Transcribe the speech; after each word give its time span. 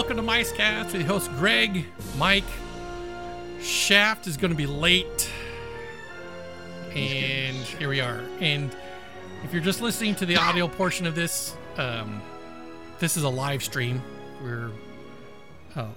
Welcome 0.00 0.16
to 0.16 0.22
Micecast 0.22 0.94
with 0.94 1.06
host 1.06 1.30
Greg, 1.32 1.84
Mike. 2.16 2.42
Shaft 3.60 4.26
is 4.26 4.38
going 4.38 4.50
to 4.50 4.56
be 4.56 4.64
late, 4.64 5.30
and 6.94 7.54
here 7.54 7.90
we 7.90 8.00
are. 8.00 8.22
And 8.40 8.74
if 9.44 9.52
you're 9.52 9.62
just 9.62 9.82
listening 9.82 10.14
to 10.14 10.24
the 10.24 10.38
audio 10.38 10.68
portion 10.68 11.06
of 11.06 11.14
this, 11.14 11.54
um, 11.76 12.22
this 12.98 13.18
is 13.18 13.24
a 13.24 13.28
live 13.28 13.62
stream. 13.62 14.00
We're 14.42 14.70
uh, 15.76 15.88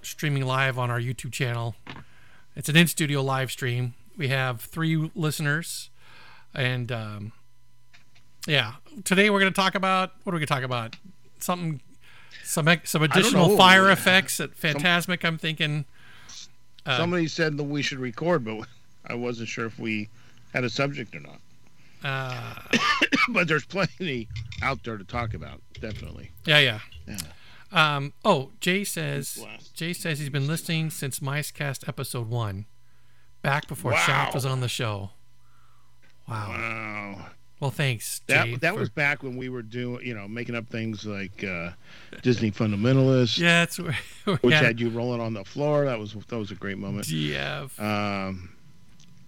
streaming 0.00 0.46
live 0.46 0.78
on 0.78 0.90
our 0.90 0.98
YouTube 0.98 1.32
channel. 1.32 1.74
It's 2.56 2.70
an 2.70 2.76
in 2.76 2.86
studio 2.86 3.20
live 3.22 3.50
stream. 3.50 3.92
We 4.16 4.28
have 4.28 4.62
three 4.62 5.10
listeners, 5.14 5.90
and 6.54 6.90
um, 6.90 7.32
yeah, 8.46 8.76
today 9.04 9.28
we're 9.28 9.40
going 9.40 9.52
to 9.52 9.60
talk 9.60 9.74
about 9.74 10.12
what 10.22 10.32
are 10.32 10.36
we 10.36 10.38
going 10.38 10.46
to 10.46 10.54
talk 10.54 10.62
about? 10.62 10.96
Something, 11.40 11.82
some 12.42 12.68
some 12.84 13.02
additional 13.02 13.56
fire 13.56 13.90
effects 13.90 14.40
at 14.40 14.54
Fantasmic. 14.58 15.24
I'm 15.24 15.38
thinking. 15.38 15.84
Uh, 16.86 16.96
Somebody 16.98 17.28
said 17.28 17.56
that 17.56 17.64
we 17.64 17.80
should 17.82 17.98
record, 17.98 18.44
but 18.44 18.66
I 19.06 19.14
wasn't 19.14 19.48
sure 19.48 19.66
if 19.66 19.78
we 19.78 20.08
had 20.52 20.64
a 20.64 20.70
subject 20.70 21.14
or 21.14 21.20
not. 21.20 21.40
uh, 22.04 22.54
but 23.30 23.48
there's 23.48 23.64
plenty 23.64 24.28
out 24.62 24.82
there 24.84 24.96
to 24.98 25.04
talk 25.04 25.32
about, 25.34 25.60
definitely. 25.80 26.30
yeah, 26.44 26.58
yeah. 26.58 26.78
Yeah. 27.06 27.16
Um, 27.72 28.12
oh, 28.24 28.50
Jay 28.60 28.84
says 28.84 29.44
Jay 29.74 29.92
says 29.92 30.18
he's 30.20 30.28
been 30.30 30.46
listening 30.46 30.90
since 30.90 31.18
Micecast 31.20 31.88
episode 31.88 32.28
one, 32.28 32.66
back 33.42 33.66
before 33.66 33.92
Wow. 33.92 33.98
Shaft 33.98 34.34
was 34.34 34.44
on 34.46 34.60
the 34.60 34.68
show. 34.68 35.10
Wow. 36.28 36.48
Wow. 36.50 37.26
Well, 37.60 37.70
thanks, 37.70 38.20
That 38.26 38.44
Jay. 38.46 38.56
that 38.56 38.74
for- 38.74 38.80
was 38.80 38.90
back 38.90 39.22
when 39.22 39.36
we 39.36 39.48
were 39.48 39.62
doing, 39.62 40.04
you 40.04 40.14
know, 40.14 40.26
making 40.28 40.54
up 40.54 40.68
things 40.68 41.06
like 41.06 41.42
uh, 41.44 41.70
Disney 42.22 42.50
Fundamentalist, 42.50 43.38
yeah. 43.38 43.60
That's 43.60 43.78
where 43.78 43.96
which 44.42 44.52
had 44.54 44.64
had 44.64 44.80
you 44.80 44.90
rolling 44.90 45.20
on 45.20 45.32
the 45.34 45.44
floor. 45.44 45.84
That 45.86 45.98
was 45.98 46.12
that 46.28 46.38
was 46.38 46.50
a 46.50 46.54
great 46.56 46.78
moment. 46.78 47.06
DF. 47.06 47.78
Um, 47.80 48.50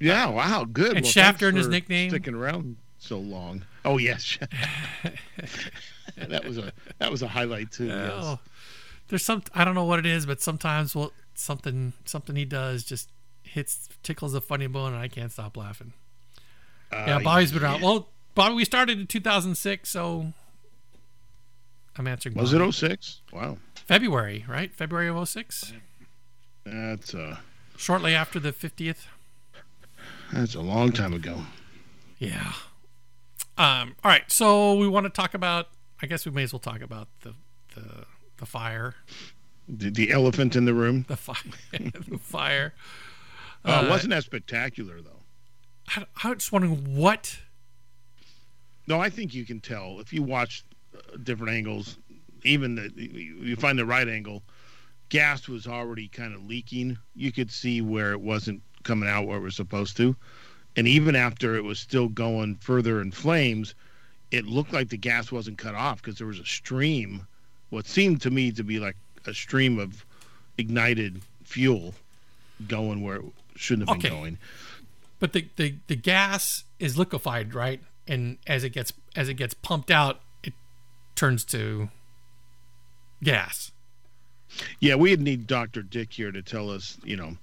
yeah, 0.00 0.28
wow, 0.28 0.64
good. 0.64 0.96
And 0.96 1.05
well, 1.05 1.10
Shaft 1.10 1.38
thanks 1.41 1.42
earned 1.44 1.56
his 1.56 1.68
nickname? 1.68 2.10
Sticking 2.10 2.34
around 2.34 2.77
so 2.98 3.18
long. 3.18 3.64
Oh 3.84 3.96
yes, 3.98 4.38
that 6.16 6.44
was 6.44 6.58
a 6.58 6.72
that 6.98 7.11
was 7.11 7.22
a 7.22 7.28
highlight 7.28 7.70
too. 7.70 7.86
Yes. 7.86 8.11
Oh, 8.14 8.38
there's 9.08 9.24
some 9.24 9.42
I 9.55 9.64
don't 9.64 9.74
know 9.74 9.84
what 9.84 9.98
it 9.98 10.06
is, 10.06 10.27
but 10.27 10.40
sometimes 10.40 10.94
well 10.94 11.12
something 11.34 11.92
something 12.05 12.36
he 12.36 12.44
does 12.44 12.84
just 12.84 13.11
hits 13.42 13.88
tickles 14.02 14.34
a 14.34 14.40
funny 14.40 14.66
bone, 14.66 14.92
and 14.92 15.02
I 15.02 15.08
can't 15.08 15.30
stop 15.30 15.56
laughing. 15.56 15.92
yeah, 16.92 17.16
Uh, 17.16 17.20
Bobby's 17.20 17.52
been 17.52 17.62
around. 17.62 17.80
Well, 17.83 18.08
Bobby, 18.37 18.55
we 18.55 18.65
started 18.65 19.01
in 19.01 19.06
2006, 19.09 19.89
so 19.89 20.33
I'm 21.98 22.06
answering. 22.06 22.34
Was 22.37 22.53
Bobby. 22.53 22.69
it 22.69 22.73
06? 22.73 23.23
Wow, 23.33 23.59
February, 23.75 24.45
right? 24.47 24.73
February 24.73 25.09
of 25.09 25.29
06? 25.29 25.73
that's 26.64 27.14
uh 27.14 27.39
Shortly 27.77 28.14
after 28.14 28.39
the 28.41 28.53
50th. 28.53 29.07
that's 30.33 30.55
a 30.55 30.61
long 30.61 30.92
time 30.92 31.12
ago. 31.12 31.42
Yeah. 32.19 32.53
Um, 33.59 33.95
all 34.05 34.11
right, 34.11 34.31
so 34.31 34.75
we 34.75 34.87
want 34.89 35.05
to 35.05 35.11
talk 35.11 35.34
about. 35.34 35.69
I 36.03 36.07
guess 36.07 36.25
we 36.27 36.33
may 36.33 36.42
as 36.42 36.53
well 36.53 36.61
talk 36.61 36.83
about 36.83 37.09
the 37.23 37.34
the 37.75 38.05
the 38.37 38.45
fire, 38.47 38.95
The, 39.67 39.89
the 39.91 40.11
elephant 40.13 40.55
in 40.57 40.67
the 40.67 40.75
room. 40.75 41.07
the 41.08 41.17
fire, 41.17 41.36
the 41.73 42.19
fire. 42.19 42.75
Uh, 43.64 43.69
Uh, 43.80 43.86
it 43.86 43.91
wasn't 43.91 44.11
that 44.11 44.25
spectacular 44.25 45.01
though. 45.01 45.23
I, 45.89 46.05
I 46.23 46.29
was 46.29 46.39
just 46.39 46.52
wondering 46.52 46.95
what. 46.96 47.39
No, 48.86 49.01
I 49.01 49.11
think 49.11 49.35
you 49.35 49.45
can 49.45 49.61
tell 49.61 49.98
if 50.01 50.13
you 50.13 50.23
watch 50.23 50.64
uh, 50.97 51.17
different 51.23 51.52
angles. 51.52 51.98
Even 52.45 52.77
the 52.77 52.92
you 52.97 53.57
find 53.57 53.79
the 53.79 53.85
right 53.86 54.08
angle, 54.08 54.42
gas 55.08 55.48
was 55.48 55.67
already 55.67 56.08
kind 56.08 56.35
of 56.35 56.45
leaking. 56.45 56.96
You 57.14 57.33
could 57.33 57.51
see 57.51 57.80
where 57.80 58.13
it 58.13 58.20
wasn't 58.20 58.63
coming 58.85 59.08
out 59.08 59.27
where 59.27 59.39
it 59.39 59.42
was 59.42 59.57
supposed 59.57 59.96
to, 59.96 60.14
and 60.77 60.86
even 60.86 61.17
after 61.17 61.57
it 61.57 61.64
was 61.64 61.80
still 61.80 62.08
going 62.08 62.55
further 62.57 63.01
in 63.01 63.11
flames, 63.11 63.75
it 64.30 64.45
looked 64.46 64.73
like 64.73 64.89
the 64.91 64.96
gas 64.96 65.33
wasn't 65.33 65.58
cut 65.58 65.75
off 65.75 66.01
because 66.01 66.19
there 66.19 66.27
was 66.27 66.39
a 66.39 66.45
stream, 66.45 67.27
what 67.70 67.86
seemed 67.86 68.20
to 68.23 68.30
me 68.30 68.52
to 68.52 68.63
be 68.63 68.79
like 68.79 68.96
a 69.27 69.35
stream 69.35 69.79
of 69.80 70.07
ignited 70.57 71.20
fuel 71.42 71.95
going 72.69 73.02
where 73.02 73.17
it 73.17 73.25
shouldn't 73.57 73.89
have 73.89 74.01
been 74.01 74.08
Okay. 74.08 74.17
going. 74.17 74.39
But 75.19 75.33
the, 75.33 75.48
the 75.57 75.75
the 75.89 75.96
gas 75.96 76.64
is 76.79 76.96
liquefied, 76.96 77.55
right? 77.55 77.80
And 78.08 78.39
as 78.46 78.62
it 78.64 78.70
gets 78.70 78.92
as 79.14 79.28
it 79.28 79.34
gets 79.34 79.55
pumped 79.55 79.90
out, 79.90 80.20
it 80.42 80.52
turns 81.14 81.44
to 81.46 81.89
gas. 83.22 83.72
Yeah, 84.80 84.94
we'd 84.94 85.20
need 85.20 85.46
Dr. 85.46 85.83
Dick 85.83 86.12
here 86.12 86.30
to 86.30 86.40
tell 86.42 86.70
us, 86.70 86.96
you 87.05 87.16
know, 87.16 87.36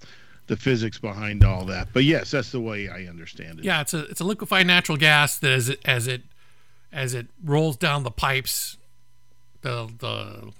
the 0.47 0.55
physics 0.55 0.97
behind 0.97 1.43
all 1.43 1.65
that. 1.65 1.89
But 1.93 2.05
yes, 2.05 2.31
that's 2.31 2.51
the 2.51 2.59
way 2.61 2.89
I 2.89 3.05
understand 3.05 3.59
it. 3.59 3.65
Yeah, 3.65 3.81
it's 3.81 3.93
a 3.93 4.05
it's 4.05 4.21
a 4.21 4.23
liquefied 4.23 4.67
natural 4.67 4.97
gas 4.97 5.37
that 5.39 5.51
as 5.51 5.69
it 5.69 5.79
as 5.85 6.07
it 6.07 6.21
as 6.91 7.13
it 7.13 7.27
rolls 7.43 7.75
down 7.77 8.03
the 8.03 8.11
pipes, 8.11 8.77
the 9.61 9.89
the 9.99 10.51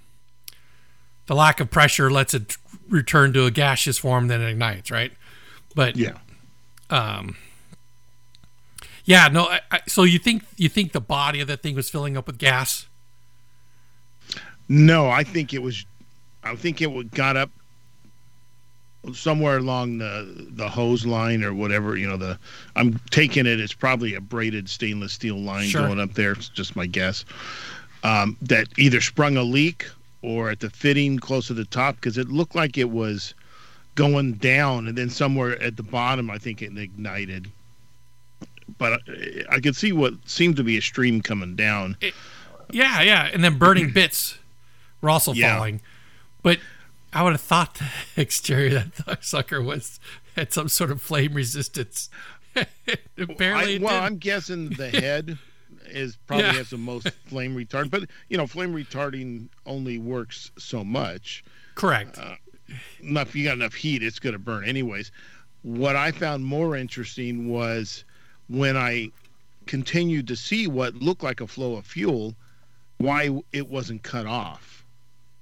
the 1.28 1.36
lack 1.36 1.60
of 1.62 1.72
pressure 1.72 2.12
lets 2.12 2.34
it 2.34 2.58
return 2.90 3.32
to 3.34 3.46
a 3.46 3.52
gaseous 3.52 3.98
form, 3.98 4.28
then 4.28 4.42
it 4.42 4.50
ignites, 4.50 4.92
right? 4.92 5.14
But 5.74 5.96
Yeah. 5.96 6.18
um, 6.90 7.38
yeah, 9.06 9.28
no. 9.28 9.46
I, 9.46 9.62
I, 9.72 9.82
so 9.88 10.04
you 10.04 10.20
think 10.20 10.44
you 10.58 10.70
think 10.70 10.92
the 10.92 11.02
body 11.02 11.40
of 11.42 11.48
that 11.48 11.62
thing 11.62 11.76
was 11.76 11.90
filling 11.90 12.18
up 12.18 12.28
with 12.28 12.38
gas? 12.38 12.88
No, 14.70 15.10
I 15.10 15.24
think 15.24 15.54
it 15.54 15.62
was 15.62 15.86
I 16.44 16.56
think 16.56 16.82
it 16.82 17.12
got 17.12 17.38
up 17.38 17.50
somewhere 19.14 19.58
along 19.58 19.98
the 19.98 20.48
the 20.52 20.70
hose 20.70 21.06
line 21.06 21.44
or 21.44 21.54
whatever, 21.54 21.98
you 21.98 22.08
know, 22.08 22.18
the 22.18 22.40
I'm 22.76 23.00
taking 23.12 23.46
it 23.46 23.60
it's 23.60 23.74
probably 23.74 24.16
a 24.16 24.22
braided 24.22 24.70
stainless 24.70 25.14
steel 25.14 25.38
line 25.38 25.68
Sure. 25.68 25.86
going 25.88 26.00
up 26.00 26.14
there, 26.14 26.32
it's 26.32 26.50
just 26.50 26.76
my 26.76 26.86
guess. 26.86 27.26
Um, 28.04 28.38
that 28.42 28.68
either 28.78 29.02
sprung 29.02 29.38
a 29.38 29.44
leak 29.44 29.88
or 30.22 30.50
at 30.50 30.60
the 30.60 30.70
fitting 30.70 31.20
close 31.20 31.48
to 31.48 31.54
the 31.54 31.66
top 31.66 31.96
because 31.96 32.18
it 32.18 32.30
looked 32.30 32.56
like 32.56 32.78
it 32.78 32.90
was 32.90 33.34
going 33.96 34.34
down 34.34 34.88
and 34.88 34.98
then 34.98 35.10
somewhere 35.10 35.62
at 35.62 35.78
the 35.78 35.84
bottom 35.84 36.30
I 36.30 36.38
think 36.38 36.62
it 36.62 36.78
ignited. 36.78 37.52
But 38.84 39.00
I, 39.08 39.56
I 39.56 39.60
could 39.62 39.78
see 39.78 39.94
what 39.94 40.14
seemed 40.26 40.58
to 40.58 40.64
be 40.64 40.78
a 40.78 40.82
stream 40.82 41.22
coming 41.22 41.56
down. 41.56 41.96
Yeah, 42.70 43.02
yeah, 43.02 43.30
and 43.32 43.42
then 43.42 43.58
burning 43.58 43.92
bits 43.94 44.38
were 45.02 45.10
also 45.10 45.32
Yeah. 45.34 45.56
falling. 45.56 45.80
But 46.42 46.60
I 47.14 47.24
would 47.24 47.32
have 47.32 47.40
thought 47.42 47.76
the 47.76 47.88
exterior 48.22 48.78
of 48.80 49.06
that 49.06 49.24
sucker 49.34 49.62
was 49.62 50.02
had 50.36 50.52
some 50.52 50.68
sort 50.68 50.92
of 50.92 51.02
flame 51.02 51.34
resistance. 51.34 52.10
Apparently, 53.18 53.76
I, 53.76 53.80
well, 53.80 53.94
didn't. 53.94 54.04
I'm 54.04 54.18
guessing 54.18 54.70
the 54.72 54.90
head 54.90 55.38
is 55.88 56.18
probably 56.28 56.46
Yeah. 56.48 56.54
has 56.54 56.70
the 56.72 56.78
most 56.78 57.10
flame 57.28 57.56
retard, 57.56 57.90
but 57.90 58.04
you 58.30 58.38
know, 58.38 58.48
flame 58.48 58.74
retarding 58.74 59.48
only 59.66 59.98
works 59.98 60.52
so 60.58 60.84
much. 60.84 61.44
correct. 61.76 62.18
Uh, 62.18 62.36
enough, 63.02 63.30
if 63.30 63.36
you 63.36 63.46
got 63.46 63.54
enough 63.54 63.74
heat, 63.76 64.04
it's 64.04 64.20
going 64.20 64.34
to 64.34 64.40
burn 64.40 64.66
anyways. 64.66 65.12
What 65.62 65.96
I 65.96 66.12
found 66.12 66.44
more 66.44 66.76
interesting 66.76 67.48
was 67.48 68.04
when 68.54 68.78
I 68.78 69.10
continued 69.66 70.28
to 70.28 70.36
see 70.36 70.68
what 70.68 70.96
looked 70.96 71.24
like 71.24 71.42
a 71.42 71.48
flow 71.48 71.76
of 71.76 71.86
fuel, 71.86 72.36
why 72.98 73.30
it 73.52 73.68
wasn't 73.68 74.04
cut 74.04 74.26
off, 74.28 74.86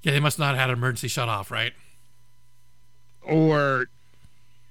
yeah, 0.02 0.14
they 0.14 0.20
must 0.20 0.40
not 0.40 0.50
have 0.50 0.58
had 0.58 0.70
an 0.70 0.78
emergency 0.78 1.08
shut 1.08 1.30
off, 1.30 1.52
right? 1.52 1.74
or 3.24 3.88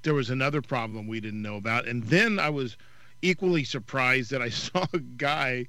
there 0.02 0.14
was 0.14 0.30
another 0.30 0.60
problem 0.60 1.06
we 1.06 1.20
didn't 1.20 1.42
know 1.42 1.56
about. 1.56 1.86
And 1.86 2.02
then 2.04 2.38
I 2.40 2.50
was 2.50 2.76
equally 3.22 3.62
surprised 3.62 4.30
that 4.32 4.42
I 4.42 4.48
saw 4.48 4.86
a 4.92 4.98
guy 4.98 5.66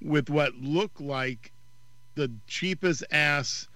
with 0.00 0.30
what 0.30 0.54
looked 0.56 1.00
like 1.00 1.50
the 2.14 2.30
cheapest 2.46 3.02
ass 3.10 3.66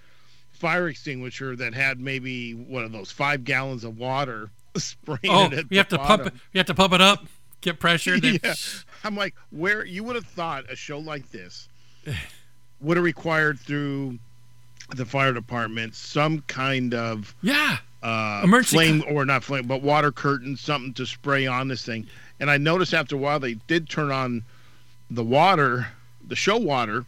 fire 0.53 0.89
extinguisher 0.89 1.57
that 1.57 1.75
had 1.75 1.99
maybe 1.99 2.53
one 2.53 2.85
of 2.85 2.93
those 2.93 3.11
five 3.11 3.45
gallons 3.45 3.85
of 3.85 3.99
water 3.99 4.51
spraying 4.77 5.19
Oh, 5.29 5.47
it 5.47 5.53
at 5.55 5.65
you 5.71 5.79
have 5.79 5.89
to 5.89 5.99
pump 5.99 6.27
it. 6.27 6.35
You 6.53 6.59
have 6.59 6.67
to 6.67 6.75
pump 6.75 6.93
it 6.93 7.01
up, 7.01 7.27
get 7.61 7.79
pressure. 7.81 8.19
Then, 8.21 8.39
Yeah. 8.45 8.55
I'm 9.05 9.17
like, 9.17 9.35
where 9.51 9.85
you 9.85 10.03
would 10.05 10.17
have 10.17 10.27
thought 10.27 10.71
a 10.71 10.77
show 10.77 10.99
like 10.99 11.31
this 11.31 11.69
would 12.81 12.97
have 12.97 13.05
required 13.05 13.59
through 13.59 14.19
the 14.95 15.05
fire 15.05 15.33
department 15.33 15.95
some 15.95 16.43
kind 16.43 16.95
of 16.95 17.35
yeah, 17.43 17.79
uh, 18.03 18.41
Emergency 18.45 18.77
flame 18.77 19.05
or 19.09 19.25
not 19.25 19.43
flame, 19.43 19.67
but 19.67 19.83
water 19.83 20.13
curtain, 20.13 20.57
something 20.57 20.93
to 20.95 21.05
spray 21.07 21.47
on 21.47 21.69
this 21.69 21.85
thing. 21.85 22.07
And 22.39 22.51
I 22.51 22.57
noticed 22.59 22.95
after 22.95 23.17
a 23.17 23.19
while 23.19 23.41
they 23.41 23.55
did 23.67 23.89
turn 23.89 24.11
on 24.13 24.45
the 25.11 25.25
water, 25.25 25.89
the 26.29 26.37
show 26.37 26.57
water, 26.57 27.05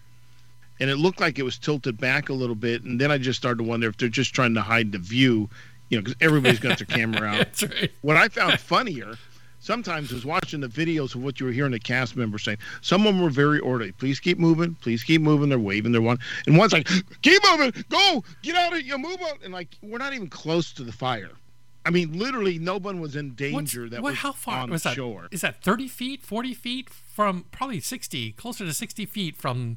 and 0.81 0.91
it 0.91 0.97
looked 0.97 1.21
like 1.21 1.39
it 1.39 1.43
was 1.43 1.59
tilted 1.59 1.99
back 1.99 2.29
a 2.29 2.33
little 2.33 2.55
bit. 2.55 2.83
And 2.83 3.01
then 3.01 3.11
I 3.11 3.19
just 3.19 3.39
started 3.39 3.59
to 3.59 3.65
wonder 3.69 3.89
if 3.89 3.97
they're 3.97 4.09
just 4.09 4.35
trying 4.35 4.55
to 4.55 4.61
hide 4.63 4.91
the 4.93 4.99
view, 4.99 5.49
you 5.89 5.99
know, 5.99 6.03
because 6.03 6.17
everybody's 6.21 6.61
got 6.61 6.79
their 6.79 6.87
camera 6.87 7.29
out. 7.29 7.37
that's 7.39 7.63
right. 7.65 7.93
What 8.03 8.17
I 8.17 8.29
found 8.29 8.59
funnier, 8.59 9.17
sometimes 9.69 10.11
was 10.11 10.25
watching 10.25 10.61
the 10.61 10.67
videos 10.67 11.15
of 11.15 11.23
what 11.23 11.39
you 11.39 11.45
were 11.47 11.53
hearing 11.53 11.73
the 11.73 11.79
cast 11.79 12.17
members 12.17 12.43
saying. 12.43 12.57
Some 12.81 13.07
of 13.07 13.15
them 13.15 13.23
were 13.23 13.29
very 13.31 13.61
orderly. 13.61 13.93
Please 13.93 14.19
keep 14.19 14.39
moving. 14.39 14.75
Please 14.77 15.05
keep 15.05 15.21
moving. 15.21 15.51
They're 15.51 15.59
waving 15.59 15.93
their 15.93 16.01
one, 16.01 16.19
and 16.47 16.57
one's 16.57 16.73
like, 16.73 16.89
"Keep 17.23 17.43
moving. 17.51 17.85
Go. 17.91 18.25
Get 18.43 18.57
out 18.57 18.73
of. 18.73 18.81
You 18.83 18.97
move 18.99 19.21
on." 19.21 19.39
And 19.45 19.53
like, 19.53 19.69
we're 19.83 19.99
not 19.99 20.15
even 20.15 20.29
close 20.29 20.73
to 20.73 20.83
the 20.83 20.93
fire. 20.93 21.31
I 21.85 21.91
mean, 21.91 22.19
literally, 22.19 22.59
no 22.59 22.79
one 22.79 22.99
was 23.01 23.15
in 23.15 23.35
danger. 23.35 23.83
What's- 23.83 23.93
that 23.93 24.03
what- 24.03 24.11
was 24.13 24.19
how 24.21 24.33
far 24.33 24.61
on 24.63 24.71
was 24.71 24.83
that? 24.85 24.95
shore. 24.97 25.29
Is 25.31 25.43
that 25.43 25.63
30 25.63 25.87
feet, 25.89 26.23
40 26.23 26.55
feet 26.55 26.89
from 26.91 27.45
probably 27.53 27.81
60, 27.81 28.33
closer 28.33 28.65
to 28.65 28.73
60 28.75 29.07
feet 29.07 29.37
from 29.37 29.77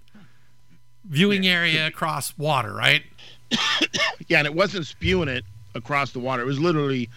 viewing 1.05 1.45
area 1.45 1.87
across 1.87 2.37
water, 2.37 2.73
right? 2.73 3.03
Yeah, 4.27 4.37
and 4.39 4.47
it 4.47 4.53
wasn't 4.53 4.85
spewing 4.87 5.27
it 5.27 5.43
across 5.75 6.11
the 6.13 6.19
water. 6.19 6.41
It 6.43 6.45
was 6.45 6.59
literally, 6.59 7.09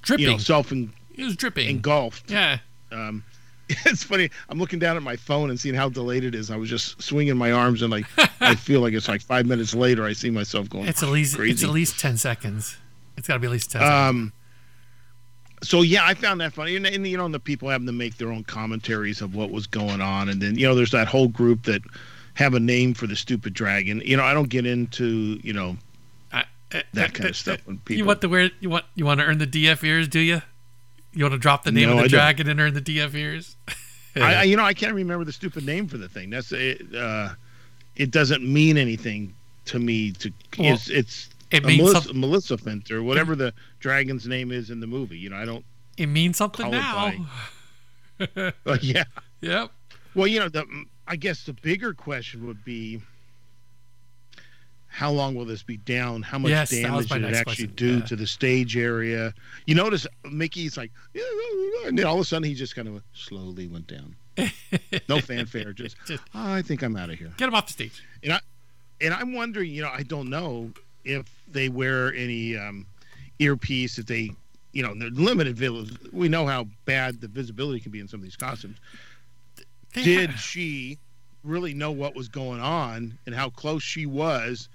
Dripping. 0.00 0.24
you 0.24 0.30
know, 0.32 0.38
self 0.38 0.72
it 1.22 1.26
was 1.26 1.36
dripping. 1.36 1.68
engulfed. 1.68 2.30
yeah. 2.30 2.58
Um, 2.90 3.24
it's 3.68 4.02
funny. 4.02 4.28
I'm 4.48 4.58
looking 4.58 4.78
down 4.78 4.96
at 4.96 5.02
my 5.02 5.16
phone 5.16 5.50
and 5.50 5.58
seeing 5.58 5.74
how 5.74 5.88
delayed 5.88 6.24
it 6.24 6.34
is. 6.34 6.50
I 6.50 6.56
was 6.56 6.68
just 6.68 7.00
swinging 7.00 7.36
my 7.36 7.52
arms 7.52 7.82
and 7.82 7.90
like 7.90 8.06
I 8.40 8.54
feel 8.54 8.80
like 8.80 8.92
it's 8.92 9.08
like 9.08 9.22
five 9.22 9.46
minutes 9.46 9.74
later. 9.74 10.04
I 10.04 10.12
see 10.12 10.30
myself 10.30 10.68
going. 10.68 10.86
It's 10.86 11.02
at 11.02 11.08
least 11.08 11.36
crazy. 11.36 11.52
it's 11.52 11.62
at 11.62 11.70
least 11.70 11.98
10 11.98 12.18
seconds. 12.18 12.76
It's 13.16 13.28
got 13.28 13.34
to 13.34 13.40
be 13.40 13.46
at 13.46 13.52
least 13.52 13.70
10 13.70 13.80
seconds. 13.80 13.92
Um, 14.10 14.32
so 15.62 15.82
yeah, 15.82 16.04
I 16.04 16.14
found 16.14 16.40
that 16.40 16.52
funny, 16.52 16.74
and, 16.74 16.84
and 16.86 17.06
you 17.06 17.16
know, 17.16 17.24
and 17.24 17.32
the 17.32 17.38
people 17.38 17.68
having 17.68 17.86
to 17.86 17.92
make 17.92 18.16
their 18.16 18.32
own 18.32 18.42
commentaries 18.42 19.20
of 19.20 19.36
what 19.36 19.50
was 19.52 19.68
going 19.68 20.00
on, 20.00 20.28
and 20.28 20.42
then 20.42 20.58
you 20.58 20.66
know, 20.66 20.74
there's 20.74 20.90
that 20.90 21.06
whole 21.06 21.28
group 21.28 21.62
that 21.64 21.82
have 22.34 22.54
a 22.54 22.60
name 22.60 22.94
for 22.94 23.06
the 23.06 23.14
stupid 23.14 23.54
dragon. 23.54 24.02
You 24.04 24.16
know, 24.16 24.24
I 24.24 24.34
don't 24.34 24.48
get 24.48 24.66
into 24.66 25.38
you 25.44 25.52
know 25.52 25.76
that 26.92 27.14
kind 27.14 27.28
of 27.28 27.36
stuff 27.36 27.60
when 27.66 27.78
people, 27.78 27.98
You 27.98 28.04
want 28.04 28.20
the 28.20 28.28
wear 28.28 28.50
you 28.60 28.70
want 28.70 28.84
you 28.94 29.04
want 29.04 29.20
to 29.20 29.26
earn 29.26 29.38
the 29.38 29.46
DF 29.46 29.84
ears, 29.84 30.08
do 30.08 30.20
you? 30.20 30.42
You 31.14 31.24
want 31.24 31.32
to 31.32 31.38
drop 31.38 31.64
the 31.64 31.72
name 31.72 31.88
No, 31.88 31.92
of 31.92 31.96
the 31.98 32.04
I 32.04 32.08
don't. 32.08 32.10
dragon 32.10 32.48
and 32.48 32.60
earn 32.60 32.74
the 32.74 32.80
DF 32.80 33.14
ears? 33.14 33.56
I, 34.16 34.34
I, 34.34 34.42
you 34.44 34.56
know, 34.56 34.64
I 34.64 34.74
can't 34.74 34.94
remember 34.94 35.24
the 35.24 35.32
stupid 35.32 35.64
name 35.66 35.88
for 35.88 35.96
the 35.98 36.08
thing. 36.08 36.30
That's 36.30 36.52
it. 36.52 36.94
Uh, 36.94 37.30
it 37.96 38.10
doesn't 38.10 38.42
mean 38.42 38.76
anything 38.78 39.34
to 39.66 39.78
me. 39.78 40.12
To 40.12 40.32
Well, 40.58 40.74
it's 40.74 40.88
it's 40.88 41.28
it 41.50 41.64
means 41.64 41.80
Melissa, 41.82 42.08
some- 42.08 42.20
Maleficent 42.20 42.90
or 42.90 43.02
whatever 43.02 43.34
the 43.36 43.52
dragon's 43.80 44.26
name 44.26 44.50
is 44.52 44.70
in 44.70 44.80
the 44.80 44.86
movie. 44.86 45.18
You 45.18 45.30
know, 45.30 45.36
I 45.36 45.44
don't. 45.44 45.64
It 45.98 46.06
means 46.06 46.36
something 46.38 46.66
it 46.66 46.70
now. 46.72 47.12
Uh, 48.20 48.50
yeah. 48.80 49.04
Yep. 49.40 49.70
Well, 50.14 50.26
you 50.26 50.40
know, 50.40 50.48
the 50.48 50.66
I 51.06 51.16
guess 51.16 51.44
the 51.44 51.52
bigger 51.54 51.92
question 51.94 52.46
would 52.46 52.64
be 52.64 53.00
how 54.92 55.10
long 55.10 55.34
will 55.34 55.46
this 55.46 55.62
be 55.62 55.78
down? 55.78 56.20
How 56.22 56.38
much 56.38 56.50
Yes, 56.50 56.70
damage 56.70 57.08
did 57.08 57.24
it 57.24 57.34
actually 57.34 57.42
question, 57.44 57.72
do 57.76 57.94
yeah. 57.98 58.04
to 58.04 58.16
the 58.16 58.26
stage 58.26 58.76
area? 58.76 59.32
You 59.66 59.74
notice 59.74 60.06
Mickey's 60.30 60.76
like, 60.76 60.92
and 61.86 61.98
then 61.98 62.04
all 62.06 62.16
of 62.16 62.20
a 62.20 62.24
sudden 62.24 62.44
he 62.46 62.54
just 62.54 62.76
kind 62.76 62.86
of 62.88 63.02
slowly 63.14 63.66
went 63.66 63.86
down. 63.86 64.14
No 65.08 65.20
fanfare, 65.20 65.72
just, 65.72 65.96
Just- 66.06 66.22
"Oh, 66.34 66.52
I 66.54 66.62
think 66.62 66.82
I'm 66.82 66.96
out 66.96 67.08
of 67.10 67.18
here. 67.18 67.32
Get 67.38 67.48
him 67.48 67.54
off 67.54 67.66
the 67.66 67.72
stage. 67.72 68.02
And 68.22 68.34
I 68.34 68.40
and 69.00 69.12
I'm 69.14 69.32
wondering, 69.34 69.70
you 69.70 69.82
know, 69.82 69.90
I 69.92 70.02
don't 70.02 70.28
know 70.30 70.70
if 71.04 71.26
they 71.48 71.68
wear 71.68 72.14
any 72.14 72.56
um, 72.56 72.86
earpiece, 73.38 73.98
if 73.98 74.06
they, 74.06 74.30
you 74.72 74.82
know, 74.82 74.94
they're 74.96 75.10
limited. 75.10 75.58
We 76.12 76.28
know 76.28 76.46
how 76.46 76.66
bad 76.84 77.20
the 77.20 77.28
visibility 77.28 77.80
can 77.80 77.90
be 77.92 77.98
in 78.00 78.08
some 78.08 78.20
of 78.20 78.24
these 78.24 78.36
costumes 78.36 78.76
They 79.94 80.02
did 80.04 80.30
ha- 80.30 80.36
she 80.36 80.98
really 81.44 81.74
know 81.74 81.90
what 81.90 82.14
was 82.14 82.28
going 82.28 82.60
on 82.60 83.18
and 83.26 83.34
how 83.34 83.50
close 83.50 83.82
she 83.82 84.06
was 84.06 84.68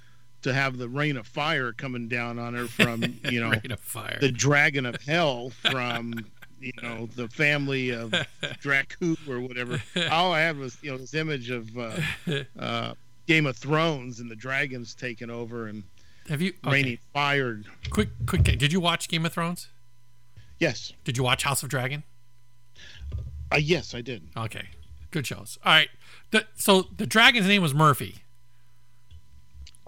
to 0.47 0.53
have 0.53 0.77
the 0.77 0.89
rain 0.89 1.17
of 1.17 1.27
fire 1.27 1.71
coming 1.73 2.07
down 2.07 2.39
on 2.39 2.53
her 2.53 2.67
from 2.67 3.03
you 3.29 3.39
know 3.39 3.51
Rain 3.51 3.71
of 3.71 3.79
fire. 3.79 4.17
the 4.19 4.31
dragon 4.31 4.85
of 4.85 4.95
hell 5.01 5.49
from 5.49 6.25
you 6.59 6.71
know 6.81 7.07
the 7.15 7.27
family 7.27 7.91
of 7.91 8.11
Dracu 8.63 9.15
or 9.29 9.39
whatever 9.39 9.81
all 10.11 10.33
I 10.33 10.39
had 10.41 10.57
was 10.57 10.77
you 10.81 10.91
know 10.91 10.97
this 10.97 11.13
image 11.13 11.49
of 11.51 11.77
uh, 11.77 11.91
uh, 12.59 12.93
Game 13.27 13.45
of 13.45 13.55
Thrones 13.57 14.19
and 14.19 14.29
the 14.31 14.35
dragons 14.35 14.95
taking 14.95 15.29
over 15.29 15.67
and 15.67 15.83
Have 16.29 16.41
you 16.41 16.53
okay, 16.65 16.71
raining 16.73 16.97
fire 17.13 17.61
quick 17.91 18.09
quick 18.25 18.43
did 18.43 18.73
you 18.73 18.79
watch 18.79 19.07
Game 19.07 19.25
of 19.25 19.33
Thrones? 19.33 19.67
yes 20.59 20.93
Did 21.03 21.17
you 21.17 21.23
watch 21.23 21.43
House 21.43 21.61
of 21.61 21.69
Dragon? 21.69 22.03
uh, 23.53 23.57
yes 23.57 23.93
I 23.93 24.01
did 24.01 24.23
Okay. 24.35 24.69
Good 25.11 25.25
shows. 25.25 25.57
All 25.63 25.71
right. 25.71 25.89
The, 26.31 26.45
so 26.55 26.87
the 26.97 27.07
dragon's 27.07 27.47
name 27.47 27.61
was 27.61 27.73
Murphy. 27.73 28.15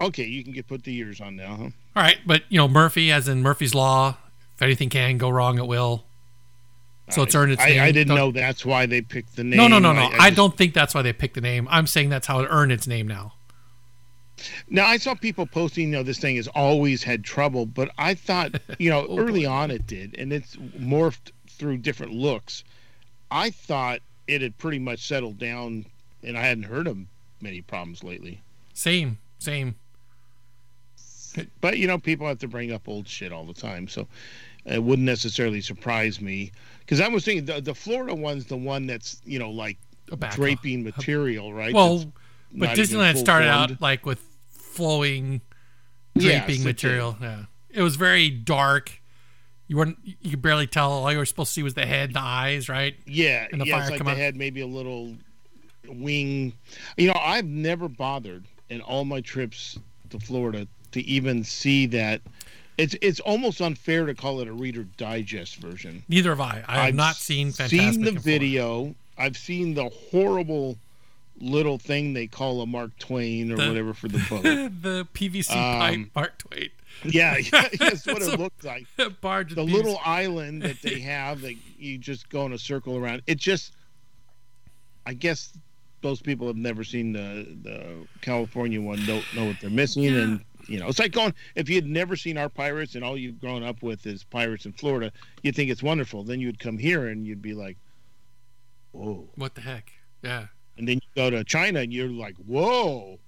Okay 0.00 0.24
you 0.24 0.42
can 0.44 0.52
get 0.52 0.66
put 0.66 0.84
the 0.84 0.94
ears 0.96 1.20
on 1.20 1.36
now 1.36 1.56
huh 1.56 1.68
All 1.96 2.02
right, 2.02 2.18
but 2.26 2.42
you 2.48 2.58
know 2.58 2.68
Murphy, 2.68 3.10
as 3.12 3.28
in 3.28 3.42
Murphy's 3.42 3.74
Law. 3.74 4.16
If 4.56 4.62
anything 4.62 4.90
can 4.90 5.16
go 5.18 5.30
wrong, 5.30 5.58
it 5.58 5.66
will. 5.66 6.04
So 7.08 7.22
it's 7.22 7.34
earned 7.34 7.52
its 7.52 7.62
I, 7.62 7.70
name. 7.70 7.80
I 7.80 7.90
didn't 7.92 8.08
Don't- 8.08 8.16
know 8.18 8.30
that's 8.30 8.64
why 8.64 8.86
they 8.86 9.00
picked 9.02 9.34
the 9.34 9.42
name 9.42 9.56
No, 9.56 9.66
no, 9.68 9.78
no, 9.80 9.92
no. 9.92 10.02
I, 10.02 10.28
just- 10.28 10.36
don't 10.36 10.56
think 10.56 10.74
that's 10.74 10.94
why 10.94 11.02
they 11.02 11.12
picked 11.12 11.34
the 11.34 11.40
name. 11.40 11.66
I'm 11.70 11.86
saying 11.88 12.08
that's 12.10 12.26
how 12.26 12.40
it 12.40 12.46
earned 12.50 12.70
its 12.72 12.86
name 12.86 13.08
now. 13.08 13.32
Now 14.68 14.86
I 14.86 14.96
saw 14.96 15.14
people 15.14 15.46
posting, 15.46 15.88
you 15.88 15.96
know, 15.96 16.02
this 16.02 16.18
thing 16.18 16.36
has 16.36 16.46
always 16.48 17.02
had 17.02 17.24
trouble, 17.24 17.66
but 17.66 17.90
I 17.98 18.14
thought, 18.14 18.52
you 18.78 18.88
know, 18.90 19.06
Oh, 19.08 19.18
early 19.18 19.44
on 19.44 19.70
it 19.70 19.86
did, 19.86 20.14
and 20.18 20.32
it's 20.32 20.56
morphed 20.56 21.32
through 21.48 21.78
different 21.78 22.12
looks. 22.12 22.62
I 23.30 23.50
thought 23.50 24.00
it 24.28 24.40
had 24.42 24.56
pretty 24.58 24.78
much 24.78 25.00
settled 25.06 25.38
down, 25.38 25.86
and 26.22 26.38
I 26.38 26.42
hadn't 26.42 26.64
heard 26.64 26.86
of 26.86 26.96
many 27.40 27.60
problems 27.60 28.02
lately. 28.04 28.40
Same, 28.72 29.18
same. 29.38 29.74
But 31.60 31.78
you 31.78 31.86
know, 31.86 31.98
people 31.98 32.26
have 32.26 32.38
to 32.38 32.48
bring 32.48 32.72
up 32.72 32.88
old 32.88 33.06
shit 33.06 33.32
all 33.32 33.44
the 33.44 33.54
time, 33.54 33.88
so 33.88 34.06
it 34.64 34.82
wouldn't 34.82 35.06
necessarily 35.06 35.60
surprise 35.60 36.20
me. 36.20 36.52
Because 36.80 37.00
I 37.00 37.08
was 37.08 37.24
thinking 37.24 37.44
the, 37.44 37.60
the 37.60 37.74
Florida 37.74 38.14
one's 38.14 38.46
the 38.46 38.56
one 38.56 38.86
that's 38.86 39.20
you 39.24 39.38
know 39.38 39.50
like 39.50 39.78
draping 40.32 40.82
material, 40.82 41.52
right? 41.52 41.72
Well, 41.72 41.98
That's 41.98 42.10
but 42.52 42.68
Disneyland 42.76 43.16
started 43.16 43.46
full-formed. 43.46 43.72
out 43.72 43.80
like 43.80 44.04
with 44.04 44.20
flowing 44.50 45.40
draping 46.16 46.62
it 46.62 46.64
material. 46.64 47.16
Yeah, 47.20 47.44
it 47.70 47.82
was 47.82 47.96
very 47.96 48.30
dark. 48.30 49.00
You 49.68 49.76
weren't. 49.76 49.98
You 50.02 50.30
could 50.30 50.42
barely 50.42 50.66
tell. 50.66 50.90
All 50.90 51.12
you 51.12 51.18
were 51.18 51.24
supposed 51.24 51.50
to 51.50 51.52
see 51.54 51.62
was 51.62 51.74
the 51.74 51.86
head, 51.86 52.12
the 52.12 52.20
eyes, 52.20 52.68
right? 52.68 52.96
Yeah, 53.06 53.46
and 53.52 53.60
the 53.60 53.66
yeah, 53.66 53.78
fire 53.78 53.90
like 53.90 53.98
come 53.98 54.06
they 54.06 54.12
out. 54.12 54.18
had 54.18 54.36
maybe 54.36 54.62
a 54.62 54.66
little 54.66 55.14
wing. 55.86 56.54
You 56.96 57.08
know, 57.08 57.20
I've 57.20 57.44
never 57.44 57.88
bothered 57.88 58.46
in 58.68 58.80
all 58.80 59.04
my 59.04 59.20
trips 59.20 59.78
to 60.10 60.18
Florida 60.18 60.66
to 60.92 61.00
even 61.02 61.44
see 61.44 61.86
that. 61.86 62.20
It's 62.78 62.96
it's 63.02 63.20
almost 63.20 63.60
unfair 63.60 64.06
to 64.06 64.14
call 64.14 64.40
it 64.40 64.48
a 64.48 64.52
Reader 64.52 64.84
Digest 64.96 65.56
version. 65.56 66.02
Neither 66.08 66.30
have 66.30 66.40
I. 66.40 66.64
I 66.66 66.74
have 66.76 66.84
I've 66.88 66.94
not 66.94 67.16
seen 67.16 67.48
Fantasmic. 67.48 67.68
Seen 67.92 68.04
the 68.04 68.12
video. 68.12 68.94
I've 69.18 69.36
seen 69.36 69.74
the 69.74 69.90
horrible 70.10 70.78
little 71.38 71.76
thing 71.78 72.14
they 72.14 72.26
call 72.26 72.62
a 72.62 72.66
Mark 72.66 72.96
Twain 72.98 73.52
or 73.52 73.56
The- 73.56 73.68
whatever 73.68 73.92
for 73.94 74.08
the 74.08 74.18
boat. 74.30 74.42
the 74.42 75.06
PVC 75.12 75.50
Um, 75.50 75.78
pipe, 75.80 76.10
Mark 76.14 76.38
Twain. 76.38 76.70
yeah, 77.04 77.36
yeah, 77.52 77.68
that's 77.78 78.06
what 78.06 78.22
So- 78.22 78.32
it 78.32 78.40
looked 78.40 78.64
like. 78.64 78.86
Barge 79.20 79.54
the 79.54 79.62
little 79.62 79.96
PVC. 79.96 80.06
island 80.06 80.62
that 80.62 80.80
they 80.80 81.00
have 81.00 81.42
that 81.42 81.56
you 81.78 81.98
just 81.98 82.30
go 82.30 82.46
in 82.46 82.52
a 82.54 82.58
circle 82.58 82.96
around. 82.96 83.20
It 83.26 83.36
just, 83.36 83.72
I 85.04 85.12
guess, 85.12 85.52
those 86.02 86.22
people 86.22 86.46
have 86.46 86.56
never 86.56 86.82
seen 86.82 87.12
the 87.12 87.46
the 87.62 88.06
California 88.22 88.80
one. 88.80 89.04
Don't 89.04 89.24
know 89.34 89.44
what 89.46 89.56
they're 89.60 89.68
missing, 89.68 90.06
and 90.06 90.40
you 90.68 90.78
know, 90.78 90.88
it's 90.88 90.98
like 90.98 91.12
going 91.12 91.34
if 91.54 91.68
you 91.68 91.74
had 91.76 91.86
never 91.86 92.16
seen 92.16 92.36
our 92.38 92.48
pirates 92.48 92.94
and 92.94 93.04
all 93.04 93.16
you've 93.16 93.40
grown 93.40 93.62
up 93.62 93.82
with 93.82 94.06
is 94.06 94.24
pirates 94.24 94.66
in 94.66 94.72
Florida, 94.72 95.12
you'd 95.42 95.54
think 95.56 95.70
it's 95.70 95.82
wonderful. 95.82 96.22
Then 96.24 96.40
you'd 96.40 96.58
come 96.58 96.78
here 96.78 97.08
and 97.08 97.26
you'd 97.26 97.42
be 97.42 97.54
like, 97.54 97.76
whoa. 98.92 99.28
What 99.36 99.54
the 99.54 99.60
heck? 99.60 99.92
Yeah. 100.22 100.46
And 100.76 100.88
then 100.88 100.96
you 100.96 101.08
go 101.14 101.30
to 101.30 101.44
China 101.44 101.80
and 101.80 101.92
you're 101.92 102.08
like, 102.08 102.36
whoa. 102.46 103.18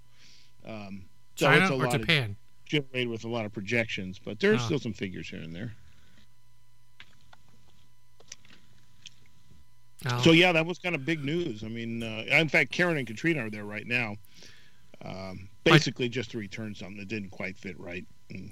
Um, 0.67 1.05
so 1.37 1.47
China 1.47 1.63
it's 1.63 1.71
a 1.71 1.75
or 1.75 1.99
Japan? 1.99 2.37
generated 2.65 3.09
with 3.09 3.25
a 3.25 3.29
lot 3.29 3.45
of 3.45 3.53
projections, 3.53 4.19
but 4.19 4.39
there's 4.41 4.61
Ah. 4.61 4.65
still 4.67 4.79
some 4.79 4.93
figures 4.93 5.29
here 5.29 5.41
and 5.41 5.55
there. 5.55 5.73
No. 10.05 10.19
So 10.21 10.33
yeah, 10.33 10.53
that 10.53 10.67
was 10.67 10.79
kind 10.79 10.95
of 10.95 11.05
big 11.05 11.25
news. 11.25 11.63
I 11.63 11.69
mean, 11.69 12.03
uh, 12.03 12.25
in 12.29 12.49
fact, 12.49 12.73
Karen 12.73 12.97
and 12.97 13.07
Katrina 13.07 13.47
are 13.47 13.51
there 13.51 13.65
right 13.65 13.87
now, 13.87 14.17
um, 15.05 15.49
basically 15.65 16.09
just 16.09 16.31
to 16.33 16.39
return 16.39 16.75
something 16.75 16.99
that 16.99 17.09
didn't 17.09 17.31
quite 17.31 17.57
fit 17.57 17.79
right. 17.79 18.05
And 18.31 18.51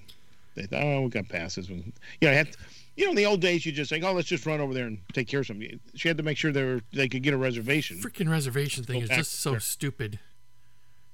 they 0.55 0.62
thought, 0.64 0.83
oh, 0.83 1.02
we 1.02 1.09
got 1.11 1.29
passes. 1.29 1.69
And, 1.69 1.93
you 2.21 2.29
know, 2.29 2.31
I 2.31 2.35
had, 2.35 2.49
you 2.97 3.05
know, 3.05 3.11
in 3.11 3.17
the 3.17 3.26
old 3.26 3.40
days, 3.40 3.64
you 3.64 3.73
just 3.73 3.90
think, 3.90 4.05
oh, 4.05 4.12
let's 4.12 4.29
just 4.29 4.45
run 4.47 4.61
over 4.61 4.75
there 4.75 4.87
and 4.87 4.99
take 5.12 5.29
care 5.29 5.40
of 5.40 5.47
something. 5.47 5.81
She 5.95 6.09
had 6.09 6.17
to 6.17 6.23
make 6.23 6.37
sure 6.37 6.52
they 6.52 6.64
were, 6.64 6.81
they 6.93 7.09
could 7.09 7.23
get 7.23 7.35
a 7.35 7.38
reservation. 7.38 7.99
freaking 7.99 8.31
reservation 8.31 8.85
thing 8.85 9.02
is 9.02 9.09
just 9.09 9.40
so 9.40 9.52
there. 9.52 9.61
stupid, 9.61 10.19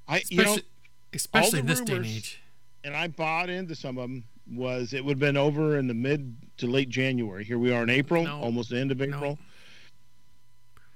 I, 0.08 0.22
you 0.28 0.38
know, 0.38 0.42
especially, 0.42 0.64
especially 1.12 1.60
this 1.62 1.80
day 1.80 1.96
and 1.96 2.06
age. 2.06 2.40
and 2.84 2.96
I 2.96 3.08
bought 3.08 3.50
into 3.50 3.74
some 3.74 3.98
of 3.98 4.02
them. 4.02 4.24
Was 4.52 4.92
it 4.92 5.04
would 5.04 5.14
have 5.14 5.18
been 5.18 5.36
over 5.36 5.76
in 5.76 5.88
the 5.88 5.94
mid 5.94 6.36
to 6.58 6.68
late 6.68 6.88
January? 6.88 7.42
Here 7.42 7.58
we 7.58 7.72
are 7.72 7.82
in 7.82 7.90
April, 7.90 8.22
No. 8.22 8.40
almost 8.40 8.70
the 8.70 8.78
end 8.78 8.92
of 8.92 9.02
April. 9.02 9.38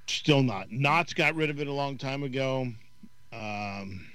Still 0.07 0.43
not. 0.45 0.71
Knott's 0.71 1.15
got 1.15 1.35
rid 1.35 1.51
of 1.51 1.61
it 1.61 1.67
a 1.67 1.73
long 1.73 1.97
time 1.99 2.23
ago. 2.23 2.69
Um, 3.33 4.07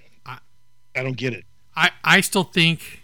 I- 0.95 1.03
don't 1.03 1.17
get 1.17 1.33
it. 1.33 1.45
I, 1.77 1.91
I 2.03 2.21
still 2.21 2.45
think 2.45 3.01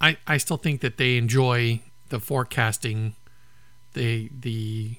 I 0.00 0.16
I 0.26 0.36
still 0.36 0.56
think 0.56 0.80
that 0.82 0.98
they 0.98 1.16
enjoy 1.16 1.80
the 2.10 2.20
forecasting 2.20 3.14
the 3.94 4.30
the 4.40 4.92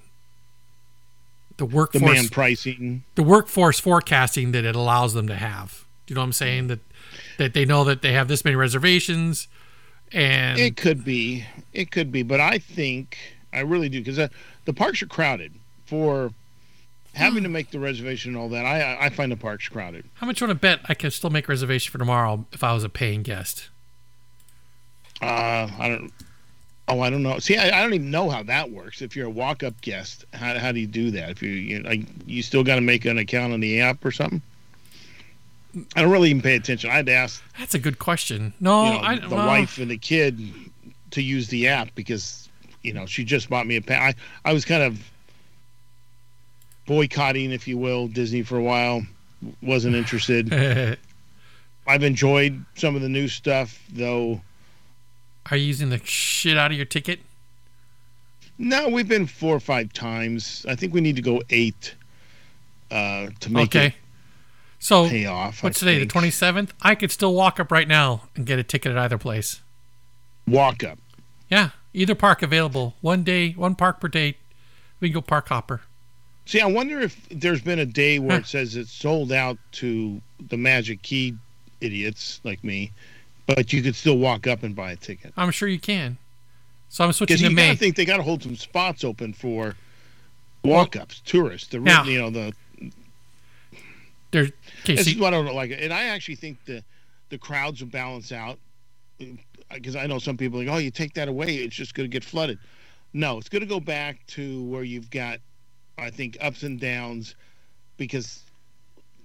the 1.57 1.65
workforce 1.65 2.03
Demand 2.03 2.31
pricing. 2.31 3.03
the 3.15 3.23
workforce 3.23 3.79
forecasting 3.79 4.51
that 4.51 4.65
it 4.65 4.75
allows 4.75 5.13
them 5.13 5.27
to 5.27 5.35
have. 5.35 5.85
Do 6.05 6.11
you 6.11 6.15
know 6.15 6.21
what 6.21 6.25
I'm 6.25 6.33
saying? 6.33 6.67
That 6.67 6.79
that 7.37 7.53
they 7.53 7.65
know 7.65 7.83
that 7.83 8.01
they 8.01 8.13
have 8.13 8.27
this 8.27 8.43
many 8.43 8.55
reservations, 8.55 9.47
and 10.11 10.59
It 10.59 10.75
could 10.75 11.03
be. 11.05 11.45
It 11.73 11.91
could 11.91 12.11
be. 12.11 12.23
But 12.23 12.39
I 12.39 12.57
think, 12.57 13.17
I 13.53 13.59
really 13.61 13.89
do, 13.89 13.99
because 13.99 14.19
uh, 14.19 14.27
the 14.65 14.73
parks 14.73 15.01
are 15.01 15.07
crowded 15.07 15.53
for 15.85 16.31
having 17.17 17.43
to 17.43 17.49
make 17.49 17.71
the 17.71 17.79
reservation 17.79 18.31
and 18.31 18.37
all 18.41 18.49
that. 18.49 18.65
I, 18.65 19.05
I 19.05 19.09
find 19.09 19.31
the 19.31 19.37
parks 19.37 19.67
crowded. 19.67 20.05
how 20.15 20.27
much 20.27 20.39
you 20.39 20.47
want 20.47 20.57
to 20.57 20.61
bet 20.61 20.79
I 20.87 20.93
can 20.93 21.11
still 21.11 21.29
make 21.29 21.47
a 21.47 21.51
reservation 21.51 21.91
for 21.91 21.97
tomorrow 21.97 22.45
if 22.53 22.63
I 22.63 22.73
was 22.73 22.83
a 22.83 22.89
paying 22.89 23.23
guest? 23.23 23.69
Uh, 25.21 25.69
I 25.79 25.89
don't. 25.89 26.13
Oh, 26.89 27.01
I 27.01 27.09
don't 27.09 27.23
know. 27.23 27.37
See, 27.39 27.57
I, 27.57 27.79
I 27.79 27.81
don't 27.81 27.93
even 27.93 28.11
know 28.11 28.29
how 28.29 28.43
that 28.43 28.71
works. 28.71 29.01
If 29.01 29.15
you're 29.15 29.25
a 29.25 29.31
walk-up 29.31 29.81
guest, 29.81 30.23
how, 30.31 30.57
how 30.57 30.71
do 30.71 30.79
you 30.79 30.87
do 30.87 31.11
that? 31.11 31.31
If 31.31 31.43
you 31.43 31.49
you 31.49 31.79
like, 31.81 32.01
you 32.25 32.41
still 32.41 32.63
got 32.63 32.75
to 32.75 32.81
make 32.81 33.03
an 33.03 33.17
account 33.17 33.51
on 33.51 33.59
the 33.59 33.81
app 33.81 34.05
or 34.05 34.11
something. 34.11 34.41
I 35.95 36.01
don't 36.01 36.11
really 36.11 36.29
even 36.29 36.41
pay 36.41 36.55
attention. 36.55 36.89
I 36.89 36.95
had 36.95 37.05
to 37.07 37.13
ask 37.13 37.43
That's 37.59 37.75
a 37.75 37.79
good 37.79 37.99
question. 37.99 38.53
No, 38.59 38.85
you 38.85 38.91
know, 38.91 38.99
I 38.99 39.19
the 39.19 39.35
well, 39.35 39.47
wife 39.47 39.79
and 39.79 39.91
the 39.91 39.97
kid 39.97 40.39
to 41.11 41.21
use 41.21 41.49
the 41.49 41.67
app 41.67 41.93
because 41.93 42.47
you 42.83 42.93
know 42.93 43.05
she 43.05 43.25
just 43.25 43.49
bought 43.49 43.67
me 43.67 43.75
a 43.75 43.81
pen. 43.81 44.01
I 44.01 44.13
I 44.45 44.53
was 44.53 44.63
kind 44.63 44.83
of 44.83 44.99
boycotting, 46.87 47.51
if 47.51 47.67
you 47.67 47.77
will, 47.77 48.07
Disney 48.07 48.41
for 48.41 48.57
a 48.57 48.63
while. 48.63 49.03
Wasn't 49.61 49.95
interested. 49.95 50.51
I've 51.87 52.03
enjoyed 52.03 52.65
some 52.75 52.95
of 52.95 53.01
the 53.03 53.09
new 53.09 53.27
stuff, 53.27 53.79
though. 53.93 54.41
Are 55.51 55.55
you 55.57 55.65
using 55.67 55.89
the 55.89 55.99
shit 56.03 56.57
out 56.57 56.71
of 56.71 56.77
your 56.77 56.85
ticket? 56.87 57.19
No, 58.57 58.89
we've 58.89 59.07
been 59.07 59.27
four 59.27 59.55
or 59.55 59.59
five 59.59 59.93
times. 59.93 60.65
I 60.67 60.75
think 60.75 60.93
we 60.93 60.99
need 61.01 61.15
to 61.17 61.21
go 61.21 61.41
eight 61.51 61.93
uh, 62.89 63.27
to 63.39 63.51
make 63.51 63.75
okay. 63.75 63.87
it 63.87 63.93
So 64.79 65.07
pay 65.07 65.25
off. 65.27 65.63
I 65.63 65.67
what's 65.67 65.79
today? 65.79 65.99
think. 65.99 66.11
The 66.11 66.19
27th. 66.19 66.69
I 66.81 66.95
could 66.95 67.11
still 67.11 67.33
walk 67.35 67.59
up 67.59 67.71
right 67.71 67.87
now 67.87 68.23
and 68.35 68.45
get 68.45 68.57
a 68.59 68.63
ticket 68.63 68.91
at 68.91 68.97
either 68.97 69.17
place. 69.19 69.61
walk 70.47 70.83
up. 70.83 70.97
Yeah, 71.49 71.69
either 71.93 72.15
park 72.15 72.41
available. 72.41 72.95
One 73.01 73.23
day, 73.23 73.51
one 73.51 73.75
park 73.75 74.01
per 74.01 74.07
day. 74.09 74.37
We 74.99 75.09
can 75.09 75.13
go 75.15 75.21
park 75.21 75.47
hopper. 75.49 75.81
See, 76.47 76.61
I 76.61 76.65
wonder 76.65 76.99
if 77.01 77.27
there's 77.29 77.61
been 77.61 77.79
a 77.79 77.85
day 77.85 78.19
where 78.19 78.31
Huh. 78.37 78.39
it 78.39 78.45
says 78.47 78.75
it's 78.75 78.91
sold 78.91 79.31
out 79.31 79.57
to 79.73 80.21
the 80.49 80.57
Magic 80.57 81.01
Key 81.03 81.35
idiots 81.81 82.39
like 82.43 82.63
me, 82.63 82.91
but 83.45 83.71
you 83.73 83.81
could 83.83 83.95
still 83.95 84.17
walk 84.17 84.47
up 84.47 84.63
and 84.63 84.75
buy 84.75 84.91
a 84.91 84.95
ticket. 84.95 85.33
I'm 85.37 85.51
sure 85.51 85.67
you 85.67 85.79
can. 85.79 86.17
So 86.89 87.03
I'm 87.03 87.11
switching 87.11 87.37
to 87.37 87.43
you 87.43 87.49
May. 87.51 87.67
gotta 87.67 87.77
think 87.79 87.95
they 87.97 88.05
gotta 88.05 88.23
hold 88.23 88.41
some 88.41 88.55
spots 88.55 89.03
open 89.03 89.33
for 89.33 89.75
walk-ups, 90.63 91.21
tourists. 91.25 91.67
The 91.67 91.79
Now- 91.79 92.03
you 92.05 92.17
know 92.19 92.29
the 92.29 92.53
There, 94.31 94.43
okay, 94.83 94.95
this 94.95 95.07
is 95.07 95.17
what 95.17 95.33
I 95.33 95.37
don't 95.43 95.53
like, 95.55 95.71
and 95.77 95.93
I 95.93 96.05
actually 96.05 96.35
think 96.35 96.63
the 96.65 96.83
the 97.29 97.37
crowds 97.37 97.81
will 97.81 97.89
balance 97.89 98.31
out. 98.31 98.57
Uh, 99.21 99.25
because 99.73 99.97
I 99.97 100.07
know 100.07 100.17
some 100.17 100.37
people 100.37 100.61
are 100.61 100.63
like, 100.63 100.73
oh, 100.73 100.77
you 100.77 100.91
take 100.91 101.13
that 101.15 101.27
away, 101.27 101.55
it's 101.57 101.75
just 101.75 101.93
going 101.93 102.09
to 102.09 102.13
get 102.13 102.23
flooded. 102.23 102.57
No, 103.11 103.37
it's 103.37 103.49
going 103.49 103.61
to 103.63 103.67
go 103.67 103.81
back 103.81 104.25
to 104.27 104.63
where 104.63 104.83
you've 104.83 105.09
got, 105.09 105.39
I 105.97 106.09
think, 106.09 106.37
ups 106.41 106.63
and 106.63 106.79
downs, 106.79 107.35
because 107.97 108.43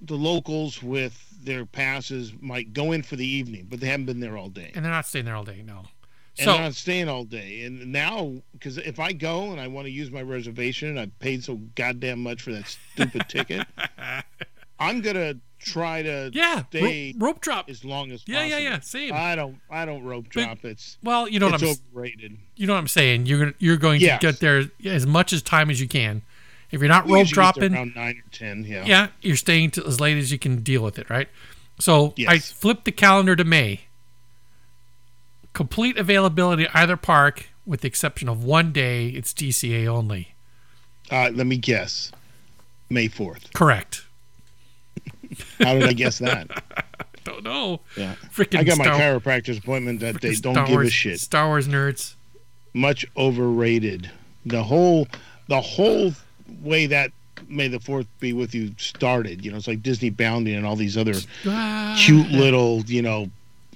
the 0.01 0.15
locals 0.17 0.83
with 0.83 1.17
their 1.45 1.65
passes 1.67 2.33
might 2.41 2.73
go 2.73 2.93
in 2.93 3.03
for 3.03 3.17
the 3.17 3.27
evening, 3.27 3.67
but 3.71 3.81
they 3.81 3.87
haven't 3.89 4.07
been 4.07 4.21
there 4.21 4.37
all 4.37 4.49
day. 4.49 4.73
and 4.75 4.85
they're 4.85 4.93
not 4.93 5.07
staying 5.07 5.25
there 5.25 5.35
all 5.37 5.45
day. 5.45 5.63
No. 5.65 5.79
and 5.79 5.87
So 6.47 6.53
they're 6.53 6.61
not 6.63 6.75
staying 6.75 7.09
all 7.09 7.25
day. 7.25 7.65
And 7.65 7.93
now, 7.93 8.33
because 8.53 8.79
if 8.79 8.99
I 8.99 9.13
go 9.13 9.51
and 9.53 9.61
I 9.61 9.69
want 9.69 9.87
to 9.87 9.91
use 9.93 10.11
my 10.11 10.23
reservation 10.23 10.89
and 10.89 10.99
I 11.01 11.07
paid 11.19 11.45
so 11.45 11.57
goddamn 11.75 12.23
much 12.23 12.43
for 12.43 12.53
that 12.53 12.67
stupid 12.95 13.29
ticket, 13.29 13.67
I'm 14.79 15.01
gonna 15.01 15.35
try 15.61 16.03
to 16.03 16.31
yeah, 16.33 16.65
stay 16.71 17.13
rope, 17.17 17.23
rope 17.23 17.41
drop. 17.41 17.69
as 17.71 17.85
long 17.85 18.11
as 18.11 18.25
Yeah, 18.27 18.39
possible. 18.41 18.51
yeah, 18.63 18.69
yeah. 18.71 18.81
Same. 18.81 19.13
I 19.15 19.37
don't, 19.37 19.59
I 19.71 19.85
don't 19.85 20.03
rope 20.03 20.25
But- 20.25 20.31
drop. 20.33 20.65
it's 20.65 20.99
well, 21.05 21.29
you 21.29 21.39
know 21.39 21.49
what 21.51 21.63
I'm. 21.63 21.69
overrated. 21.95 22.37
You 22.57 22.67
know 22.67 22.73
what 22.73 22.81
I'm 22.81 22.89
saying. 22.89 23.27
You're 23.27 23.39
gonna 23.39 23.55
you're 23.59 23.77
going 23.77 24.01
Yes. 24.01 24.21
to 24.21 24.27
get 24.27 24.41
there 24.41 24.65
as 24.85 25.07
much 25.07 25.33
as 25.33 25.43
time 25.43 25.71
as 25.71 25.81
you 25.81 25.87
can. 25.87 26.23
If 26.73 26.81
you're 26.81 26.89
not 26.89 27.09
rope 27.09 27.29
dropping, 27.29 27.75
around 27.75 27.95
nine 27.95 28.23
or 28.25 28.31
ten. 28.31 28.65
Yeah. 28.65 28.85
yeah, 28.87 29.09
you're 29.21 29.37
staying 29.37 29.73
as 29.87 30.01
late 30.01 30.17
as 30.17 30.33
you 30.33 30.39
can 30.39 30.63
deal 30.63 30.83
with 30.83 30.99
it, 30.99 31.09
right? 31.11 31.29
So 31.79 32.15
I 32.27 32.39
flipped 32.39 32.87
the 32.87 32.93
calendar 32.93 33.37
to 33.37 33.45
May. 33.45 33.83
Complete 35.53 35.99
availability 35.99 36.67
either 36.73 36.97
park, 36.97 37.51
with 37.67 37.83
the 37.83 37.89
exception 37.89 38.29
of 38.29 38.43
one 38.43 38.73
day. 38.73 39.09
It's 39.09 39.35
DCA 39.35 39.87
only. 39.87 40.35
Uh, 41.11 41.31
let 41.35 41.47
me 41.47 41.59
guess. 41.59 42.11
May 42.89 43.09
fourth. 43.09 43.53
Correct. 43.53 44.07
How 45.59 45.75
did 45.75 45.85
I 45.85 45.93
guess 45.93 46.19
that? 46.19 46.63
Don't 47.25 47.45
know. 47.45 47.81
Yeah. 47.97 48.15
Freaking 48.35 48.61
I 48.61 48.65
got 48.65 48.79
my 48.79 48.85
Star, 48.85 48.99
chiropractor's 48.99 49.59
appointment 49.59 50.01
that 50.01 50.21
day. 50.21 50.35
Don't 50.35 50.55
Star 50.55 50.67
give 50.67 50.75
Wars, 50.75 50.89
a 50.89 50.91
shit. 50.91 51.21
Star 51.21 51.49
Wars 51.49 51.69
nerds. 51.69 52.15
Much 52.75 53.07
overrated. 53.17 54.11
The 54.47 54.63
whole, 54.63 55.07
the 55.49 55.61
whole 55.61 56.13
way 56.63 56.87
that 56.87 57.13
May 57.49 57.69
the 57.69 57.81
Fourth 57.81 58.07
be 58.21 58.33
with 58.33 58.55
you 58.55 58.73
started. 58.79 59.45
You 59.45 59.51
know, 59.51 59.57
it's 59.57 59.67
like 59.69 59.83
Disney 59.83 60.11
Bounding 60.11 60.55
and 60.55 60.67
all 60.67 60.77
these 60.77 60.97
other 60.97 61.15
Ah, 61.47 61.97
cute 61.99 62.31
little, 62.31 62.81
you 62.87 63.03
know. 63.03 63.31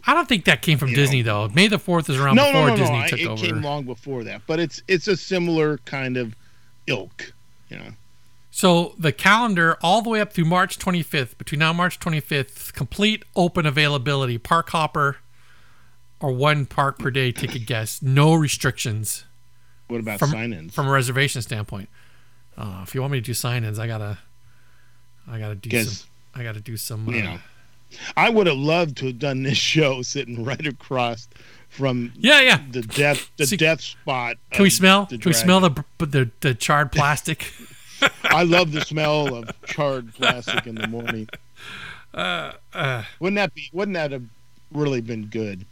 I 0.06 0.14
don't 0.14 0.28
think 0.28 0.44
that 0.44 0.62
came 0.62 0.78
from 0.78 0.92
Disney 0.92 1.22
though. 1.22 1.48
May 1.48 1.66
the 1.68 1.78
Fourth 1.78 2.08
is 2.08 2.16
around 2.18 2.36
No, 2.36 2.46
before 2.46 2.68
no, 2.68 2.74
no, 2.74 2.76
Disney 2.76 2.98
no. 3.00 3.06
Took 3.08 3.20
it 3.20 3.26
over. 3.26 3.46
came 3.46 3.62
long 3.62 3.84
before 3.84 4.24
that, 4.24 4.42
but 4.46 4.60
it's 4.60 4.82
it's 4.88 5.08
a 5.08 5.16
similar 5.16 5.78
kind 5.78 6.16
of 6.16 6.34
ilk. 6.86 7.32
You 7.68 7.78
know. 7.78 7.88
So 8.52 8.94
the 8.98 9.12
calendar 9.12 9.76
all 9.82 10.00
the 10.00 10.08
way 10.08 10.20
up 10.20 10.32
through 10.32 10.44
March 10.46 10.78
25th, 10.78 11.36
between 11.36 11.58
now 11.58 11.70
and 11.70 11.76
March 11.76 11.98
25th, 12.00 12.72
complete 12.72 13.22
open 13.34 13.66
availability, 13.66 14.38
park 14.38 14.70
hopper 14.70 15.16
or 16.20 16.30
one 16.32 16.64
park 16.64 16.98
per 16.98 17.10
day 17.10 17.32
ticket 17.32 17.66
guest, 17.66 18.02
no 18.02 18.32
restrictions 18.34 19.24
What 19.88 20.00
about 20.00 20.18
From- 20.20 20.30
sign-ins? 20.30 20.74
from 20.74 20.86
a 20.86 20.90
reservation 20.90 21.42
standpoint. 21.42 21.88
Uh, 22.56 22.80
if 22.82 22.94
you 22.94 23.00
want 23.00 23.12
me 23.12 23.18
to 23.20 23.24
do 23.24 23.34
sign-ins, 23.34 23.78
I 23.78 23.86
gotta, 23.86 24.18
I 25.28 25.38
gotta 25.38 25.54
do 25.54 25.82
some, 25.84 26.08
I 26.34 26.42
gotta 26.42 26.60
do 26.60 26.76
some. 26.76 27.08
Uh, 27.08 27.12
you 27.12 27.22
know, 27.22 27.38
I 28.16 28.30
would 28.30 28.46
have 28.46 28.56
loved 28.56 28.96
to 28.98 29.06
have 29.06 29.18
done 29.18 29.42
this 29.42 29.58
show 29.74 30.02
sitting 30.02 30.44
right 30.44 30.66
across 30.66 31.28
from 31.68 32.12
yeah, 32.16 32.40
yeah. 32.40 32.60
the 32.70 32.82
death 32.82 33.30
the 33.36 33.46
See- 33.46 33.56
death 33.56 33.80
spot. 33.80 34.36
Can 34.50 34.62
we 34.62 34.70
smell? 34.70 35.06
Can 35.06 35.20
we 35.24 35.32
smell 35.32 35.60
the 35.60 35.84
the 35.98 36.30
the 36.40 36.54
charred 36.54 36.92
plastic? 36.92 37.52
I 38.24 38.42
love 38.42 38.72
the 38.72 38.82
smell 38.82 39.34
of 39.34 39.50
charred 39.64 40.14
plastic 40.14 40.66
in 40.66 40.74
the 40.74 40.86
morning. 40.86 41.28
uh, 42.14 42.52
uh, 42.74 43.04
Wouldn't 43.20 43.36
that 43.36 43.54
be? 43.54 43.70
Wouldn't 43.72 43.94
that 43.94 44.12
have 44.12 44.24
really 44.72 45.00
been 45.00 45.26
good? 45.26 45.64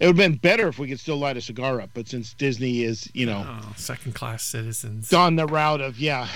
It 0.00 0.06
would 0.06 0.16
have 0.18 0.30
been 0.32 0.38
better 0.38 0.68
if 0.68 0.78
we 0.78 0.88
could 0.88 0.98
still 1.00 1.16
light 1.18 1.36
a 1.36 1.40
cigar 1.40 1.80
up, 1.80 1.90
but 1.94 2.08
since 2.08 2.34
Disney 2.34 2.82
is, 2.82 3.08
you 3.14 3.26
know, 3.26 3.46
oh, 3.46 3.72
second-class 3.76 4.42
citizens. 4.42 5.08
gone 5.08 5.36
the 5.36 5.46
route 5.46 5.80
of 5.80 5.98
yeah, 5.98 6.26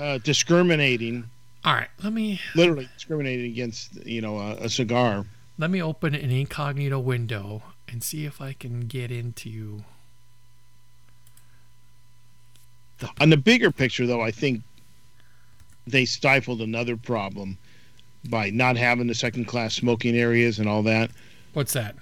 uh, 0.00 0.18
discriminating, 0.18 1.28
All 1.64 1.74
right, 1.74 1.88
let 2.02 2.12
me 2.12 2.40
literally 2.54 2.88
discriminating 2.94 3.50
against 3.50 3.94
you 4.06 4.20
know 4.20 4.38
a, 4.38 4.52
a 4.64 4.68
cigar. 4.68 5.26
let 5.58 5.70
me 5.70 5.82
open 5.82 6.14
an 6.14 6.30
incognito 6.30 6.98
window 7.00 7.62
and 7.88 8.02
see 8.04 8.24
if 8.24 8.40
I 8.40 8.52
can 8.52 8.82
get 8.82 9.10
into. 9.10 9.82
On 13.20 13.30
the 13.30 13.36
bigger 13.36 13.70
picture, 13.70 14.06
though, 14.06 14.20
I 14.20 14.30
think 14.30 14.62
they 15.86 16.04
stifled 16.04 16.60
another 16.60 16.96
problem 16.96 17.56
by 18.28 18.50
not 18.50 18.76
having 18.76 19.06
the 19.06 19.14
second 19.14 19.46
class 19.46 19.74
smoking 19.74 20.16
areas 20.16 20.58
and 20.58 20.68
all 20.68 20.82
that. 20.82 21.10
What's 21.52 21.72
that? 21.74 21.96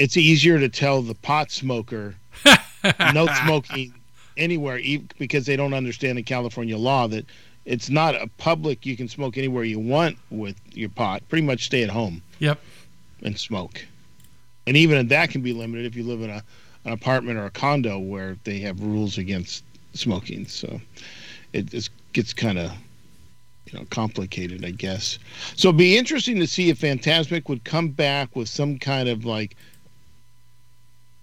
It's 0.00 0.16
easier 0.16 0.58
to 0.58 0.68
tell 0.70 1.02
the 1.02 1.14
pot 1.14 1.50
smoker 1.50 2.14
no 3.14 3.26
smoking 3.44 3.92
anywhere 4.38 4.80
because 5.18 5.44
they 5.44 5.56
don't 5.56 5.74
understand 5.74 6.16
the 6.16 6.22
California 6.22 6.78
law 6.78 7.06
that 7.08 7.26
it's 7.66 7.90
not 7.90 8.14
a 8.14 8.26
public 8.38 8.86
you 8.86 8.96
can 8.96 9.08
smoke 9.08 9.36
anywhere 9.36 9.62
you 9.62 9.78
want 9.78 10.16
with 10.30 10.56
your 10.72 10.88
pot. 10.88 11.22
Pretty 11.28 11.46
much 11.46 11.66
stay 11.66 11.82
at 11.82 11.90
home 11.90 12.22
Yep. 12.38 12.58
and 13.22 13.38
smoke. 13.38 13.84
And 14.66 14.74
even 14.74 15.06
that 15.08 15.28
can 15.28 15.42
be 15.42 15.52
limited 15.52 15.84
if 15.84 15.94
you 15.94 16.02
live 16.02 16.22
in 16.22 16.30
a 16.30 16.42
an 16.86 16.92
apartment 16.92 17.38
or 17.38 17.44
a 17.44 17.50
condo 17.50 17.98
where 17.98 18.38
they 18.44 18.58
have 18.60 18.80
rules 18.80 19.18
against 19.18 19.64
smoking. 19.92 20.46
So 20.46 20.80
it 21.52 21.66
just 21.66 21.90
gets 22.14 22.32
kind 22.32 22.58
of 22.58 22.72
you 23.66 23.78
know 23.78 23.84
complicated, 23.90 24.64
I 24.64 24.70
guess. 24.70 25.18
So 25.56 25.68
it'd 25.68 25.76
be 25.78 25.98
interesting 25.98 26.38
to 26.40 26.46
see 26.46 26.70
if 26.70 26.80
Fantasmic 26.80 27.50
would 27.50 27.64
come 27.64 27.88
back 27.88 28.34
with 28.34 28.48
some 28.48 28.78
kind 28.78 29.10
of 29.10 29.26
like 29.26 29.56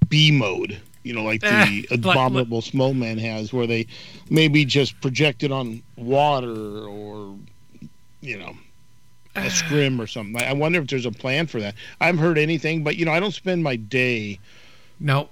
B 0.09 0.31
mode, 0.31 0.79
you 1.03 1.13
know, 1.13 1.23
like 1.23 1.41
the 1.41 1.87
Abominable 1.91 2.61
Snowman 2.61 3.17
has, 3.17 3.53
where 3.53 3.67
they 3.67 3.87
maybe 4.29 4.65
just 4.65 4.99
project 5.01 5.43
it 5.43 5.51
on 5.51 5.81
water 5.95 6.85
or 6.85 7.35
you 8.21 8.37
know 8.37 8.55
a 9.35 9.49
scrim 9.49 9.99
or 10.01 10.07
something. 10.07 10.35
I 10.41 10.49
I 10.49 10.53
wonder 10.53 10.79
if 10.79 10.87
there's 10.87 11.05
a 11.05 11.11
plan 11.11 11.47
for 11.47 11.59
that. 11.59 11.75
I 12.01 12.07
haven't 12.07 12.21
heard 12.21 12.37
anything, 12.37 12.83
but 12.83 12.97
you 12.97 13.05
know, 13.05 13.11
I 13.11 13.19
don't 13.19 13.33
spend 13.33 13.63
my 13.63 13.75
day 13.75 14.39
No. 14.99 15.29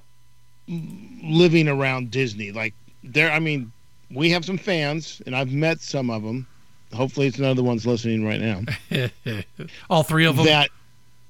living 0.67 1.67
around 1.67 2.12
Disney. 2.12 2.51
Like 2.51 2.74
there. 3.03 3.32
I 3.32 3.39
mean, 3.39 3.72
we 4.12 4.29
have 4.32 4.46
some 4.46 4.58
fans, 4.58 5.22
and 5.25 5.36
I've 5.36 5.51
met 5.51 5.82
some 5.82 6.10
of 6.10 6.24
them. 6.24 6.48
Hopefully, 6.94 7.27
it's 7.27 7.39
none 7.39 7.51
of 7.51 7.58
the 7.58 7.63
ones 7.63 7.86
listening 7.86 8.25
right 8.25 8.39
now. 8.39 8.62
all 9.89 10.03
three 10.03 10.25
of 10.25 10.38
them. 10.38 10.46
That, 10.46 10.70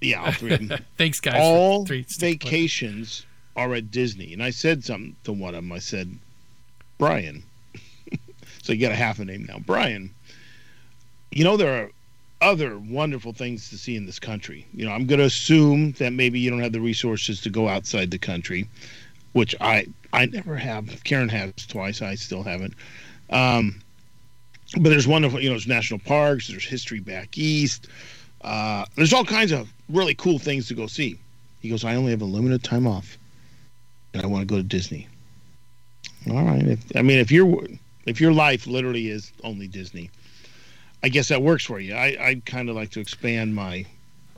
yeah, 0.01 0.23
all 0.23 0.31
three 0.31 0.53
of 0.53 0.67
them. 0.67 0.79
Thanks, 0.97 1.19
guys. 1.19 1.35
all 1.37 1.85
vacations 1.85 3.25
are 3.55 3.73
at 3.73 3.91
Disney. 3.91 4.33
And 4.33 4.43
I 4.43 4.49
said 4.49 4.83
something 4.83 5.15
to 5.23 5.33
one 5.33 5.55
of 5.55 5.63
them. 5.63 5.71
I 5.71 5.79
said, 5.79 6.17
Brian. 6.97 7.43
so 8.61 8.73
you 8.73 8.79
got 8.79 8.91
a 8.91 8.95
half 8.95 9.19
a 9.19 9.25
name 9.25 9.45
now. 9.45 9.59
Brian. 9.59 10.13
You 11.31 11.43
know, 11.43 11.57
there 11.57 11.83
are 11.83 11.91
other 12.41 12.77
wonderful 12.77 13.33
things 13.33 13.69
to 13.69 13.77
see 13.77 13.95
in 13.95 14.05
this 14.05 14.19
country. 14.19 14.65
You 14.73 14.85
know, 14.85 14.91
I'm 14.91 15.05
going 15.05 15.19
to 15.19 15.25
assume 15.25 15.93
that 15.93 16.13
maybe 16.13 16.39
you 16.39 16.49
don't 16.49 16.61
have 16.61 16.73
the 16.73 16.81
resources 16.81 17.41
to 17.41 17.49
go 17.49 17.67
outside 17.67 18.11
the 18.11 18.17
country, 18.17 18.67
which 19.33 19.55
I 19.59 19.87
I 20.13 20.27
never 20.27 20.55
have. 20.55 21.03
Karen 21.03 21.29
has 21.29 21.53
twice. 21.67 22.01
I 22.01 22.15
still 22.15 22.43
haven't. 22.43 22.73
Um, 23.29 23.81
but 24.73 24.89
there's 24.89 25.07
wonderful, 25.07 25.39
you 25.39 25.49
know, 25.49 25.53
there's 25.53 25.67
national 25.67 25.99
parks, 25.99 26.47
there's 26.47 26.65
history 26.65 26.99
back 26.99 27.37
east. 27.37 27.87
Uh, 28.41 28.85
there's 28.95 29.13
all 29.13 29.25
kinds 29.25 29.51
of 29.51 29.71
really 29.89 30.13
cool 30.15 30.39
things 30.39 30.67
to 30.67 30.73
go 30.73 30.87
see. 30.87 31.17
He 31.61 31.69
goes, 31.69 31.83
I 31.83 31.95
only 31.95 32.11
have 32.11 32.21
a 32.21 32.25
limited 32.25 32.63
time 32.63 32.85
off, 32.85 33.17
and 34.15 34.23
I 34.23 34.27
want 34.27 34.41
to 34.41 34.45
go 34.45 34.57
to 34.57 34.63
Disney. 34.63 35.07
All 36.29 36.43
right. 36.43 36.63
If, 36.63 36.79
I 36.95 37.01
mean, 37.01 37.19
if 37.19 37.31
your 37.31 37.67
if 38.05 38.19
your 38.21 38.31
life 38.31 38.65
literally 38.65 39.09
is 39.09 39.31
only 39.43 39.67
Disney, 39.67 40.09
I 41.03 41.09
guess 41.09 41.27
that 41.27 41.41
works 41.41 41.65
for 41.65 41.79
you. 41.79 41.93
I 41.95 42.17
I 42.19 42.41
kind 42.45 42.69
of 42.69 42.75
like 42.75 42.91
to 42.91 42.99
expand 42.99 43.53
my 43.53 43.85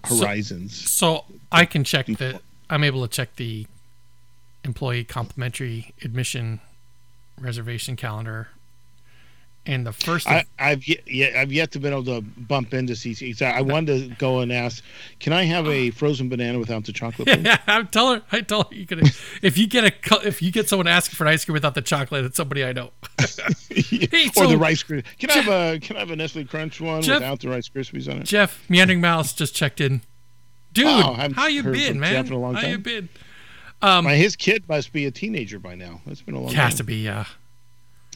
So- 0.07 0.17
horizons. 0.17 0.75
So 0.89 1.25
I 1.51 1.65
can 1.65 1.83
check 1.83 2.07
that. 2.07 2.41
I'm 2.69 2.83
able 2.83 3.07
to 3.07 3.07
check 3.07 3.35
the 3.37 3.65
employee 4.65 5.03
complimentary 5.05 5.93
admission 6.03 6.59
reservation 7.39 7.95
calendar. 7.95 8.49
And 9.67 9.85
the 9.85 9.91
first, 9.91 10.27
I, 10.27 10.45
I've 10.57 10.87
yet, 10.87 11.05
yet 11.11 11.35
I've 11.35 11.51
yet 11.51 11.71
to 11.73 11.79
been 11.79 11.91
able 11.91 12.05
to 12.05 12.21
bump 12.21 12.73
into 12.73 12.93
CC. 12.93 13.39
I 13.41 13.61
wanted 13.61 14.09
to 14.09 14.15
go 14.15 14.39
and 14.39 14.51
ask, 14.51 14.81
can 15.19 15.33
I 15.33 15.43
have 15.43 15.67
a 15.67 15.91
frozen 15.91 16.29
banana 16.29 16.57
without 16.57 16.85
the 16.85 16.93
chocolate? 16.93 17.27
yeah, 17.41 17.57
I 17.67 17.83
tell 17.83 18.13
her. 18.15 18.21
I 18.31 18.39
tell 18.41 18.63
her 18.63 18.73
you 18.73 18.87
can. 18.87 19.01
If 19.41 19.57
you 19.57 19.67
get 19.67 19.83
a, 19.83 20.27
if 20.27 20.41
you 20.41 20.51
get 20.53 20.69
someone 20.69 20.87
asking 20.87 21.17
for 21.17 21.25
an 21.25 21.33
ice 21.33 21.43
cream 21.43 21.53
without 21.53 21.75
the 21.75 21.81
chocolate, 21.81 22.23
it's 22.23 22.37
somebody 22.37 22.63
I 22.63 22.71
know. 22.71 22.91
Hey, 23.69 24.27
or 24.29 24.31
so- 24.33 24.47
the 24.47 24.57
Rice 24.57 24.81
cream. 24.83 25.03
Can 25.19 25.29
I 25.29 25.33
have 25.33 25.47
a 25.75 25.79
can 25.79 25.97
I 25.97 25.99
have 25.99 26.11
a 26.11 26.15
Nestle 26.15 26.45
Crunch 26.45 26.79
one 26.81 27.01
Jeff- 27.01 27.17
without 27.19 27.41
the 27.41 27.49
Rice 27.49 27.69
Krispies 27.69 28.09
on 28.09 28.21
it? 28.21 28.23
Jeff 28.23 28.67
Meandering 28.69 29.01
Mouse 29.01 29.33
just 29.33 29.53
checked 29.53 29.81
in. 29.81 30.01
Dude, 30.73 30.87
haven't 30.87 31.33
how 31.33 31.47
you 31.47 31.63
been, 31.63 31.99
man? 31.99 32.13
Jeff 32.13 32.27
in 32.27 32.33
a 32.33 32.39
long 32.39 32.55
how 32.55 32.67
you 32.67 32.75
time. 32.75 32.81
been? 32.83 33.09
My, 33.81 33.97
um, 33.97 34.05
his 34.05 34.35
kid 34.35 34.67
must 34.67 34.93
be 34.93 35.05
a 35.05 35.11
teenager 35.11 35.59
by 35.59 35.75
now. 35.75 36.01
That's 36.05 36.21
been 36.21 36.35
a 36.35 36.39
long 36.39 36.47
time. 36.47 36.55
Has 36.55 36.75
to 36.75 36.83
be, 36.83 36.97
yeah. 36.97 37.25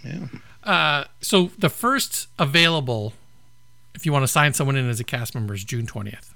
Yeah. 0.04 0.28
Uh, 0.64 1.06
so 1.22 1.52
the 1.58 1.70
first 1.70 2.28
available, 2.38 3.14
if 3.96 4.06
you 4.06 4.12
want 4.14 4.24
to 4.24 4.28
sign 4.28 4.54
someone 4.54 4.76
in 4.76 4.90
as 4.90 5.00
a 5.00 5.04
cast 5.04 5.34
member, 5.36 5.54
is 5.54 5.64
June 5.64 5.86
twentieth. 5.88 6.34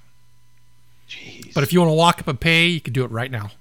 Jeez. 1.10 1.54
But 1.54 1.64
if 1.64 1.72
you 1.72 1.80
want 1.80 1.90
to 1.90 1.96
walk 1.96 2.20
up 2.20 2.28
and 2.28 2.40
pay, 2.40 2.68
you 2.68 2.82
can 2.82 2.94
do 2.94 3.04
it 3.04 3.12
right 3.12 3.30
now. 3.30 3.52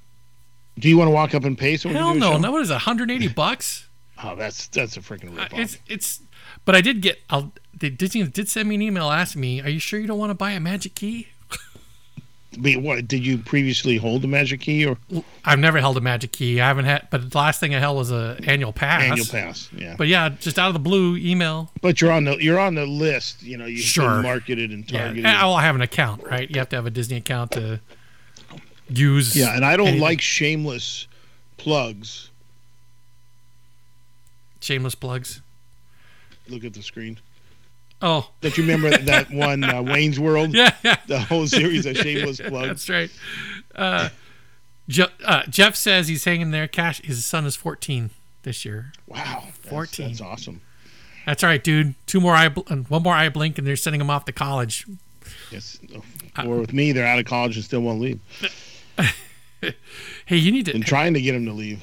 do 0.78 0.88
you 0.88 0.96
want 0.96 1.08
to 1.08 1.12
walk 1.12 1.34
up 1.34 1.44
and 1.44 1.58
pay 1.58 1.76
someone? 1.76 1.96
Hell 2.02 2.14
to 2.14 2.20
do 2.20 2.26
a 2.26 2.30
no, 2.30 2.38
no, 2.38 2.52
what 2.52 2.62
is 2.62 2.70
it, 2.70 2.74
180 2.74 3.28
bucks? 3.34 3.86
Oh, 4.22 4.34
that's 4.34 4.68
that's 4.68 4.96
a 4.96 5.00
freaking 5.00 5.32
Uh, 5.36 5.42
rip 5.42 5.58
it's 5.58 5.78
it's, 5.86 6.20
but 6.64 6.74
I 6.74 6.80
did 6.80 7.02
get. 7.02 7.20
I'll, 7.28 7.52
they, 7.76 7.90
Disney 7.90 8.22
did 8.24 8.48
send 8.48 8.68
me 8.68 8.76
an 8.76 8.82
email 8.82 9.10
asking 9.10 9.40
me, 9.42 9.60
"Are 9.60 9.68
you 9.68 9.78
sure 9.80 9.98
you 10.00 10.06
don't 10.06 10.18
want 10.18 10.30
to 10.30 10.34
buy 10.34 10.52
a 10.52 10.60
magic 10.60 10.94
key?" 10.94 11.28
But 12.58 12.76
what 12.78 13.06
did 13.08 13.24
you 13.26 13.38
previously 13.38 13.96
hold 13.96 14.22
the 14.22 14.28
magic 14.28 14.60
key 14.60 14.86
or 14.86 14.96
I've 15.44 15.58
never 15.58 15.78
held 15.80 15.96
a 15.96 16.00
magic 16.00 16.32
key. 16.32 16.60
I 16.60 16.68
haven't 16.68 16.84
had, 16.84 17.08
but 17.10 17.30
the 17.30 17.38
last 17.38 17.60
thing 17.60 17.74
I 17.74 17.78
held 17.78 17.96
was 17.96 18.10
a 18.10 18.38
annual 18.46 18.72
pass. 18.72 19.02
annual 19.02 19.26
pass? 19.26 19.68
Yeah. 19.76 19.94
But 19.98 20.08
yeah, 20.08 20.28
just 20.28 20.58
out 20.58 20.68
of 20.68 20.74
the 20.74 20.78
blue, 20.80 21.16
email. 21.16 21.70
But 21.82 22.00
you're 22.00 22.12
on 22.12 22.24
the 22.24 22.36
you're 22.36 22.58
on 22.60 22.74
the 22.74 22.86
list. 22.86 23.42
You 23.42 23.56
know, 23.56 23.66
you've 23.66 23.80
Sure. 23.80 24.14
been 24.14 24.22
marketed 24.22 24.70
and 24.70 24.90
Yeah, 24.90 24.98
targeted. 25.00 25.24
Ah, 25.26 25.28
and 25.28 25.38
I'll 25.38 25.56
have 25.58 25.74
an 25.74 25.82
account, 25.82 26.22
right? 26.24 26.48
You 26.50 26.58
have 26.58 26.68
to 26.70 26.76
have 26.76 26.86
a 26.86 26.90
Disney 26.90 27.16
account 27.16 27.52
to 27.52 27.80
use. 28.88 29.34
Yeah, 29.36 29.54
and 29.56 29.64
I 29.64 29.76
don't 29.76 29.86
anything. 29.88 30.02
like 30.02 30.20
shameless 30.20 31.06
plugs. 31.56 32.30
shameless 34.60 34.94
plugs. 34.94 35.40
Look 36.48 36.64
at 36.64 36.72
the 36.74 36.82
screen. 36.82 37.18
Oh, 38.06 38.28
Don't 38.42 38.56
you 38.58 38.64
remember 38.64 38.90
that 39.04 39.30
one 39.30 39.64
uh, 39.64 39.82
Wayne's 39.82 40.20
World? 40.20 40.52
yeah, 40.54 40.74
yeah. 40.84 40.96
The 41.06 41.20
whole 41.20 41.46
series 41.46 41.86
of 41.86 41.96
shameless 41.96 42.38
plugs. 42.46 42.86
That's 42.86 42.90
right. 42.90 43.10
Uh, 43.74 44.08
Je- 44.88 45.06
uh, 45.24 45.44
Jeff 45.48 45.74
says 45.74 46.08
he's 46.08 46.24
hanging 46.24 46.50
there. 46.50 46.68
Cash. 46.68 47.00
His 47.02 47.24
son 47.24 47.46
is 47.46 47.56
14 47.56 48.10
this 48.42 48.64
year. 48.66 48.92
Wow, 49.06 49.44
14. 49.62 50.08
That's 50.08 50.20
awesome. 50.20 50.60
That's 51.24 51.42
all 51.42 51.48
right, 51.48 51.64
dude. 51.64 51.94
Two 52.06 52.20
more 52.20 52.34
eye, 52.34 52.48
bl- 52.50 52.60
one 52.88 53.02
more 53.02 53.14
eye 53.14 53.30
blink, 53.30 53.56
and 53.56 53.66
they're 53.66 53.76
sending 53.76 54.02
him 54.02 54.10
off 54.10 54.26
to 54.26 54.32
college. 54.32 54.86
Yes. 55.50 55.78
Or 56.44 56.56
with 56.58 56.74
me, 56.74 56.92
they're 56.92 57.06
out 57.06 57.18
of 57.18 57.24
college 57.24 57.56
and 57.56 57.64
still 57.64 57.80
won't 57.80 58.00
leave. 58.00 58.20
Hey, 60.26 60.36
you 60.36 60.52
need 60.52 60.66
to 60.66 60.72
Been 60.72 60.82
trying 60.82 61.14
to 61.14 61.20
get 61.22 61.34
him 61.34 61.46
to 61.46 61.52
leave. 61.52 61.82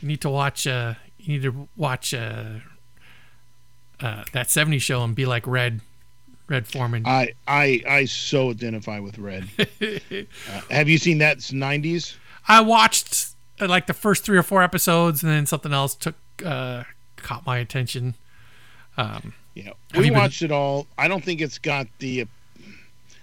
you 0.00 0.08
need 0.08 0.22
to 0.22 0.30
watch. 0.30 0.66
Uh, 0.66 0.94
you 1.18 1.34
need 1.34 1.42
to 1.42 1.68
watch 1.76 2.14
uh, 2.14 2.44
uh, 4.02 4.24
that 4.32 4.48
70s 4.48 4.80
show 4.82 5.02
and 5.04 5.14
be 5.14 5.24
like 5.26 5.46
Red, 5.46 5.80
Red 6.48 6.66
Foreman. 6.66 7.04
I 7.06 7.32
I 7.46 7.82
I 7.88 8.04
so 8.06 8.50
identify 8.50 8.98
with 8.98 9.18
Red. 9.18 9.48
uh, 9.58 10.60
have 10.70 10.88
you 10.88 10.98
seen 10.98 11.18
that? 11.18 11.38
90s. 11.38 12.16
I 12.48 12.60
watched 12.60 13.28
uh, 13.60 13.68
like 13.68 13.86
the 13.86 13.94
first 13.94 14.24
three 14.24 14.36
or 14.36 14.42
four 14.42 14.62
episodes, 14.62 15.22
and 15.22 15.30
then 15.32 15.46
something 15.46 15.72
else 15.72 15.94
took 15.94 16.16
uh, 16.44 16.82
caught 17.16 17.46
my 17.46 17.58
attention. 17.58 18.14
Um, 18.96 19.32
Yeah, 19.54 19.64
Have 19.92 20.00
we 20.00 20.06
you 20.06 20.10
been- 20.12 20.20
watched 20.20 20.42
it 20.42 20.50
all. 20.50 20.86
I 20.98 21.08
don't 21.08 21.22
think 21.24 21.40
it's 21.40 21.58
got 21.58 21.86
the 21.98 22.26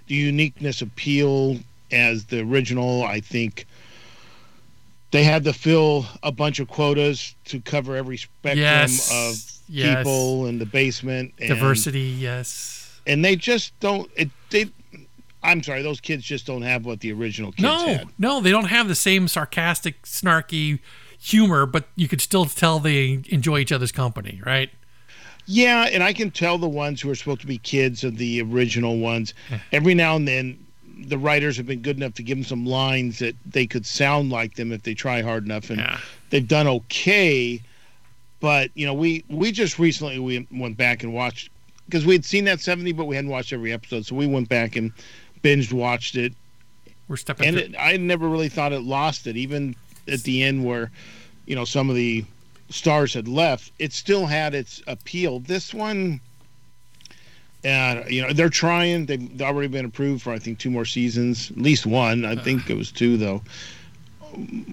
the 0.08 0.16
uniqueness 0.16 0.82
appeal 0.82 1.58
as 1.92 2.26
the 2.26 2.40
original. 2.42 3.04
I 3.04 3.20
think 3.20 3.66
they 5.12 5.24
had 5.24 5.44
to 5.44 5.54
fill 5.54 6.06
a 6.24 6.32
bunch 6.32 6.60
of 6.60 6.68
quotas 6.68 7.36
to 7.46 7.60
cover 7.62 7.96
every 7.96 8.18
spectrum 8.18 8.60
yes, 8.60 9.12
of 9.12 9.59
yes. 9.70 9.98
people 10.00 10.48
in 10.48 10.60
the 10.60 10.66
basement. 10.66 11.34
And, 11.40 11.50
diversity. 11.50 12.02
Yes. 12.02 13.00
and 13.08 13.24
they 13.24 13.36
just 13.36 13.80
don't. 13.80 14.10
It, 14.16 14.30
they, 14.50 14.66
I'm 15.42 15.64
sorry, 15.64 15.82
those 15.82 16.02
kids 16.02 16.24
just 16.24 16.46
don't 16.46 16.64
have 16.64 16.86
what 16.86 17.00
the 17.00 17.14
original 17.14 17.52
kids 17.52 17.62
No, 17.64 17.86
had. 17.88 18.08
no, 18.18 18.42
they 18.42 18.52
don't 18.52 18.66
have 18.66 18.88
the 18.90 18.96
same 18.96 19.28
sarcastic, 19.30 20.02
snarky 20.04 20.80
humor, 21.18 21.66
but 21.66 21.88
you 21.96 22.08
could 22.08 22.22
still 22.22 22.46
tell 22.46 22.80
they 22.80 23.22
enjoy 23.30 23.60
each 23.60 23.72
other's 23.72 23.92
company, 23.94 24.42
right? 24.46 24.70
Yeah, 25.46 25.88
and 25.92 26.04
I 26.04 26.14
can 26.14 26.30
tell 26.30 26.58
the 26.58 26.68
ones 26.68 27.02
who 27.02 27.10
are 27.10 27.16
supposed 27.16 27.42
to 27.42 27.48
be 27.48 27.58
kids 27.58 28.04
of 28.04 28.18
the 28.18 28.42
original 28.42 29.00
ones. 29.00 29.34
Every 29.72 29.96
now 29.96 30.16
and 30.16 30.28
then, 30.28 30.64
the 31.06 31.18
writers 31.18 31.58
have 31.58 31.66
been 31.66 31.82
good 31.82 31.98
enough 31.98 32.14
to 32.16 32.24
give 32.24 32.38
them 32.38 32.44
some 32.46 32.66
lines 32.66 33.20
that 33.20 33.36
they 33.46 33.66
could 33.66 33.86
sound 33.86 34.30
like 34.30 34.56
them 34.56 34.72
if 34.72 34.84
they 34.84 34.94
try 34.94 35.22
hard 35.22 35.46
enough, 35.46 35.70
and 35.70 35.80
Yeah. 35.80 35.98
they've 36.30 36.48
done 36.48 36.68
okay. 36.68 37.62
But 38.40 38.72
you 38.74 38.86
know, 38.86 38.94
we 38.94 39.24
we 39.30 39.52
just 39.52 39.80
recently 39.80 40.20
we 40.20 40.48
went 40.52 40.78
back 40.78 41.04
and 41.04 41.14
watched 41.14 41.50
because 41.86 42.06
we 42.06 42.14
had 42.14 42.24
seen 42.24 42.46
that 42.46 42.60
seventy, 42.62 42.92
but 42.94 43.06
we 43.06 43.16
hadn't 43.16 43.32
watched 43.32 43.52
every 43.52 43.74
episode, 43.74 44.06
so 44.06 44.16
we 44.16 44.28
went 44.28 44.48
back 44.50 44.76
and 44.76 44.92
binged 45.44 45.74
watched 45.74 46.16
it, 46.16 46.34
We're 47.08 47.18
stepping 47.18 47.48
and 47.48 47.58
through. 47.58 47.66
it, 47.66 47.76
I 47.80 47.98
never 47.98 48.28
really 48.30 48.50
thought 48.50 48.72
it 48.74 48.82
lost 48.82 49.28
it, 49.28 49.36
even 49.38 49.76
at 50.08 50.24
the 50.24 50.44
end 50.44 50.66
where, 50.66 50.92
you 51.46 51.56
know, 51.56 51.66
some 51.66 51.90
of 51.90 51.96
the 51.96 52.24
stars 52.70 53.14
had 53.14 53.28
left. 53.28 53.72
It 53.80 53.94
still 53.94 54.26
had 54.26 54.54
its 54.54 54.82
appeal. 54.88 55.40
This 55.40 55.74
one, 55.74 56.22
uh, 57.66 58.04
you 58.08 58.22
know, 58.22 58.32
they're 58.32 58.50
trying. 58.50 59.06
They've 59.06 59.38
they've 59.38 59.48
already 59.48 59.68
been 59.68 59.86
approved 59.86 60.22
for 60.22 60.32
I 60.32 60.40
think 60.40 60.60
two 60.60 60.70
more 60.72 60.86
seasons, 60.86 61.52
at 61.52 61.58
least 61.58 61.86
one. 61.86 62.24
I 62.26 62.36
think 62.36 62.70
it 62.70 62.78
was 62.78 62.92
two 62.92 63.18
though. 63.18 63.42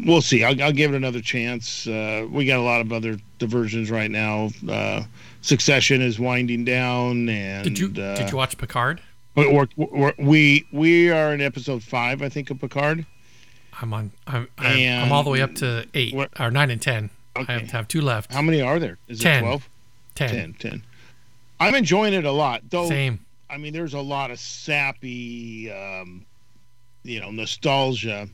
We'll 0.04 0.22
see. 0.22 0.44
I'll, 0.44 0.60
I'll 0.62 0.72
give 0.72 0.92
it 0.92 0.96
another 0.96 1.20
chance. 1.20 1.86
Uh, 1.86 2.26
we 2.30 2.46
got 2.46 2.58
a 2.58 2.62
lot 2.62 2.80
of 2.80 2.92
other 2.92 3.16
diversions 3.38 3.90
right 3.90 4.10
now. 4.10 4.50
Uh, 4.68 5.02
Succession 5.42 6.02
is 6.02 6.18
winding 6.18 6.64
down, 6.64 7.28
and 7.28 7.64
did 7.64 7.78
you 7.78 7.86
uh, 7.86 8.16
did 8.16 8.30
you 8.30 8.36
watch 8.36 8.58
Picard? 8.58 9.00
we're, 9.36 9.68
we're, 9.76 10.12
we 10.18 10.66
we 10.72 11.10
are 11.10 11.32
in 11.34 11.40
episode 11.40 11.82
five, 11.82 12.22
I 12.22 12.28
think, 12.28 12.50
of 12.50 12.60
Picard. 12.60 13.06
I'm 13.80 13.92
on. 13.92 14.10
I'm, 14.26 14.48
I'm, 14.58 15.04
I'm 15.04 15.12
all 15.12 15.22
the 15.22 15.30
way 15.30 15.42
up 15.42 15.54
to 15.56 15.86
eight 15.94 16.14
or 16.40 16.50
nine 16.50 16.70
and 16.70 16.82
ten. 16.82 17.10
I 17.36 17.52
have 17.52 17.68
to 17.68 17.76
have 17.76 17.88
two 17.88 18.00
left. 18.00 18.32
How 18.32 18.42
many 18.42 18.60
are 18.60 18.78
there? 18.78 18.98
Is 19.08 19.20
Ten. 19.20 19.38
it 19.44 19.46
12? 19.46 19.68
Ten. 20.14 20.28
10. 20.30 20.54
10. 20.54 20.82
I'm 21.60 21.74
enjoying 21.74 22.14
it 22.14 22.24
a 22.24 22.32
lot. 22.32 22.62
Though, 22.70 22.88
Same. 22.88 23.20
I 23.48 23.58
mean, 23.58 23.72
there's 23.72 23.94
a 23.94 24.00
lot 24.00 24.30
of 24.30 24.38
sappy, 24.38 25.70
um, 25.70 26.24
you 27.02 27.20
know, 27.20 27.30
nostalgia. 27.30 28.28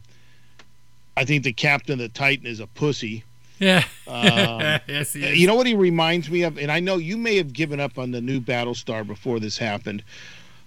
I 1.17 1.25
think 1.25 1.45
the 1.45 1.53
captain 1.53 1.95
of 1.95 1.99
the 1.99 2.09
Titan 2.09 2.47
is 2.47 2.61
a 2.61 2.67
pussy. 2.67 3.25
Yeah. 3.59 3.85
Um, 4.09 4.61
yes. 4.89 5.15
you 5.15 5.47
know 5.47 5.55
what 5.55 5.67
he 5.67 5.75
reminds 5.75 6.31
me 6.31 6.43
of? 6.43 6.59
And 6.59 6.71
I 6.73 6.81
know 6.81 6.97
you 6.97 7.17
may 7.17 7.37
have 7.37 7.53
given 7.53 7.81
up 7.81 7.99
on 7.99 8.11
the 8.11 8.21
new 8.21 8.41
Battlestar 8.41 9.07
before 9.07 9.39
this 9.41 9.57
happened, 9.59 10.03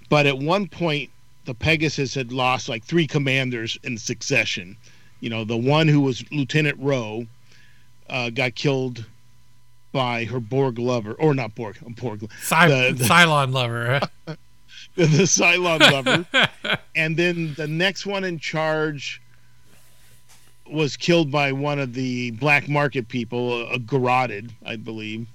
but 0.10 0.25
at 0.25 0.38
one 0.38 0.67
point, 0.67 1.10
the 1.45 1.53
Pegasus 1.53 2.13
had 2.15 2.31
lost 2.31 2.69
like 2.69 2.84
three 2.84 3.05
commanders 3.08 3.77
in 3.84 3.97
succession. 3.97 4.77
You 5.19 5.29
know, 5.29 5.43
the 5.43 5.58
one 5.58 5.88
who 5.88 6.01
was 6.01 6.23
Lieutenant 6.31 6.77
Rowe 6.79 7.25
uh, 8.10 8.29
got 8.29 8.55
killed 8.55 9.05
by 9.91 10.25
her 10.25 10.39
Borg 10.39 10.77
lover, 10.79 11.13
or 11.13 11.34
not 11.34 11.55
Borg, 11.55 11.77
Borg, 11.99 12.29
Cy- 12.41 12.67
the- 12.67 12.93
the- 12.93 13.03
Cylon 13.05 13.53
lover. 13.53 14.01
the 14.95 15.05
Cylon 15.05 15.79
lover. 15.79 16.77
and 16.95 17.15
then 17.17 17.53
the 17.55 17.67
next 17.67 18.05
one 18.05 18.23
in 18.23 18.39
charge 18.39 19.21
was 20.69 20.97
killed 20.97 21.32
by 21.32 21.51
one 21.51 21.80
of 21.80 21.93
the 21.93 22.32
black 22.32 22.67
market 22.67 23.08
people, 23.08 23.54
uh, 23.54 23.65
uh, 23.65 23.69
a 23.73 23.80
garroted, 23.80 24.51
I 24.65 24.75
believe. 24.75 25.28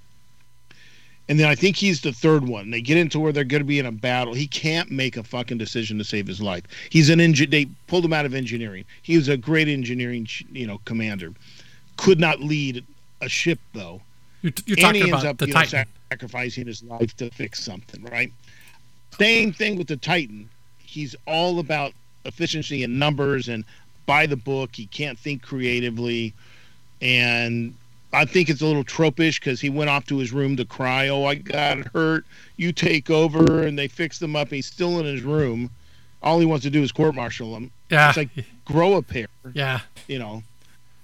And 1.29 1.39
then 1.39 1.47
I 1.47 1.55
think 1.55 1.77
he's 1.77 2.01
the 2.01 2.11
third 2.11 2.45
one. 2.45 2.71
They 2.71 2.81
get 2.81 2.97
into 2.97 3.19
where 3.19 3.31
they're 3.31 3.45
going 3.45 3.61
to 3.61 3.67
be 3.67 3.79
in 3.79 3.85
a 3.85 3.91
battle. 3.91 4.33
He 4.33 4.47
can't 4.47 4.91
make 4.91 5.15
a 5.15 5.23
fucking 5.23 5.57
decision 5.57 5.97
to 5.97 6.03
save 6.03 6.27
his 6.27 6.41
life. 6.41 6.63
He's 6.89 7.09
an 7.09 7.21
engine. 7.21 7.49
They 7.49 7.67
pulled 7.87 8.03
him 8.03 8.11
out 8.11 8.25
of 8.25 8.33
engineering. 8.33 8.83
He 9.01 9.15
was 9.15 9.29
a 9.29 9.37
great 9.37 9.69
engineering, 9.69 10.27
you 10.51 10.67
know, 10.67 10.81
commander. 10.83 11.31
Could 11.95 12.19
not 12.19 12.41
lead 12.41 12.83
a 13.21 13.29
ship 13.29 13.59
though 13.73 14.01
You're, 14.41 14.51
you're 14.65 14.77
and 14.85 14.95
he 14.95 15.01
talking 15.03 15.13
ends 15.13 15.23
about 15.23 15.25
up 15.25 15.37
the 15.37 15.47
you 15.47 15.53
know, 15.53 15.83
sacrificing 16.09 16.67
his 16.67 16.83
life 16.83 17.15
to 17.17 17.29
fix 17.29 17.63
something, 17.63 18.03
right? 18.05 18.31
Same 19.17 19.53
thing 19.53 19.77
with 19.77 19.87
the 19.87 19.97
Titan. 19.97 20.49
He's 20.79 21.15
all 21.27 21.59
about 21.59 21.93
efficiency 22.25 22.83
and 22.83 22.99
numbers 22.99 23.47
and 23.47 23.63
by 24.11 24.25
the 24.25 24.35
book. 24.35 24.75
He 24.75 24.87
can't 24.87 25.17
think 25.17 25.41
creatively, 25.41 26.33
and 27.01 27.73
I 28.11 28.25
think 28.25 28.49
it's 28.49 28.61
a 28.61 28.65
little 28.65 28.83
tropish 28.83 29.39
because 29.39 29.61
he 29.61 29.69
went 29.69 29.89
off 29.89 30.05
to 30.07 30.17
his 30.17 30.33
room 30.33 30.57
to 30.57 30.65
cry. 30.65 31.07
Oh, 31.07 31.23
I 31.23 31.35
got 31.35 31.77
hurt. 31.93 32.25
You 32.57 32.73
take 32.73 33.09
over, 33.09 33.63
and 33.63 33.79
they 33.79 33.87
fixed 33.87 34.21
him 34.21 34.35
up. 34.35 34.49
He's 34.49 34.65
still 34.65 34.99
in 34.99 35.05
his 35.05 35.21
room. 35.21 35.69
All 36.21 36.39
he 36.39 36.45
wants 36.45 36.63
to 36.63 36.69
do 36.69 36.83
is 36.83 36.91
court 36.91 37.15
martial 37.15 37.55
him. 37.55 37.71
yeah. 37.89 38.09
It's 38.09 38.17
like 38.17 38.29
grow 38.65 38.97
a 38.97 39.01
pair 39.01 39.27
yeah. 39.53 39.79
you 40.07 40.19
know 40.19 40.43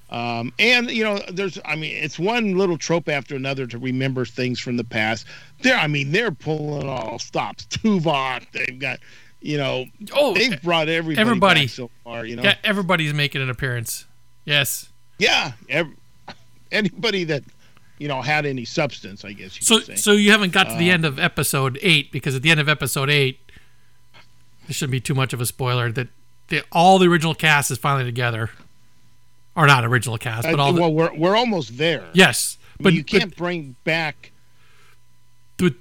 um, 0.09 0.53
and 0.59 0.89
you 0.89 1.03
know 1.03 1.19
there's 1.31 1.59
i 1.65 1.75
mean 1.75 1.91
it's 1.95 2.17
one 2.17 2.57
little 2.57 2.77
trope 2.77 3.09
after 3.09 3.35
another 3.35 3.67
to 3.67 3.77
remember 3.77 4.25
things 4.25 4.59
from 4.59 4.77
the 4.77 4.83
past 4.83 5.25
there 5.63 5.77
i 5.77 5.87
mean 5.87 6.11
they're 6.11 6.31
pulling 6.31 6.87
all 6.87 7.19
stops 7.19 7.65
tuvok 7.71 8.45
they've 8.53 8.79
got 8.79 8.99
you 9.47 9.57
know 9.57 9.85
Oh, 10.13 10.33
they've 10.33 10.61
brought 10.61 10.89
everybody, 10.89 11.21
everybody. 11.21 11.67
so 11.67 11.89
far 12.03 12.25
you 12.25 12.35
know 12.35 12.43
yeah. 12.43 12.55
Everybody's 12.63 13.13
making 13.13 13.41
an 13.41 13.49
appearance. 13.49 14.05
Yes. 14.45 14.89
yeah 15.17 15.53
ev- 15.69 15.93
anybody 16.71 17.23
that 17.23 17.43
you 17.97 18.07
know 18.07 18.21
had 18.21 18.45
any 18.45 18.65
substance 18.65 19.23
i 19.25 19.31
guess 19.33 19.57
you 19.57 19.63
So, 19.65 19.77
could 19.77 19.85
say 19.87 19.95
so 19.95 20.11
you 20.11 20.31
haven't 20.31 20.51
got 20.53 20.65
to 20.69 20.75
the 20.75 20.91
Uh, 20.91 20.93
end 20.95 21.05
of 21.05 21.17
episode 21.17 21.79
eight 21.81 22.11
because 22.11 22.35
at 22.35 22.41
the 22.41 22.51
end 22.51 22.59
of 22.59 22.67
episode 22.69 23.09
eight, 23.09 23.39
this 24.67 24.75
shouldn't 24.75 24.91
be 24.91 24.99
too 24.99 25.15
much 25.15 25.31
of 25.33 25.39
a 25.41 25.45
spoiler 25.45 25.91
that 25.93 26.09
the, 26.49 26.63
all 26.71 26.99
the 26.99 27.07
original 27.07 27.33
cast 27.33 27.71
is 27.71 27.77
finally 27.77 28.05
together, 28.05 28.49
or 29.55 29.65
not 29.67 29.83
original 29.85 30.17
cast, 30.17 30.43
but 30.43 30.59
all 30.59 30.71
the 30.73 30.79
well 30.81 30.93
we're, 30.93 31.13
we're 31.15 31.35
almost 31.37 31.77
there 31.77 32.05
yes, 32.13 32.57
I 32.61 32.83
mean, 32.83 32.83
but 32.83 32.93
you 32.93 33.03
can't 33.03 33.35
bring 33.35 33.75
back 33.85 34.31
but, 35.57 35.73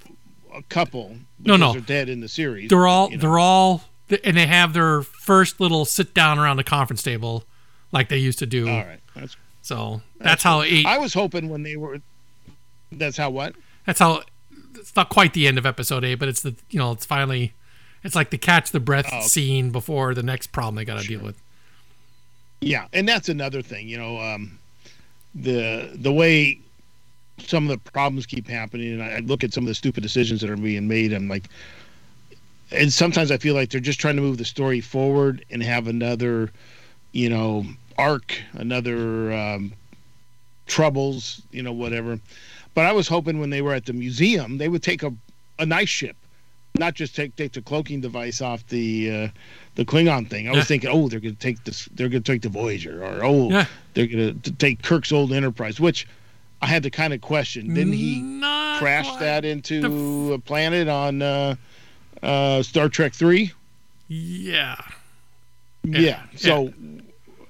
a 0.57 0.63
couple 0.65 1.17
No, 1.39 1.57
no. 1.57 1.73
they're 1.73 1.81
dead 1.81 2.09
in 2.09 2.21
the 2.21 2.29
series 2.29 2.71
they're 2.71 2.87
all 2.87 3.11
you 3.11 3.17
know. 3.17 3.21
they're 3.21 3.39
all 3.39 3.83
and 4.25 4.37
they 4.37 4.47
have 4.47 4.73
their 4.73 5.03
first 5.03 5.61
little 5.61 5.85
sit 5.85 6.15
down 6.15 6.39
around 6.39 6.57
the 6.57 6.65
conference 6.65 7.03
table 7.03 7.45
like 7.93 8.09
they 8.09 8.19
used 8.19 8.39
to 8.39 8.47
do. 8.47 8.69
all 8.69 8.85
right 8.85 9.01
that's, 9.15 9.37
So 9.63 10.03
that's 10.19 10.43
how 10.43 10.63
eight. 10.63 10.87
i 10.87 10.99
was 10.99 11.13
hoping 11.15 11.49
when 11.49 11.63
they 11.63 11.77
were 11.77 12.01
that's 12.93 13.17
how 13.17 13.31
what 13.31 13.55
That's 13.85 13.99
how. 13.99 14.23
It's 14.77 14.95
not 14.95 15.09
quite 15.09 15.33
the 15.33 15.47
end 15.49 15.59
of 15.59 15.67
episode 15.67 16.05
eight, 16.05 16.17
but 16.17 16.29
it's 16.29 16.41
the 16.43 16.55
you 16.71 16.79
know 16.79 16.93
it's 16.93 17.05
finally. 17.05 17.53
It's 18.05 18.15
like 18.15 18.31
the 18.31 18.39
catch 18.39 18.71
the 18.71 18.79
breath 18.81 19.07
Oh, 19.11 19.17
okay. 19.19 19.27
scene 19.27 19.71
before 19.71 20.15
the 20.15 20.23
next 20.23 20.49
problem 20.53 20.77
they 20.77 20.85
got 20.85 21.01
to 21.01 21.07
deal 21.09 21.21
with. 21.21 21.37
Yeah, 22.61 22.87
and 22.93 23.09
that's 23.09 23.29
another 23.29 23.61
thing, 23.63 23.89
you 23.89 23.99
know, 23.99 24.21
um, 24.21 24.59
the 25.35 25.91
the 25.95 26.13
way 26.13 26.61
some 27.39 27.69
of 27.69 27.71
the 27.71 27.91
problems 27.91 28.27
keep 28.27 28.49
happening, 28.49 28.93
and 28.95 29.03
I, 29.03 29.17
I 29.17 29.19
look 29.21 29.45
at 29.45 29.53
some 29.53 29.65
of 29.65 29.69
the 29.69 29.75
stupid 29.75 30.03
decisions 30.03 30.41
that 30.41 30.51
are 30.51 30.57
being 30.57 30.89
made. 30.89 31.13
I'm 31.13 31.29
like, 31.29 31.49
and 32.71 32.93
sometimes 32.93 33.31
I 33.31 33.37
feel 33.37 33.55
like 33.55 33.71
they're 33.71 33.81
just 33.81 34.01
trying 34.01 34.17
to 34.17 34.23
move 34.23 34.39
the 34.39 34.45
story 34.45 34.81
forward 34.81 35.45
and 35.51 35.63
have 35.63 35.87
another, 35.87 36.51
you 37.13 37.29
know, 37.29 37.65
arc, 37.99 38.37
another 38.55 39.33
um, 39.33 39.73
troubles, 40.67 41.43
you 41.53 41.63
know, 41.63 41.73
whatever. 41.73 42.19
But 42.75 42.87
I 42.87 42.93
was 42.93 43.09
hoping 43.09 43.39
when 43.41 43.51
they 43.51 43.63
were 43.63 43.73
at 43.73 43.87
the 43.87 43.93
museum, 43.93 44.59
they 44.59 44.69
would 44.69 44.83
take 44.83 45.03
a 45.03 45.13
a 45.59 45.65
nice 45.65 45.89
ship, 45.89 46.17
not 46.79 46.93
just 46.95 47.17
take 47.17 47.35
take 47.37 47.53
the 47.53 47.63
cloaking 47.63 48.01
device 48.01 48.41
off 48.41 48.67
the. 48.69 49.11
Uh, 49.11 49.29
the 49.77 49.85
Klingon 49.85 50.27
thing. 50.27 50.49
I 50.49 50.53
was 50.53 50.61
Yeah. 50.61 50.65
thinking, 50.65 50.89
oh, 50.91 51.07
they're 51.07 51.21
to 51.21 51.33
take 51.33 51.63
this. 51.65 51.87
They're 51.95 52.09
to 52.09 52.19
take 52.21 52.41
the 52.41 52.49
Voyager, 52.49 53.05
or 53.05 53.23
oh, 53.23 53.51
Yeah. 53.51 53.67
they're 53.93 54.07
to 54.07 54.33
take 54.33 54.81
Kirk's 54.83 55.13
old 55.13 55.35
Enterprise, 55.35 55.79
which 55.79 56.07
I 56.63 56.67
had 56.67 56.83
to 56.85 56.91
kind 56.91 57.13
of 57.13 57.21
question. 57.21 57.75
Didn't 57.75 57.93
he 57.93 58.21
Not 58.21 58.79
crash 58.79 59.15
that 59.17 59.45
into 59.45 60.33
a 60.33 60.39
planet 60.39 60.89
on 60.89 61.23
uh, 61.23 61.57
uh, 62.23 62.63
Star 62.63 62.89
Trek 62.89 63.13
Three? 63.13 63.53
Yeah. 64.09 64.77
Yeah. 65.85 66.01
Yeah, 66.01 66.23
So 66.35 66.73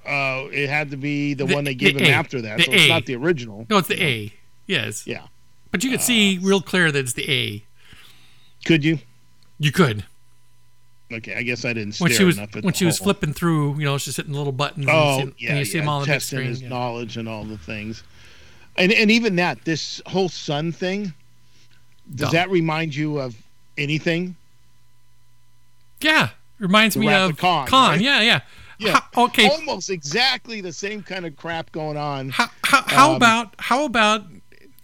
uh, 0.06 0.48
it 0.52 0.68
had 0.68 0.90
to 0.90 0.96
be 0.96 1.34
the, 1.34 1.46
The- 1.46 1.54
one 1.54 1.64
they 1.64 1.74
gave 1.74 1.94
the 1.94 2.04
him 2.04 2.12
A. 2.12 2.16
after 2.16 2.42
that. 2.42 2.58
The 2.58 2.64
so 2.64 2.72
it's 2.72 2.88
not 2.88 3.06
the 3.06 3.16
original. 3.16 3.66
No, 3.70 3.78
it's 3.78 3.88
the 3.88 4.02
A. 4.02 4.32
Yes. 4.66 5.06
Yeah. 5.06 5.22
But 5.70 5.84
you 5.84 5.90
could 5.90 6.02
see 6.02 6.38
real 6.42 6.60
clear 6.60 6.90
that 6.92 6.98
it's 6.98 7.12
the 7.14 7.30
A. 7.30 7.64
Could 8.64 8.84
you? 8.84 8.98
You 9.58 9.72
could 9.72 10.04
Okay, 11.12 11.36
I 11.36 11.42
guess 11.42 11.64
I 11.64 11.72
didn't. 11.72 11.98
when 11.98 12.10
she 12.10 12.24
was 12.24 12.36
when 12.36 12.74
she 12.74 12.84
was 12.84 12.98
flipping 12.98 13.32
through. 13.32 13.78
You 13.78 13.84
know, 13.84 13.96
she's 13.98 14.16
hitting 14.16 14.32
little 14.32 14.52
buttons. 14.52 14.86
Oh, 14.88 15.20
and, 15.20 15.20
you 15.20 15.26
see, 15.26 15.34
yeah, 15.38 15.50
and 15.50 15.58
you 15.60 15.64
see 15.64 15.78
yeah, 15.78 15.82
them 15.82 15.88
all 15.88 15.96
on 15.96 16.00
the 16.02 16.06
big 16.06 16.12
testing 16.14 16.36
screen. 16.38 16.48
his 16.48 16.62
yeah. 16.62 16.68
knowledge 16.68 17.16
and 17.16 17.28
all 17.28 17.44
the 17.44 17.58
things, 17.58 18.02
and 18.78 18.92
and 18.92 19.10
even 19.10 19.36
that 19.36 19.64
this 19.64 20.00
whole 20.06 20.28
sun 20.28 20.72
thing. 20.72 21.12
Does 22.14 22.28
Dumb. 22.28 22.32
that 22.34 22.50
remind 22.50 22.94
you 22.94 23.18
of 23.18 23.34
anything? 23.76 24.36
Yeah, 26.00 26.30
reminds 26.58 26.94
The 26.94 27.00
me 27.00 27.12
of 27.12 27.36
Khan, 27.36 27.66
Khan. 27.66 27.90
right? 27.92 28.00
Yeah, 28.00 28.20
yeah. 28.20 28.40
Yeah. 28.78 29.00
How- 29.14 29.24
okay. 29.24 29.48
Almost 29.48 29.88
exactly 29.90 30.60
the 30.60 30.72
same 30.72 31.02
kind 31.02 31.24
of 31.24 31.34
crap 31.36 31.72
going 31.72 31.96
on. 31.96 32.28
How, 32.28 32.48
how, 32.64 32.82
how 32.86 33.10
Um, 33.10 33.16
about 33.16 33.54
how 33.58 33.84
about 33.86 34.26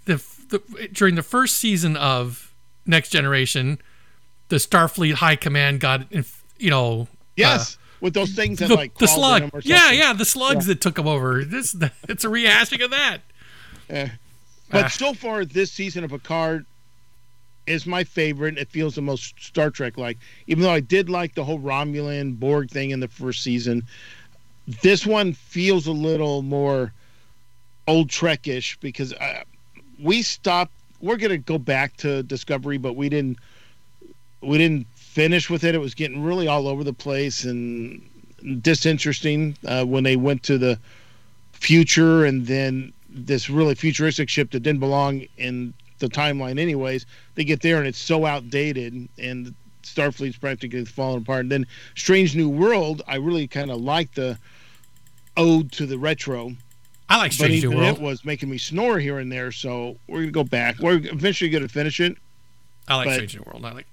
the, 0.06 0.16
the 0.48 0.88
during 0.92 1.14
the 1.14 1.22
first 1.22 1.56
season 1.56 1.96
of 1.96 2.52
Next 2.86 3.10
Generation, 3.10 3.78
the 4.48 4.56
Starfleet 4.56 5.14
High 5.14 5.36
Command 5.36 5.80
got 5.80 6.10
you 6.58 6.70
know 6.70 7.08
Yes, 7.36 7.76
with 8.00 8.14
those 8.14 8.32
things 8.32 8.58
that 8.60 8.68
the, 8.68 8.74
like 8.74 8.96
the 8.98 9.06
slug. 9.06 9.50
Yeah, 9.64 9.90
yeah, 9.92 10.12
the 10.14 10.24
slugs 10.24 10.66
that 10.66 10.80
took 10.80 10.94
them 10.96 11.06
over. 11.06 11.44
This 11.44 11.76
it's 12.08 12.24
a 12.24 12.28
rehashing 12.28 12.82
of 12.82 12.90
that. 12.90 13.18
Eh. 13.90 14.08
But 14.70 14.84
Ah. 14.84 14.88
so 14.88 15.12
far, 15.14 15.44
this 15.44 15.70
season 15.70 16.04
of 16.04 16.10
Picard 16.10 16.64
is 17.66 17.86
my 17.86 18.04
favorite. 18.04 18.58
It 18.58 18.68
feels 18.68 18.94
the 18.94 19.02
most 19.02 19.34
Star 19.42 19.70
Trek 19.70 19.98
like. 19.98 20.18
Even 20.46 20.62
though 20.62 20.70
I 20.70 20.80
did 20.80 21.08
like 21.10 21.34
the 21.34 21.44
whole 21.44 21.60
Romulan 21.60 22.38
Borg 22.38 22.70
thing 22.70 22.90
in 22.90 23.00
the 23.00 23.08
first 23.08 23.42
season, 23.42 23.82
this 24.82 25.06
one 25.06 25.32
feels 25.34 25.86
a 25.86 25.92
little 25.92 26.42
more 26.42 26.92
old 27.86 28.08
Trekish 28.08 28.78
because 28.80 29.12
uh, 29.14 29.42
we 30.00 30.22
stopped. 30.22 30.72
We're 31.00 31.16
gonna 31.16 31.38
go 31.38 31.58
back 31.58 31.96
to 31.98 32.22
Discovery, 32.22 32.78
but 32.78 32.94
we 32.94 33.08
didn't. 33.08 33.38
We 34.40 34.58
didn't 34.58 34.86
finish 34.96 35.48
with 35.50 35.62
it. 35.64 35.74
It 35.74 35.78
was 35.78 35.94
getting 35.94 36.22
really 36.22 36.48
all 36.48 36.66
over 36.66 36.82
the 36.82 36.92
place 36.92 37.44
and 37.44 38.00
disinteresting 38.60 39.56
uh, 39.66 39.84
when 39.84 40.02
they 40.02 40.16
went 40.16 40.42
to 40.44 40.58
the 40.58 40.78
future 41.52 42.24
and 42.24 42.46
then 42.46 42.92
this 43.14 43.50
really 43.50 43.74
futuristic 43.74 44.28
ship 44.28 44.50
that 44.50 44.60
didn't 44.60 44.80
belong 44.80 45.22
in 45.36 45.74
the 45.98 46.08
timeline 46.08 46.58
anyways 46.58 47.06
they 47.36 47.44
get 47.44 47.60
there 47.62 47.78
and 47.78 47.86
it's 47.86 47.98
so 47.98 48.26
outdated 48.26 49.08
and 49.18 49.54
starfleet's 49.82 50.36
practically 50.36 50.84
falling 50.84 51.22
apart 51.22 51.40
and 51.40 51.52
then 51.52 51.66
strange 51.94 52.34
new 52.34 52.48
world 52.48 53.02
i 53.06 53.16
really 53.16 53.46
kind 53.46 53.70
of 53.70 53.80
like 53.80 54.12
the 54.14 54.36
ode 55.36 55.70
to 55.72 55.86
the 55.86 55.98
retro 55.98 56.52
I 57.08 57.18
like 57.18 57.32
Strange 57.32 57.62
New 57.62 57.76
World. 57.76 57.98
it 57.98 58.02
was 58.02 58.24
making 58.24 58.48
me 58.48 58.56
snore 58.56 58.98
here 58.98 59.18
and 59.18 59.30
there 59.30 59.52
so 59.52 59.98
we're 60.08 60.20
gonna 60.20 60.30
go 60.30 60.44
back 60.44 60.78
we're 60.78 60.94
eventually 60.94 61.50
gonna 61.50 61.68
finish 61.68 62.00
it 62.00 62.16
I 62.88 62.96
like 62.96 63.12
Strange 63.12 63.36
New 63.36 63.42
World. 63.46 63.64
I 63.66 63.72
like. 63.72 63.86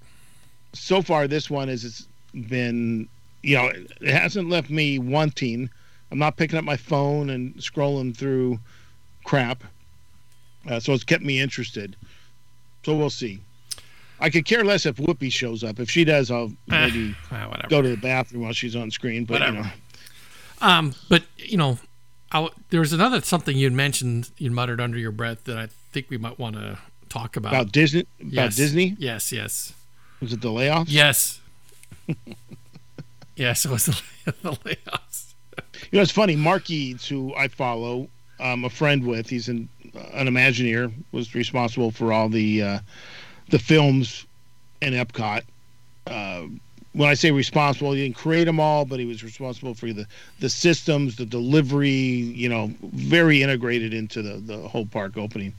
so 0.72 1.02
far 1.02 1.28
this 1.28 1.50
one 1.50 1.68
has 1.68 1.84
it's 1.84 2.08
been 2.48 3.08
you 3.42 3.56
know 3.56 3.66
it 4.00 4.14
hasn't 4.14 4.48
left 4.48 4.70
me 4.70 4.98
wanting 4.98 5.68
i'm 6.10 6.18
not 6.18 6.36
picking 6.38 6.58
up 6.58 6.64
my 6.64 6.76
phone 6.76 7.28
and 7.28 7.54
scrolling 7.56 8.16
through 8.16 8.58
crap 9.24 9.62
uh, 10.68 10.78
so 10.80 10.92
it's 10.92 11.04
kept 11.04 11.22
me 11.22 11.40
interested 11.40 11.96
so 12.84 12.94
we'll 12.96 13.10
see 13.10 13.40
i 14.20 14.28
could 14.30 14.44
care 14.44 14.64
less 14.64 14.86
if 14.86 14.96
whoopi 14.96 15.30
shows 15.32 15.62
up 15.64 15.78
if 15.80 15.90
she 15.90 16.04
does 16.04 16.30
i'll 16.30 16.46
Eh, 16.70 16.86
maybe 16.86 17.12
whatever. 17.30 17.68
go 17.68 17.82
to 17.82 17.88
the 17.90 17.96
bathroom 17.96 18.42
while 18.44 18.52
she's 18.52 18.76
on 18.76 18.90
screen 18.90 19.24
but 19.24 19.34
Whatever. 19.40 19.56
you 19.58 19.62
know 19.62 19.70
Um, 20.62 20.94
but 21.08 21.22
you 21.38 21.56
know, 21.56 21.78
there 22.68 22.80
was 22.80 22.92
another 22.92 23.22
something 23.22 23.56
you 23.56 23.70
mentioned. 23.70 24.30
You 24.36 24.50
muttered 24.50 24.78
under 24.78 24.98
your 24.98 25.10
breath 25.10 25.44
that 25.44 25.56
I 25.58 25.68
think 25.90 26.10
we 26.10 26.18
might 26.18 26.38
want 26.38 26.56
to 26.56 26.76
talk 27.08 27.36
about. 27.36 27.52
about 27.54 27.72
disney 27.72 28.04
about 28.20 28.32
Yes. 28.32 28.56
disney 28.56 28.94
Yes, 28.98 29.32
yes, 29.32 29.72
was 30.20 30.32
it 30.34 30.42
the 30.42 30.50
layoffs 30.50 30.84
yes. 30.88 31.40
yes, 33.36 33.64
it 33.64 33.70
was 33.70 33.86
the, 33.86 34.02
the 34.42 34.50
layoffs. 34.64 35.32
You 35.90 35.96
know, 35.96 36.02
it's 36.02 36.12
funny. 36.12 36.36
Mark 36.36 36.68
Eads, 36.70 37.08
who 37.08 37.34
I 37.34 37.48
follow, 37.48 38.08
I'm 38.40 38.64
a 38.64 38.70
friend 38.70 39.04
with. 39.04 39.28
He's 39.28 39.48
in 39.48 39.68
an 40.12 40.26
Imagineer, 40.26 40.92
was 41.12 41.34
responsible 41.34 41.90
for 41.90 42.12
all 42.12 42.28
the 42.28 42.62
uh, 42.62 42.78
the 43.50 43.58
films 43.58 44.26
in 44.80 44.94
Epcot. 44.94 45.42
Uh, 46.06 46.42
when 46.92 47.08
I 47.08 47.14
say 47.14 47.30
responsible, 47.30 47.92
he 47.92 48.02
didn't 48.02 48.16
create 48.16 48.44
them 48.44 48.58
all, 48.58 48.84
but 48.84 48.98
he 48.98 49.06
was 49.06 49.22
responsible 49.22 49.74
for 49.74 49.92
the 49.92 50.06
the 50.40 50.48
systems, 50.48 51.16
the 51.16 51.26
delivery. 51.26 51.90
You 51.90 52.48
know, 52.48 52.72
very 52.82 53.42
integrated 53.42 53.94
into 53.94 54.22
the 54.22 54.36
the 54.36 54.68
whole 54.68 54.86
park 54.86 55.16
opening. 55.16 55.54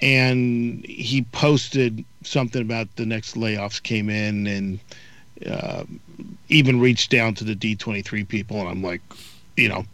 And 0.00 0.84
he 0.86 1.22
posted 1.32 2.04
something 2.22 2.62
about 2.62 2.94
the 2.94 3.04
next 3.04 3.34
layoffs 3.34 3.82
came 3.82 4.08
in 4.08 4.46
and 4.46 4.78
uh, 5.44 5.84
even 6.48 6.78
reached 6.78 7.10
down 7.10 7.34
to 7.34 7.44
the 7.44 7.56
D23 7.56 8.26
people, 8.26 8.60
and 8.60 8.68
I'm 8.68 8.82
like, 8.82 9.00
you 9.56 9.68
know, 9.68 9.84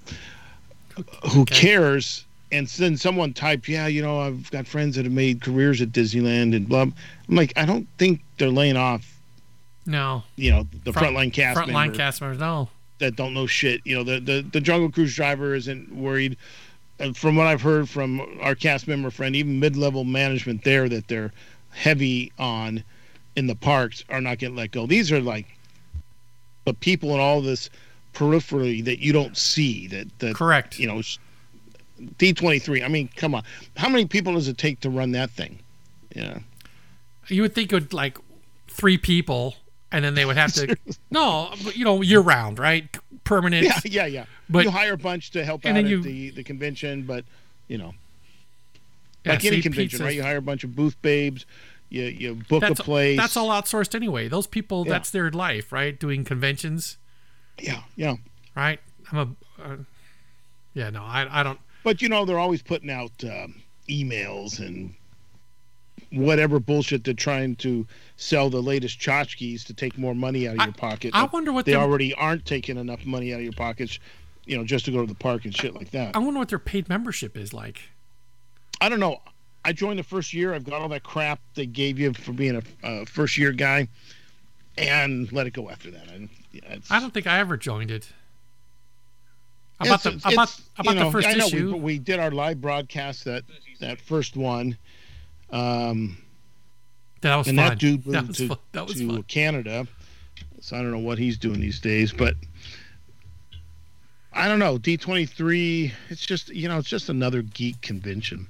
who 1.33 1.43
okay. 1.43 1.55
cares? 1.55 2.25
And 2.53 2.67
then 2.69 2.97
someone 2.97 3.33
typed, 3.33 3.69
yeah, 3.69 3.87
you 3.89 4.01
know, 4.01 4.21
I've 4.21 4.51
got 4.51 4.67
friends 4.67 4.97
that 4.97 5.05
have 5.05 5.13
made 5.13 5.41
careers 5.41 5.81
at 5.81 5.91
Disneyland 5.91 6.55
and 6.55 6.69
blah. 6.69 6.83
I'm 6.83 6.95
like, 7.29 7.53
I 7.57 7.65
don't 7.65 7.89
think 7.99 8.23
they're 8.39 8.49
laying 8.49 8.77
off. 8.77 9.11
No. 9.87 10.23
You 10.37 10.51
know, 10.53 10.67
the 10.85 10.93
Front, 10.93 11.17
frontline 11.17 11.33
cast 11.33 11.59
frontline 11.59 11.73
member 11.73 11.97
cast 11.97 12.21
members, 12.21 12.39
no. 12.39 12.69
That 12.99 13.17
don't 13.17 13.35
know 13.35 13.47
shit. 13.47 13.81
You 13.85 13.97
know, 13.97 14.05
the, 14.05 14.21
the, 14.21 14.43
the 14.53 14.61
Jungle 14.61 14.91
Cruise 14.91 15.15
driver 15.17 15.55
isn't 15.55 15.95
worried. 15.95 16.37
And 17.01 17.17
from 17.17 17.35
what 17.37 17.49
I've 17.49 17.63
heard 17.63 17.89
from 17.89 18.21
our 18.41 18.55
cast 18.55 18.87
member 18.87 19.11
friend, 19.11 19.35
even 19.35 19.59
mid 19.59 19.77
level 19.77 20.05
management 20.05 20.63
there 20.63 20.89
that 20.89 21.09
they're 21.09 21.33
heavy 21.71 22.33
on 22.39 22.85
in 23.37 23.49
the 23.49 23.57
parks 23.57 24.05
are 24.09 24.21
not 24.21 24.39
getting 24.39 24.57
let 24.57 24.71
go. 24.71 24.87
These 24.87 25.11
are 25.11 25.21
like 25.21 25.47
the 26.65 26.75
people 26.75 27.13
in 27.15 27.21
all 27.21 27.41
this 27.41 27.69
periphery 28.15 28.81
that 28.81 29.01
you 29.01 29.13
don't 29.13 29.37
see 29.37 29.87
that, 29.89 30.19
that 30.19 30.35
correct 30.35 30.79
you 30.79 30.87
know 30.87 31.01
d23 32.19 32.85
i 32.85 32.89
mean 32.89 33.09
come 33.17 33.35
on 33.35 33.43
how 33.77 33.89
many 33.89 34.07
people 34.07 34.35
does 34.35 34.49
it 34.49 34.59
take 34.59 34.81
to 34.81 34.91
run 34.91 35.13
that 35.13 35.31
thing 35.31 35.59
yeah 36.15 36.39
you 37.29 37.43
would 37.43 37.55
think 37.55 37.73
it 37.73 37.75
would 37.75 37.93
like 37.93 38.19
three 38.69 38.99
people 38.99 39.57
and 39.93 40.05
then 40.05 40.15
they 40.15 40.25
would 40.25 40.37
have 40.37 40.53
to 40.53 40.77
no 41.11 41.53
you 41.75 41.85
know 41.85 42.01
year 42.01 42.21
round 42.21 42.59
right 42.59 42.97
permanent 43.25 43.65
yeah 43.65 43.81
yeah 43.85 44.07
yeah 44.07 44.25
but 44.49 44.65
you 44.65 44.71
hire 44.71 44.95
a 44.95 44.99
bunch 44.99 45.31
to 45.31 45.45
help 45.45 45.65
out 45.65 45.85
you, 45.85 45.99
at 45.99 46.05
the 46.05 46.31
the 46.31 46.43
convention 46.43 47.03
but 47.03 47.25
you 47.69 47.79
know 47.79 47.95
yeah, 49.25 49.33
like 49.33 49.45
any 49.45 49.63
convention 49.63 50.03
right 50.03 50.15
you 50.15 50.23
hire 50.23 50.37
a 50.37 50.43
bunch 50.43 50.65
of 50.65 50.77
booth 50.77 51.01
babes 51.03 51.47
you 51.95 52.05
you 52.05 52.35
book 52.35 52.61
that's, 52.61 52.81
a 52.81 52.83
place. 52.83 53.17
That's 53.17 53.37
all 53.37 53.49
outsourced 53.49 53.95
anyway. 53.95 54.29
Those 54.29 54.47
people, 54.47 54.85
yeah. 54.85 54.93
that's 54.93 55.11
their 55.11 55.31
life, 55.31 55.73
right? 55.73 55.99
Doing 55.99 56.25
conventions. 56.25 56.99
Yeah, 57.59 57.83
yeah. 57.97 58.15
Right. 58.57 58.81
I'm 59.11 59.19
a. 59.19 59.63
Uh, 59.63 59.77
yeah, 60.75 60.91
no, 60.91 61.03
I 61.03 61.41
I 61.41 61.43
don't. 61.43 61.59
But 61.83 62.03
you 62.03 62.09
know, 62.09 62.25
they're 62.25 62.39
always 62.39 62.63
putting 62.63 62.91
out 62.91 63.13
um, 63.25 63.63
emails 63.89 64.59
and 64.59 64.95
whatever 66.11 66.61
bullshit 66.61 67.05
they're 67.05 67.15
trying 67.15 67.57
to 67.57 67.87
sell 68.17 68.51
the 68.51 68.63
latest 68.63 68.99
tchotchkes 68.99 69.65
to 69.65 69.75
take 69.75 69.99
more 69.99 70.15
money 70.15 70.49
out 70.49 70.55
of 70.55 70.61
I, 70.61 70.65
your 70.65 70.75
pocket. 70.75 71.11
I 71.15 71.25
wonder 71.25 71.53
what 71.53 71.67
they 71.67 71.75
already 71.75 72.15
aren't 72.15 72.45
taking 72.47 72.77
enough 72.77 73.05
money 73.05 73.33
out 73.33 73.39
of 73.39 73.45
your 73.45 73.53
pockets, 73.53 73.99
you 74.47 74.57
know, 74.57 74.65
just 74.65 74.85
to 74.87 74.93
go 74.93 75.01
to 75.01 75.07
the 75.07 75.15
park 75.15 75.45
and 75.45 75.55
shit 75.55 75.75
like 75.75 75.91
that. 75.91 76.17
I 76.17 76.19
wonder 76.19 76.39
what 76.39 76.49
their 76.49 76.59
paid 76.59 76.89
membership 76.89 77.37
is 77.37 77.53
like. 77.53 77.81
I 78.81 78.89
don't 78.89 79.01
know. 79.01 79.21
I 79.65 79.73
joined 79.73 79.99
the 79.99 80.05
first 80.05 80.33
year. 80.33 80.55
I've 80.55 80.65
got 80.65 80.83
all 80.83 80.89
that 80.89 81.03
crap 81.03 81.41
they 81.55 81.67
gave 81.67 81.99
you 81.99 82.13
for 82.13 82.33
being 82.33 82.57
a, 82.57 82.63
a 82.83 83.07
first 83.07 83.39
year 83.39 83.53
guy, 83.53 83.89
and 84.77 85.31
let 85.33 85.47
it 85.47 85.53
go 85.53 85.71
after 85.71 85.91
that. 85.91 86.09
I, 86.09 86.29
yeah, 86.55 86.77
I 86.91 87.01
don't 87.01 87.13
think 87.13 87.27
I 87.27 87.39
ever 87.39 87.57
joined 87.57 87.91
it. 87.91 88.09
About 89.81 90.03
the 90.03 90.21
about, 90.25 90.61
about 90.79 90.95
know, 90.95 91.07
the 91.07 91.11
first 91.11 91.29
I 91.29 91.33
know 91.33 91.47
issue. 91.47 91.73
We, 91.75 91.81
we, 91.81 91.99
did 91.99 92.21
our 92.21 92.31
live 92.31 92.61
broadcast 92.61 93.25
that 93.25 93.45
that 93.81 94.01
first 94.01 94.37
one. 94.37 94.77
Um, 95.51 96.17
that 97.23 97.37
was 97.37 97.49
and 97.49 97.59
fun. 97.59 97.69
that 97.69 97.79
dude 97.79 98.07
moved 98.07 98.17
that 98.17 98.29
was 98.29 98.37
to, 98.39 98.49
fun. 98.49 98.59
That 98.73 98.87
was 98.87 98.97
to 98.97 99.09
fun. 99.09 99.23
Canada, 99.25 99.87
so 100.61 100.77
I 100.77 100.83
don't 100.83 100.93
know 100.93 100.99
what 100.99 101.19
he's 101.19 101.39
doing 101.39 101.61
these 101.61 101.81
days, 101.81 102.13
but. 102.13 102.37
I 104.37 104.49
don't 104.49 104.59
know. 104.59 104.79
D23, 104.79 105.93
it's 106.09 106.27
just, 106.27 106.49
you 106.49 106.67
know, 106.67 106.79
it's 106.79 106.89
just 106.89 107.09
another 107.09 107.43
geek 107.43 107.81
convention. 107.83 108.49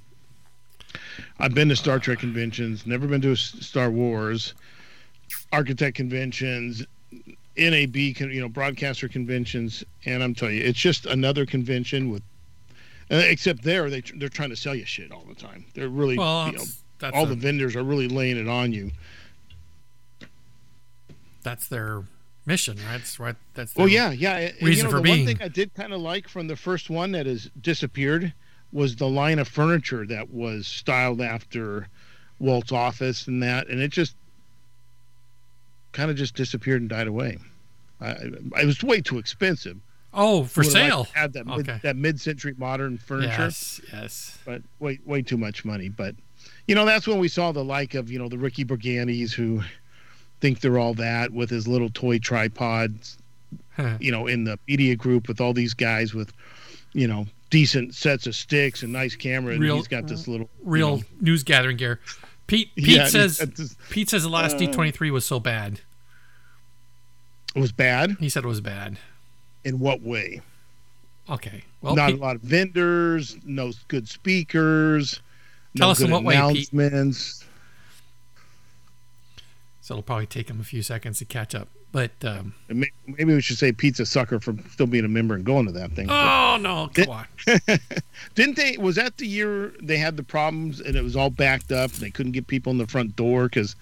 I've 1.37 1.53
been 1.53 1.69
to 1.69 1.75
Star 1.75 1.99
Trek 1.99 2.17
conventions, 2.17 2.87
never 2.87 3.05
been 3.05 3.21
to 3.21 3.33
a 3.33 3.35
Star 3.35 3.91
Wars, 3.91 4.55
architect 5.51 5.95
conventions, 5.95 6.83
NAB, 7.57 7.95
you 7.95 8.41
know, 8.41 8.49
broadcaster 8.49 9.07
conventions, 9.07 9.83
and 10.05 10.23
I'm 10.23 10.35
telling 10.35 10.55
you, 10.55 10.63
it's 10.63 10.79
just 10.79 11.05
another 11.05 11.45
convention 11.45 12.09
with. 12.09 12.23
Uh, 13.11 13.17
except 13.17 13.61
there, 13.61 13.89
they 13.89 14.01
they're 14.15 14.29
trying 14.29 14.49
to 14.49 14.55
sell 14.55 14.73
you 14.73 14.83
shit 14.83 15.11
all 15.11 15.25
the 15.27 15.35
time. 15.35 15.63
They're 15.75 15.89
really, 15.89 16.17
well, 16.17 16.47
you 16.47 16.53
know, 16.53 16.63
all 17.13 17.25
a, 17.25 17.27
the 17.27 17.35
vendors 17.35 17.75
are 17.75 17.83
really 17.83 18.07
laying 18.07 18.37
it 18.37 18.47
on 18.47 18.73
you. 18.73 18.91
That's 21.43 21.67
their 21.67 22.03
mission, 22.47 22.77
right? 22.77 22.93
That's 22.93 23.19
right. 23.19 23.35
That's 23.53 23.75
well, 23.75 23.87
yeah, 23.87 24.11
yeah. 24.11 24.49
Reason 24.61 24.61
you 24.61 24.83
know, 24.83 24.89
for 24.89 24.95
the 24.97 25.01
being. 25.03 25.25
One 25.25 25.35
thing 25.35 25.45
I 25.45 25.49
did 25.49 25.73
kind 25.75 25.93
of 25.93 26.01
like 26.01 26.27
from 26.27 26.47
the 26.47 26.55
first 26.55 26.89
one 26.89 27.11
that 27.11 27.27
has 27.27 27.49
disappeared 27.61 28.33
was 28.71 28.95
the 28.95 29.07
line 29.07 29.39
of 29.39 29.47
furniture 29.47 30.05
that 30.07 30.31
was 30.31 30.65
styled 30.67 31.21
after 31.21 31.87
Walt's 32.39 32.71
office 32.71 33.27
and 33.27 33.41
that, 33.43 33.67
and 33.67 33.79
it 33.79 33.91
just 33.91 34.15
kind 35.95 36.11
of 36.11 36.17
just 36.17 36.35
disappeared 36.35 36.81
and 36.81 36.89
died 36.89 37.07
away. 37.07 37.37
I, 38.01 38.11
it 38.61 38.65
was 38.65 38.83
way 38.83 39.01
too 39.01 39.17
expensive. 39.17 39.77
Oh, 40.13 40.43
for 40.43 40.63
sale. 40.63 41.07
Like 41.15 41.31
that 41.33 41.47
okay. 41.47 41.71
mid, 41.71 41.81
that 41.81 41.95
mid-century 41.95 42.53
modern 42.57 42.97
furniture. 42.97 43.43
Yes, 43.43 43.81
yes. 43.91 44.37
But 44.45 44.61
way 44.79 44.99
way 45.05 45.21
too 45.21 45.37
much 45.37 45.65
money. 45.65 45.89
But 45.89 46.15
you 46.67 46.75
know 46.75 46.85
that's 46.85 47.07
when 47.07 47.19
we 47.19 47.27
saw 47.27 47.51
the 47.51 47.63
like 47.63 47.95
of 47.95 48.11
you 48.11 48.19
know 48.19 48.29
the 48.29 48.37
Ricky 48.37 48.63
Brigantes 48.63 49.31
who 49.31 49.61
think 50.41 50.59
they're 50.59 50.77
all 50.77 50.93
that 50.95 51.31
with 51.31 51.49
his 51.49 51.67
little 51.67 51.89
toy 51.89 52.19
tripods. 52.19 53.17
Huh. 53.75 53.97
You 53.99 54.11
know, 54.11 54.27
in 54.27 54.43
the 54.43 54.57
media 54.67 54.95
group 54.95 55.27
with 55.27 55.41
all 55.41 55.53
these 55.53 55.73
guys 55.73 56.13
with, 56.13 56.31
you 56.93 57.07
know, 57.07 57.25
decent 57.49 57.93
sets 57.93 58.25
of 58.25 58.35
sticks 58.35 58.83
and 58.83 58.93
nice 58.93 59.15
camera, 59.15 59.53
and 59.53 59.61
real, 59.61 59.75
he's 59.75 59.87
got 59.87 60.07
this 60.07 60.29
little 60.29 60.49
real 60.63 60.91
you 60.91 60.97
know, 60.97 61.03
news 61.19 61.43
gathering 61.43 61.75
gear. 61.77 61.99
Pete 62.47 62.73
Pete 62.75 62.87
yeah, 62.87 63.07
says 63.07 63.37
this, 63.37 63.75
Pete 63.89 64.09
says 64.09 64.23
the 64.23 64.29
last 64.29 64.55
uh, 64.55 64.59
D 64.59 64.67
twenty 64.67 64.91
three 64.91 65.11
was 65.11 65.25
so 65.25 65.39
bad. 65.39 65.81
It 67.55 67.59
was 67.59 67.71
bad. 67.71 68.17
He 68.19 68.29
said 68.29 68.43
it 68.43 68.47
was 68.47 68.61
bad. 68.61 68.97
In 69.63 69.79
what 69.79 70.01
way? 70.01 70.41
Okay. 71.29 71.63
Well, 71.81 71.95
not 71.95 72.11
Pete, 72.11 72.19
a 72.19 72.21
lot 72.21 72.35
of 72.35 72.41
vendors, 72.41 73.37
no 73.45 73.71
good 73.87 74.07
speakers. 74.07 75.21
Tell 75.75 75.87
no 75.87 75.91
us 75.91 76.01
in 76.01 76.11
what 76.11 76.23
way, 76.23 76.39
Pete. 76.53 76.71
So 79.85 79.93
it'll 79.93 80.01
probably 80.01 80.25
take 80.25 80.49
him 80.49 80.59
a 80.59 80.63
few 80.63 80.81
seconds 80.81 81.19
to 81.19 81.25
catch 81.25 81.53
up. 81.53 81.67
But 81.91 82.09
um, 82.23 82.55
maybe 82.67 83.35
we 83.35 83.39
should 83.39 83.59
say 83.59 83.71
pizza 83.71 84.03
sucker 84.03 84.39
for 84.39 84.55
still 84.71 84.87
being 84.87 85.05
a 85.05 85.07
member 85.07 85.35
and 85.35 85.45
going 85.45 85.67
to 85.67 85.71
that 85.73 85.91
thing. 85.91 86.07
Oh 86.09 86.57
no, 86.59 86.89
come 86.91 87.05
did, 87.05 87.07
on! 87.07 87.79
didn't 88.33 88.55
they? 88.55 88.77
Was 88.77 88.95
that 88.95 89.17
the 89.17 89.27
year 89.27 89.75
they 89.79 89.97
had 89.97 90.17
the 90.17 90.23
problems 90.23 90.79
and 90.79 90.95
it 90.95 91.03
was 91.03 91.15
all 91.15 91.29
backed 91.29 91.71
up? 91.71 91.91
They 91.91 92.09
couldn't 92.09 92.31
get 92.31 92.47
people 92.47 92.71
in 92.71 92.79
the 92.79 92.87
front 92.87 93.15
door 93.15 93.43
because 93.43 93.75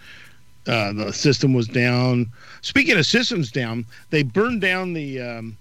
uh, 0.68 0.92
the 0.92 1.14
system 1.14 1.54
was 1.54 1.70
down. 1.70 2.30
Speaking 2.64 2.98
of 2.98 3.06
systems 3.06 3.50
down, 3.50 3.86
they 4.10 4.24
burned 4.24 4.60
down 4.60 4.92
the 4.92 5.22
um, 5.22 5.58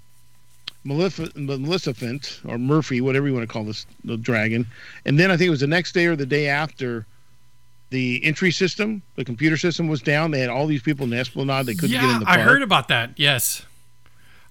Maleficent 0.82 2.40
or 2.48 2.58
Murphy, 2.58 3.00
whatever 3.00 3.28
you 3.28 3.34
want 3.34 3.48
to 3.48 3.52
call 3.52 3.62
this, 3.62 3.86
the 4.02 4.16
dragon. 4.16 4.66
And 5.06 5.20
then 5.20 5.30
I 5.30 5.36
think 5.36 5.46
it 5.46 5.50
was 5.50 5.60
the 5.60 5.68
next 5.68 5.92
day 5.92 6.06
or 6.06 6.16
the 6.16 6.26
day 6.26 6.48
after 6.48 7.06
the 7.92 8.24
entry 8.24 8.50
system, 8.50 9.02
the 9.14 9.24
computer 9.24 9.56
system 9.56 9.86
was 9.86 10.00
down. 10.02 10.30
They 10.30 10.40
had 10.40 10.48
all 10.48 10.66
these 10.66 10.82
people 10.82 11.04
in 11.04 11.10
the 11.10 11.18
Esplanade. 11.18 11.66
They 11.66 11.74
couldn't 11.74 11.90
yeah, 11.90 12.00
get 12.00 12.10
in 12.14 12.20
the 12.20 12.26
park. 12.26 12.38
I 12.38 12.42
heard 12.42 12.62
about 12.62 12.88
that. 12.88 13.10
Yes, 13.16 13.64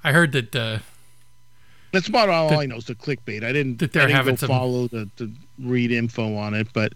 I 0.03 0.13
heard 0.13 0.31
that. 0.31 0.55
Uh, 0.55 0.77
That's 1.91 2.07
about 2.07 2.29
all 2.29 2.49
that, 2.49 2.59
I 2.59 2.65
know. 2.67 2.75
It's 2.75 2.85
the 2.85 2.95
clickbait. 2.95 3.43
I 3.43 3.51
didn't. 3.51 3.79
That 3.79 3.91
they're 3.91 4.03
I 4.03 4.05
didn't 4.05 4.15
having 4.15 4.35
go 4.35 4.39
some... 4.39 4.49
follow 4.49 4.87
to, 4.89 5.09
to 5.17 5.31
read 5.59 5.91
info 5.91 6.35
on 6.35 6.53
it, 6.53 6.67
but 6.71 6.93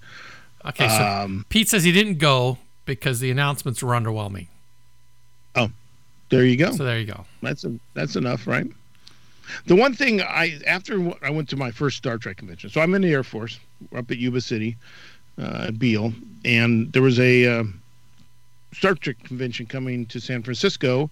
okay. 0.65 0.87
So 0.87 1.03
um, 1.03 1.45
Pete 1.49 1.67
says 1.67 1.83
he 1.83 1.91
didn't 1.91 2.19
go 2.19 2.59
because 2.85 3.19
the 3.19 3.31
announcements 3.31 3.83
were 3.83 3.93
underwhelming. 3.93 4.47
Oh, 5.55 5.71
there 6.29 6.45
you 6.45 6.57
go. 6.57 6.71
So 6.71 6.85
there 6.85 6.99
you 6.99 7.07
go. 7.07 7.25
That's 7.41 7.65
a, 7.65 7.77
that's 7.95 8.15
enough, 8.15 8.47
right? 8.47 8.67
The 9.65 9.75
one 9.75 9.93
thing 9.93 10.21
I 10.21 10.59
after 10.67 11.11
I 11.23 11.31
went 11.31 11.49
to 11.49 11.57
my 11.57 11.71
first 11.71 11.97
Star 11.97 12.17
Trek 12.17 12.37
convention, 12.37 12.69
so 12.69 12.81
I'm 12.81 12.93
in 12.93 13.01
the 13.01 13.11
Air 13.11 13.23
Force 13.23 13.59
we're 13.91 13.99
up 13.99 14.11
at 14.11 14.17
Yuba 14.17 14.41
City, 14.41 14.77
uh, 15.37 15.71
Beale, 15.71 16.13
and 16.43 16.91
there 16.93 17.01
was 17.01 17.19
a 17.19 17.45
uh, 17.45 17.63
Star 18.73 18.95
Trek 18.95 19.23
convention 19.23 19.65
coming 19.65 20.05
to 20.07 20.19
San 20.19 20.43
Francisco 20.43 21.09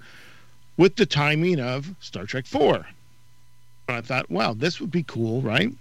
with 0.78 0.96
the 0.96 1.06
timing 1.06 1.60
of 1.60 1.94
Star 2.00 2.26
Trek 2.26 2.46
Four. 2.46 2.86
I 3.88 4.02
thought, 4.02 4.30
wow, 4.30 4.54
this 4.54 4.80
would 4.80 4.92
be 4.92 5.04
cool, 5.04 5.42
right? 5.42 5.72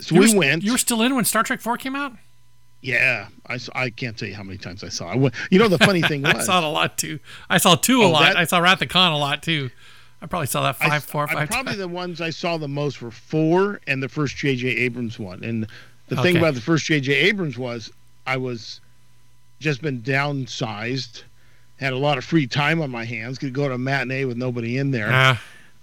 So 0.00 0.14
you 0.14 0.20
we 0.20 0.32
were, 0.32 0.38
went. 0.38 0.62
You 0.62 0.72
were 0.72 0.78
still 0.78 1.02
in 1.02 1.14
when 1.14 1.24
Star 1.24 1.42
Trek 1.42 1.60
Four 1.60 1.76
came 1.76 1.96
out. 1.96 2.12
Yeah, 2.80 3.28
I, 3.48 3.58
I 3.74 3.90
can't 3.90 4.16
tell 4.16 4.28
you 4.28 4.36
how 4.36 4.44
many 4.44 4.58
times 4.58 4.84
I 4.84 4.88
saw 4.88 5.12
it. 5.12 5.34
You 5.50 5.58
know, 5.58 5.66
the 5.66 5.78
funny 5.78 6.00
thing 6.02 6.22
was 6.22 6.34
I 6.34 6.40
saw 6.40 6.58
it 6.58 6.64
a 6.64 6.68
lot 6.68 6.96
too. 6.96 7.18
I 7.50 7.58
saw 7.58 7.74
two 7.74 8.02
a 8.02 8.04
oh, 8.04 8.10
lot. 8.10 8.20
That, 8.20 8.36
I 8.36 8.44
saw 8.44 8.58
Wrath 8.58 8.80
of 8.82 8.88
Khan 8.88 9.12
a 9.12 9.18
lot 9.18 9.42
too. 9.42 9.70
I 10.22 10.26
probably 10.26 10.46
saw 10.46 10.62
that 10.62 10.76
five, 10.76 10.92
I, 10.92 10.98
four 11.00 11.24
I- 11.24 11.32
five 11.32 11.48
probably 11.50 11.72
times. 11.72 11.78
the 11.78 11.88
ones 11.88 12.20
I 12.20 12.30
saw 12.30 12.56
the 12.56 12.68
most 12.68 13.02
were 13.02 13.10
four 13.10 13.80
and 13.86 14.02
the 14.02 14.08
first 14.08 14.36
J.J. 14.36 14.68
Abrams 14.68 15.18
one. 15.18 15.42
And 15.42 15.66
the 16.08 16.22
thing 16.22 16.36
about 16.36 16.54
the 16.54 16.60
first 16.60 16.84
J.J. 16.86 17.12
Abrams 17.12 17.56
was 17.58 17.90
I 18.26 18.36
was 18.36 18.80
just 19.60 19.82
been 19.82 20.02
downsized, 20.02 21.22
had 21.78 21.92
a 21.92 21.96
lot 21.98 22.18
of 22.18 22.24
free 22.24 22.46
time 22.46 22.80
on 22.80 22.90
my 22.90 23.04
hands, 23.04 23.38
could 23.38 23.52
go 23.52 23.68
to 23.68 23.74
a 23.74 23.78
matinee 23.78 24.24
with 24.24 24.36
nobody 24.36 24.78
in 24.78 24.90
there, 24.90 25.08
Yeah, 25.08 25.36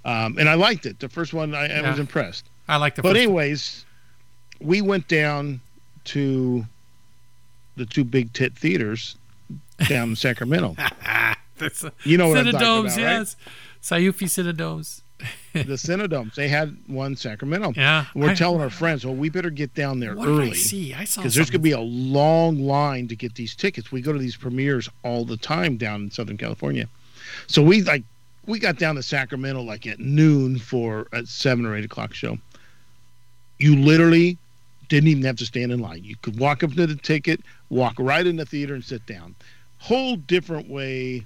um, 0.06 0.38
and 0.38 0.48
I 0.48 0.54
liked 0.54 0.86
it. 0.86 1.00
The 1.00 1.10
first 1.10 1.34
one, 1.34 1.54
I, 1.54 1.80
I 1.80 1.90
was 1.90 2.00
impressed. 2.00 2.46
I 2.68 2.78
like 2.78 2.96
the 2.96 3.02
But 3.02 3.16
anyways, 3.18 3.86
we 4.60 4.82
went 4.82 5.08
down 5.08 5.62
to 6.06 6.66
the 7.76 7.86
two 7.86 8.04
big 8.04 8.32
tit 8.34 8.54
theaters 8.56 9.18
down 9.90 10.10
in 10.10 10.16
Sacramento. 10.16 10.76
That's 11.58 11.84
a, 11.84 11.92
You 12.04 12.18
know 12.18 12.30
what 12.30 12.38
I'm 12.40 12.46
talking 12.46 12.58
about, 12.60 12.86
right? 12.86 12.98
yes. 12.98 13.36
Syufy 13.82 14.28
Cinedomes. 14.28 15.02
The 15.54 15.76
Cinedomes. 15.76 16.36
They 16.36 16.50
had 16.50 16.76
one 16.88 17.14
in 17.14 17.16
Sacramento. 17.16 17.74
Yeah. 17.76 18.06
We're 18.14 18.32
I- 18.32 18.36
telling 18.36 18.62
our 18.62 18.70
friends, 18.70 19.06
well, 19.06 19.16
we 19.16 19.30
better 19.30 19.50
get 19.50 19.74
down 19.74 20.00
there 20.00 20.16
What 20.16 20.26
did 20.26 20.34
I 20.34 20.38
early 20.38 20.54
see? 20.56 20.94
I 20.94 21.06
saw 21.06 21.22
because 21.22 21.34
there's 21.34 21.50
going 21.50 21.62
to 21.62 21.64
be 21.64 21.72
a 21.72 21.80
long 21.80 22.60
line 22.60 23.08
to 23.08 23.16
get 23.16 23.36
these 23.36 23.56
tickets. 23.56 23.92
We 23.92 24.02
go 24.02 24.12
to 24.12 24.20
these 24.20 24.36
premieres 24.36 24.90
all 25.04 25.24
the 25.24 25.38
time 25.38 25.78
down 25.78 26.04
in 26.04 26.12
Southern 26.12 26.38
California. 26.38 26.90
So 27.48 27.62
we 27.62 27.82
like 27.84 28.04
we 28.46 28.60
got 28.60 28.78
down 28.78 28.96
to 28.96 29.04
Sacramento 29.04 29.62
like 29.62 29.88
at 29.88 30.00
noon 30.00 30.60
for 30.60 31.08
a 31.14 31.26
seven 31.26 31.66
or 31.66 31.76
eight 31.76 31.86
o'clock 31.86 32.14
show. 32.14 32.38
You 33.58 33.78
literally 33.78 34.38
didn't 34.90 35.08
even 35.08 35.24
have 35.24 35.38
to 35.38 35.46
stand 35.46 35.72
in 35.72 35.80
line. 35.80 36.04
You 36.04 36.16
could 36.22 36.38
walk 36.40 36.64
up 36.64 36.74
to 36.74 36.86
the 36.86 36.96
ticket, 36.96 37.42
walk 37.70 37.96
right 37.98 38.26
in 38.26 38.36
the 38.36 38.46
theater, 38.46 38.76
and 38.76 38.84
sit 38.84 39.06
down. 39.06 39.36
Whole 39.80 40.16
different 40.16 40.70
way 40.70 41.26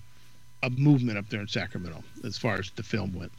of 0.64 0.78
movement 0.78 1.18
up 1.18 1.30
there 1.30 1.42
in 1.42 1.48
Sacramento 1.48 2.04
as 2.24 2.38
far 2.38 2.56
as 2.56 2.70
the 2.76 2.84
film 2.84 3.14
went. 3.14 3.32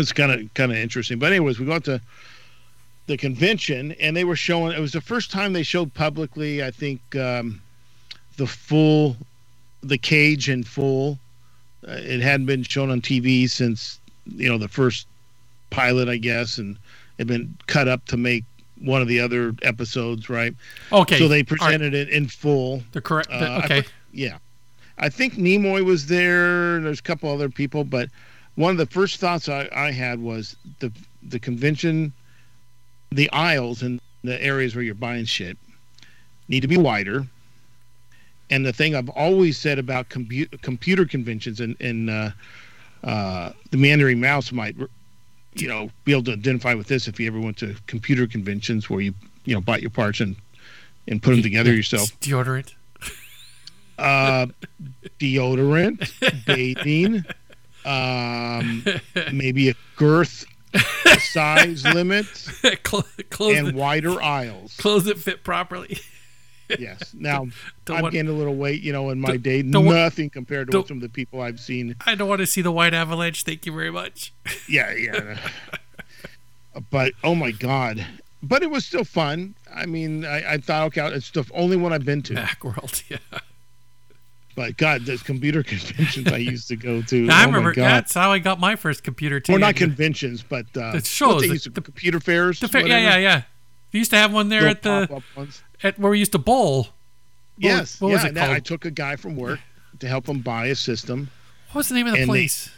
It's 0.00 0.12
kind 0.12 0.32
of 0.32 0.54
kind 0.54 0.72
of 0.72 0.78
interesting. 0.78 1.18
But 1.18 1.32
anyways, 1.32 1.58
we 1.58 1.66
got 1.66 1.84
to 1.84 2.00
the 3.06 3.16
convention 3.16 3.92
and 4.00 4.16
they 4.16 4.24
were 4.24 4.36
showing. 4.36 4.72
It 4.72 4.80
was 4.80 4.92
the 4.92 5.00
first 5.00 5.30
time 5.30 5.52
they 5.52 5.62
showed 5.62 5.92
publicly. 5.94 6.62
I 6.62 6.70
think 6.70 7.00
um, 7.16 7.60
the 8.36 8.46
full, 8.46 9.16
the 9.82 9.98
cage 9.98 10.48
in 10.48 10.64
full. 10.64 11.18
Uh, 11.86 11.92
it 11.92 12.20
hadn't 12.20 12.46
been 12.46 12.62
shown 12.62 12.90
on 12.90 13.00
TV 13.00 13.48
since 13.48 14.00
you 14.26 14.48
know 14.48 14.58
the 14.58 14.68
first 14.68 15.06
pilot, 15.70 16.08
I 16.08 16.16
guess, 16.16 16.58
and 16.58 16.76
it 17.18 17.20
had 17.20 17.26
been 17.26 17.56
cut 17.66 17.88
up 17.88 18.04
to 18.06 18.16
make 18.16 18.44
one 18.80 19.02
of 19.02 19.08
the 19.08 19.20
other 19.20 19.54
episodes, 19.62 20.28
right? 20.28 20.54
Okay. 20.92 21.18
So 21.18 21.28
they 21.28 21.36
all 21.36 21.38
right, 21.38 21.48
presented 21.48 21.94
it 21.94 22.08
in 22.08 22.28
full. 22.28 22.82
The 22.92 23.00
correct. 23.00 23.30
Uh, 23.30 23.34
I 23.62 23.64
okay. 23.64 23.80
for- 23.82 23.92
yeah. 24.12 24.38
I 24.98 25.08
think 25.08 25.34
Nimoy 25.34 25.84
was 25.84 26.06
there. 26.06 26.80
There's 26.80 26.98
a 26.98 27.02
couple 27.02 27.30
other 27.30 27.48
people, 27.48 27.84
but 27.84 28.08
one 28.58 28.72
of 28.72 28.76
the 28.76 28.86
first 28.86 29.20
thoughts 29.20 29.48
I, 29.48 29.68
I 29.72 29.92
had 29.92 30.20
was 30.20 30.56
the 30.80 30.90
the 31.22 31.38
convention, 31.38 32.12
the 33.10 33.30
aisles 33.30 33.82
and 33.82 34.00
the 34.24 34.42
areas 34.42 34.74
where 34.74 34.82
you're 34.82 34.96
buying 34.96 35.26
shit 35.26 35.56
need 36.48 36.60
to 36.60 36.68
be 36.68 36.76
wider. 36.76 37.24
And 38.50 38.66
the 38.66 38.72
thing 38.72 38.96
I've 38.96 39.10
always 39.10 39.58
said 39.58 39.78
about 39.78 40.08
compu- 40.08 40.60
computer 40.60 41.04
conventions 41.04 41.60
and, 41.60 41.76
and 41.80 42.10
uh, 42.10 42.30
uh, 43.04 43.52
the 43.70 43.76
Meandering 43.76 44.20
Mouse 44.20 44.50
might, 44.50 44.74
you 45.54 45.68
know, 45.68 45.90
be 46.04 46.12
able 46.12 46.24
to 46.24 46.32
identify 46.32 46.74
with 46.74 46.88
this 46.88 47.06
if 47.06 47.20
you 47.20 47.28
ever 47.28 47.38
went 47.38 47.58
to 47.58 47.76
computer 47.86 48.26
conventions 48.26 48.90
where 48.90 49.02
you, 49.02 49.14
you 49.44 49.54
know, 49.54 49.60
bought 49.60 49.82
your 49.82 49.90
parts 49.90 50.18
and 50.20 50.34
and 51.06 51.22
put 51.22 51.30
them 51.30 51.42
together 51.42 51.72
yourself 51.72 52.08
Deodorant. 52.20 52.74
uh, 53.98 54.46
deodorant, 55.20 56.44
bathing, 56.46 57.24
um, 57.88 58.84
maybe 59.32 59.70
a 59.70 59.74
girth 59.96 60.44
size 61.18 61.84
limit, 61.94 62.26
and 63.40 63.74
wider 63.74 64.20
aisles. 64.22 64.76
clothes 64.76 65.04
that 65.06 65.18
fit 65.18 65.42
properly. 65.44 65.98
Yes. 66.78 67.14
Now 67.14 67.46
Don't 67.86 67.96
I've 67.96 68.02
want- 68.02 68.12
gained 68.12 68.28
a 68.28 68.32
little 68.34 68.54
weight, 68.54 68.82
you 68.82 68.92
know, 68.92 69.08
in 69.08 69.18
my 69.18 69.28
Don't- 69.28 69.42
day. 69.42 69.62
don't 69.62 69.86
Nothing 69.86 70.28
compared 70.28 70.70
to 70.70 70.84
some 70.86 70.98
of 70.98 71.00
the 71.00 71.08
people 71.08 71.40
I've 71.40 71.58
seen. 71.60 71.96
I 72.04 72.14
don't 72.14 72.28
want 72.28 72.40
to 72.40 72.46
see 72.46 72.60
the 72.60 72.70
white 72.70 72.92
avalanche. 72.92 73.42
Thank 73.44 73.64
you 73.64 73.72
very 73.72 73.90
much. 73.90 74.34
Yeah, 74.68 74.92
yeah. 74.92 75.38
but 76.90 77.14
oh 77.24 77.34
my 77.34 77.52
god. 77.52 78.06
But 78.42 78.62
it 78.62 78.70
was 78.70 78.84
still 78.84 79.04
fun. 79.04 79.54
I 79.74 79.86
mean, 79.86 80.26
I, 80.26 80.52
I 80.52 80.58
thought, 80.58 80.88
okay, 80.88 81.06
it's 81.08 81.30
the 81.30 81.44
only 81.54 81.78
one 81.78 81.94
I've 81.94 82.04
been 82.04 82.20
to. 82.24 82.34
Macworld. 82.34 83.02
Yeah. 83.08 83.16
But 84.58 84.76
God, 84.76 85.02
those 85.06 85.22
computer 85.22 85.62
conventions 85.74 86.26
I 86.26 86.38
used 86.38 86.66
to 86.66 86.74
go 86.74 87.00
to. 87.02 87.28
I 87.30 87.44
oh 87.44 87.46
remember 87.46 87.72
that's 87.76 88.12
how 88.12 88.32
I 88.32 88.40
got 88.40 88.58
my 88.58 88.74
first 88.74 89.04
computer 89.04 89.38
too. 89.38 89.52
Well, 89.52 89.60
not 89.60 89.76
conventions, 89.76 90.42
but 90.42 90.66
uh, 90.76 90.90
The 90.94 91.04
shows, 91.04 91.42
the- 91.42 91.58
to- 91.60 91.70
the- 91.70 91.80
computer 91.80 92.18
fairs. 92.18 92.58
The 92.58 92.66
fair, 92.66 92.84
yeah, 92.84 92.98
yeah, 92.98 93.16
yeah. 93.18 93.42
We 93.92 94.00
used 94.00 94.10
to 94.10 94.16
have 94.16 94.32
one 94.32 94.48
there 94.48 94.62
Little 94.62 94.72
at 94.72 94.82
the 95.36 95.62
at 95.84 95.96
where 96.00 96.10
we 96.10 96.18
used 96.18 96.32
to 96.32 96.38
bowl. 96.38 96.88
Yes, 97.56 98.00
what 98.00 98.08
yeah. 98.08 98.14
was 98.14 98.24
it 98.24 98.28
and 98.30 98.38
I 98.40 98.58
took 98.58 98.84
a 98.84 98.90
guy 98.90 99.14
from 99.14 99.36
work 99.36 99.60
to 100.00 100.08
help 100.08 100.28
him 100.28 100.40
buy 100.40 100.66
a 100.66 100.74
system. 100.74 101.30
what 101.70 101.76
was 101.78 101.88
the 101.88 101.94
name 101.94 102.08
of 102.08 102.14
the 102.14 102.22
and 102.22 102.28
they- 102.28 102.32
place? 102.32 102.70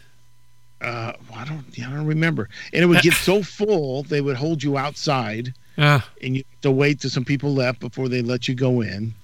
Uh, 0.82 1.12
well, 1.30 1.38
I 1.40 1.44
don't, 1.46 1.64
yeah, 1.78 1.88
I 1.88 1.94
don't 1.94 2.06
remember. 2.06 2.50
And 2.74 2.82
it 2.82 2.86
would 2.86 3.00
get 3.02 3.12
so 3.30 3.42
full, 3.42 4.02
they 4.02 4.20
would 4.20 4.36
hold 4.36 4.62
you 4.62 4.76
outside, 4.76 5.54
Yeah. 5.76 6.00
and 6.22 6.36
you 6.36 6.44
have 6.50 6.60
to 6.60 6.70
wait 6.70 7.00
till 7.00 7.10
some 7.10 7.24
people 7.24 7.54
left 7.54 7.80
before 7.80 8.08
they 8.10 8.20
let 8.22 8.48
you 8.48 8.54
go 8.54 8.80
in. 8.82 9.14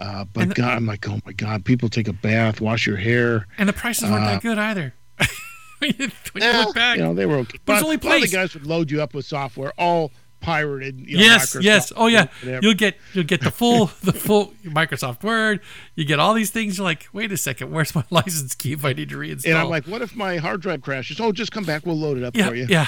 Uh, 0.00 0.24
but 0.32 0.48
the- 0.48 0.54
God, 0.54 0.76
I'm 0.76 0.86
like, 0.86 1.06
oh 1.08 1.20
my 1.26 1.32
God, 1.32 1.64
people 1.64 1.88
take 1.88 2.08
a 2.08 2.12
bath, 2.12 2.60
wash 2.60 2.86
your 2.86 2.96
hair. 2.96 3.46
and 3.58 3.68
the 3.68 3.72
prices 3.72 4.10
weren't 4.10 4.24
Uh, 4.24 4.32
that 4.32 4.42
good 4.42 4.58
either. 4.58 4.94
when 5.78 5.94
you, 5.98 6.10
when 6.32 6.42
you 6.42 6.50
Well, 6.50 6.72
back, 6.72 6.96
you 6.96 7.02
know, 7.04 7.14
they 7.14 7.26
were 7.26 7.36
okay. 7.36 7.58
But 7.64 7.82
only 7.82 7.96
a 7.96 8.06
lot 8.06 8.16
of 8.16 8.22
the 8.22 8.28
guys 8.28 8.54
would 8.54 8.66
load 8.66 8.90
you 8.90 9.02
up 9.02 9.12
with 9.14 9.26
software, 9.26 9.72
all 9.78 10.10
pirated. 10.40 11.00
You 11.06 11.18
know, 11.18 11.22
yes, 11.22 11.54
Microsoft 11.54 11.62
yes. 11.62 11.92
Oh 11.96 12.06
yeah, 12.06 12.28
you'll 12.62 12.72
get 12.74 12.96
you'll 13.12 13.24
get 13.24 13.42
the 13.42 13.50
full 13.50 13.90
the 14.02 14.12
full 14.14 14.54
Microsoft 14.64 15.22
Word. 15.22 15.60
You 15.94 16.06
get 16.06 16.18
all 16.18 16.32
these 16.32 16.50
things. 16.50 16.78
You're 16.78 16.84
like, 16.84 17.08
wait 17.12 17.30
a 17.30 17.36
second, 17.36 17.70
where's 17.70 17.94
my 17.94 18.04
license 18.10 18.54
key 18.54 18.72
if 18.72 18.84
I 18.84 18.94
need 18.94 19.10
to 19.10 19.16
reinstall? 19.16 19.50
And 19.50 19.58
I'm 19.58 19.68
like, 19.68 19.86
what 19.86 20.00
if 20.00 20.16
my 20.16 20.38
hard 20.38 20.62
drive 20.62 20.80
crashes? 20.80 21.20
Oh, 21.20 21.32
just 21.32 21.52
come 21.52 21.64
back. 21.64 21.84
We'll 21.84 21.98
load 21.98 22.16
it 22.16 22.24
up 22.24 22.34
yeah, 22.36 22.48
for 22.48 22.54
you. 22.54 22.66
yeah. 22.68 22.86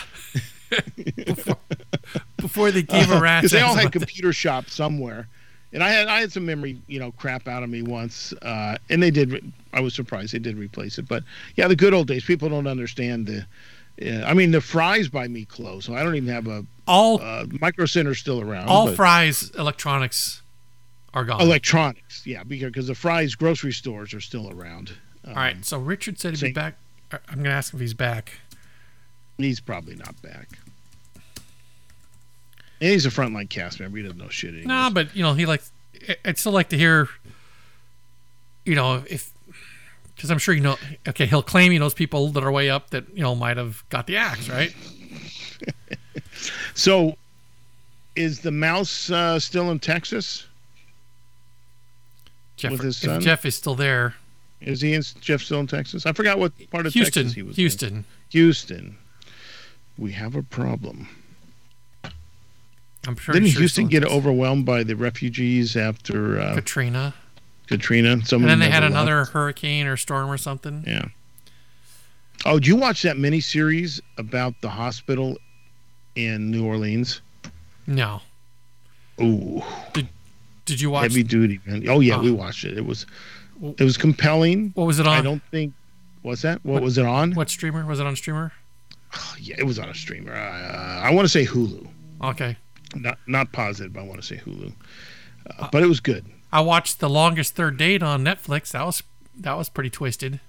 before, 1.27 1.59
before 2.39 2.71
they 2.71 2.83
gave 2.83 3.11
a 3.11 3.21
rat's 3.21 3.43
because 3.43 3.53
they 3.53 3.61
all 3.61 3.75
had 3.75 3.87
that. 3.89 3.93
computer 3.93 4.33
shops 4.33 4.75
somewhere, 4.75 5.29
and 5.73 5.83
I 5.83 5.91
had 5.91 6.09
I 6.09 6.21
had 6.21 6.33
some 6.33 6.45
memory, 6.47 6.81
you 6.87 6.99
know, 6.99 7.13
crap 7.13 7.49
out 7.49 7.63
of 7.63 7.71
me 7.71 7.83
once, 7.83 8.33
uh, 8.43 8.77
and 8.91 9.03
they 9.03 9.11
did. 9.11 9.31
Re- 9.33 9.53
I 9.73 9.81
was 9.81 9.95
surprised 9.95 10.33
they 10.35 10.39
did 10.39 10.57
replace 10.59 10.99
it, 10.99 11.09
but 11.09 11.23
yeah, 11.57 11.69
the 11.69 11.77
good 11.77 11.95
old 11.95 12.09
days. 12.09 12.25
People 12.25 12.49
don't 12.49 12.67
understand 12.67 13.27
the. 13.27 13.47
Yeah, 13.99 14.25
I 14.27 14.33
mean, 14.35 14.53
the 14.53 14.61
Fry's 14.63 15.09
by 15.09 15.29
me 15.29 15.45
close. 15.45 15.85
so 15.85 15.95
I 15.95 16.03
don't 16.03 16.15
even 16.17 16.33
have 16.33 16.47
a 16.47 16.65
all 16.89 17.21
uh, 17.21 17.45
Micro 17.61 17.85
center 17.87 18.15
still 18.15 18.41
around. 18.41 18.69
all 18.69 18.89
Fry's 18.93 19.51
electronics 19.51 20.41
are 21.15 21.25
gone. 21.25 21.41
electronics, 21.43 22.27
yeah, 22.27 22.43
because 22.43 22.87
the 22.87 22.95
Fry's 22.95 23.35
grocery 23.35 23.73
stores 23.73 24.15
are 24.15 24.21
still 24.21 24.51
around. 24.51 24.93
Um, 25.25 25.31
all 25.31 25.35
right, 25.35 25.65
so 25.65 25.79
Richard 25.79 26.19
said 26.19 26.37
he'd 26.37 26.47
be 26.47 26.53
back. 26.53 26.77
I'm 27.29 27.37
gonna 27.43 27.51
ask 27.51 27.75
if 27.75 27.81
he's 27.81 27.95
back. 27.95 28.33
he's 29.37 29.61
probably 29.61 29.95
not 29.95 30.21
back. 30.23 30.49
And 32.83 32.91
he's 32.91 33.07
a 33.07 33.11
frontline 33.11 33.49
cast 33.49 33.79
member. 33.79 33.97
He 33.99 34.03
doesn't 34.03 34.19
know 34.19 34.29
shit 34.29 34.55
anymore. 34.55 34.67
No, 34.77 34.91
but 34.93 35.15
you 35.15 35.23
know 35.23 35.35
he 35.35 35.47
likes. 35.47 35.71
I- 36.09 36.17
I'd 36.25 36.37
still 36.39 36.51
like 36.53 36.69
to 36.71 36.77
hear. 36.77 37.09
You 38.65 38.75
know 38.75 39.05
if. 39.09 39.31
Because 40.17 40.31
I'm 40.33 40.39
sure 40.39 40.53
you 40.53 40.61
know. 40.61 40.77
Okay, 41.09 41.27
he'll 41.27 41.43
claim 41.45 41.71
he 41.71 41.79
knows 41.79 41.95
people 41.95 42.29
that 42.33 42.43
are 42.43 42.51
way 42.51 42.69
up 42.71 42.91
that 42.91 43.05
you 43.15 43.23
know 43.23 43.35
might 43.37 43.57
have 43.57 43.83
got 43.89 44.07
the 44.09 44.17
axe, 44.17 44.49
right? 44.49 44.75
So, 46.75 47.17
is 48.17 48.41
the 48.41 48.51
mouse 48.51 49.11
uh, 49.11 49.39
still 49.39 49.71
in 49.71 49.79
Texas? 49.79 50.47
Jeff, 52.57 52.73
With 52.73 52.81
his 52.81 52.97
son? 52.97 53.21
Jeff 53.21 53.45
is 53.45 53.55
still 53.57 53.75
there. 53.77 54.15
Is 54.61 54.81
he 54.81 54.95
in 54.95 55.03
Jeff 55.21 55.43
still 55.43 55.61
in 55.61 55.67
Texas? 55.67 56.05
I 56.07 56.13
forgot 56.13 56.39
what 56.39 56.53
part 56.71 56.87
of 56.87 56.93
Houston, 56.95 57.25
Texas 57.25 57.35
he 57.35 57.43
was. 57.43 57.57
in. 57.57 57.61
Houston. 57.63 58.05
Houston. 58.31 58.97
We 59.99 60.13
have 60.13 60.35
a 60.35 60.43
problem. 60.43 61.09
I'm 63.07 63.17
sure. 63.17 63.33
Didn't 63.33 63.49
sure 63.51 63.61
Houston 63.61 63.87
get 63.89 64.05
overwhelmed 64.05 64.65
by 64.65 64.83
the 64.85 64.95
refugees 64.95 65.77
after 65.77 66.41
uh, 66.41 66.55
Katrina? 66.55 67.15
Katrina? 67.67 68.25
Some 68.25 68.43
And 68.43 68.51
then 68.51 68.59
they 68.59 68.71
had 68.71 68.85
another 68.85 69.19
left. 69.19 69.33
hurricane 69.33 69.87
or 69.87 69.97
storm 69.97 70.31
or 70.31 70.37
something. 70.39 70.85
Yeah. 70.87 71.07
Oh, 72.45 72.59
did 72.59 72.67
you 72.67 72.77
watch 72.77 73.03
that 73.03 73.17
miniseries 73.17 74.01
about 74.19 74.55
the 74.63 74.69
hospital 74.69 75.37
in 76.17 76.51
New 76.51 76.67
Orleans? 76.67 77.21
No. 77.87 78.21
Ooh, 79.21 79.63
Did 80.65 80.81
you 80.81 80.91
watch? 80.91 81.03
heavy 81.03 81.23
duty, 81.23 81.61
man. 81.67 81.89
Oh 81.89 82.01
yeah, 82.01 82.17
Oh. 82.17 82.23
we 82.23 82.31
watched 82.33 82.65
it. 82.65 82.77
It 82.77 82.85
was, 82.87 83.07
it 83.79 83.85
was 83.85 83.97
compelling. 83.97 84.73
What 84.75 84.87
was 84.87 84.99
it 84.99 85.07
on? 85.07 85.17
I 85.19 85.21
don't 85.23 85.43
think. 85.51 85.73
Was 86.23 86.43
that? 86.43 86.65
What, 86.65 86.75
What- 86.75 86.83
was 86.83 86.99
it 86.99 87.05
on? 87.07 87.33
What 87.35 87.51
streamer 87.51 87.85
was 87.85 88.01
it 88.01 88.07
on? 88.07 88.17
Streamer? 88.17 88.53
Oh, 89.15 89.35
Yeah, 89.39 89.57
it 89.59 89.65
was 89.65 89.79
on 89.79 89.89
a 89.89 89.95
streamer. 89.95 90.33
Uh, 90.35 91.01
I 91.03 91.11
want 91.13 91.25
to 91.27 91.29
say 91.29 91.45
Hulu. 91.45 91.87
Okay. 92.23 92.57
Not 92.95 93.19
not 93.27 93.53
positive. 93.53 93.97
I 93.97 94.03
want 94.03 94.21
to 94.21 94.27
say 94.27 94.37
Hulu. 94.37 94.69
Uh, 95.49 95.53
Uh, 95.59 95.69
but 95.73 95.83
it 95.83 95.87
was 95.87 96.01
good. 96.01 96.27
I 96.53 96.61
watched 96.61 97.01
the 97.01 97.09
longest 97.09 97.55
third 97.55 97.77
date 97.77 98.03
on 98.03 98.25
Netflix. 98.25 98.73
That 98.73 98.85
was 98.85 99.03
that 99.35 99.55
was 99.55 99.69
pretty 99.69 99.91
twisted. 99.91 100.41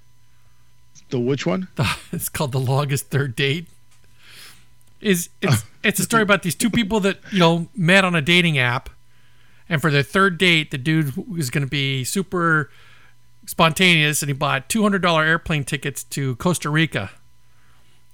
The 1.09 1.19
which 1.19 1.45
one? 1.45 1.67
it's 2.11 2.29
called 2.29 2.51
the 2.51 2.59
longest 2.59 3.09
third 3.09 3.35
date. 3.35 3.67
Is 5.01 5.29
it's 5.41 5.63
it's 5.83 5.99
a 5.99 6.03
story 6.03 6.23
about 6.23 6.43
these 6.43 6.55
two 6.55 6.69
people 6.69 6.99
that 7.01 7.17
you 7.31 7.39
know 7.39 7.67
met 7.75 8.05
on 8.05 8.15
a 8.15 8.21
dating 8.21 8.57
app, 8.57 8.89
and 9.69 9.81
for 9.81 9.89
their 9.91 10.03
third 10.03 10.37
date, 10.37 10.71
the 10.71 10.77
dude 10.77 11.15
was 11.27 11.49
going 11.49 11.63
to 11.65 11.69
be 11.69 12.03
super 12.03 12.69
spontaneous, 13.45 14.21
and 14.21 14.29
he 14.29 14.33
bought 14.33 14.69
two 14.69 14.81
hundred 14.83 15.01
dollar 15.01 15.23
airplane 15.23 15.63
tickets 15.63 16.03
to 16.05 16.35
Costa 16.35 16.69
Rica. 16.69 17.11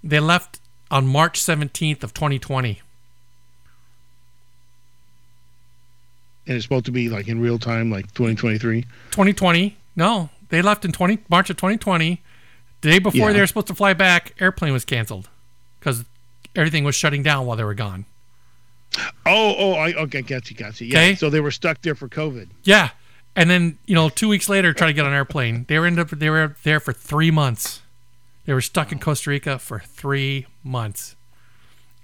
They 0.03 0.19
left 0.19 0.59
on 0.89 1.07
March 1.07 1.41
seventeenth 1.41 2.03
of 2.03 2.13
twenty 2.13 2.39
twenty. 2.39 2.81
And 6.49 6.55
it's 6.55 6.65
supposed 6.65 6.85
to 6.85 6.91
be 6.91 7.09
like 7.09 7.27
in 7.27 7.39
real 7.39 7.59
time, 7.59 7.91
like 7.91 8.07
2023. 8.15 8.81
2020. 9.11 9.77
No, 9.95 10.29
they 10.49 10.63
left 10.63 10.83
in 10.83 10.91
20 10.91 11.19
March 11.29 11.51
of 11.51 11.57
2020. 11.57 12.21
The 12.81 12.89
day 12.89 12.97
before 12.97 13.27
Yeah. 13.27 13.33
they 13.33 13.39
were 13.39 13.45
supposed 13.47 13.67
to 13.67 13.75
fly 13.75 13.93
back, 13.93 14.33
airplane 14.39 14.73
was 14.73 14.83
canceled 14.83 15.29
because 15.79 16.05
everything 16.55 16.83
was 16.83 16.95
shutting 16.95 17.21
down 17.21 17.45
while 17.45 17.55
they 17.55 17.63
were 17.63 17.75
gone. 17.75 18.05
Oh, 19.27 19.55
oh, 19.59 19.73
I 19.73 19.93
okay, 19.93 20.23
got 20.23 20.49
you, 20.49 20.55
got 20.55 20.81
you. 20.81 20.87
Yeah. 20.87 20.97
Okay. 20.97 21.15
So 21.15 21.29
they 21.29 21.39
were 21.39 21.51
stuck 21.51 21.83
there 21.83 21.93
for 21.93 22.07
COVID. 22.09 22.47
Yeah, 22.63 22.89
and 23.35 23.47
then 23.47 23.77
you 23.85 23.93
know, 23.93 24.09
two 24.09 24.27
weeks 24.27 24.49
later, 24.49 24.73
try 24.73 24.87
to 24.87 24.93
get 24.93 25.05
on 25.05 25.11
an 25.11 25.15
airplane. 25.15 25.65
They 25.67 25.77
were 25.77 25.85
ended 25.85 25.99
up 26.11 26.17
they 26.19 26.31
were 26.31 26.55
there 26.63 26.79
for 26.79 26.93
three 26.93 27.29
months. 27.29 27.83
They 28.45 28.53
were 28.53 28.61
stuck 28.61 28.91
in 28.91 28.97
Costa 28.97 29.29
Rica 29.29 29.59
for 29.59 29.77
three 29.79 30.47
months, 30.63 31.15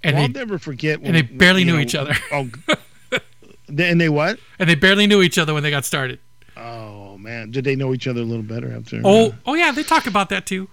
and 0.04 0.14
well, 0.14 0.22
I'll 0.22 0.28
they 0.28 0.38
never 0.38 0.58
forget. 0.58 1.00
and 1.02 1.16
they 1.16 1.22
barely 1.22 1.64
knew 1.64 1.74
know, 1.74 1.80
each 1.80 1.96
other. 1.96 2.14
Oh, 2.30 2.48
and 3.68 4.00
they 4.00 4.08
what? 4.08 4.38
and 4.58 4.68
they 4.68 4.74
barely 4.74 5.06
knew 5.06 5.22
each 5.22 5.38
other 5.38 5.54
when 5.54 5.62
they 5.62 5.70
got 5.70 5.84
started. 5.84 6.18
Oh 6.56 7.18
man, 7.18 7.50
did 7.50 7.64
they 7.64 7.76
know 7.76 7.92
each 7.92 8.06
other 8.08 8.20
a 8.20 8.24
little 8.24 8.42
better 8.42 8.72
after? 8.74 8.96
Uh, 8.98 9.00
oh, 9.04 9.34
oh 9.46 9.54
yeah, 9.54 9.72
they 9.72 9.82
talk 9.82 10.06
about 10.06 10.28
that 10.30 10.46
too. 10.46 10.68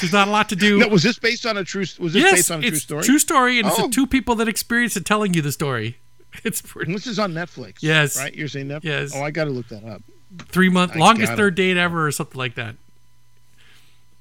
There's 0.00 0.12
not 0.12 0.28
a 0.28 0.30
lot 0.30 0.48
to 0.50 0.56
do. 0.56 0.78
no, 0.80 0.88
was 0.88 1.02
this 1.02 1.18
based 1.18 1.44
on 1.44 1.56
a 1.56 1.64
true? 1.64 1.84
Was 1.98 2.12
this 2.12 2.22
yes, 2.22 2.32
based 2.34 2.50
on 2.50 2.64
a 2.64 2.68
true 2.68 2.78
story? 2.78 3.02
true 3.02 3.18
story, 3.18 3.58
and 3.58 3.68
it's 3.68 3.78
Oh. 3.78 3.86
the 3.88 3.92
two 3.92 4.06
people 4.06 4.34
that 4.36 4.48
experience 4.48 4.96
it 4.96 5.04
telling 5.04 5.34
you 5.34 5.42
the 5.42 5.52
story. 5.52 5.98
It's 6.44 6.60
pretty 6.60 6.92
This 6.92 7.06
is 7.06 7.18
on 7.18 7.32
Netflix. 7.32 7.76
Yes. 7.80 8.18
Right. 8.18 8.34
You're 8.34 8.48
saying 8.48 8.68
Netflix. 8.68 8.84
Yes. 8.84 9.12
Oh, 9.16 9.22
I 9.22 9.30
got 9.30 9.44
to 9.44 9.50
look 9.50 9.68
that 9.68 9.84
up. 9.84 10.02
three 10.48 10.68
month 10.68 10.94
I 10.94 10.98
longest 10.98 11.32
it. 11.32 11.36
third 11.36 11.54
date 11.54 11.78
ever, 11.78 12.06
or 12.06 12.12
something 12.12 12.36
like 12.36 12.56
that. 12.56 12.76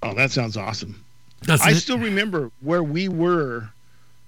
Oh, 0.02 0.14
that 0.14 0.32
sounds 0.32 0.56
awesome. 0.56 1.04
Doesn't 1.42 1.68
I 1.68 1.72
it? 1.72 1.76
still 1.76 1.98
remember 1.98 2.52
where 2.62 2.84
we 2.84 3.10
were 3.10 3.70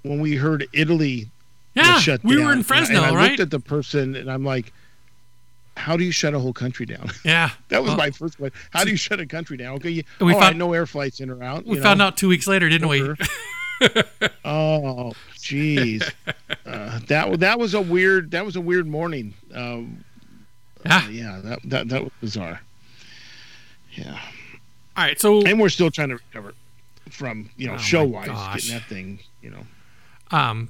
when 0.04 0.20
we 0.20 0.36
heard 0.36 0.68
Italy 0.74 1.30
yeah, 1.78 2.00
shut 2.00 2.24
we 2.24 2.36
down. 2.36 2.46
were 2.46 2.52
in 2.52 2.58
And 2.60 2.66
I- 2.66 2.68
Fresno, 2.68 2.98
and 2.98 3.06
I, 3.06 3.16
right? 3.16 3.30
looked 3.30 3.40
at 3.40 3.52
the 3.52 3.60
person 3.60 4.16
and 4.16 4.30
I'm 4.32 4.44
like, 4.44 4.72
how 5.76 5.96
do 5.96 6.04
you 6.04 6.12
shut 6.12 6.34
a 6.34 6.40
whole 6.40 6.54
country 6.54 6.86
down? 6.86 7.10
yeah, 7.24 7.52
that 7.70 7.82
was 7.82 7.90
Well, 7.90 7.98
my 7.98 8.10
first 8.12 8.38
question. 8.38 8.60
How 8.72 8.84
do 8.84 8.90
you 8.92 8.98
shut 8.98 9.20
a 9.20 9.26
country 9.28 9.58
down? 9.58 9.76
Okay, 9.76 9.90
you, 9.92 10.04
We 10.20 10.34
oh, 10.36 10.40
found- 10.40 10.58
know 10.58 10.74
air 10.74 10.86
flights 10.86 11.20
in 11.20 11.30
or 11.30 11.44
out. 11.44 11.66
We 11.66 11.80
found 11.80 12.00
know. 12.00 12.06
out 12.08 12.18
two 12.18 12.28
weeks 12.28 12.48
later, 12.48 12.68
didn't 12.70 12.88
we? 12.88 13.02
Oh, 14.44 15.14
jeez. 15.38 16.10
Uh, 16.66 17.00
that 17.08 17.40
that 17.40 17.58
was 17.60 17.74
a 17.74 17.80
weird 17.82 18.32
that 18.32 18.44
was 18.46 18.56
a 18.58 18.62
weird 18.62 18.86
morning. 18.88 19.34
Um, 19.54 20.04
Yeah. 20.86 21.08
yeah, 21.10 21.42
that, 21.44 21.60
that 21.64 21.88
that 21.90 22.04
was 22.04 22.12
bizarre. 22.20 22.60
Yeah, 23.94 24.20
All 24.98 25.04
right, 25.06 25.20
so 25.20 25.42
and 25.46 25.60
we're 25.60 25.70
still 25.70 25.90
trying 25.90 26.10
to 26.10 26.16
recover 26.16 26.54
from 27.10 27.50
you 27.56 27.68
know 27.68 27.76
Oh, 27.76 27.78
show 27.78 28.04
wise 28.04 28.28
getting 28.28 28.72
that 28.74 28.84
thing. 28.90 29.20
You 29.42 29.52
know, 29.52 29.66
um, 30.32 30.70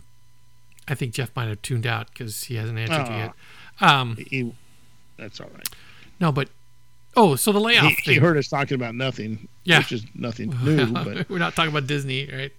I 0.88 0.96
think 0.96 1.14
Jeff 1.14 1.36
might 1.36 1.48
have 1.50 1.62
tuned 1.62 1.86
out 1.86 2.08
because 2.12 2.46
he 2.46 2.56
hasn't 2.56 2.78
answered 2.80 3.08
you 3.10 3.14
Oh. 3.16 3.18
yet. 3.18 3.34
Um, 3.82 4.16
he, 4.30 4.54
that's 5.18 5.40
all 5.42 5.50
right. 5.54 5.68
no, 6.20 6.32
but 6.32 6.50
oh, 7.16 7.36
so 7.36 7.52
the 7.52 7.60
layoff 7.60 7.92
He, 8.04 8.14
he 8.14 8.20
heard 8.20 8.38
us 8.38 8.48
talking 8.48 8.76
about 8.76 8.96
nothing, 8.96 9.48
Yeah. 9.66 9.80
which 9.80 9.92
is 9.92 10.06
nothing 10.16 10.56
new. 10.64 10.86
But 10.94 11.30
We're 11.30 11.38
not 11.40 11.56
talking 11.56 11.72
about 11.72 11.88
Disney, 11.88 12.30
right? 12.32 12.54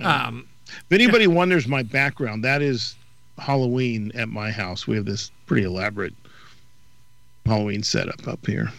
Um, 0.00 0.48
if 0.68 0.92
anybody 0.92 1.26
wonders 1.26 1.66
my 1.68 1.82
background, 1.82 2.44
that 2.44 2.62
is 2.62 2.94
Halloween 3.38 4.10
at 4.14 4.28
my 4.28 4.50
house. 4.50 4.86
We 4.86 4.96
have 4.96 5.04
this 5.04 5.30
pretty 5.46 5.64
elaborate 5.64 6.14
Halloween 7.46 7.82
setup 7.82 8.26
up 8.28 8.46
here. 8.46 8.70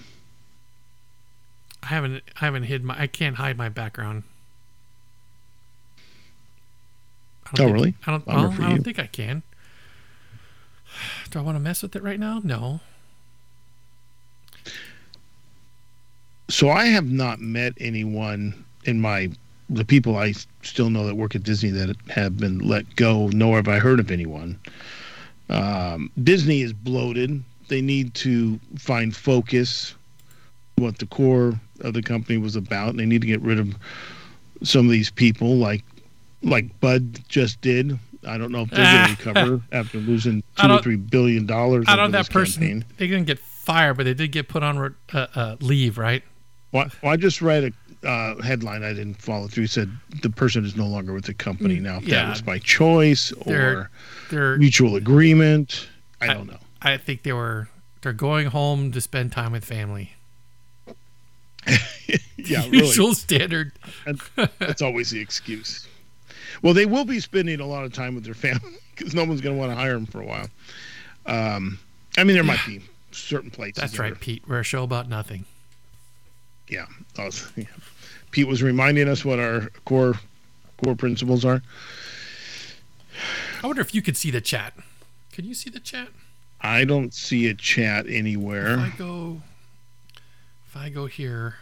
I 1.84 1.88
haven't, 1.88 2.24
I 2.40 2.46
haven't 2.46 2.64
hid 2.64 2.84
my, 2.84 2.98
I 3.00 3.08
can't 3.08 3.36
hide 3.36 3.58
my 3.58 3.68
background. 3.70 4.24
I 7.43 7.43
don't 7.43 7.43
Oh, 7.54 7.58
think- 7.58 7.74
really? 7.74 7.94
I 8.06 8.12
don't. 8.12 8.28
Well, 8.28 8.52
I 8.60 8.70
don't 8.70 8.84
think 8.84 9.00
I 9.00 9.08
can. 9.08 9.44
Do 11.32 11.40
I 11.40 11.42
want 11.42 11.56
to 11.56 11.60
mess 11.60 11.82
with 11.82 11.96
it 11.96 12.04
right 12.04 12.20
now? 12.20 12.42
No. 12.44 12.80
So 16.50 16.70
I 16.70 16.86
have 16.86 17.06
not 17.06 17.40
met 17.40 17.74
anyone 17.80 18.64
in 18.86 19.02
my 19.02 19.32
the 19.70 19.86
people 19.86 20.18
I 20.18 20.34
still 20.62 20.90
know 20.90 21.06
that 21.08 21.16
work 21.16 21.36
at 21.36 21.44
Disney 21.44 21.72
that 21.72 21.96
have 22.10 22.38
been 22.38 22.60
let 22.60 22.96
go, 22.96 23.28
nor 23.30 23.56
have 23.56 23.68
I 23.68 23.80
heard 23.80 24.00
of 24.00 24.12
anyone. 24.12 24.60
Um, 25.50 26.12
Disney 26.24 26.62
is 26.62 26.74
bloated. 26.74 27.44
They 27.70 27.82
need 27.82 28.14
to 28.16 28.60
find 28.78 29.16
focus, 29.16 29.96
what 30.76 31.00
the 31.00 31.06
core 31.08 31.60
of 31.80 31.94
the 31.94 32.04
company 32.04 32.38
was 32.38 32.56
about. 32.56 32.90
And 32.90 33.00
they 33.00 33.06
need 33.06 33.22
to 33.22 33.28
get 33.28 33.42
rid 33.42 33.60
of 33.60 33.76
some 34.64 34.86
of 34.86 34.92
these 34.92 35.10
people, 35.10 35.56
like 35.56 35.84
like 36.44 36.80
Bud 36.80 37.20
just 37.28 37.60
did. 37.62 37.98
I 38.26 38.38
don't 38.38 38.52
know 38.52 38.62
if 38.62 38.70
they're 38.70 38.86
going 39.06 39.16
to 39.18 39.26
recover 39.28 39.62
after 39.74 39.98
losing 39.98 40.44
two 40.58 40.68
or 40.72 40.82
three 40.82 40.96
billion 40.96 41.46
dollars. 41.46 41.86
I 41.88 41.96
don't 41.96 42.12
know 42.12 42.18
that 42.22 42.30
person. 42.30 42.62
campaign. 42.62 42.86
They 42.98 43.08
didn't 43.08 43.26
get 43.26 43.40
fired, 43.40 43.98
but 43.98 44.04
they 44.06 44.14
did 44.14 44.32
get 44.32 44.48
put 44.48 44.64
on 44.64 44.96
uh, 45.14 45.28
uh, 45.36 45.56
leave, 45.60 45.98
right? 45.98 46.24
Well, 46.72 46.88
well, 47.02 47.12
I 47.14 47.18
just 47.18 47.42
read 47.42 47.74
a 48.04 48.08
uh, 48.08 48.42
headline 48.42 48.84
I 48.84 48.94
didn't 48.94 49.16
follow 49.22 49.48
through. 49.48 49.64
He 49.64 49.68
said 49.68 49.92
the 50.22 50.30
person 50.30 50.64
is 50.66 50.76
no 50.76 50.86
longer 50.88 51.14
with 51.14 51.26
the 51.26 51.34
company 51.34 51.80
now. 51.80 51.98
If 51.98 52.04
Mm, 52.04 52.08
yeah. 52.08 52.24
that 52.24 52.30
was 52.30 52.42
by 52.42 52.60
choice 52.60 53.32
They're- 53.46 53.78
or 53.80 53.90
They're. 54.30 54.58
mutual 54.58 54.96
agreement, 54.96 55.88
I 56.22 56.26
I- 56.30 56.34
don't 56.34 56.48
know. 56.48 56.60
I 56.82 56.98
think 56.98 57.24
they 57.24 57.34
were. 57.34 57.70
They're 58.02 58.12
going 58.14 58.48
home 58.48 58.92
to 58.92 59.00
spend 59.02 59.32
time 59.32 59.52
with 59.54 59.64
family. 59.66 60.14
Yeah, 62.38 62.64
really. 62.70 62.80
Usual 62.88 63.14
standard. 63.16 63.72
That's 64.60 64.82
always 64.82 65.12
the 65.12 65.20
excuse. 65.22 65.88
Well, 66.62 66.74
they 66.74 66.86
will 66.86 67.06
be 67.06 67.20
spending 67.20 67.60
a 67.60 67.66
lot 67.66 67.84
of 67.84 67.94
time 67.94 68.16
with 68.16 68.24
their 68.24 68.34
family 68.34 68.78
because 68.96 69.14
no 69.14 69.24
one's 69.26 69.42
going 69.42 69.56
to 69.56 69.60
want 69.60 69.72
to 69.72 69.76
hire 69.76 69.94
them 69.94 70.06
for 70.06 70.22
a 70.22 70.26
while. 70.26 70.48
Um, 71.26 71.80
I 72.18 72.24
mean, 72.24 72.36
there 72.36 72.44
might 72.44 72.60
be 72.66 72.82
certain 73.12 73.50
places. 73.52 73.76
That's 73.82 73.98
right, 74.00 74.12
are- 74.12 74.16
Pete. 74.16 74.44
We're 74.48 74.60
a 74.60 74.64
show 74.64 74.84
about 74.84 75.10
nothing. 75.10 75.46
yeah, 76.68 76.86
was- 77.18 77.52
yeah. 77.58 77.66
Pete 78.32 78.48
was 78.48 78.64
reminding 78.64 79.08
us 79.08 79.24
what 79.24 79.40
our 79.40 79.70
core 79.86 80.16
core 80.84 80.96
principles 80.96 81.46
are. 81.46 81.62
I 83.62 83.68
wonder 83.68 83.82
if 83.82 83.94
you 83.94 84.02
could 84.02 84.18
see 84.18 84.32
the 84.32 84.42
chat. 84.42 84.74
Can 85.32 85.46
you 85.46 85.54
see 85.54 85.70
the 85.70 85.80
chat? 85.80 86.10
I 86.60 86.84
don't 86.86 87.14
see 87.14 87.48
a 87.48 87.54
chat 87.54 88.06
anywhere. 88.10 88.74
If. 88.74 88.80
I 88.80 88.98
go, 88.98 89.42
if 90.68 90.76
I 90.76 90.90
go 90.90 91.06
here. 91.06 91.56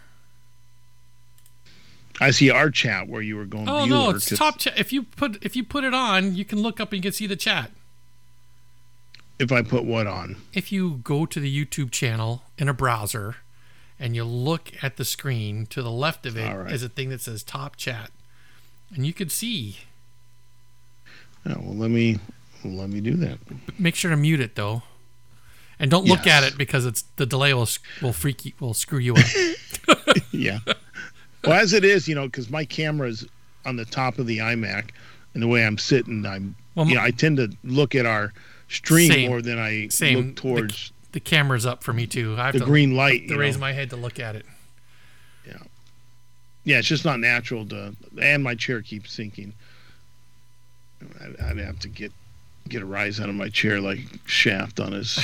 I 2.21 2.29
see 2.29 2.51
our 2.51 2.69
chat 2.69 3.07
where 3.09 3.23
you 3.23 3.35
were 3.35 3.45
going. 3.45 3.67
Oh 3.67 3.85
no, 3.85 4.11
it's 4.11 4.29
'cause 4.29 4.37
top 4.37 4.59
chat. 4.59 4.79
If 4.79 4.93
you 4.93 5.03
put 5.03 5.43
if 5.43 5.55
you 5.55 5.63
put 5.63 5.83
it 5.83 5.93
on, 5.93 6.35
you 6.35 6.45
can 6.45 6.61
look 6.61 6.79
up 6.79 6.93
and 6.93 6.99
you 6.99 7.09
can 7.09 7.13
see 7.13 7.25
the 7.25 7.35
chat. 7.35 7.71
If 9.39 9.51
I 9.51 9.63
put 9.63 9.85
what 9.85 10.05
on? 10.05 10.37
If 10.53 10.71
you 10.71 11.01
go 11.03 11.25
to 11.25 11.39
the 11.39 11.65
YouTube 11.65 11.89
channel 11.89 12.43
in 12.59 12.69
a 12.69 12.75
browser, 12.75 13.37
and 13.99 14.15
you 14.15 14.23
look 14.23 14.71
at 14.83 14.97
the 14.97 15.03
screen 15.03 15.65
to 15.67 15.81
the 15.81 15.89
left 15.89 16.27
of 16.27 16.37
it 16.37 16.55
right. 16.55 16.71
is 16.71 16.83
a 16.83 16.89
thing 16.89 17.09
that 17.09 17.21
says 17.21 17.41
top 17.41 17.75
chat, 17.75 18.11
and 18.93 19.03
you 19.05 19.13
can 19.13 19.29
see. 19.29 19.79
Oh, 21.47 21.55
well, 21.59 21.75
let 21.75 21.89
me 21.89 22.19
let 22.63 22.91
me 22.91 23.01
do 23.01 23.15
that. 23.15 23.39
Make 23.79 23.95
sure 23.95 24.11
to 24.11 24.17
mute 24.17 24.41
it 24.41 24.53
though, 24.53 24.83
and 25.79 25.89
don't 25.89 26.05
look 26.05 26.27
at 26.27 26.43
it 26.43 26.55
because 26.55 26.85
it's 26.85 27.01
the 27.15 27.25
delay 27.25 27.51
will 27.55 27.67
will 27.99 28.13
freak 28.13 28.45
you 28.45 28.53
will 28.59 28.75
screw 28.75 28.99
you 28.99 29.15
up. 29.15 29.25
yeah. 30.31 30.59
Well, 31.43 31.53
as 31.59 31.73
it 31.73 31.83
is, 31.83 32.07
you 32.07 32.15
know, 32.15 32.25
because 32.25 32.49
my 32.49 32.65
camera's 32.65 33.25
on 33.65 33.75
the 33.75 33.85
top 33.85 34.19
of 34.19 34.27
the 34.27 34.39
iMac, 34.39 34.89
and 35.33 35.41
the 35.41 35.47
way 35.47 35.65
I'm 35.65 35.77
sitting, 35.77 36.25
I'm, 36.25 36.55
Well, 36.75 36.87
you 36.87 36.95
know, 36.95 37.01
I 37.01 37.11
tend 37.11 37.37
to 37.37 37.51
look 37.63 37.95
at 37.95 38.05
our 38.05 38.33
stream 38.67 39.11
Same. 39.11 39.29
more 39.29 39.41
than 39.41 39.59
I 39.59 39.87
Same. 39.89 40.17
look 40.17 40.35
towards 40.35 40.91
the 41.11 41.19
camera's 41.19 41.65
up 41.65 41.83
for 41.83 41.91
me 41.93 42.07
too. 42.07 42.35
I 42.37 42.45
have 42.45 42.53
the 42.53 42.59
to, 42.59 42.65
green 42.65 42.95
light. 42.95 43.27
to 43.27 43.37
raise 43.37 43.55
know. 43.55 43.61
my 43.61 43.73
head 43.73 43.89
to 43.89 43.95
look 43.97 44.19
at 44.19 44.35
it. 44.35 44.45
Yeah, 45.45 45.57
yeah, 46.63 46.77
it's 46.79 46.87
just 46.87 47.03
not 47.05 47.19
natural 47.19 47.65
to, 47.67 47.95
and 48.21 48.43
my 48.43 48.55
chair 48.55 48.81
keeps 48.81 49.11
sinking. 49.11 49.53
I'd, 51.19 51.39
I'd 51.39 51.57
have 51.57 51.79
to 51.79 51.87
get 51.89 52.11
get 52.69 52.81
a 52.81 52.85
rise 52.85 53.19
out 53.19 53.27
of 53.27 53.35
my 53.35 53.49
chair 53.49 53.81
like 53.81 53.99
Shaft 54.25 54.79
on 54.79 54.91
his 54.93 55.19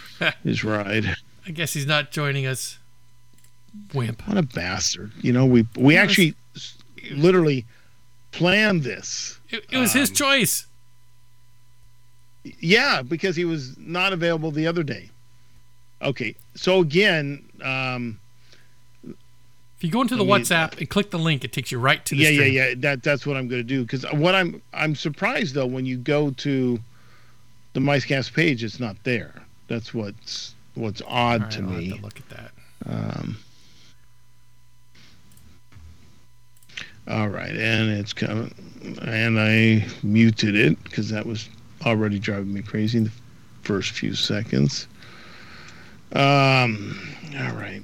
his 0.44 0.62
ride. 0.62 1.16
I 1.46 1.50
guess 1.50 1.72
he's 1.72 1.86
not 1.86 2.12
joining 2.12 2.46
us. 2.46 2.78
Wimp. 3.94 4.26
What 4.28 4.36
a 4.36 4.42
bastard! 4.42 5.12
You 5.20 5.32
know, 5.32 5.46
we 5.46 5.66
we 5.76 5.94
Yes. 5.94 6.04
actually 6.10 6.34
s- 6.56 6.76
literally 7.12 7.64
planned 8.32 8.82
this. 8.82 9.38
It, 9.50 9.64
it 9.70 9.78
was 9.78 9.92
his 9.92 10.10
Um, 10.10 10.14
choice. 10.16 10.66
Yeah, 12.60 13.02
because 13.02 13.36
he 13.36 13.44
was 13.44 13.76
not 13.78 14.12
available 14.12 14.50
the 14.50 14.66
other 14.66 14.82
day. 14.82 15.10
Okay, 16.00 16.34
so 16.56 16.80
again, 16.80 17.44
um, 17.62 18.18
If 19.04 19.84
you 19.86 19.90
go 19.90 20.02
into 20.02 20.16
the 20.16 20.24
I 20.24 20.26
mean, 20.26 20.34
WhatsApp 20.44 20.78
and 20.78 20.88
click 20.88 21.10
the 21.10 21.18
link, 21.18 21.44
it 21.44 21.52
takes 21.52 21.70
you 21.72 21.78
right 21.78 22.04
to 22.06 22.14
the 22.14 22.22
yeah, 22.22 22.28
yeah, 22.30 22.36
stream. 22.40 22.54
yeah. 22.54 22.74
That 22.78 23.02
that's 23.02 23.26
what 23.26 23.36
I'm 23.36 23.48
going 23.48 23.60
to 23.60 23.66
do. 23.66 23.82
Because 23.82 24.04
what 24.12 24.34
I'm 24.34 24.60
I'm 24.72 24.94
surprised 24.94 25.54
though 25.54 25.66
when 25.66 25.86
you 25.86 25.96
go 25.96 26.30
to 26.30 26.78
the 27.74 27.80
MiceCast 27.80 28.32
page, 28.34 28.62
it's 28.64 28.78
not 28.80 28.96
there. 29.04 29.34
That's 29.68 29.92
what's 29.94 30.54
what's 30.74 31.02
odd 31.06 31.42
right, 31.42 31.50
to 31.52 31.62
I'll 31.62 31.68
me. 31.68 31.88
to 31.90 32.02
look 32.02 32.18
at 32.18 32.28
that. 32.30 32.50
Um, 32.86 33.36
all 37.08 37.28
right, 37.28 37.50
and 37.54 37.90
it's 37.90 38.12
coming, 38.12 38.54
and 39.02 39.38
I 39.40 39.86
muted 40.02 40.54
it 40.56 40.82
because 40.84 41.08
that 41.10 41.26
was 41.26 41.48
already 41.84 42.18
driving 42.18 42.52
me 42.52 42.62
crazy 42.62 42.98
in 42.98 43.04
the 43.04 43.12
first 43.62 43.90
few 43.92 44.14
seconds. 44.14 44.86
Um, 46.12 46.98
all 47.38 47.52
right. 47.54 47.82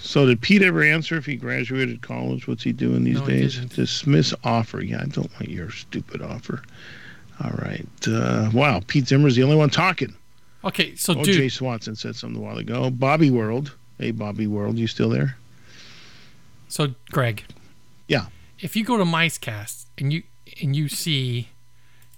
So 0.00 0.24
did 0.24 0.40
Pete 0.40 0.62
ever 0.62 0.82
answer 0.82 1.16
if 1.16 1.26
he 1.26 1.36
graduated 1.36 2.00
college? 2.00 2.46
What's 2.48 2.62
he 2.62 2.72
doing 2.72 3.04
these 3.04 3.20
No, 3.20 3.26
days? 3.26 3.56
Dismiss 3.58 4.32
offer. 4.44 4.80
Yeah, 4.80 5.02
I 5.02 5.06
don't 5.06 5.30
want 5.34 5.50
your 5.50 5.70
stupid 5.70 6.22
offer. 6.22 6.62
All 7.42 7.50
right. 7.62 7.86
Uh, 8.06 8.50
wow, 8.54 8.80
Pete 8.86 9.08
Zimmer's 9.08 9.36
the 9.36 9.42
only 9.42 9.56
one 9.56 9.68
talking. 9.68 10.14
Okay, 10.64 10.94
so 10.96 11.12
Oh, 11.18 11.22
dude, 11.24 11.34
Jay 11.34 11.48
Swanson 11.48 11.96
said 11.96 12.16
something 12.16 12.40
a 12.40 12.44
while 12.44 12.56
ago. 12.58 12.88
Bobby 12.90 13.30
World. 13.30 13.72
Hey, 13.98 14.10
Bobby 14.10 14.46
World, 14.46 14.78
you 14.78 14.86
still 14.86 15.10
there? 15.10 15.36
So 16.68 16.94
Greg. 17.10 17.44
Yeah. 18.08 18.26
If 18.60 18.74
you 18.76 18.84
go 18.84 18.96
to 18.96 19.04
MiceCast 19.04 19.86
and 19.98 20.12
you 20.12 20.22
and 20.62 20.74
you 20.74 20.88
see 20.88 21.48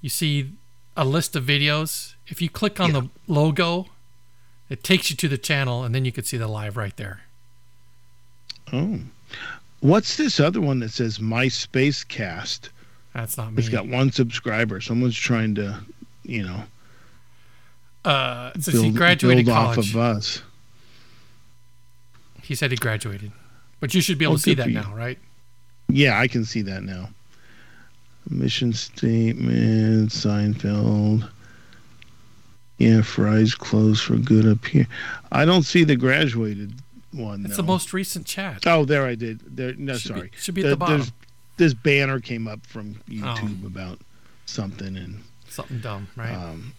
you 0.01 0.09
see 0.09 0.53
a 0.97 1.05
list 1.05 1.35
of 1.37 1.45
videos, 1.45 2.15
if 2.27 2.41
you 2.43 2.49
click 2.49 2.79
on 2.81 2.95
Yeah. 2.95 3.01
the 3.01 3.09
logo, 3.33 3.87
it 4.69 4.83
takes 4.85 5.11
you 5.11 5.17
to 5.17 5.29
the 5.29 5.39
channel 5.39 5.85
and 5.85 5.95
then 5.95 6.05
you 6.05 6.13
can 6.13 6.25
see 6.25 6.37
the 6.37 6.49
live 6.49 6.77
right 6.77 6.97
there. 6.97 7.23
Oh. 8.73 9.01
What's 9.81 10.17
this 10.17 10.41
other 10.41 10.61
one 10.61 10.81
that 10.81 10.91
says 10.91 11.19
MySpace 11.19 12.07
Cast? 12.07 12.71
That's 13.15 13.37
not 13.37 13.53
me. 13.53 13.59
It's 13.61 13.69
got 13.69 13.87
one 13.87 14.11
subscriber. 14.13 14.81
Someone's 14.81 15.17
trying 15.17 15.55
to, 15.57 15.81
you 16.25 16.43
know, 16.45 16.63
uh 18.05 18.53
says 18.59 18.75
he 18.81 18.91
graduated 18.91 19.47
build 19.47 19.57
off 19.59 19.75
college. 19.75 19.91
of 19.91 19.97
us. 20.01 20.43
He 22.43 22.55
said 22.55 22.71
he 22.71 22.77
graduated. 22.77 23.33
But 23.81 23.95
you 23.95 24.01
should 24.01 24.19
be 24.19 24.25
able 24.25 24.35
Oh, 24.35 24.37
to 24.39 24.43
see 24.43 24.55
that 24.55 24.69
now, 24.69 24.95
right? 24.95 25.19
Yeah, 25.89 26.19
I 26.19 26.27
can 26.29 26.45
see 26.45 26.63
that 26.63 26.83
now. 26.83 27.11
Mission 28.29 28.73
statement, 28.73 30.11
Seinfeld. 30.11 31.29
Yeah, 32.79 33.03
Fry's 33.03 33.55
closed 33.55 34.03
for 34.05 34.17
good 34.17 34.47
up 34.47 34.65
here. 34.67 34.87
I 35.33 35.45
don't 35.45 35.63
see 35.65 35.85
the 35.85 35.97
graduated 35.97 36.75
one. 37.13 37.45
It's 37.45 37.57
though. 37.57 37.63
the 37.63 37.67
most 37.67 37.93
recent 37.93 38.27
chat. 38.27 38.67
Oh, 38.67 38.85
there 38.85 39.07
I 39.07 39.15
did. 39.15 39.41
There, 39.57 39.75
no, 39.75 39.97
Should 39.97 40.13
be- 40.15 40.19
sorry. 40.21 40.31
should 40.39 40.55
be 40.55 40.61
at 40.61 40.65
The- 40.65 40.71
the 40.71 40.77
bottom. 40.77 41.07
This 41.57 41.75
banner 41.75 42.21
came 42.21 42.47
up 42.47 42.65
from 42.67 43.01
Oh. 43.09 43.13
YouTube 43.13 43.67
about 43.67 43.99
something, 44.47 44.97
and 44.97 45.23
Something 45.49 45.81
dumb, 45.81 46.07
right? 46.15 46.33
um, 46.35 46.73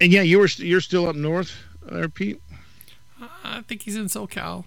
and 0.00 0.12
yeah, 0.12 0.20
you 0.22 0.38
were 0.38 0.48
st- 0.48 0.68
you're 0.68 0.82
still 0.82 1.06
up 1.08 1.16
north 1.16 1.52
there, 1.90 2.08
Pete. 2.10 2.40
I 3.42 3.62
think 3.62 3.82
he's 3.82 3.96
in 3.96 4.06
SoCal. 4.06 4.64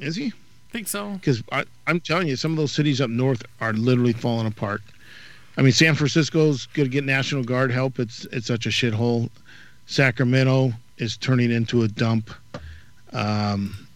Is 0.00 0.16
he? 0.16 0.26
I 0.26 0.32
think 0.72 0.88
so. 0.88 1.10
Because 1.12 1.42
I'm 1.86 2.00
telling 2.00 2.26
you, 2.28 2.36
some 2.36 2.50
of 2.52 2.56
those 2.56 2.72
cities 2.72 3.00
up 3.00 3.10
north 3.10 3.42
are 3.60 3.72
literally 3.72 4.12
falling 4.12 4.46
apart. 4.46 4.82
I 5.56 5.62
mean, 5.62 5.70
San 5.72 5.94
Francisco's 5.94 6.66
going 6.66 6.86
to 6.86 6.92
get 6.92 7.04
National 7.04 7.44
Guard 7.44 7.70
help. 7.70 7.98
It's 8.00 8.24
it's 8.32 8.46
such 8.48 8.66
a 8.66 8.70
shithole. 8.70 9.30
Sacramento 9.86 10.72
is 10.98 11.16
turning 11.16 11.50
into 11.52 11.82
a 11.82 11.88
dump. 11.88 12.30
Um, 13.12 13.86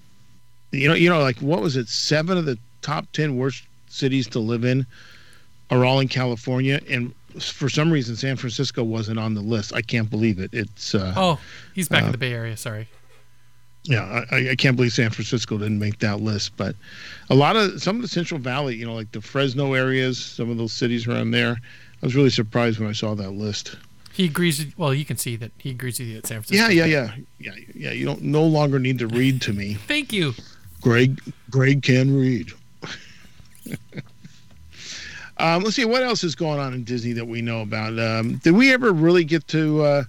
you 0.70 0.86
know, 0.88 0.94
you 0.94 1.08
know, 1.08 1.20
like 1.20 1.38
what 1.40 1.60
was 1.60 1.76
it? 1.76 1.88
Seven 1.88 2.38
of 2.38 2.44
the 2.44 2.58
top 2.82 3.10
ten 3.12 3.36
worst 3.36 3.64
cities 3.88 4.28
to 4.28 4.38
live 4.38 4.64
in 4.64 4.86
are 5.70 5.84
all 5.84 5.98
in 6.00 6.08
California, 6.08 6.80
and 6.88 7.12
for 7.40 7.68
some 7.68 7.90
reason, 7.90 8.14
San 8.16 8.36
Francisco 8.36 8.84
wasn't 8.84 9.18
on 9.18 9.34
the 9.34 9.40
list. 9.40 9.72
I 9.74 9.82
can't 9.82 10.08
believe 10.08 10.38
it. 10.38 10.50
It's 10.52 10.94
uh, 10.94 11.12
Oh, 11.16 11.40
he's 11.74 11.88
back 11.88 12.02
Uh, 12.04 12.06
in 12.06 12.12
the 12.12 12.18
Bay 12.18 12.32
Area. 12.32 12.56
Sorry. 12.56 12.88
Yeah, 13.88 14.24
I, 14.30 14.50
I 14.50 14.54
can't 14.54 14.76
believe 14.76 14.92
San 14.92 15.10
Francisco 15.10 15.56
didn't 15.56 15.78
make 15.78 15.98
that 16.00 16.20
list. 16.20 16.56
But 16.58 16.76
a 17.30 17.34
lot 17.34 17.56
of 17.56 17.82
some 17.82 17.96
of 17.96 18.02
the 18.02 18.08
Central 18.08 18.38
Valley, 18.38 18.76
you 18.76 18.84
know, 18.84 18.94
like 18.94 19.10
the 19.12 19.22
Fresno 19.22 19.72
areas, 19.72 20.22
some 20.22 20.50
of 20.50 20.58
those 20.58 20.72
cities 20.72 21.08
around 21.08 21.30
there, 21.30 21.52
I 22.02 22.06
was 22.06 22.14
really 22.14 22.30
surprised 22.30 22.78
when 22.78 22.88
I 22.88 22.92
saw 22.92 23.14
that 23.14 23.30
list. 23.30 23.76
He 24.12 24.26
agrees. 24.26 24.58
With, 24.58 24.76
well, 24.78 24.92
you 24.92 25.06
can 25.06 25.16
see 25.16 25.36
that 25.36 25.52
he 25.56 25.70
agrees 25.70 25.98
with 25.98 26.08
you 26.08 26.18
at 26.18 26.26
San 26.26 26.42
Francisco. 26.42 26.70
Yeah, 26.70 26.84
yeah, 26.84 26.84
yeah, 26.84 27.14
yeah, 27.38 27.64
yeah. 27.74 27.90
You 27.92 28.04
don't 28.04 28.22
no 28.22 28.44
longer 28.44 28.78
need 28.78 28.98
to 28.98 29.06
read 29.06 29.40
to 29.42 29.54
me. 29.54 29.74
Thank 29.86 30.12
you. 30.12 30.34
Greg, 30.82 31.20
Greg 31.50 31.82
can 31.82 32.14
read. 32.14 32.52
um, 35.38 35.62
let's 35.62 35.76
see 35.76 35.84
what 35.86 36.02
else 36.02 36.22
is 36.24 36.34
going 36.34 36.60
on 36.60 36.74
in 36.74 36.84
Disney 36.84 37.14
that 37.14 37.26
we 37.26 37.40
know 37.40 37.62
about. 37.62 37.98
Um, 37.98 38.36
did 38.36 38.52
we 38.52 38.72
ever 38.72 38.92
really 38.92 39.24
get 39.24 39.48
to 39.48 39.82
uh, 39.82 40.04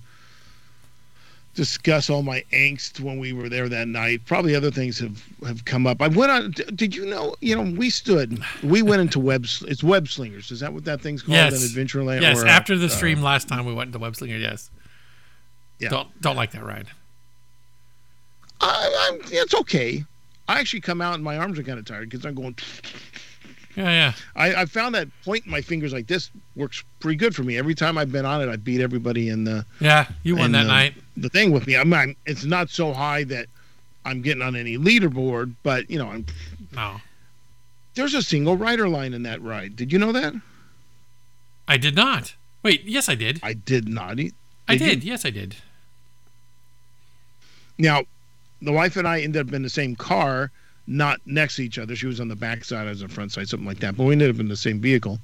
discuss 1.55 2.09
all 2.09 2.21
my 2.21 2.43
angst 2.53 2.99
when 2.99 3.19
we 3.19 3.33
were 3.33 3.49
there 3.49 3.69
that 3.69 3.87
night? 3.87 4.25
Probably 4.25 4.55
other 4.55 4.71
things 4.71 4.99
have 4.99 5.23
have 5.45 5.65
come 5.65 5.87
up. 5.87 6.01
I 6.01 6.07
went 6.07 6.31
on. 6.31 6.51
Did 6.75 6.95
you 6.95 7.05
know? 7.05 7.35
You 7.41 7.55
know, 7.55 7.77
we 7.77 7.89
stood. 7.89 8.41
We 8.63 8.81
went 8.81 9.01
into 9.01 9.19
web. 9.19 9.45
It's 9.61 9.83
web 9.83 10.07
slingers. 10.07 10.51
Is 10.51 10.59
that 10.61 10.73
what 10.73 10.85
that 10.85 11.01
thing's 11.01 11.21
called? 11.21 11.33
Yes. 11.33 11.53
In 11.53 11.69
Adventureland. 11.69 12.21
Yes, 12.21 12.43
or, 12.43 12.47
after 12.47 12.77
the 12.77 12.85
uh, 12.85 12.89
stream 12.89 13.21
last 13.21 13.47
time 13.47 13.65
we 13.65 13.73
went 13.73 13.93
to 13.93 13.99
Web 13.99 14.15
Slinger. 14.15 14.37
Yes. 14.37 14.69
Yeah. 15.79 15.89
Don't 15.89 16.21
don't 16.21 16.35
like 16.35 16.51
that 16.51 16.63
ride. 16.63 16.87
I, 18.61 19.09
I'm, 19.09 19.21
it's 19.31 19.53
okay. 19.53 20.03
I 20.49 20.59
actually 20.59 20.81
come 20.81 21.01
out 21.01 21.13
and 21.13 21.23
my 21.23 21.37
arms 21.37 21.59
are 21.59 21.63
kind 21.63 21.79
of 21.79 21.85
tired 21.85 22.09
because 22.09 22.25
I'm 22.25 22.35
going. 22.35 22.55
Yeah, 23.79 23.91
yeah. 23.91 24.13
I, 24.35 24.61
I 24.63 24.65
found 24.65 24.93
that 24.95 25.07
pointing 25.23 25.49
my 25.49 25.61
fingers 25.61 25.93
like 25.93 26.05
this 26.07 26.29
works 26.57 26.83
pretty 26.99 27.15
good 27.15 27.33
for 27.33 27.43
me. 27.43 27.57
Every 27.57 27.73
time 27.73 27.97
I've 27.97 28.11
been 28.11 28.25
on 28.25 28.41
it, 28.41 28.49
I 28.49 28.57
beat 28.57 28.81
everybody 28.81 29.29
in 29.29 29.45
the 29.45 29.65
Yeah, 29.79 30.05
you 30.23 30.35
won 30.35 30.51
that 30.51 30.65
uh, 30.65 30.67
night. 30.67 30.95
the 31.15 31.29
thing 31.29 31.51
with 31.51 31.65
me. 31.65 31.77
I'm, 31.77 31.93
I'm 31.93 32.13
it's 32.25 32.43
not 32.43 32.69
so 32.69 32.91
high 32.91 33.23
that 33.25 33.45
I'm 34.03 34.21
getting 34.21 34.41
on 34.43 34.57
any 34.57 34.77
leaderboard, 34.77 35.53
but 35.63 35.89
you 35.89 35.97
know, 35.97 36.09
I'm, 36.09 36.25
No. 36.75 36.97
there's 37.95 38.13
a 38.13 38.21
single 38.21 38.57
rider 38.57 38.89
line 38.89 39.13
in 39.13 39.23
that 39.23 39.41
ride. 39.41 39.77
Did 39.77 39.93
you 39.93 39.99
know 39.99 40.11
that? 40.11 40.33
I 41.65 41.77
did 41.77 41.95
not. 41.95 42.35
Wait, 42.63 42.83
yes 42.83 43.07
I 43.07 43.15
did. 43.15 43.39
I 43.41 43.53
did 43.53 43.87
not. 43.87 44.11
I 44.11 44.13
did 44.15 44.31
you? 44.81 44.87
did. 44.89 45.03
Yes 45.05 45.23
I 45.25 45.29
did. 45.29 45.55
Now, 47.77 48.03
the 48.61 48.73
wife 48.73 48.97
and 48.97 49.07
I 49.07 49.21
ended 49.21 49.47
up 49.47 49.53
in 49.53 49.61
the 49.61 49.69
same 49.69 49.95
car, 49.95 50.51
not 50.89 51.21
next 51.25 51.55
to 51.57 51.63
each 51.63 51.77
other. 51.77 51.95
She 51.95 52.07
was 52.07 52.19
on 52.19 52.27
the 52.27 52.35
back 52.35 52.65
side, 52.65 52.87
I 52.87 52.89
was 52.89 53.01
on 53.03 53.07
the 53.07 53.13
front 53.13 53.31
side, 53.31 53.47
something 53.47 53.67
like 53.67 53.79
that. 53.79 53.95
But 53.95 54.03
we 54.05 54.13
ended 54.13 54.33
up 54.33 54.39
in 54.39 54.47
the 54.47 54.57
same 54.57 54.81
vehicle, 54.81 55.19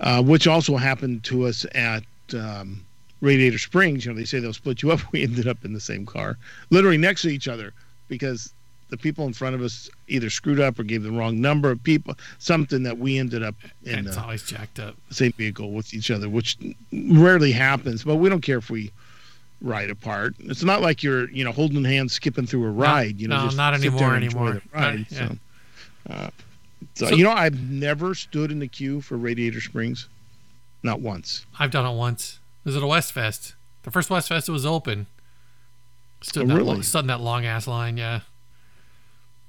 uh, 0.00 0.22
which 0.22 0.46
also 0.46 0.76
happened 0.76 1.24
to 1.24 1.46
us 1.46 1.66
at 1.74 2.04
um, 2.34 2.84
Radiator 3.20 3.58
Springs. 3.58 4.04
You 4.04 4.12
know, 4.12 4.18
they 4.18 4.24
say 4.24 4.40
they'll 4.40 4.52
split 4.54 4.82
you 4.82 4.90
up. 4.90 5.00
We 5.12 5.22
ended 5.22 5.46
up 5.46 5.64
in 5.64 5.72
the 5.74 5.80
same 5.80 6.06
car, 6.06 6.38
literally 6.70 6.96
next 6.96 7.22
to 7.22 7.28
each 7.28 7.48
other, 7.48 7.74
because 8.08 8.52
the 8.88 8.96
people 8.96 9.26
in 9.26 9.34
front 9.34 9.54
of 9.54 9.60
us 9.60 9.90
either 10.08 10.30
screwed 10.30 10.60
up 10.60 10.78
or 10.78 10.82
gave 10.82 11.02
the 11.02 11.12
wrong 11.12 11.38
number 11.40 11.70
of 11.70 11.82
people, 11.82 12.14
something 12.38 12.82
that 12.84 12.96
we 12.96 13.18
ended 13.18 13.42
up 13.42 13.54
in 13.84 14.06
it's 14.06 14.16
the 14.16 14.22
always 14.22 14.42
jacked 14.42 14.78
up. 14.78 14.94
same 15.10 15.32
vehicle 15.32 15.72
with 15.72 15.92
each 15.92 16.10
other, 16.10 16.28
which 16.30 16.56
rarely 16.92 17.52
happens. 17.52 18.02
But 18.04 18.16
we 18.16 18.30
don't 18.30 18.40
care 18.40 18.58
if 18.58 18.70
we 18.70 18.90
ride 19.60 19.90
apart. 19.90 20.34
It's 20.38 20.62
not 20.62 20.80
like 20.82 21.02
you're, 21.02 21.28
you 21.30 21.44
know, 21.44 21.52
holding 21.52 21.84
hands, 21.84 22.12
skipping 22.12 22.46
through 22.46 22.64
a 22.64 22.70
ride. 22.70 23.20
you 23.20 23.28
know, 23.28 23.38
no, 23.38 23.44
just 23.46 23.56
not 23.56 23.74
anymore 23.74 24.14
anymore. 24.14 24.62
ride, 24.72 24.98
Not- 25.00 25.10
yeah. 25.12 25.28
so, 25.28 26.12
uh, 26.12 26.30
so, 26.94 27.06
So- 27.08 27.14
you 27.16 27.24
know, 27.24 27.32
I've 27.32 27.60
never 27.70 28.14
stood 28.14 28.50
in 28.52 28.58
the 28.60 28.68
queue 28.68 29.00
for 29.00 29.16
Radiator 29.16 29.60
Springs, 29.60 30.08
not 30.82 31.00
once. 31.00 31.44
I've 31.58 31.70
done 31.70 31.86
it 31.86 31.96
once. 31.96 32.38
It 32.64 32.68
was 32.68 32.76
at 32.76 32.82
a 32.82 32.86
West 32.86 33.12
Fest. 33.12 33.54
The 33.82 33.90
first 33.90 34.10
West 34.10 34.28
Fest 34.28 34.48
was 34.48 34.64
open. 34.66 35.06
Stood, 36.20 36.44
Oh, 36.44 36.46
that 36.48 36.54
really? 36.54 36.66
long, 36.66 36.82
stood 36.82 37.00
in 37.00 37.06
that 37.08 37.20
long 37.20 37.44
ass 37.46 37.66
line, 37.66 37.96
yeah. 37.96 38.20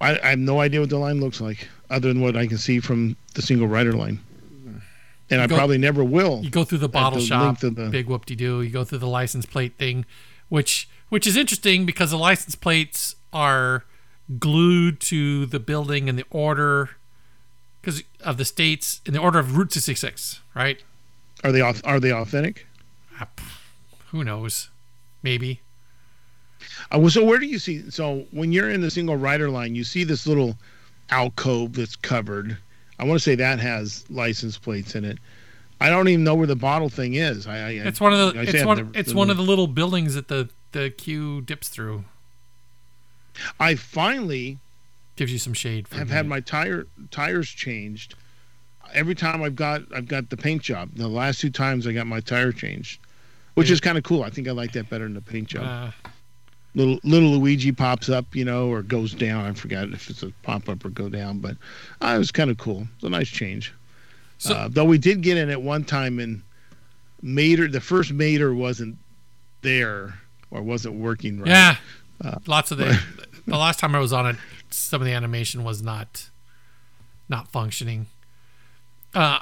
I, 0.01 0.17
I 0.23 0.29
have 0.29 0.39
no 0.39 0.59
idea 0.61 0.79
what 0.79 0.89
the 0.89 0.97
line 0.97 1.19
looks 1.19 1.41
like, 1.41 1.67
other 1.89 2.07
than 2.07 2.21
what 2.21 2.37
I 2.37 2.47
can 2.47 2.57
see 2.57 2.79
from 2.79 3.17
the 3.33 3.41
single 3.41 3.67
rider 3.67 3.93
line. 3.93 4.19
And 5.31 5.41
I 5.41 5.47
go- 5.47 5.55
probably 5.55 5.77
never 5.77 6.03
will. 6.03 6.41
You 6.43 6.49
go 6.49 6.63
through 6.63 6.79
the 6.79 6.89
bottle 6.89 7.19
the 7.19 7.25
shop, 7.25 7.59
the- 7.59 7.71
big 7.71 8.07
whoop 8.07 8.25
de 8.25 8.35
doo. 8.35 8.61
You 8.61 8.69
go 8.71 8.83
through 8.83 8.97
the 8.99 9.07
license 9.07 9.45
plate 9.45 9.73
thing, 9.77 10.05
which 10.49 10.89
which 11.09 11.25
is 11.27 11.35
interesting 11.37 11.85
because 11.85 12.11
the 12.11 12.17
license 12.17 12.55
plates 12.55 13.15
are 13.33 13.83
glued 14.39 14.99
to 14.99 15.45
the 15.47 15.59
building 15.59 16.07
in 16.07 16.15
the 16.15 16.25
order 16.29 16.91
because 17.81 18.03
of 18.21 18.37
the 18.37 18.45
states 18.45 19.01
in 19.05 19.13
the 19.13 19.19
order 19.19 19.39
of 19.39 19.55
Route 19.57 19.71
66, 19.73 20.41
right? 20.53 20.81
Are 21.43 21.51
they 21.51 21.61
are 21.61 21.99
they 21.99 22.11
authentic? 22.11 22.67
Pff, 23.17 23.57
Who 24.11 24.23
knows? 24.23 24.69
Maybe. 25.23 25.61
Uh, 26.93 26.99
well, 26.99 27.09
so 27.09 27.23
where 27.23 27.39
do 27.39 27.45
you 27.45 27.59
see? 27.59 27.89
So 27.89 28.25
when 28.31 28.51
you're 28.51 28.69
in 28.69 28.81
the 28.81 28.91
single 28.91 29.15
rider 29.15 29.49
line, 29.49 29.75
you 29.75 29.83
see 29.83 30.03
this 30.03 30.25
little 30.27 30.57
alcove 31.09 31.73
that's 31.73 31.95
covered. 31.95 32.57
I 32.99 33.05
want 33.05 33.17
to 33.19 33.23
say 33.23 33.35
that 33.35 33.59
has 33.59 34.05
license 34.09 34.57
plates 34.57 34.95
in 34.95 35.05
it. 35.05 35.17
I 35.81 35.89
don't 35.89 36.07
even 36.09 36.25
know 36.25 36.35
where 36.35 36.47
the 36.47 36.55
bottle 36.57 36.89
thing 36.89 37.13
is. 37.13 37.47
I, 37.47 37.57
I 37.57 37.69
It's 37.71 38.01
one 38.01 38.13
of 38.13 38.33
the 38.33 38.41
it's 38.41 38.65
one 38.65 38.77
never 38.77 38.89
it's 38.93 39.13
one 39.13 39.29
of 39.29 39.37
the 39.37 39.43
little 39.43 39.67
buildings 39.67 40.13
that 40.15 40.27
the 40.27 40.49
the 40.73 40.89
queue 40.89 41.41
dips 41.41 41.69
through. 41.69 42.03
I 43.59 43.75
finally 43.75 44.57
Gives 45.15 45.31
you 45.33 45.39
some 45.39 45.53
shade. 45.53 45.87
For 45.87 45.95
have 45.95 46.09
had 46.09 46.27
my 46.27 46.39
tire 46.39 46.87
tires 47.11 47.49
changed. 47.49 48.15
Every 48.93 49.15
time 49.15 49.41
I've 49.41 49.55
got 49.55 49.83
I've 49.95 50.07
got 50.07 50.29
the 50.29 50.37
paint 50.37 50.61
job. 50.61 50.91
The 50.95 51.07
last 51.07 51.39
two 51.41 51.49
times 51.49 51.87
I 51.87 51.93
got 51.93 52.07
my 52.07 52.19
tire 52.19 52.51
changed, 52.51 52.99
which 53.53 53.67
Yeah. 53.67 53.73
is 53.73 53.79
kind 53.81 53.97
of 53.97 54.03
cool. 54.03 54.23
I 54.23 54.29
think 54.29 54.47
I 54.47 54.51
like 54.51 54.73
that 54.73 54.89
better 54.89 55.05
than 55.05 55.13
the 55.13 55.21
paint 55.21 55.47
job. 55.47 55.63
Uh, 55.63 56.09
little 56.75 56.99
little 57.03 57.29
Luigi 57.31 57.71
pops 57.71 58.09
up, 58.09 58.35
you 58.35 58.45
know, 58.45 58.69
or 58.69 58.81
goes 58.81 59.13
down. 59.13 59.45
I 59.45 59.53
forgot 59.53 59.89
if 59.89 60.09
it's 60.09 60.23
a 60.23 60.31
pop 60.43 60.69
up 60.69 60.83
or 60.85 60.89
go 60.89 61.09
down, 61.09 61.39
but 61.39 61.57
uh, 62.01 62.13
it 62.15 62.17
was 62.17 62.31
kind 62.31 62.49
of 62.49 62.57
cool. 62.57 62.87
It's 62.95 63.03
a 63.03 63.09
nice 63.09 63.27
change. 63.29 63.73
So- 64.37 64.53
uh, 64.55 64.67
though 64.69 64.85
we 64.85 64.97
did 64.97 65.21
get 65.21 65.37
in 65.37 65.49
at 65.49 65.61
one 65.61 65.83
time 65.83 66.19
and 66.19 66.41
Mater, 67.21 67.67
the 67.67 67.81
first 67.81 68.11
Mater 68.13 68.53
wasn't 68.53 68.97
there 69.61 70.19
or 70.51 70.61
wasn't 70.61 70.95
working 70.95 71.39
right. 71.39 71.49
Yeah. 71.49 71.75
Uh, 72.23 72.35
Lots 72.47 72.71
of 72.71 72.77
the 72.77 73.01
the 73.47 73.57
last 73.57 73.79
time 73.79 73.93
I 73.95 73.99
was 73.99 74.13
on 74.13 74.25
it, 74.27 74.35
some 74.69 75.01
of 75.01 75.05
the 75.05 75.13
animation 75.13 75.63
was 75.63 75.81
not 75.81 76.29
not 77.27 77.47
functioning. 77.49 78.07
Uh, 79.13 79.39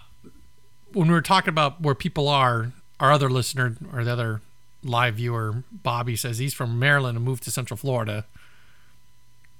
when 0.93 1.07
we 1.07 1.13
were 1.13 1.21
talking 1.21 1.49
about 1.49 1.81
where 1.81 1.93
people 1.95 2.27
are, 2.27 2.71
our 2.99 3.11
other 3.11 3.29
listener 3.29 3.75
or 3.93 4.03
the 4.03 4.11
other 4.11 4.41
live 4.87 5.15
viewer, 5.15 5.63
Bobby 5.71 6.15
says 6.15 6.37
he's 6.37 6.53
from 6.53 6.79
Maryland 6.79 7.17
and 7.17 7.25
moved 7.25 7.43
to 7.43 7.51
Central 7.51 7.77
Florida. 7.77 8.25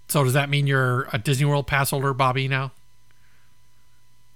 So 0.07 0.23
does 0.23 0.33
that 0.33 0.49
mean 0.49 0.67
you're 0.67 1.07
a 1.11 1.17
Disney 1.17 1.45
World 1.45 1.67
pass 1.67 1.89
holder, 1.91 2.13
Bobby? 2.13 2.47
Now, 2.47 2.71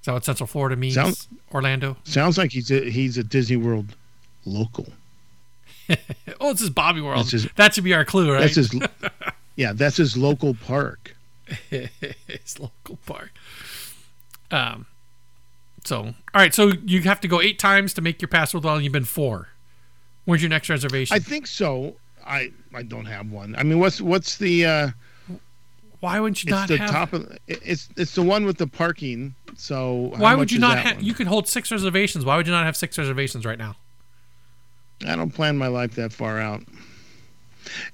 is 0.01 0.05
that 0.05 0.13
what 0.13 0.25
Central 0.25 0.47
Florida 0.47 0.75
means? 0.75 0.95
Sounds- 0.95 1.27
Orlando. 1.53 1.97
Sounds 2.03 2.37
like 2.37 2.51
he's 2.51 2.71
a, 2.71 2.89
he's 2.89 3.17
a 3.17 3.23
Disney 3.23 3.57
World 3.57 3.95
local. 4.45 4.87
Oh, 6.39 6.53
this 6.53 6.61
is 6.61 6.69
Bobby 6.69 7.01
World. 7.01 7.29
His- 7.29 7.47
that 7.55 7.73
should 7.75 7.83
be 7.83 7.93
our 7.93 8.05
clue, 8.05 8.31
right? 8.31 8.39
That's 8.39 8.55
his. 8.55 8.73
yeah, 9.55 9.73
that's 9.73 9.97
his 9.97 10.15
local 10.17 10.53
park. 10.53 11.15
his 11.69 12.59
local 12.59 12.97
park. 13.05 13.31
Um, 14.49 14.85
so 15.83 15.97
all 15.97 16.13
right, 16.33 16.53
so 16.53 16.71
you 16.85 17.01
have 17.01 17.19
to 17.21 17.27
go 17.27 17.41
eight 17.41 17.59
times 17.59 17.93
to 17.95 18.01
make 18.01 18.21
your 18.21 18.29
password 18.29 18.63
well, 18.63 18.75
and 18.75 18.83
you've 18.83 18.93
been 18.93 19.03
four. 19.05 19.49
Where's 20.25 20.41
your 20.41 20.49
next 20.49 20.69
reservation? 20.69 21.15
I 21.15 21.19
think 21.19 21.47
so. 21.47 21.95
I 22.25 22.51
I 22.73 22.83
don't 22.83 23.05
have 23.05 23.31
one. 23.31 23.55
I 23.57 23.63
mean, 23.63 23.79
what's 23.79 23.99
what's 23.99 24.37
the 24.37 24.65
uh, 24.65 24.89
Why 25.99 26.19
wouldn't 26.19 26.43
you 26.43 26.49
it's 26.49 26.51
not 26.51 26.67
the 26.67 26.77
have? 26.77 26.89
top 26.89 27.13
of 27.13 27.37
it's 27.47 27.89
it's 27.97 28.15
the 28.15 28.21
one 28.21 28.45
with 28.45 28.57
the 28.57 28.67
parking. 28.67 29.33
So 29.55 30.11
how 30.15 30.21
why 30.21 30.35
would 30.35 30.51
you 30.51 30.59
not 30.59 30.77
have? 30.77 31.01
You 31.01 31.13
can 31.13 31.27
hold 31.27 31.47
six 31.47 31.71
reservations. 31.71 32.25
Why 32.25 32.37
would 32.37 32.47
you 32.47 32.53
not 32.53 32.65
have 32.65 32.77
six 32.77 32.97
reservations 32.97 33.45
right 33.45 33.57
now? 33.57 33.75
I 35.07 35.15
don't 35.15 35.31
plan 35.31 35.57
my 35.57 35.67
life 35.67 35.95
that 35.95 36.13
far 36.13 36.39
out. 36.39 36.61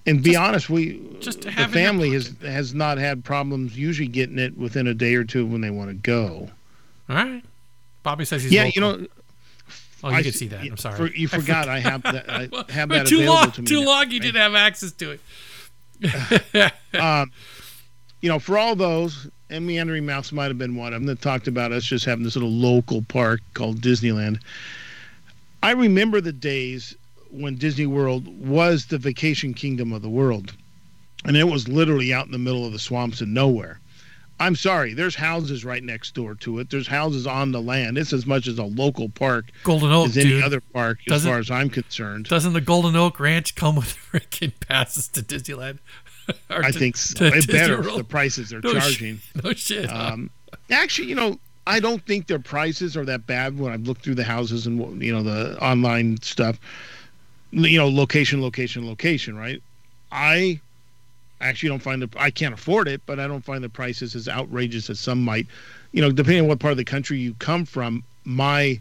And 0.06 0.24
be 0.24 0.36
honest, 0.36 0.70
we 0.70 1.02
just 1.20 1.42
the 1.42 1.52
have 1.52 1.74
in 1.74 1.80
your 1.80 1.88
family 1.88 2.12
has 2.12 2.34
has 2.42 2.74
not 2.74 2.98
had 2.98 3.24
problems 3.24 3.78
usually 3.78 4.08
getting 4.08 4.40
it 4.40 4.58
within 4.58 4.88
a 4.88 4.94
day 4.94 5.16
or 5.16 5.24
two 5.24 5.46
when 5.46 5.62
they 5.62 5.70
want 5.70 5.90
to 5.90 5.96
go. 5.96 6.50
All 7.10 7.16
right. 7.16 7.44
Bobby 8.04 8.26
says 8.26 8.44
he's 8.44 8.52
yeah, 8.52 8.64
local. 8.64 8.74
you 8.76 8.82
know, 8.82 9.08
Oh, 10.04 10.10
you 10.10 10.16
I 10.16 10.20
s- 10.20 10.36
see 10.36 10.48
that. 10.48 10.62
I'm 10.62 10.78
sorry. 10.78 10.98
for- 11.10 11.16
you 11.16 11.28
I 11.32 11.38
forgot 11.40 11.68
I 11.68 11.80
have 11.80 12.04
that. 12.04 12.30
I 12.30 12.42
have 12.72 12.90
that 12.90 13.08
too 13.08 13.16
available 13.18 13.34
long. 13.42 13.52
to 13.52 13.62
me. 13.62 13.68
Too 13.68 13.80
now, 13.82 13.88
long. 13.88 14.12
You 14.12 14.20
right? 14.20 14.22
didn't 14.26 14.42
have 14.42 14.56
access 14.56 14.92
to 14.94 15.12
it. 15.12 16.74
um, 17.00 17.32
you 18.22 18.30
know, 18.30 18.40
for 18.40 18.58
all 18.58 18.76
those, 18.76 19.28
and 19.50 19.66
Meandering 19.66 20.06
Mouse 20.06 20.32
might 20.32 20.46
have 20.48 20.58
been 20.58 20.76
one 20.76 20.94
of 20.94 21.00
them 21.02 21.08
that 21.08 21.22
talked 21.22 21.48
about 21.48 21.72
us 21.72 21.84
just 21.84 22.06
having 22.06 22.24
this 22.24 22.36
little 22.36 22.52
local 22.52 23.02
park 23.04 23.42
called 23.54 23.82
Disneyland. 23.82 24.40
I 25.64 25.72
remember 25.72 26.22
the 26.22 26.34
days 26.34 26.96
when 27.32 27.56
Disney 27.56 27.86
World 27.88 28.28
was 28.48 28.86
the 28.86 28.98
vacation 28.98 29.54
kingdom 29.54 29.92
of 29.94 30.02
the 30.02 30.10
world, 30.10 30.54
and 31.26 31.36
it 31.36 31.46
was 31.46 31.68
literally 31.68 32.14
out 32.14 32.26
in 32.26 32.32
the 32.32 32.38
middle 32.38 32.66
of 32.66 32.72
the 32.74 32.80
swamps 32.80 33.22
and 33.22 33.34
nowhere. 33.34 33.80
I'm 34.40 34.56
sorry, 34.56 34.94
there's 34.94 35.16
houses 35.16 35.66
right 35.66 35.84
next 35.84 36.14
door 36.14 36.36
to 36.36 36.60
it. 36.60 36.70
There's 36.70 36.88
houses 36.88 37.26
on 37.26 37.52
the 37.52 37.62
land. 37.62 37.98
It's 37.98 38.14
as 38.14 38.26
much 38.28 38.48
as 38.48 38.60
a 38.60 38.64
local 38.64 39.10
park 39.10 39.46
Golden 39.64 39.92
Oak, 39.92 40.08
as 40.10 40.18
any 40.18 40.30
dude. 40.30 40.44
other 40.44 40.62
park, 40.62 41.00
as 41.08 41.12
Doesn't- 41.12 41.32
far 41.32 41.40
as 41.40 41.50
I'm 41.50 41.70
concerned. 41.70 42.26
Doesn't 42.26 42.54
the 42.54 42.62
Golden 42.62 42.96
Oak 42.96 43.20
Ranch 43.20 43.56
come 43.56 43.76
with 43.76 43.88
freaking 44.12 44.54
passes 44.68 45.08
to 45.10 45.22
Disneyland? 45.22 45.80
I 46.50 46.72
to- 46.72 46.78
think 46.80 46.98
so. 46.98 47.26
it 47.26 47.48
better 47.48 47.82
the 47.82 48.04
prices 48.04 48.50
they're 48.50 48.62
No 48.62 48.74
shit. 48.74 48.82
charging. 48.82 49.20
No 49.44 49.54
shit. 49.54 49.90
huh? 49.90 50.12
Um, 50.14 50.30
actually, 50.70 51.08
you 51.08 51.16
know, 51.16 51.40
I 51.66 51.80
don't 51.80 52.06
think 52.06 52.28
their 52.28 52.40
prices 52.40 52.96
are 52.96 53.06
that 53.06 53.26
bad 53.28 53.58
when 53.58 53.74
I've 53.74 53.88
looked 53.88 54.04
through 54.04 54.16
the 54.16 54.24
houses 54.24 54.68
and 54.68 55.02
you 55.04 55.12
know 55.14 55.24
the 55.24 55.58
online 55.62 56.22
stuff. 56.22 56.60
You 57.52 57.78
know, 57.80 57.90
location, 57.90 58.42
location, 58.42 58.86
location. 58.88 59.36
Right? 59.38 59.62
I 60.12 60.60
actually 61.42 61.70
don't 61.70 61.82
find 61.82 62.02
the 62.02 62.10
I 62.18 62.32
can't 62.32 62.54
afford 62.54 62.88
it, 62.88 63.02
but 63.06 63.20
I 63.20 63.28
don't 63.28 63.44
find 63.44 63.64
the 63.64 63.70
prices 63.70 64.16
as 64.16 64.28
outrageous 64.28 64.90
as 64.90 65.00
some 65.00 65.24
might. 65.24 65.48
You 65.92 66.02
know, 66.02 66.12
depending 66.12 66.44
on 66.44 66.48
what 66.48 66.60
part 66.60 66.72
of 66.72 66.78
the 66.78 66.84
country 66.84 67.20
you 67.20 67.34
come 67.36 67.66
from, 67.66 68.04
my 68.26 68.80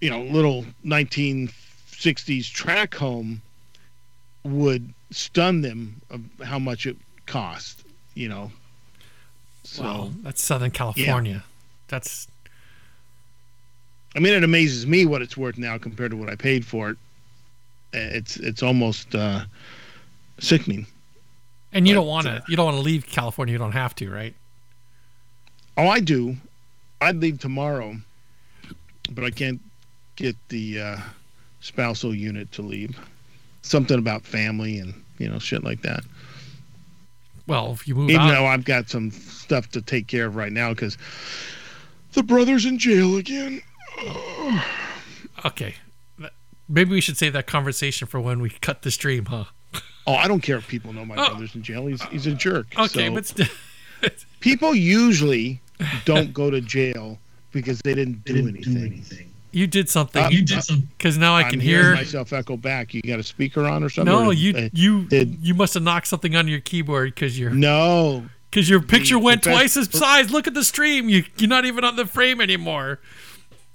you 0.00 0.10
know 0.10 0.22
little 0.22 0.64
1960s 0.84 2.50
track 2.50 2.94
home 2.94 3.42
would 4.44 4.92
stun 5.10 5.60
them 5.60 6.00
of 6.10 6.22
how 6.44 6.58
much 6.58 6.86
it 6.86 6.96
cost. 7.26 7.84
You 8.14 8.28
know. 8.28 8.52
So, 9.62 9.82
wow, 9.82 10.10
that's 10.22 10.42
Southern 10.42 10.70
California. 10.70 11.44
That's 11.88 12.28
I 14.14 14.18
mean, 14.18 14.34
it 14.34 14.44
amazes 14.44 14.86
me 14.86 15.06
what 15.06 15.22
it's 15.22 15.36
worth 15.36 15.58
now 15.58 15.78
compared 15.78 16.10
to 16.10 16.16
what 16.16 16.28
I 16.28 16.34
paid 16.34 16.64
for 16.64 16.90
it. 16.90 16.96
It's 17.92 18.36
it's 18.36 18.62
almost 18.62 19.14
uh, 19.14 19.44
sickening. 20.40 20.86
and 21.72 21.86
you 21.86 21.94
But, 21.94 22.00
don't 22.00 22.08
want 22.08 22.26
to 22.26 22.32
uh, 22.32 22.40
you 22.48 22.56
don't 22.56 22.66
want 22.66 22.76
to 22.78 22.82
leave 22.82 23.06
California. 23.06 23.52
You 23.52 23.58
don't 23.58 23.72
have 23.72 23.94
to, 23.96 24.10
right? 24.10 24.34
Oh, 25.76 25.88
I 25.88 26.00
do. 26.00 26.36
I'd 27.00 27.16
leave 27.16 27.38
tomorrow, 27.38 27.96
but 29.12 29.24
I 29.24 29.30
can't 29.30 29.60
get 30.16 30.36
the 30.48 30.80
uh, 30.80 30.96
spousal 31.60 32.14
unit 32.14 32.52
to 32.52 32.62
leave. 32.62 32.98
Something 33.62 33.98
about 33.98 34.22
family 34.24 34.78
and 34.78 34.94
you 35.18 35.28
know 35.28 35.38
shit 35.38 35.62
like 35.64 35.82
that. 35.82 36.02
Well, 37.46 37.72
if 37.72 37.88
you 37.88 37.94
move 37.94 38.10
Even 38.10 38.22
out, 38.22 38.30
though 38.30 38.46
I've 38.46 38.64
got 38.64 38.88
some 38.90 39.10
stuff 39.10 39.70
to 39.70 39.82
take 39.82 40.06
care 40.06 40.26
of 40.26 40.36
right 40.36 40.52
now 40.52 40.70
because 40.70 40.96
the 42.12 42.22
brother's 42.22 42.64
in 42.64 42.78
jail 42.78 43.16
again. 43.16 43.62
okay. 45.44 45.74
Maybe 46.68 46.90
we 46.90 47.00
should 47.00 47.16
save 47.16 47.32
that 47.32 47.48
conversation 47.48 48.06
for 48.06 48.20
when 48.20 48.40
we 48.40 48.50
cut 48.50 48.82
the 48.82 48.92
stream, 48.92 49.24
huh? 49.26 49.46
Oh, 50.10 50.14
I 50.16 50.28
don't 50.28 50.40
care 50.42 50.56
if 50.56 50.66
people 50.68 50.92
know 50.92 51.04
my 51.04 51.14
Oh. 51.16 51.30
brother's 51.30 51.54
in 51.54 51.62
jail. 51.62 51.86
He's 51.86 52.02
he's 52.04 52.26
a 52.26 52.34
jerk. 52.34 52.66
Okay, 52.78 53.08
So- 53.08 53.14
but 53.14 53.26
st- 53.26 53.50
people 54.40 54.74
usually 54.74 55.60
don't 56.04 56.32
go 56.32 56.50
to 56.50 56.60
jail 56.60 57.18
because 57.52 57.80
they 57.80 57.94
didn't 57.94 58.24
do 58.24 58.46
anything. 58.48 59.30
you 59.52 59.66
did 59.66 59.88
something. 59.88 60.24
Uh, 60.24 60.28
You 60.28 60.42
did 60.44 60.62
some. 60.62 60.88
because 60.96 61.18
now 61.18 61.34
I 61.34 61.42
I'm 61.42 61.50
can 61.50 61.60
hear. 61.60 61.94
myself 61.94 62.32
echo 62.32 62.56
back. 62.56 62.94
You 62.94 63.02
got 63.02 63.18
a 63.18 63.22
speaker 63.24 63.66
on 63.66 63.82
or 63.82 63.88
something? 63.88 64.12
No, 64.14 64.26
Or- 64.26 64.32
you 64.32 64.54
uh, 64.56 64.68
you 64.72 65.04
did- 65.06 65.38
you 65.42 65.54
must 65.54 65.74
have 65.74 65.82
knocked 65.82 66.06
something 66.06 66.36
on 66.36 66.46
your 66.48 66.60
keyboard 66.60 67.14
because 67.14 67.38
your 67.38 67.50
no. 67.50 68.24
because 68.50 68.68
your 68.68 68.80
picture 68.80 69.18
went 69.18 69.42
profess- 69.42 69.74
twice 69.74 69.76
as 69.76 69.98
size. 69.98 70.30
Look 70.30 70.46
at 70.46 70.54
the 70.54 70.64
stream. 70.64 71.08
You 71.08 71.24
you're 71.38 71.48
not 71.48 71.64
even 71.64 71.84
on 71.84 71.96
the 71.96 72.06
frame 72.06 72.40
anymore. 72.40 73.00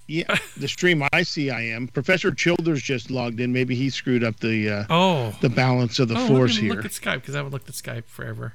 Yeah, 0.07 0.37
the 0.57 0.67
stream 0.67 1.03
I 1.13 1.23
see, 1.23 1.49
I 1.49 1.61
am. 1.61 1.87
Professor 1.87 2.31
Childers 2.31 2.81
just 2.83 3.09
logged 3.09 3.39
in. 3.39 3.51
Maybe 3.51 3.73
he 3.75 3.89
screwed 3.89 4.23
up 4.23 4.39
the 4.39 4.69
uh, 4.69 4.85
Oh, 4.89 5.35
the 5.41 5.49
balance 5.49 5.97
of 5.99 6.09
the 6.09 6.15
oh, 6.17 6.27
force 6.27 6.53
let 6.53 6.61
me 6.61 6.67
here. 6.67 6.75
Look 6.75 6.85
at 6.85 6.91
Skype 6.91 7.15
because 7.21 7.33
I 7.35 7.39
haven't 7.39 7.53
looked 7.53 7.67
at 7.69 7.75
Skype 7.75 8.05
forever. 8.05 8.53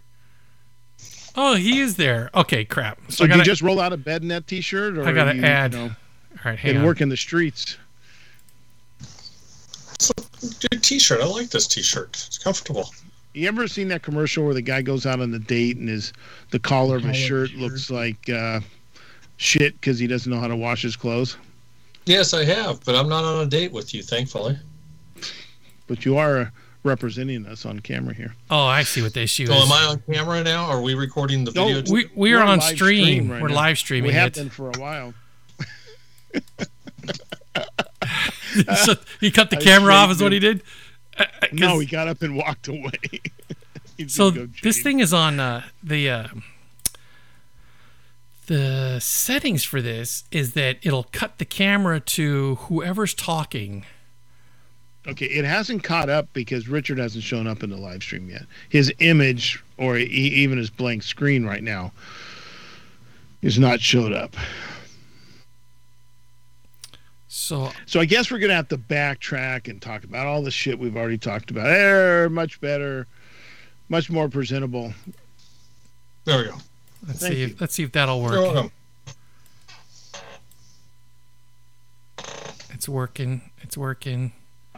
Oh, 1.34 1.54
he 1.54 1.80
is 1.80 1.96
there. 1.96 2.30
Okay, 2.34 2.64
crap. 2.64 2.98
so 3.08 3.24
I 3.24 3.26
did 3.26 3.30
gotta, 3.30 3.40
you 3.40 3.44
just 3.44 3.62
roll 3.62 3.80
out 3.80 3.92
of 3.92 4.04
bed 4.04 4.22
in 4.22 4.28
that 4.28 4.46
T-shirt, 4.46 4.96
or 4.96 5.04
I 5.04 5.12
gotta 5.12 5.34
you, 5.36 5.42
add- 5.44 5.72
You 5.72 5.78
know, 5.78 5.84
all 5.86 5.90
right, 6.44 6.58
hang 6.58 6.72
been 6.74 6.80
on. 6.82 6.86
working 6.86 7.08
the 7.08 7.16
streets. 7.16 7.76
It's 9.94 10.10
a 10.10 10.68
good 10.68 10.82
T-shirt. 10.82 11.20
I 11.20 11.26
like 11.26 11.50
this 11.50 11.66
T-shirt. 11.66 12.24
It's 12.28 12.38
comfortable. 12.38 12.90
You 13.34 13.46
ever 13.48 13.68
seen 13.68 13.88
that 13.88 14.02
commercial 14.02 14.44
where 14.44 14.54
the 14.54 14.62
guy 14.62 14.82
goes 14.82 15.06
out 15.06 15.20
on 15.20 15.30
the 15.30 15.38
date 15.38 15.76
and 15.76 15.88
his 15.88 16.12
the 16.50 16.58
collar 16.58 16.96
of 16.96 17.04
his 17.04 17.16
shirt 17.16 17.52
looks 17.54 17.90
like 17.90 18.28
uh, 18.28 18.60
shit 19.40 19.72
because 19.80 19.98
he 19.98 20.06
doesn't 20.06 20.30
know 20.30 20.38
how 20.38 20.46
to 20.48 20.54
wash 20.56 20.82
his 20.82 20.94
clothes? 20.96 21.36
Yes, 22.04 22.34
I 22.34 22.44
have, 22.44 22.84
but 22.84 22.94
I'm 22.94 23.08
not 23.08 23.24
on 23.24 23.46
a 23.46 23.48
date 23.48 23.72
with 23.72 23.94
you, 23.94 24.02
thankfully. 24.02 24.58
But 25.86 26.04
you 26.04 26.16
are 26.18 26.38
uh, 26.38 26.46
representing 26.82 27.46
us 27.46 27.64
on 27.66 27.80
camera 27.80 28.14
here. 28.14 28.34
Oh, 28.50 28.64
I 28.66 28.82
see 28.82 29.02
what 29.02 29.14
the 29.14 29.22
issue 29.22 29.46
So 29.46 29.54
is. 29.54 29.62
am 29.64 29.72
I 29.72 29.84
on 29.86 30.02
camera 30.12 30.42
now? 30.44 30.64
Are 30.66 30.80
we 30.82 30.94
recording 30.94 31.44
the 31.44 31.52
No, 31.52 31.66
video? 31.68 31.92
we 31.92 32.10
we 32.14 32.32
We're 32.34 32.42
on 32.42 32.60
stream. 32.60 32.76
stream 33.04 33.30
right 33.30 33.42
We're 33.42 33.48
now. 33.48 33.54
live 33.54 33.78
streaming 33.78 34.08
we 34.08 34.14
have 34.14 34.28
it. 34.28 34.34
been 34.34 34.50
for 34.50 34.70
a 34.70 34.78
while. 34.78 35.14
so 38.84 38.94
he 39.20 39.30
cut 39.30 39.50
the 39.50 39.58
I 39.58 39.60
camera 39.62 39.92
off, 39.94 40.10
is 40.10 40.22
what 40.22 40.32
he 40.32 40.38
did. 40.38 40.62
Uh, 41.18 41.22
uh, 41.24 41.26
'cause- 41.40 41.50
No, 41.52 41.78
he 41.78 41.86
got 41.86 42.08
up 42.08 42.22
and 42.22 42.36
walked 42.36 42.68
away. 42.68 42.92
So 44.06 44.30
this 44.62 44.80
thing 44.82 45.00
is 45.00 45.12
on 45.12 45.38
uh, 45.38 45.62
the 45.82 46.08
uh, 46.08 46.28
the 48.50 48.98
settings 48.98 49.62
for 49.62 49.80
this 49.80 50.24
is 50.32 50.54
that 50.54 50.78
it'll 50.82 51.04
cut 51.12 51.38
the 51.38 51.44
camera 51.44 52.00
to 52.00 52.56
whoever's 52.56 53.14
talking 53.14 53.84
Okay, 55.06 55.26
it 55.26 55.46
hasn't 55.46 55.82
caught 55.82 56.10
up 56.10 56.28
because 56.34 56.68
Richard 56.68 56.98
hasn't 56.98 57.24
shown 57.24 57.46
up 57.46 57.62
in 57.62 57.70
the 57.70 57.76
live 57.76 58.02
stream 58.02 58.28
yet. 58.28 58.42
His 58.68 58.92
image, 58.98 59.64
or 59.78 59.96
e- 59.96 60.04
even 60.04 60.58
his 60.58 60.68
blank 60.68 61.04
screen 61.04 61.46
right 61.46 61.62
now, 61.62 61.92
is 63.40 63.58
not 63.58 63.80
showed 63.80 64.12
up. 64.12 64.36
So 67.28 67.70
So 67.86 67.98
I 67.98 68.04
guess 68.04 68.30
we're 68.30 68.40
gonna 68.40 68.54
have 68.54 68.68
to 68.68 68.76
backtrack 68.76 69.68
and 69.70 69.80
talk 69.80 70.04
about 70.04 70.26
all 70.26 70.42
the 70.42 70.50
shit 70.50 70.78
we've 70.78 70.96
already 70.96 71.18
talked 71.18 71.50
about. 71.50 71.64
They're 71.64 72.28
much 72.28 72.60
better, 72.60 73.06
much 73.88 74.10
more 74.10 74.28
presentable. 74.28 74.92
There 76.26 76.38
we 76.38 76.44
go. 76.44 76.56
Let's 77.06 77.20
Thank 77.20 77.34
see. 77.34 77.42
If, 77.44 77.60
let's 77.60 77.74
see 77.74 77.82
if 77.82 77.92
that'll 77.92 78.20
You're 78.20 78.30
work. 78.30 78.54
welcome. 78.54 78.72
It's 82.72 82.88
working. 82.88 83.42
It's 83.62 83.76
working. 83.76 84.32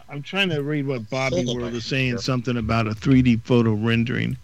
I'm 0.08 0.22
trying 0.22 0.50
to 0.50 0.62
read 0.62 0.86
what 0.86 1.08
Bobby 1.08 1.36
Hold 1.36 1.48
on, 1.56 1.62
World 1.62 1.74
is 1.74 1.86
saying 1.86 2.08
Here. 2.08 2.18
something 2.18 2.56
about 2.56 2.86
a 2.86 2.90
3D 2.90 3.42
photo 3.44 3.72
rendering. 3.72 4.36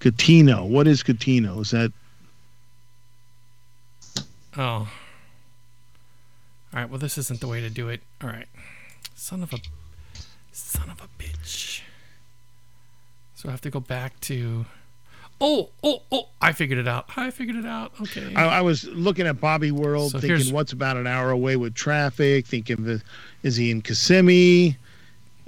Cotino. 0.00 0.68
What 0.68 0.86
is 0.86 1.02
Cotino? 1.02 1.60
Is 1.62 1.70
that 1.72 1.92
Oh. 4.56 4.62
All 4.62 4.88
right. 6.72 6.88
Well, 6.88 6.98
this 6.98 7.16
isn't 7.18 7.40
the 7.40 7.48
way 7.48 7.60
to 7.60 7.70
do 7.70 7.88
it. 7.88 8.02
All 8.22 8.28
right. 8.28 8.46
Son 9.14 9.42
of 9.42 9.52
a, 9.52 9.58
son 10.52 10.90
of 10.90 11.00
a 11.00 11.22
bitch. 11.22 11.82
So 13.34 13.48
I 13.48 13.52
have 13.52 13.60
to 13.62 13.70
go 13.70 13.80
back 13.80 14.18
to. 14.22 14.66
Oh, 15.40 15.70
oh, 15.84 16.02
oh! 16.10 16.28
I 16.40 16.52
figured 16.52 16.78
it 16.78 16.88
out. 16.88 17.06
I 17.16 17.30
figured 17.30 17.56
it 17.56 17.64
out. 17.66 17.92
Okay. 18.00 18.34
I, 18.34 18.58
I 18.58 18.60
was 18.60 18.84
looking 18.88 19.26
at 19.26 19.40
Bobby 19.40 19.70
World, 19.70 20.10
So 20.12 20.18
thinking 20.20 20.52
what's 20.52 20.72
about 20.72 20.96
an 20.96 21.06
hour 21.06 21.30
away 21.30 21.56
with 21.56 21.74
traffic. 21.74 22.46
Thinking, 22.46 23.00
is 23.44 23.54
he 23.56 23.70
in 23.70 23.82
Kissimmee? 23.82 24.76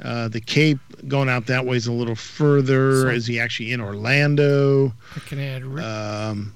Uh, 0.03 0.29
the 0.29 0.41
Cape 0.41 0.79
going 1.09 1.29
out 1.29 1.47
that 1.47 1.67
way 1.67 1.77
is 1.77 1.87
a 1.89 1.93
little 1.93 2.15
further. 2.15 3.03
So- 3.03 3.09
is 3.09 3.27
he 3.27 3.41
actually 3.41 3.73
in 3.73 3.81
Orlando? 3.81 4.93
I 5.17 5.21
can 5.21 5.39
add. 5.41 5.63
Um, 5.65 6.55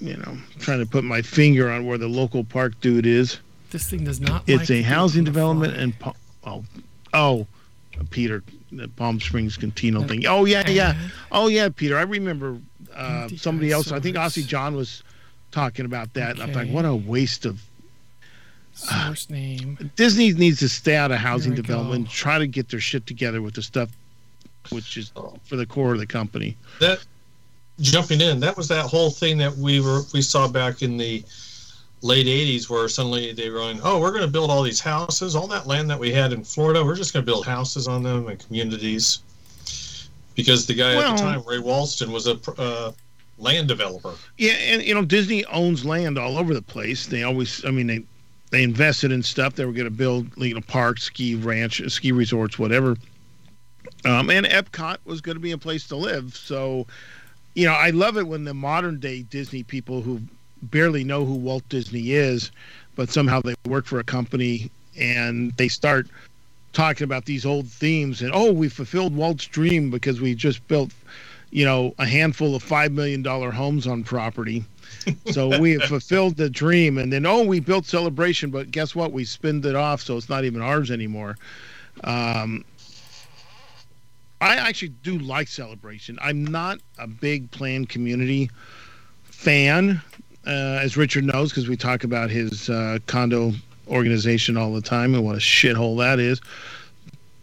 you 0.00 0.16
know, 0.16 0.38
trying 0.60 0.78
to 0.78 0.86
put 0.86 1.04
my 1.04 1.20
finger 1.22 1.70
on 1.70 1.84
where 1.84 1.98
the 1.98 2.08
local 2.08 2.44
park 2.44 2.80
dude 2.80 3.04
is. 3.06 3.38
this 3.70 3.90
thing 3.90 4.04
does 4.04 4.20
not. 4.20 4.42
It's 4.46 4.70
like 4.70 4.78
a 4.78 4.82
housing 4.82 5.24
development 5.24 5.74
fly. 5.74 5.82
and 5.82 5.98
Pa- 5.98 6.12
oh, 6.44 6.64
oh, 7.12 7.46
Peter, 8.10 8.42
the 8.72 8.88
Palm 8.88 9.20
Springs 9.20 9.56
Cotino 9.56 10.06
thing. 10.06 10.26
Oh 10.26 10.44
yeah, 10.44 10.68
yeah. 10.68 10.94
Oh 11.32 11.48
yeah, 11.48 11.68
Peter. 11.68 11.98
I 11.98 12.02
remember 12.02 12.58
uh, 12.94 13.28
somebody 13.36 13.72
else. 13.72 13.92
I 13.92 14.00
think. 14.00 14.16
Aussie 14.16 14.46
John 14.46 14.74
was 14.74 15.02
talking 15.50 15.84
about 15.84 16.14
that. 16.14 16.32
And 16.38 16.42
I'm 16.42 16.52
like, 16.52 16.68
what 16.68 16.84
a 16.84 16.94
waste 16.94 17.46
of 17.46 17.62
Source 18.78 19.28
name. 19.28 19.90
Disney 19.96 20.32
needs 20.32 20.60
to 20.60 20.68
stay 20.68 20.94
out 20.94 21.10
of 21.10 21.18
housing 21.18 21.54
development. 21.54 22.06
go. 22.06 22.10
Try 22.12 22.38
to 22.38 22.46
get 22.46 22.68
their 22.68 22.80
shit 22.80 23.06
together 23.06 23.42
with 23.42 23.54
the 23.54 23.62
stuff, 23.62 23.90
which 24.70 24.96
is 24.96 25.12
for 25.44 25.56
the 25.56 25.66
core 25.66 25.92
of 25.92 25.98
the 25.98 26.06
company. 26.06 26.56
That 26.80 27.04
jumping 27.80 28.20
in, 28.20 28.40
that 28.40 28.56
was 28.56 28.68
that 28.68 28.86
whole 28.86 29.10
thing 29.10 29.38
that 29.38 29.56
we 29.56 29.80
were 29.80 30.02
we 30.14 30.22
saw 30.22 30.46
back 30.48 30.82
in 30.82 30.96
the 30.96 31.24
late 32.02 32.26
'80s, 32.26 32.68
where 32.68 32.88
suddenly 32.88 33.32
they 33.32 33.50
were 33.50 33.58
going, 33.58 33.80
"Oh, 33.82 34.00
we're 34.00 34.10
going 34.10 34.22
to 34.22 34.30
build 34.30 34.50
all 34.50 34.62
these 34.62 34.80
houses, 34.80 35.34
all 35.34 35.46
that 35.48 35.66
land 35.66 35.90
that 35.90 35.98
we 35.98 36.12
had 36.12 36.32
in 36.32 36.44
Florida. 36.44 36.84
We're 36.84 36.96
just 36.96 37.12
going 37.12 37.24
to 37.24 37.26
build 37.26 37.46
houses 37.46 37.88
on 37.88 38.02
them 38.02 38.28
and 38.28 38.38
communities." 38.38 39.20
Because 40.34 40.66
the 40.66 40.74
guy 40.74 40.94
at 40.94 41.16
the 41.16 41.22
time, 41.22 41.42
Ray 41.46 41.58
Watson, 41.58 42.12
was 42.12 42.28
a 42.28 42.38
uh, 42.58 42.92
land 43.38 43.66
developer. 43.66 44.14
Yeah, 44.36 44.52
and 44.52 44.82
you 44.82 44.94
know 44.94 45.04
Disney 45.04 45.44
owns 45.46 45.84
land 45.84 46.18
all 46.18 46.38
over 46.38 46.54
the 46.54 46.62
place. 46.62 47.06
They 47.06 47.24
always, 47.24 47.64
I 47.64 47.70
mean, 47.70 47.88
they 47.88 48.04
they 48.50 48.62
invested 48.62 49.12
in 49.12 49.22
stuff. 49.22 49.54
They 49.54 49.64
were 49.64 49.72
going 49.72 49.84
to 49.84 49.90
build, 49.90 50.28
you 50.36 50.54
know, 50.54 50.60
parks, 50.60 51.04
ski 51.04 51.34
ranch, 51.34 51.82
ski 51.90 52.12
resorts, 52.12 52.58
whatever. 52.58 52.96
Um, 54.04 54.30
and 54.30 54.46
Epcot 54.46 54.98
was 55.04 55.20
going 55.20 55.36
to 55.36 55.40
be 55.40 55.52
a 55.52 55.58
place 55.58 55.86
to 55.88 55.96
live. 55.96 56.36
So, 56.36 56.86
you 57.54 57.66
know, 57.66 57.74
I 57.74 57.90
love 57.90 58.16
it 58.16 58.26
when 58.26 58.44
the 58.44 58.54
modern 58.54 59.00
day 59.00 59.22
Disney 59.22 59.62
people 59.62 60.02
who 60.02 60.20
barely 60.62 61.04
know 61.04 61.24
who 61.24 61.34
Walt 61.34 61.68
Disney 61.68 62.12
is, 62.12 62.50
but 62.96 63.10
somehow 63.10 63.40
they 63.40 63.54
work 63.66 63.86
for 63.86 63.98
a 63.98 64.04
company 64.04 64.70
and 64.98 65.52
they 65.56 65.68
start 65.68 66.06
talking 66.72 67.04
about 67.04 67.24
these 67.24 67.46
old 67.46 67.66
themes 67.66 68.20
and 68.22 68.30
oh, 68.34 68.52
we 68.52 68.68
fulfilled 68.68 69.14
Walt's 69.14 69.46
dream 69.46 69.90
because 69.90 70.20
we 70.20 70.34
just 70.34 70.66
built 70.68 70.92
you 71.50 71.64
know, 71.64 71.94
a 71.98 72.06
handful 72.06 72.54
of 72.54 72.62
five 72.62 72.92
million 72.92 73.22
dollar 73.22 73.50
homes 73.50 73.86
on 73.86 74.04
property. 74.04 74.64
So 75.30 75.58
we 75.60 75.72
have 75.72 75.84
fulfilled 75.84 76.36
the 76.36 76.50
dream, 76.50 76.98
and 76.98 77.12
then 77.12 77.24
oh, 77.26 77.42
we 77.42 77.60
built 77.60 77.86
celebration, 77.86 78.50
but 78.50 78.70
guess 78.70 78.94
what? 78.94 79.12
We 79.12 79.24
spinned 79.24 79.64
it 79.64 79.74
off, 79.74 80.02
so 80.02 80.16
it's 80.16 80.28
not 80.28 80.44
even 80.44 80.60
ours 80.60 80.90
anymore. 80.90 81.36
Um, 82.04 82.64
I 84.40 84.56
actually 84.56 84.90
do 85.02 85.18
like 85.18 85.48
celebration. 85.48 86.18
I'm 86.22 86.44
not 86.44 86.78
a 86.98 87.06
big 87.06 87.50
planned 87.50 87.88
community 87.88 88.50
fan, 89.24 90.00
uh, 90.48 90.80
as 90.82 90.96
Richard 90.96 91.24
knows, 91.24 91.50
because 91.50 91.68
we 91.68 91.76
talk 91.76 92.04
about 92.04 92.30
his 92.30 92.68
uh, 92.70 92.98
condo 93.06 93.52
organization 93.86 94.56
all 94.56 94.72
the 94.72 94.82
time 94.82 95.14
and 95.14 95.24
what 95.24 95.36
a 95.36 95.40
shithole 95.40 95.98
that 95.98 96.18
is. 96.18 96.40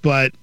But 0.02 0.34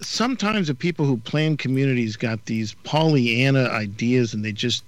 sometimes 0.00 0.68
the 0.68 0.74
people 0.74 1.06
who 1.06 1.16
plan 1.18 1.56
communities 1.56 2.16
got 2.16 2.44
these 2.46 2.74
Pollyanna 2.84 3.64
ideas 3.68 4.34
and 4.34 4.44
they 4.44 4.52
just 4.52 4.84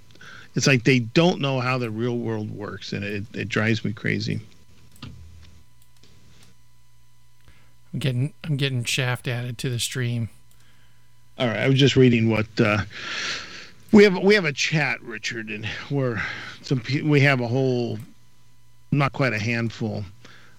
it's 0.55 0.67
like 0.67 0.85
they 0.85 1.01
don't 1.01 1.41
know 1.41 1.61
how 1.61 1.79
the 1.79 1.91
real 1.91 2.19
world 2.19 2.51
works 2.51 2.93
and 2.93 3.05
it, 3.05 3.25
it 3.35 3.49
drives 3.49 3.85
me 3.85 3.93
crazy. 3.93 4.41
I'm 7.93 8.01
getting. 8.01 8.35
I'm 8.43 8.57
getting 8.57 8.83
shaft 8.83 9.29
added 9.29 9.57
to 9.59 9.71
the 9.71 9.79
stream. 9.79 10.29
All 11.39 11.47
right, 11.47 11.59
I 11.59 11.69
was 11.69 11.79
just 11.79 11.95
reading 11.95 12.29
what 12.29 12.47
uh, 12.59 12.79
we 13.95 14.05
have. 14.05 14.19
We 14.19 14.35
have 14.35 14.45
a 14.45 14.53
chat, 14.53 15.01
Richard, 15.03 15.49
and 15.49 15.67
we're 15.91 16.21
some. 16.63 16.83
We 17.05 17.21
have 17.21 17.41
a 17.41 17.47
whole, 17.49 17.99
not 18.93 19.13
quite 19.13 19.33
a 19.33 19.39
handful, 19.39 20.05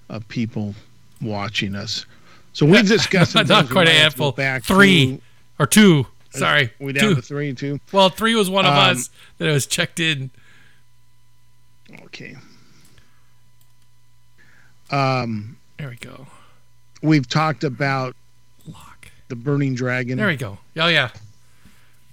of 0.09 0.27
people 0.27 0.73
watching 1.21 1.75
us. 1.75 2.05
So 2.53 2.65
we 2.65 2.81
discussed 2.83 3.33
some 3.33 3.45
Not 3.47 3.59
things 3.65 3.69
we 3.69 3.73
quite 3.73 3.87
a 3.87 3.91
might 3.91 3.97
have 3.99 4.15
to 4.15 4.23
handful. 4.23 4.31
Back 4.31 4.63
Three. 4.63 5.21
Or 5.59 5.65
two. 5.65 6.05
Sorry. 6.31 6.69
we 6.79 6.91
down 6.91 7.09
two. 7.09 7.15
to 7.15 7.21
three, 7.21 7.53
two. 7.53 7.79
Well, 7.93 8.09
three 8.09 8.35
was 8.35 8.49
one 8.49 8.65
of 8.65 8.73
Um, 8.73 8.77
us 8.97 9.09
that 9.37 9.49
was 9.51 9.65
checked 9.65 10.01
in. 10.01 10.31
Okay. 12.05 12.35
Um, 14.91 15.57
There 15.77 15.89
we 15.89 15.95
go. 15.95 16.27
we've 17.01 17.27
talked 17.27 17.63
about 17.63 18.15
Lock. 18.67 19.09
the 19.29 19.35
burning 19.37 19.75
dragon. 19.75 20.17
There 20.17 20.27
we 20.27 20.35
go. 20.35 20.57
Oh 20.77 20.87
yeah. 20.87 21.09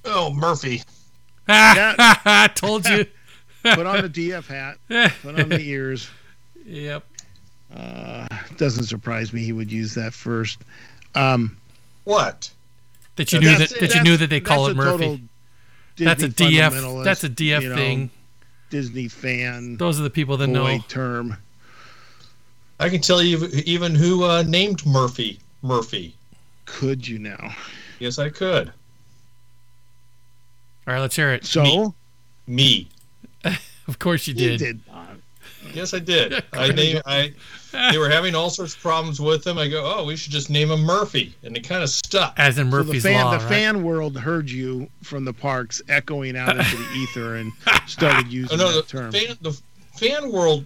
Oh, 0.05 0.33
Murphy. 0.33 0.83
I 1.53 2.51
told 2.55 2.87
you. 2.89 3.07
Put 3.63 3.87
on 3.87 4.03
the 4.03 4.09
DF 4.09 4.47
hat. 4.47 5.13
Put 5.23 5.39
on 5.39 5.49
the 5.49 5.61
ears. 5.63 6.11
yep. 6.67 7.05
Uh, 7.75 8.27
doesn't 8.57 8.85
surprise 8.85 9.33
me 9.33 9.45
he 9.45 9.53
would 9.53 9.71
use 9.71 9.95
that 9.95 10.13
first. 10.13 10.59
Um, 11.15 11.57
What? 12.05 12.51
That 13.17 13.33
you 13.33 13.41
knew 13.41 13.57
that, 13.57 13.71
that 13.81 13.95
you 13.95 14.03
knew 14.03 14.17
that 14.17 14.31
they 14.31 14.41
call 14.41 14.67
it 14.67 14.77
Murphy. 14.77 15.23
That's 15.97 16.23
a 16.23 16.29
DF. 16.29 17.05
That's 17.05 17.25
a 17.25 17.29
DF 17.29 17.63
you 17.63 17.69
know, 17.69 17.77
thing. 17.77 18.11
Disney 18.71 19.07
fan 19.09 19.77
Those 19.77 20.01
are 20.01 20.03
the 20.03 20.11
people 20.11 20.39
that 20.39 20.47
boy 20.49 20.77
know. 20.79 20.85
term. 20.89 21.37
I 22.81 22.89
can 22.89 23.01
tell 23.01 23.23
you 23.23 23.47
even 23.65 23.95
who 23.95 24.25
uh, 24.25 24.43
named 24.43 24.85
Murphy 24.85 25.39
Murphy. 25.63 26.15
Could 26.65 27.07
you 27.07 27.19
now? 27.19 27.55
Yes, 28.01 28.19
I 28.19 28.29
could. 28.29 28.73
All 30.87 30.95
right, 30.95 31.01
let's 31.01 31.17
hear 31.17 31.33
it. 31.33 31.45
So 31.45 31.95
Me. 32.47 32.89
Of 33.89 33.99
course 33.99 34.29
you 34.29 34.35
you 34.35 34.51
did. 34.51 34.59
did 34.59 34.81
not. 34.87 35.09
Yes, 35.75 35.93
I 35.93 35.99
did. 35.99 36.43
I 36.53 36.69
named. 36.69 37.03
I. 37.05 37.33
They 37.91 37.99
were 37.99 38.09
having 38.09 38.35
all 38.35 38.49
sorts 38.51 38.75
of 38.75 38.81
problems 38.81 39.21
with 39.21 39.45
him. 39.47 39.59
I 39.59 39.67
go, 39.69 39.83
oh, 39.85 40.05
we 40.05 40.15
should 40.17 40.31
just 40.33 40.51
name 40.51 40.71
him 40.71 40.83
Murphy, 40.83 41.35
and 41.43 41.57
it 41.57 41.67
kind 41.67 41.83
of 41.83 41.89
stuck. 41.89 42.35
As 42.39 42.59
in 42.59 42.71
So 42.71 42.77
the 42.77 42.85
Murphy's 42.85 43.03
fan, 43.03 43.25
Law, 43.25 43.33
the 43.33 43.39
right? 43.39 43.49
fan 43.49 43.83
world 43.83 44.17
heard 44.17 44.49
you 44.51 44.89
from 45.03 45.25
the 45.25 45.33
parks 45.33 45.81
echoing 45.89 46.37
out 46.37 46.57
into 46.57 46.77
the 46.77 46.89
ether 46.95 47.37
and 47.37 47.51
started 47.87 48.27
oh, 48.29 48.31
using 48.31 48.61
Oh 48.61 48.65
no, 48.65 48.73
that 48.73 48.87
the 48.87 48.99
term. 48.99 49.11
fan, 49.13 49.37
the 49.41 49.61
fan 49.97 50.31
world, 50.31 50.65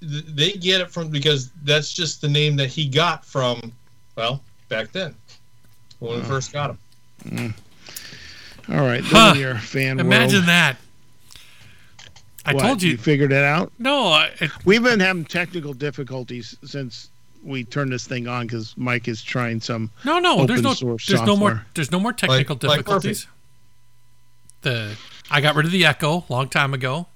they 0.00 0.52
get 0.52 0.80
it 0.80 0.90
from 0.90 1.08
because 1.10 1.50
that's 1.64 1.92
just 1.92 2.20
the 2.22 2.28
name 2.28 2.56
that 2.56 2.68
he 2.68 2.88
got 2.88 3.24
from, 3.26 3.72
well, 4.16 4.40
back 4.68 4.90
then 4.92 5.14
when 5.98 6.16
we 6.16 6.22
Oh. 6.22 6.24
first 6.24 6.52
got 6.52 6.70
him. 6.70 6.78
Mm. 7.24 7.54
All 8.70 8.80
right, 8.80 9.02
Huh. 9.04 9.32
then 9.32 9.40
your 9.42 9.54
fan 9.56 10.00
Imagine 10.00 10.36
world. 10.38 10.48
that. 10.48 10.76
I 12.46 12.52
What, 12.54 12.62
told 12.62 12.82
you. 12.82 12.92
You 12.92 12.96
figured 12.98 13.32
it 13.32 13.42
out. 13.42 13.72
No, 13.78 14.08
I, 14.08 14.30
it, 14.40 14.50
We've 14.66 14.82
been 14.82 15.00
having 15.00 15.24
technical 15.24 15.72
difficulties 15.72 16.56
since 16.64 17.08
we 17.42 17.64
turned 17.64 17.92
this 17.92 18.06
thing 18.06 18.26
on 18.28 18.46
because 18.46 18.74
Mike 18.76 19.08
is 19.08 19.22
trying 19.22 19.60
some. 19.60 19.90
no, 20.04 20.18
no. 20.18 20.34
Open 20.36 20.46
There's 20.46 20.62
no. 20.62 20.74
source 20.74 21.06
There's 21.06 21.22
no 21.22 21.36
more. 21.36 21.64
There's 21.74 21.90
no 21.90 22.00
more 22.00 22.12
technical 22.12 22.54
like 22.62 22.78
difficulties. 22.78 23.26
the 24.62 24.96
I 25.30 25.40
got 25.40 25.54
rid 25.54 25.66
of 25.66 25.72
the 25.72 25.84
echo 25.86 26.24
a 26.28 26.32
long 26.32 26.48
time 26.48 26.74
ago. 26.74 27.06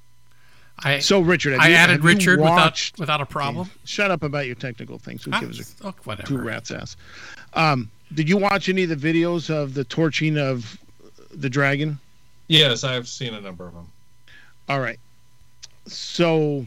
I 0.81 1.01
So 1.01 1.21
Richard, 1.21 1.53
have 1.55 1.61
I 1.61 1.69
you, 1.69 1.75
added 1.75 1.93
have 1.95 2.05
Richard 2.05 2.39
without 2.39 2.55
watched, 2.55 2.99
without 2.99 3.21
a 3.21 3.27
problem. 3.27 3.71
Shut 3.85 4.11
up 4.11 4.23
about 4.23 4.47
your 4.47 4.55
technical 4.55 4.97
things. 4.99 5.25
Who 5.25 5.33
Ah, 5.35 5.41
gives 5.41 5.75
a 5.83 5.89
oh, 5.89 5.95
whatever. 6.05 6.27
two 6.29 6.39
rats 6.39 6.71
ass? 6.71 6.97
Um, 7.55 7.91
did 8.15 8.29
you 8.29 8.37
watch 8.37 8.69
any 8.69 8.85
of 8.85 8.89
the 8.89 8.97
videos 9.13 9.51
of 9.51 9.75
the 9.75 9.85
torching 9.85 10.39
of 10.39 10.79
the 11.31 11.51
dragon? 11.51 11.99
Yes, 12.49 12.85
I've 12.85 13.09
seen 13.09 13.35
a 13.35 13.41
number 13.41 13.67
of 13.67 13.75
them. 13.75 13.89
All 14.69 14.81
right. 14.81 14.99
So 15.87 16.67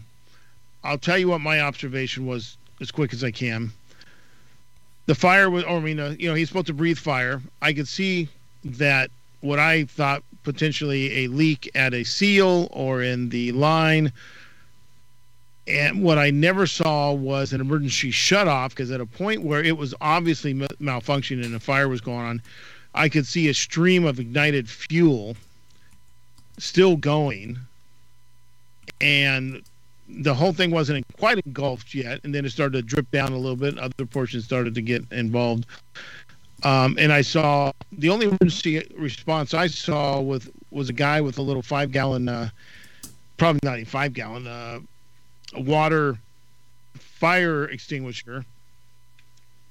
I'll 0.83 0.97
tell 0.97 1.17
you 1.17 1.29
what 1.29 1.41
my 1.41 1.61
observation 1.61 2.25
was 2.25 2.57
as 2.79 2.91
quick 2.91 3.13
as 3.13 3.23
I 3.23 3.31
can. 3.31 3.71
The 5.05 5.15
fire 5.15 5.49
was, 5.49 5.63
or 5.63 5.77
I 5.77 5.79
mean, 5.79 5.99
uh, 5.99 6.15
you 6.17 6.29
know, 6.29 6.35
he's 6.35 6.47
supposed 6.47 6.67
to 6.67 6.73
breathe 6.73 6.97
fire. 6.97 7.41
I 7.61 7.73
could 7.73 7.87
see 7.87 8.29
that 8.63 9.11
what 9.41 9.59
I 9.59 9.85
thought 9.85 10.23
potentially 10.43 11.25
a 11.25 11.27
leak 11.27 11.69
at 11.75 11.93
a 11.93 12.03
seal 12.03 12.67
or 12.71 13.01
in 13.01 13.29
the 13.29 13.51
line. 13.51 14.11
And 15.67 16.03
what 16.03 16.17
I 16.17 16.31
never 16.31 16.65
saw 16.65 17.13
was 17.13 17.53
an 17.53 17.61
emergency 17.61 18.11
shut 18.11 18.47
off 18.47 18.71
because 18.71 18.91
at 18.91 18.99
a 18.99 19.05
point 19.05 19.43
where 19.43 19.63
it 19.63 19.77
was 19.77 19.93
obviously 20.01 20.53
malfunctioning 20.53 21.45
and 21.45 21.55
a 21.55 21.59
fire 21.59 21.87
was 21.87 22.01
going 22.01 22.25
on, 22.25 22.41
I 22.93 23.09
could 23.09 23.25
see 23.25 23.49
a 23.49 23.53
stream 23.53 24.05
of 24.05 24.19
ignited 24.19 24.69
fuel 24.69 25.35
still 26.57 26.95
going. 26.95 27.57
And 28.99 29.61
the 30.07 30.33
whole 30.33 30.53
thing 30.53 30.71
wasn't 30.71 31.05
quite 31.17 31.39
engulfed 31.45 31.93
yet 31.93 32.19
and 32.23 32.35
then 32.35 32.45
it 32.45 32.49
started 32.49 32.73
to 32.73 32.81
drip 32.81 33.09
down 33.11 33.31
a 33.31 33.37
little 33.37 33.55
bit 33.55 33.77
other 33.77 34.05
portions 34.05 34.43
started 34.43 34.75
to 34.75 34.81
get 34.81 35.03
involved. 35.11 35.65
Um, 36.63 36.95
and 36.99 37.11
i 37.11 37.21
saw 37.21 37.71
the 37.91 38.09
only 38.09 38.27
emergency 38.27 38.85
response 38.95 39.55
i 39.55 39.65
saw 39.65 40.19
with 40.19 40.47
was 40.69 40.89
a 40.89 40.93
guy 40.93 41.19
with 41.19 41.39
a 41.39 41.41
little 41.41 41.63
five 41.63 41.91
gallon 41.91 42.29
uh, 42.29 42.49
probably 43.37 43.61
not 43.63 43.79
a 43.79 43.83
five 43.83 44.13
gallon 44.13 44.45
uh, 44.45 44.79
water 45.55 46.19
fire 46.99 47.65
extinguisher 47.65 48.45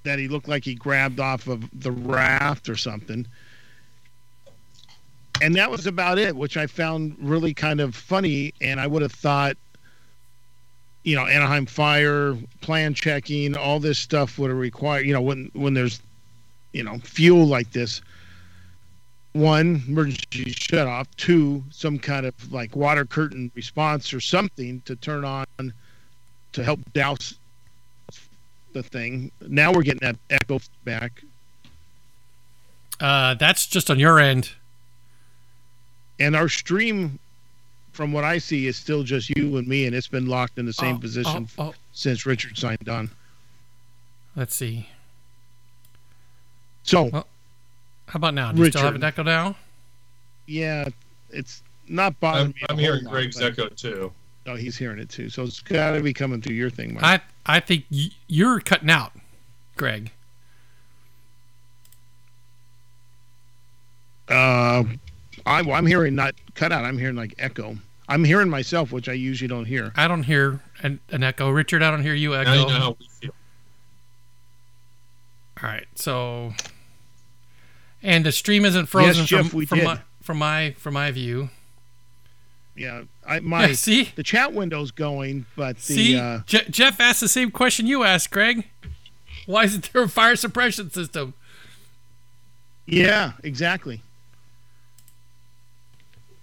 that 0.03 0.19
he 0.19 0.29
looked 0.29 0.49
like 0.49 0.65
he 0.65 0.75
grabbed 0.75 1.21
off 1.21 1.47
of 1.47 1.69
the 1.79 1.93
raft 1.93 2.69
or 2.69 2.77
something 2.77 3.27
and 5.41 5.55
that 5.55 5.71
was 5.71 5.87
about 5.87 6.19
it, 6.19 6.37
which 6.37 6.57
I 6.57 6.67
found 6.67 7.17
really 7.19 7.55
kind 7.55 7.81
of 7.81 7.95
funny. 7.95 8.53
And 8.61 8.81
I 8.81 8.87
would 8.87 9.03
have 9.03 9.13
thought, 9.13 9.57
you 11.03 11.17
know, 11.17 11.27
Anaheim 11.27 11.67
Fire 11.67 12.37
plan 12.61 12.95
checking, 12.95 13.57
all 13.57 13.81
this 13.81 13.99
stuff 13.99 14.39
would 14.39 14.51
have 14.51 14.59
required, 14.59 15.07
you 15.07 15.15
know, 15.15 15.23
when 15.23 15.51
when 15.55 15.75
there's, 15.75 16.01
you 16.73 16.83
know, 16.83 16.99
fuel 16.99 17.47
like 17.47 17.73
this. 17.73 18.03
One 19.33 19.83
emergency 19.87 20.51
shut 20.51 20.89
off. 20.89 21.07
Two, 21.17 21.65
some 21.71 21.99
kind 21.99 22.27
of 22.27 22.53
like 22.53 22.75
water 22.75 23.05
curtain 23.05 23.51
response 23.55 24.13
or 24.13 24.21
something 24.21 24.83
to 24.87 24.97
turn 24.97 25.25
on 25.25 25.47
to 26.53 26.65
help 26.65 26.81
douse 26.93 27.39
the 28.73 28.83
thing. 28.83 29.31
Now 29.47 29.73
we're 29.73 29.83
getting 29.83 30.01
that 30.07 30.17
echo 30.31 30.61
back. 30.85 31.23
Uh, 33.01 33.35
that's 33.35 33.67
just 33.67 33.91
on 33.91 33.99
your 33.99 34.19
end. 34.21 34.53
and 36.19 36.37
our 36.37 36.49
stream 36.51 37.19
from 37.93 38.13
what 38.13 38.25
i 38.25 38.37
see 38.39 38.67
is 38.67 38.77
still 38.77 39.03
just 39.03 39.31
you 39.31 39.57
and 39.57 39.67
me 39.67 39.85
and 39.87 39.97
it's 39.97 40.07
been 40.07 40.27
locked 40.27 40.59
in 40.59 40.65
the 40.67 40.73
same 40.73 40.97
Oh, 40.97 40.99
position 41.01 41.49
oh, 41.59 41.65
oh, 41.71 41.75
since 41.93 42.25
richard 42.27 42.57
signed 42.57 42.89
on 42.89 43.11
let's 44.37 44.55
see. 44.55 44.89
so 46.83 47.05
Well, 47.05 47.27
How 48.07 48.17
about 48.19 48.35
now? 48.35 48.53
Do 48.53 48.63
you 48.63 48.71
still 48.71 48.83
have 48.83 48.95
an 48.95 49.03
echo 49.05 49.23
now? 49.23 49.57
yeah 50.47 50.89
it's 51.31 51.63
not 51.89 52.19
bothering 52.21 52.47
I'm, 52.47 52.51
me 52.53 52.63
I'm 52.69 52.79
hearing 52.79 53.05
lot, 53.05 53.13
Greg's 53.13 53.39
but- 53.41 53.53
echo 53.59 53.69
too. 53.71 54.13
Oh 54.51 54.57
he's 54.57 54.77
hearing 54.77 54.99
it 54.99 55.09
too 55.09 55.29
so 55.29 55.43
it's 55.45 55.61
got 55.61 55.93
to 55.93 56.01
be 56.03 56.13
coming 56.13 56.41
through 56.43 56.55
your 56.57 56.71
thing 56.71 56.95
Mike. 56.95 57.05
I 57.47 57.57
I 57.57 57.61
think 57.61 57.85
y- 57.91 58.11
you're 58.29 58.61
cutting 58.61 58.91
out, 58.91 59.13
Greg. 59.77 60.11
uh 64.29 64.85
I, 65.47 65.63
well, 65.63 65.75
i'm 65.77 65.87
hearing 65.87 66.15
not 66.15 66.35
cut 66.55 66.71
out 66.73 66.85
i'm 66.85 66.99
hearing 66.99 67.17
like 67.17 67.35
echo 67.39 67.77
i'm 68.09 68.23
hearing 68.25 68.49
myself 68.49 68.93
which 68.93 69.09
i 69.09 69.13
usually 69.13 69.49
don't 69.49 69.65
hear 69.65 69.93
I 69.97 70.07
don't 70.09 70.23
hear 70.25 70.61
an, 70.83 71.01
an 71.11 71.23
echo. 71.23 71.51
Richard, 71.51 71.83
I 71.83 71.91
don't 71.91 72.03
hear 72.03 72.15
you 72.15 72.35
echo. 72.35 72.51
Now 72.51 72.55
you 72.61 72.67
know 72.67 72.79
how 72.79 72.97
we 72.99 73.07
feel. 73.21 73.35
All 75.63 75.69
right, 75.69 75.87
so 75.95 76.55
and 78.03 78.25
the 78.25 78.33
stream 78.33 78.65
isn't 78.65 78.87
frozen 78.87 79.27
Jeff, 79.27 79.49
from 79.51 79.59
we 79.59 79.67
from 79.67 79.79
did. 79.81 79.85
my 79.85 80.01
from 80.23 80.39
my 80.39 80.71
from 80.79 80.95
my 80.95 81.11
view. 81.11 81.51
Yeah 82.77 83.03
i 83.27 83.41
my 83.41 83.67
Yeah, 83.69 83.73
see, 83.75 84.11
the 84.15 84.23
chat 84.23 84.53
window's 84.53 84.91
going 84.91 85.47
but 85.57 85.77
the 85.77 85.83
see, 85.83 86.19
uh 86.19 86.41
Je- 86.47 86.69
Jeff 86.71 87.01
asked 87.01 87.21
the 87.21 87.29
same 87.29 87.51
question 87.51 87.87
you 87.87 88.05
asked, 88.05 88.31
Greg. 88.31 88.69
Why 89.47 89.65
isn't 89.65 89.93
there 89.93 90.03
a 90.03 90.09
fire 90.09 90.37
suppression 90.37 90.91
system? 90.91 91.35
yeah 92.87 93.33
exactly 93.45 94.03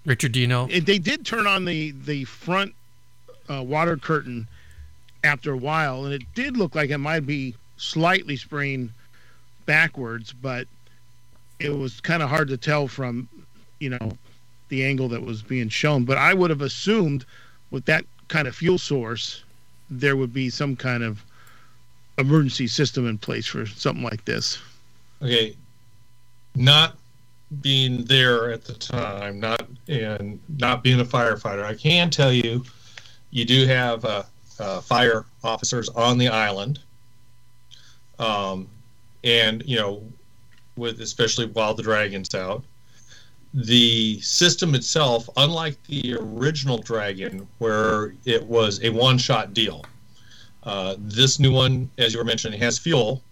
Richard, 0.06 0.32
do 0.32 0.40
you 0.40 0.48
know? 0.48 0.68
it, 0.72 0.86
they 0.86 1.00
did 1.00 1.26
turn 1.26 1.46
on 1.48 1.66
the 1.66 1.92
the 1.92 2.24
front 2.24 2.74
uh, 3.50 3.62
water 3.62 3.98
curtain 3.98 4.48
after 5.24 5.52
a 5.52 5.58
while, 5.58 6.06
and 6.06 6.14
it 6.14 6.22
did 6.34 6.56
look 6.56 6.76
like 6.76 6.90
it 6.90 6.98
might 6.98 7.26
be 7.26 7.56
slightly 7.76 8.38
spraying 8.38 8.92
backwards, 9.66 10.32
but 10.32 10.66
it 11.60 11.70
was 11.78 12.00
kind 12.00 12.24
of 12.24 12.30
hard 12.30 12.48
to 12.48 12.56
tell 12.58 12.88
from 12.88 13.28
you 13.80 13.90
know 13.90 14.18
the 14.70 14.84
angle 14.84 15.08
that 15.10 15.22
was 15.22 15.42
being 15.42 15.70
shown. 15.70 16.06
But 16.06 16.18
I 16.18 16.34
would 16.34 16.50
have 16.50 16.62
assumed 16.62 17.26
with 17.72 17.86
that 17.86 18.06
kind 18.28 18.48
of 18.48 18.56
fuel 18.56 18.78
source, 18.78 19.44
there 19.90 20.16
would 20.16 20.34
be 20.34 20.50
some 20.50 20.76
kind 20.76 21.04
of 21.04 21.24
emergency 22.18 22.68
system 22.68 23.08
in 23.08 23.18
place 23.18 23.46
for 23.46 23.66
something 23.66 24.04
like 24.04 24.26
this. 24.26 24.58
Okay, 25.22 25.56
not 26.56 26.98
being 27.62 28.04
there 28.06 28.52
at 28.52 28.66
the 28.66 28.74
time, 28.74 29.40
not 29.40 29.68
and 29.88 30.40
not 30.58 30.84
being 30.84 31.00
a 31.00 31.06
firefighter, 31.06 31.64
I 31.64 31.76
can 31.76 32.10
tell 32.10 32.34
you, 32.34 32.64
you 33.32 33.46
do 33.46 33.66
have 33.68 34.04
uh, 34.04 34.24
uh, 34.60 34.82
fire 34.82 35.26
officers 35.44 35.90
on 35.90 36.18
the 36.18 36.28
island, 36.28 36.80
um, 38.20 38.68
and 39.24 39.64
you 39.66 39.78
know, 39.78 40.04
with 40.76 41.00
especially 41.02 41.48
while 41.48 41.74
the 41.74 41.84
dragon's 41.84 42.34
out. 42.36 42.64
The 43.58 44.22
system 44.22 44.76
itself, 44.76 45.28
unlike 45.36 45.82
the 45.88 46.16
original 46.20 46.78
Dragon, 46.78 47.48
where 47.58 48.14
it 48.24 48.46
was 48.46 48.84
a 48.84 48.92
one-shot 48.92 49.56
deal, 49.56 49.84
uh, 50.62 50.94
this 51.00 51.40
new 51.40 51.52
one, 51.52 51.90
as 51.98 52.14
you 52.14 52.20
were 52.20 52.24
mentioning, 52.24 52.60
has 52.60 52.78
fuel. 52.78 53.24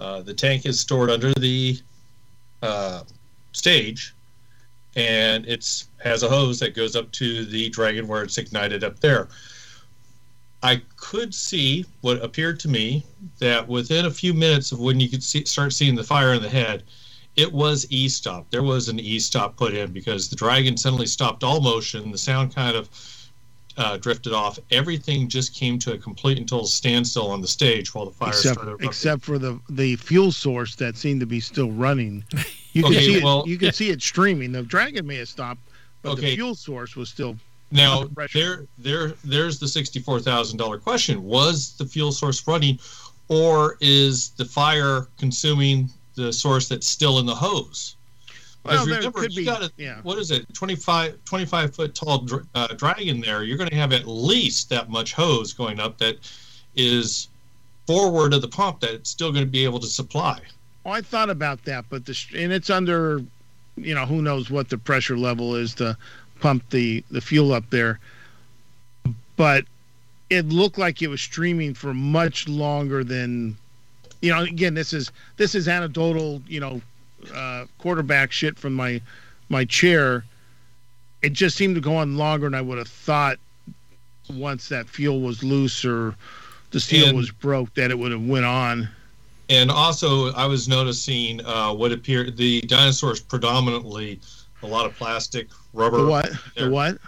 Uh, 0.00 0.20
the 0.22 0.34
tank 0.34 0.66
is 0.66 0.80
stored 0.80 1.10
under 1.10 1.32
the 1.34 1.78
uh, 2.60 3.04
stage, 3.52 4.16
and 4.96 5.46
it 5.46 5.84
has 5.98 6.24
a 6.24 6.28
hose 6.28 6.58
that 6.58 6.74
goes 6.74 6.96
up 6.96 7.12
to 7.12 7.44
the 7.44 7.70
dragon 7.70 8.08
where 8.08 8.24
it's 8.24 8.38
ignited 8.38 8.82
up 8.82 8.98
there. 8.98 9.28
I 10.64 10.82
could 10.96 11.32
see 11.32 11.86
what 12.00 12.20
appeared 12.20 12.58
to 12.60 12.68
me 12.68 13.04
that 13.38 13.68
within 13.68 14.06
a 14.06 14.10
few 14.10 14.34
minutes 14.34 14.72
of 14.72 14.80
when 14.80 14.98
you 14.98 15.08
could 15.08 15.22
see, 15.22 15.44
start 15.44 15.72
seeing 15.72 15.94
the 15.94 16.02
fire 16.02 16.34
in 16.34 16.42
the 16.42 16.48
head, 16.48 16.82
it 17.36 17.52
was 17.52 17.86
e 17.90 18.08
stop. 18.08 18.50
There 18.50 18.62
was 18.62 18.88
an 18.88 19.00
e 19.00 19.18
stop 19.18 19.56
put 19.56 19.74
in 19.74 19.92
because 19.92 20.28
the 20.28 20.36
dragon 20.36 20.76
suddenly 20.76 21.06
stopped 21.06 21.42
all 21.44 21.60
motion. 21.60 22.10
The 22.12 22.18
sound 22.18 22.54
kind 22.54 22.76
of 22.76 22.88
uh, 23.78 23.96
drifted 23.96 24.34
off. 24.34 24.58
Everything 24.70 25.28
just 25.28 25.54
came 25.54 25.78
to 25.78 25.92
a 25.94 25.98
complete 25.98 26.36
and 26.36 26.46
total 26.46 26.66
standstill 26.66 27.28
on 27.30 27.40
the 27.40 27.48
stage 27.48 27.94
while 27.94 28.04
the 28.04 28.10
fire 28.10 28.28
except 28.28 28.54
started. 28.54 28.70
erupting. 28.70 28.88
except 28.88 29.22
for 29.24 29.38
the 29.38 29.58
the 29.70 29.96
fuel 29.96 30.30
source 30.30 30.74
that 30.76 30.96
seemed 30.96 31.20
to 31.20 31.26
be 31.26 31.40
still 31.40 31.70
running. 31.70 32.22
You 32.74 32.82
can 32.82 32.92
Okay, 32.92 33.04
see 33.04 33.16
it. 33.22 33.46
you 33.46 33.58
can 33.58 33.72
see 33.72 33.90
it 33.90 34.02
streaming. 34.02 34.52
The 34.52 34.62
dragon 34.62 35.06
may 35.06 35.16
have 35.16 35.28
stopped, 35.28 35.60
but 36.02 36.16
the 36.16 36.34
fuel 36.34 36.54
source 36.54 36.96
was 36.96 37.08
still. 37.08 37.36
Now 37.70 38.04
there, 38.34 38.66
there, 38.76 39.14
there's 39.24 39.58
the 39.58 39.68
sixty-four 39.68 40.20
thousand 40.20 40.58
dollar 40.58 40.78
question: 40.78 41.22
Was 41.24 41.74
the 41.78 41.86
fuel 41.86 42.12
source 42.12 42.46
running, 42.46 42.78
or 43.28 43.78
is 43.80 44.30
the 44.30 44.44
fire 44.44 45.08
consuming 45.18 45.88
the 46.14 46.32
source 46.32 46.68
that's 46.68 46.86
still 46.86 47.18
in 47.18 47.26
the 47.26 47.34
hose? 47.34 47.96
Well, 48.64 48.74
Because 48.74 48.86
there 48.86 48.96
remember, 48.98 49.20
could 49.20 49.34
you 49.34 49.40
be. 49.42 49.44
got 49.44 49.62
a 49.62 49.72
yeah. 49.76 50.00
what 50.02 50.18
is 50.18 50.30
it, 50.30 50.52
25, 50.54 51.24
25 51.24 51.74
foot 51.74 51.94
tall 51.94 52.28
uh, 52.54 52.68
dragon 52.74 53.20
there? 53.20 53.42
You're 53.42 53.58
going 53.58 53.70
to 53.70 53.76
have 53.76 53.92
at 53.92 54.06
least 54.06 54.68
that 54.70 54.88
much 54.88 55.14
hose 55.14 55.52
going 55.52 55.80
up 55.80 55.98
that 55.98 56.18
is 56.76 57.28
forward 57.86 58.32
of 58.34 58.40
the 58.40 58.48
pump 58.48 58.80
that 58.80 58.94
it's 58.94 59.10
still 59.10 59.32
going 59.32 59.44
to 59.44 59.50
be 59.50 59.64
able 59.64 59.80
to 59.80 59.88
supply. 59.88 60.38
Oh, 60.84 60.90
I 60.90 61.00
thought 61.00 61.30
about 61.30 61.64
that, 61.64 61.84
but 61.90 62.06
the 62.06 62.16
and 62.36 62.52
it's 62.52 62.70
under, 62.70 63.22
you 63.76 63.94
know, 63.94 64.06
who 64.06 64.22
knows 64.22 64.50
what 64.50 64.68
the 64.68 64.78
pressure 64.78 65.16
level 65.18 65.54
is 65.56 65.74
to 65.76 65.96
pump 66.40 66.68
the 66.70 67.04
the 67.10 67.20
fuel 67.20 67.52
up 67.52 67.68
there, 67.70 67.98
but 69.36 69.64
it 70.30 70.46
looked 70.46 70.78
like 70.78 71.02
it 71.02 71.08
was 71.08 71.20
streaming 71.20 71.74
for 71.74 71.92
much 71.92 72.48
longer 72.48 73.04
than, 73.04 73.56
you 74.22 74.32
know. 74.32 74.42
Again, 74.42 74.72
this 74.72 74.92
is 74.94 75.12
this 75.36 75.54
is 75.54 75.68
anecdotal, 75.68 76.40
you 76.46 76.60
know, 76.60 76.80
uh, 77.34 77.66
quarterback 77.78 78.32
shit 78.32 78.58
from 78.58 78.72
my 78.72 79.02
my 79.48 79.64
chair. 79.66 80.24
It 81.20 81.34
just 81.34 81.56
seemed 81.56 81.74
to 81.74 81.80
go 81.80 81.96
on 81.96 82.16
longer 82.16 82.46
than 82.46 82.54
I 82.54 82.62
would 82.62 82.78
have 82.78 82.88
thought 82.88 83.38
once 84.30 84.68
that 84.68 84.88
fuel 84.88 85.20
was 85.20 85.42
loose 85.42 85.84
or 85.84 86.14
the 86.70 86.80
steel 86.80 87.08
And- 87.08 87.16
was 87.16 87.30
broke 87.30 87.74
that 87.74 87.90
it 87.90 87.98
would 87.98 88.12
have 88.12 88.24
went 88.24 88.46
on. 88.46 88.88
And 89.48 89.70
also, 89.70 90.32
I 90.32 90.46
was 90.46 90.66
noticing 90.66 91.44
uh, 91.44 91.74
what 91.74 91.92
appeared 91.92 92.36
the 92.38 92.62
dinosaurs 92.62 93.20
predominantly 93.20 94.18
a 94.62 94.66
lot 94.66 94.86
of 94.86 94.94
plastic, 94.96 95.48
rubber. 95.74 95.98
The 95.98 96.06
what? 96.06 96.32
The 96.56 96.70
what? 96.70 96.98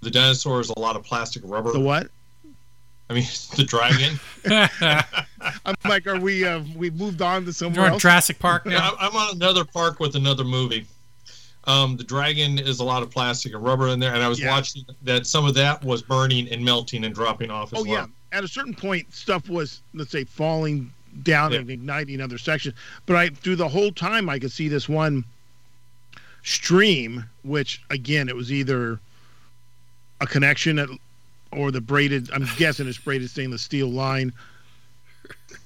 The 0.00 0.10
dinosaurs 0.10 0.70
a 0.70 0.78
lot 0.78 0.94
of 0.94 1.02
plastic, 1.02 1.42
rubber. 1.44 1.72
The 1.72 1.80
what? 1.80 2.08
I 3.12 3.14
mean, 3.16 3.24
the 3.56 3.64
dragon. 3.64 4.18
I'm 5.66 5.74
like, 5.84 6.06
are 6.06 6.18
we? 6.18 6.46
Uh, 6.46 6.62
we 6.74 6.90
moved 6.90 7.20
on 7.22 7.44
to 7.44 7.52
somewhere 7.52 7.80
You're 7.80 7.86
in 7.88 7.92
else? 7.94 8.02
Jurassic 8.02 8.38
Park 8.38 8.64
now. 8.66 8.94
I- 8.98 9.06
I'm 9.06 9.14
on 9.16 9.36
another 9.36 9.64
park 9.64 10.00
with 10.00 10.16
another 10.16 10.44
movie. 10.44 10.86
Um, 11.64 11.96
the 11.96 12.04
dragon 12.04 12.58
is 12.58 12.80
a 12.80 12.84
lot 12.84 13.02
of 13.02 13.10
plastic 13.10 13.54
and 13.54 13.62
rubber 13.62 13.88
in 13.88 14.00
there, 14.00 14.14
and 14.14 14.22
I 14.22 14.28
was 14.28 14.40
Yeah. 14.40 14.50
watching 14.50 14.84
that 15.02 15.26
some 15.26 15.44
of 15.46 15.54
that 15.54 15.84
was 15.84 16.02
burning 16.02 16.48
and 16.48 16.64
melting 16.64 17.04
and 17.04 17.14
dropping 17.14 17.50
off 17.50 17.72
as 17.72 17.80
Oh 17.80 17.82
well. 17.82 17.92
yeah. 17.92 18.06
At 18.36 18.42
a 18.44 18.48
certain 18.48 18.74
point, 18.74 19.12
stuff 19.14 19.48
was 19.48 19.82
let's 19.94 20.10
say 20.10 20.24
falling 20.24 20.90
down 21.22 21.52
Yeah. 21.52 21.58
and 21.58 21.70
igniting 21.70 22.20
other 22.20 22.38
sections. 22.38 22.74
But 23.06 23.16
I 23.16 23.28
through 23.28 23.56
the 23.56 23.68
whole 23.68 23.92
time 23.92 24.28
I 24.30 24.38
could 24.38 24.50
see 24.50 24.66
this 24.68 24.88
one 24.88 25.24
stream, 26.42 27.24
which 27.44 27.82
again 27.90 28.28
it 28.28 28.34
was 28.34 28.50
either 28.50 28.98
a 30.20 30.26
connection 30.26 30.78
at, 30.78 30.88
or 31.52 31.70
the 31.70 31.80
braided. 31.80 32.30
I'm 32.32 32.46
guessing 32.56 32.86
it's 32.88 32.98
braided 32.98 33.30
stainless 33.30 33.62
steel 33.62 33.90
line 33.90 34.32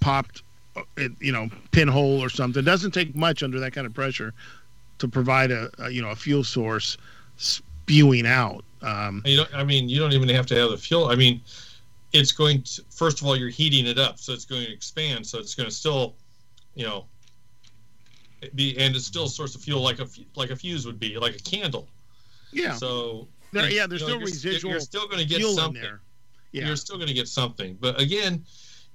popped, 0.01 0.43
uh, 0.77 0.83
it, 0.97 1.13
you 1.21 1.33
know, 1.33 1.49
pinhole 1.71 2.23
or 2.23 2.29
something. 2.29 2.61
It 2.61 2.67
doesn't 2.67 2.93
take 2.93 3.15
much 3.15 3.43
under 3.43 3.61
that 3.61 3.73
kind 3.73 3.87
of 3.87 3.95
pressure 3.95 4.33
to 4.99 5.09
provide 5.09 5.51
a, 5.51 5.71
a 5.79 5.91
you 5.91 6.03
know 6.03 6.11
a 6.11 6.17
fuel 6.17 6.45
source 6.45 6.97
spewing 7.37 8.27
out. 8.27 8.65
Um, 8.83 9.23
You 9.25 9.39
don't. 9.39 9.55
I 9.55 9.65
mean, 9.65 9.89
you 9.89 9.99
don't 9.99 10.13
even 10.13 10.29
have 10.31 10.47
to 10.47 10.55
have 10.57 10.71
the 10.71 10.79
fuel. 10.79 11.09
I 11.09 11.17
mean, 11.17 11.41
it's 12.13 12.33
going 12.33 12.63
to. 12.63 12.83
First 12.91 13.21
of 13.21 13.27
all, 13.27 13.37
you're 13.37 13.49
heating 13.49 13.87
it 13.87 13.99
up, 13.99 14.19
so 14.19 14.33
it's 14.33 14.45
going 14.45 14.65
to 14.65 14.73
expand. 14.73 15.27
So 15.27 15.39
it's 15.39 15.55
going 15.55 15.69
to 15.69 15.75
still, 15.75 16.15
you 16.75 16.85
know, 16.85 17.07
be 18.55 18.77
and 18.79 18.95
it's 18.95 19.07
still 19.07 19.25
a 19.25 19.29
source 19.29 19.55
of 19.55 19.63
fuel 19.63 19.83
like 19.83 19.99
a 19.99 20.07
like 20.35 20.51
a 20.51 20.57
fuse 20.57 20.87
would 20.87 21.01
be, 21.01 21.19
like 21.19 21.35
a 21.37 21.41
candle. 21.41 21.89
yeah, 22.53 22.75
So 22.75 23.29
There- 23.63 23.71
yeah, 23.71 23.87
there's 23.87 24.03
you 24.03 24.09
know, 24.09 24.15
still 24.15 24.21
residual 24.27 24.71
You're 24.73 24.81
still 24.81 25.07
going 25.07 25.19
to 25.19 25.25
get 25.25 25.39
fuel 25.39 25.51
in 25.53 25.57
something. 25.57 25.83
there. 25.83 26.01
Yeah. 26.53 26.67
You're 26.67 26.77
still 26.77 26.97
going 26.97 27.09
to 27.09 27.15
get 27.15 27.29
something. 27.29 27.77
But 27.81 28.01
again, 28.01 28.45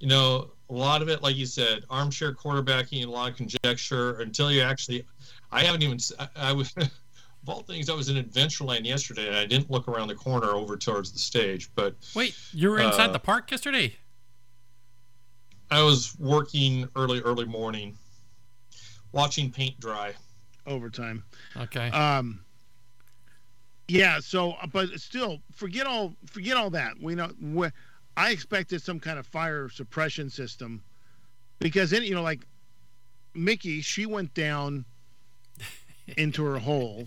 you 0.00 0.08
know, 0.08 0.52
a 0.68 0.72
lot 0.72 1.02
of 1.02 1.08
it, 1.08 1.22
like 1.22 1.36
you 1.36 1.46
said, 1.46 1.84
armchair 1.90 2.34
quarterbacking 2.34 3.04
a 3.06 3.10
lot 3.10 3.30
of 3.30 3.36
conjecture 3.36 4.20
until 4.20 4.50
you 4.50 4.62
actually. 4.62 5.04
I 5.52 5.62
haven't 5.64 5.82
even. 5.82 5.98
I 6.36 6.52
was. 6.52 6.74
Of 7.44 7.48
all 7.48 7.62
things, 7.64 7.90
I 7.90 7.94
was 7.94 8.08
in 8.08 8.24
Adventureland 8.24 8.86
yesterday, 8.86 9.26
and 9.26 9.36
I 9.36 9.44
didn't 9.46 9.68
look 9.68 9.88
around 9.88 10.06
the 10.06 10.14
corner 10.14 10.50
over 10.50 10.76
towards 10.76 11.10
the 11.10 11.18
stage. 11.18 11.70
But 11.74 11.96
Wait, 12.14 12.36
you 12.52 12.70
were 12.70 12.78
inside 12.78 13.10
Uh, 13.10 13.14
the 13.14 13.18
park 13.18 13.50
yesterday? 13.50 13.96
I 15.70 15.82
was 15.82 16.16
working 16.20 16.88
early, 16.94 17.20
early 17.20 17.44
morning, 17.44 17.96
watching 19.10 19.50
paint 19.50 19.80
dry. 19.80 20.14
overtime. 20.68 21.24
Okay. 21.56 21.90
Um, 21.90 22.44
yeah. 23.92 24.20
So, 24.20 24.52
uh, 24.52 24.66
but 24.66 24.88
still, 25.00 25.40
forget 25.52 25.86
all 25.86 26.14
forget 26.26 26.56
all 26.56 26.70
that. 26.70 26.94
We 27.00 27.14
know. 27.14 27.30
I 28.16 28.30
expected 28.30 28.82
some 28.82 29.00
kind 29.00 29.18
of 29.18 29.26
fire 29.26 29.68
suppression 29.68 30.30
system 30.30 30.82
because 31.58 31.90
then 31.90 32.02
you 32.02 32.14
know, 32.14 32.22
like 32.22 32.40
Mickey, 33.34 33.80
she 33.80 34.06
went 34.06 34.32
down 34.34 34.84
into 36.16 36.44
her 36.44 36.58
hole, 36.58 37.06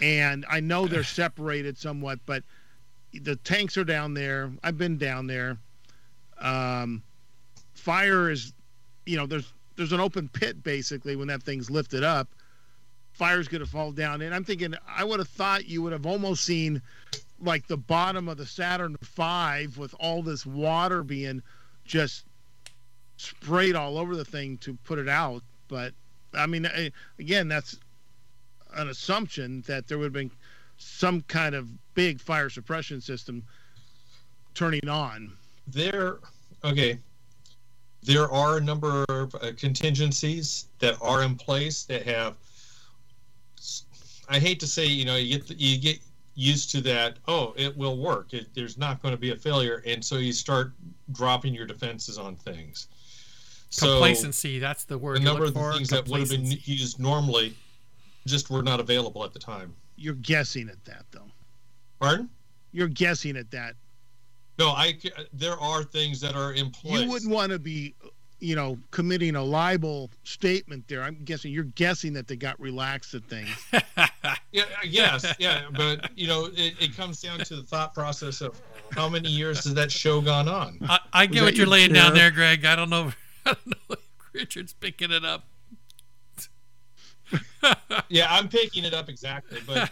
and 0.00 0.44
I 0.48 0.60
know 0.60 0.86
they're 0.86 1.04
separated 1.22 1.78
somewhat, 1.78 2.20
but 2.26 2.42
the 3.12 3.36
tanks 3.36 3.76
are 3.78 3.84
down 3.84 4.14
there. 4.14 4.52
I've 4.62 4.78
been 4.78 4.98
down 4.98 5.26
there. 5.26 5.56
Um, 6.38 7.02
fire 7.74 8.30
is, 8.30 8.52
you 9.06 9.16
know, 9.16 9.26
there's 9.26 9.52
there's 9.76 9.92
an 9.92 10.00
open 10.00 10.28
pit 10.28 10.62
basically 10.62 11.16
when 11.16 11.28
that 11.28 11.42
thing's 11.42 11.70
lifted 11.70 12.04
up 12.04 12.28
fire's 13.20 13.48
going 13.48 13.62
to 13.62 13.70
fall 13.70 13.92
down. 13.92 14.22
And 14.22 14.34
I'm 14.34 14.44
thinking, 14.44 14.74
I 14.88 15.04
would 15.04 15.18
have 15.18 15.28
thought 15.28 15.68
you 15.68 15.82
would 15.82 15.92
have 15.92 16.06
almost 16.06 16.42
seen 16.42 16.80
like 17.38 17.66
the 17.66 17.76
bottom 17.76 18.30
of 18.30 18.38
the 18.38 18.46
Saturn 18.46 18.96
V 19.02 19.66
with 19.78 19.94
all 20.00 20.22
this 20.22 20.46
water 20.46 21.02
being 21.02 21.42
just 21.84 22.24
sprayed 23.18 23.76
all 23.76 23.98
over 23.98 24.16
the 24.16 24.24
thing 24.24 24.56
to 24.58 24.72
put 24.84 24.98
it 24.98 25.06
out. 25.06 25.42
But 25.68 25.92
I 26.32 26.46
mean, 26.46 26.66
again, 27.18 27.46
that's 27.46 27.78
an 28.74 28.88
assumption 28.88 29.64
that 29.66 29.86
there 29.86 29.98
would 29.98 30.04
have 30.04 30.12
been 30.14 30.30
some 30.78 31.20
kind 31.20 31.54
of 31.54 31.68
big 31.92 32.22
fire 32.22 32.48
suppression 32.48 33.02
system 33.02 33.44
turning 34.54 34.88
on. 34.88 35.30
There, 35.66 36.20
okay. 36.64 36.98
There 38.02 38.30
are 38.30 38.56
a 38.56 38.60
number 38.62 39.04
of 39.10 39.34
uh, 39.34 39.52
contingencies 39.58 40.68
that 40.78 40.96
are 41.02 41.22
in 41.22 41.34
place 41.34 41.82
that 41.84 42.06
have. 42.06 42.36
I 44.30 44.38
hate 44.38 44.60
to 44.60 44.66
say, 44.66 44.86
you 44.86 45.04
know, 45.04 45.16
you 45.16 45.38
get 45.40 45.58
you 45.58 45.78
get 45.78 45.98
used 46.36 46.70
to 46.70 46.80
that. 46.82 47.18
Oh, 47.26 47.52
it 47.56 47.76
will 47.76 47.98
work. 47.98 48.32
It, 48.32 48.46
there's 48.54 48.78
not 48.78 49.02
going 49.02 49.12
to 49.12 49.20
be 49.20 49.32
a 49.32 49.36
failure, 49.36 49.82
and 49.84 50.02
so 50.02 50.16
you 50.16 50.32
start 50.32 50.72
dropping 51.12 51.52
your 51.52 51.66
defenses 51.66 52.16
on 52.16 52.36
things. 52.36 52.86
So 53.70 53.86
complacency. 53.94 54.58
That's 54.60 54.84
the 54.84 54.96
word 54.96 55.18
a 55.18 55.20
number 55.20 55.44
of 55.44 55.54
the 55.54 55.60
for. 55.60 55.72
things 55.74 55.88
that 55.90 56.08
would 56.08 56.20
have 56.20 56.28
been 56.30 56.40
complacency. 56.42 56.72
used 56.72 57.00
normally 57.00 57.54
just 58.26 58.50
were 58.50 58.62
not 58.62 58.78
available 58.80 59.24
at 59.24 59.32
the 59.32 59.38
time. 59.40 59.74
You're 59.96 60.14
guessing 60.14 60.68
at 60.68 60.82
that, 60.84 61.04
though. 61.10 61.28
Pardon? 62.00 62.30
You're 62.72 62.88
guessing 62.88 63.36
at 63.36 63.50
that. 63.50 63.74
No, 64.58 64.70
I. 64.70 64.96
c- 65.00 65.10
There 65.32 65.58
are 65.58 65.82
things 65.82 66.20
that 66.20 66.36
are 66.36 66.52
in 66.52 66.70
place. 66.70 67.02
You 67.02 67.10
wouldn't 67.10 67.30
want 67.32 67.50
to 67.50 67.58
be, 67.58 67.94
you 68.40 68.56
know, 68.56 68.78
committing 68.90 69.36
a 69.36 69.42
libel 69.42 70.10
statement 70.24 70.88
there. 70.88 71.02
I'm 71.02 71.18
guessing 71.24 71.52
you're 71.52 71.64
guessing 71.64 72.14
that 72.14 72.26
they 72.26 72.36
got 72.36 72.58
relaxed 72.58 73.14
at 73.14 73.24
things. 73.24 73.50
Yeah, 74.52 74.64
uh, 74.64 74.66
yes, 74.84 75.34
yeah, 75.38 75.66
but 75.72 76.10
you 76.18 76.26
know, 76.26 76.46
it, 76.46 76.74
it 76.80 76.96
comes 76.96 77.22
down 77.22 77.38
to 77.38 77.54
the 77.56 77.62
thought 77.62 77.94
process 77.94 78.40
of 78.40 78.60
how 78.90 79.08
many 79.08 79.28
years 79.28 79.62
has 79.62 79.74
that 79.74 79.92
show 79.92 80.20
gone 80.20 80.48
on? 80.48 80.78
I, 80.88 80.98
I 81.12 81.26
get 81.26 81.44
what 81.44 81.54
you're 81.54 81.66
your 81.66 81.72
laying 81.72 81.92
down 81.92 82.14
there, 82.14 82.32
Greg. 82.32 82.64
I 82.64 82.74
don't 82.74 82.90
know. 82.90 83.12
I 83.46 83.52
don't 83.52 83.66
know 83.68 83.74
if 83.90 83.98
Richard's 84.32 84.72
picking 84.72 85.12
it 85.12 85.24
up. 85.24 85.44
Yeah, 88.08 88.26
I'm 88.28 88.48
picking 88.48 88.84
it 88.84 88.92
up 88.92 89.08
exactly, 89.08 89.60
but 89.64 89.88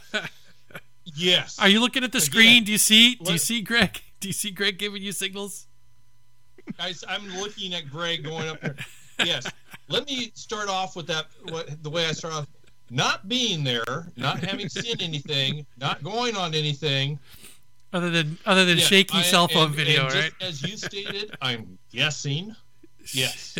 yes, 1.04 1.56
Are 1.60 1.68
you 1.68 1.78
looking 1.78 2.02
at 2.02 2.10
the 2.10 2.18
Again, 2.18 2.26
screen? 2.26 2.64
Do 2.64 2.72
you 2.72 2.78
see? 2.78 3.14
Do 3.14 3.30
you 3.30 3.38
see 3.38 3.60
Greg? 3.60 4.02
Do 4.18 4.26
you 4.26 4.34
see 4.34 4.50
Greg 4.50 4.76
giving 4.76 5.02
you 5.02 5.12
signals? 5.12 5.67
I, 6.78 6.94
am 7.08 7.28
looking 7.36 7.74
at 7.74 7.90
Greg 7.90 8.24
going 8.24 8.48
up 8.48 8.60
there. 8.60 8.76
Yes, 9.24 9.46
let 9.88 10.06
me 10.06 10.30
start 10.34 10.68
off 10.68 10.94
with 10.96 11.06
that. 11.08 11.26
What 11.48 11.82
the 11.82 11.90
way 11.90 12.06
I 12.06 12.12
start 12.12 12.34
off, 12.34 12.46
not 12.90 13.28
being 13.28 13.64
there, 13.64 14.10
not 14.16 14.38
having 14.38 14.68
seen 14.68 14.96
anything, 15.00 15.66
not 15.78 16.02
going 16.02 16.36
on 16.36 16.54
anything. 16.54 17.18
Other 17.92 18.10
than 18.10 18.38
other 18.46 18.64
than 18.64 18.78
Yeah, 18.78 18.84
shaky 18.84 19.18
I- 19.18 19.22
cell 19.22 19.48
phone 19.48 19.66
and- 19.66 19.74
video, 19.74 20.02
and 20.04 20.10
just 20.12 20.22
right? 20.22 20.32
As 20.40 20.62
you 20.62 20.76
stated, 20.76 21.36
I'm 21.42 21.78
guessing. 21.90 22.54
Yes. 23.12 23.58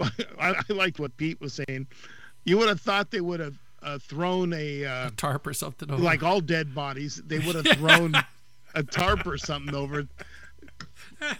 I, 0.00 0.10
I 0.40 0.72
liked 0.72 0.98
what 0.98 1.16
Pete 1.16 1.40
was 1.40 1.60
saying. 1.66 1.86
You 2.44 2.58
would 2.58 2.68
have 2.68 2.80
thought 2.80 3.10
they 3.10 3.20
would 3.20 3.40
have 3.40 3.58
uh, 3.82 3.98
thrown 3.98 4.52
a 4.52 4.84
uh, 4.84 5.08
a 5.08 5.10
tarp 5.12 5.46
or 5.46 5.52
something. 5.54 5.90
Over. 5.90 6.02
like 6.02 6.22
all 6.22 6.40
dead 6.40 6.74
bodies. 6.74 7.20
They 7.26 7.38
would 7.38 7.54
have 7.56 7.66
thrown 7.78 8.14
a 8.74 8.82
tarp 8.82 9.26
or 9.26 9.38
something 9.38 9.74
over. 9.74 10.00
it. 10.00 10.08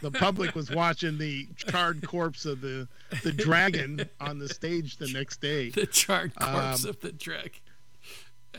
The 0.01 0.11
public 0.11 0.55
was 0.57 0.71
watching 0.71 1.19
the 1.19 1.47
charred 1.57 2.07
corpse 2.07 2.45
of 2.47 2.61
the 2.61 2.89
the 3.23 3.33
dragon 3.33 4.09
on 4.21 4.39
the 4.39 4.49
stage 4.49 4.97
the 4.97 5.09
next 5.13 5.41
day. 5.41 5.71
the 5.71 5.87
charred 5.87 6.35
corpse 6.35 6.85
Um, 6.85 6.91
of 6.91 7.01
the 7.01 7.13
drag. 7.13 7.61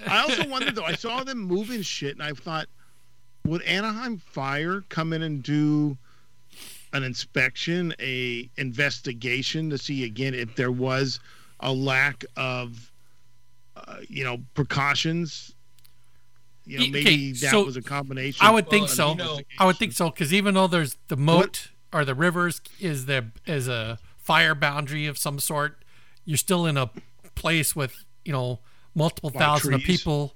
I 0.07 0.20
also 0.20 0.47
wondered 0.47 0.76
though. 0.76 0.86
I 0.86 0.93
saw 0.95 1.24
them 1.24 1.39
moving 1.39 1.82
shit, 1.82 2.13
and 2.13 2.24
I 2.24 2.32
thought, 2.32 2.67
would 3.45 3.61
Anaheim 3.63 4.17
Fire 4.17 4.82
come 4.89 5.11
in 5.11 5.24
and 5.24 5.43
do 5.43 5.97
an 6.93 7.03
inspection, 7.03 7.93
a 7.99 8.49
investigation 8.57 9.70
to 9.72 9.78
see 9.78 10.05
again 10.05 10.34
if 10.34 10.55
there 10.55 10.72
was 10.72 11.20
a 11.59 11.72
lack 11.74 12.24
of, 12.38 12.91
uh, 13.76 13.97
you 14.07 14.24
know, 14.24 14.38
precautions? 14.53 15.53
You 16.70 16.78
know, 16.78 16.84
Okay, 16.86 16.91
maybe 16.91 17.32
that 17.34 17.51
so 17.51 17.65
was 17.65 17.78
a 17.78 17.82
combination. 17.82 18.45
I 18.45 18.51
would 18.51 18.65
Well, 18.65 18.72
think 18.72 18.89
so. 18.89 19.09
you 19.11 19.15
know- 19.15 19.39
I 19.57 19.65
would 19.65 19.78
think 19.78 19.93
so 19.93 20.09
because 20.09 20.34
even 20.34 20.53
though 20.53 20.67
there's 20.67 20.97
the 21.07 21.17
moat 21.17 21.70
or 21.91 22.05
the 22.05 22.13
rivers 22.15 22.61
is 22.80 23.05
the 23.07 23.32
is 23.45 23.67
a 23.67 23.97
fire 24.17 24.53
boundary 24.55 25.07
of 25.07 25.17
some 25.17 25.39
sort, 25.39 25.84
you're 26.26 26.38
still 26.38 26.65
in 26.65 26.78
a 26.78 26.89
place 27.36 27.76
with 27.76 28.05
you 28.24 28.32
know 28.32 28.59
multiple 28.93 29.30
Lot 29.34 29.36
of 29.36 29.41
thousand 29.41 29.74
of 29.74 29.82
people 29.82 30.36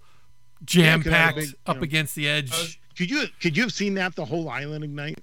jam 0.65 1.03
could 1.03 1.11
have 1.13 1.21
a 1.21 1.25
packed 1.25 1.37
big, 1.37 1.47
you 1.49 1.53
up 1.67 1.77
know- 1.77 1.83
against 1.83 2.15
the 2.15 2.27
edge. 2.27 2.49
Was, 2.51 2.77
Could 2.97 3.09
you 3.09 3.25
could 3.41 3.55
you 3.57 3.63
have 3.63 3.73
seen 3.73 3.93
that 3.95 4.15
the 4.15 4.25
whole 4.25 4.49
island 4.49 4.83
ignite? 4.83 5.19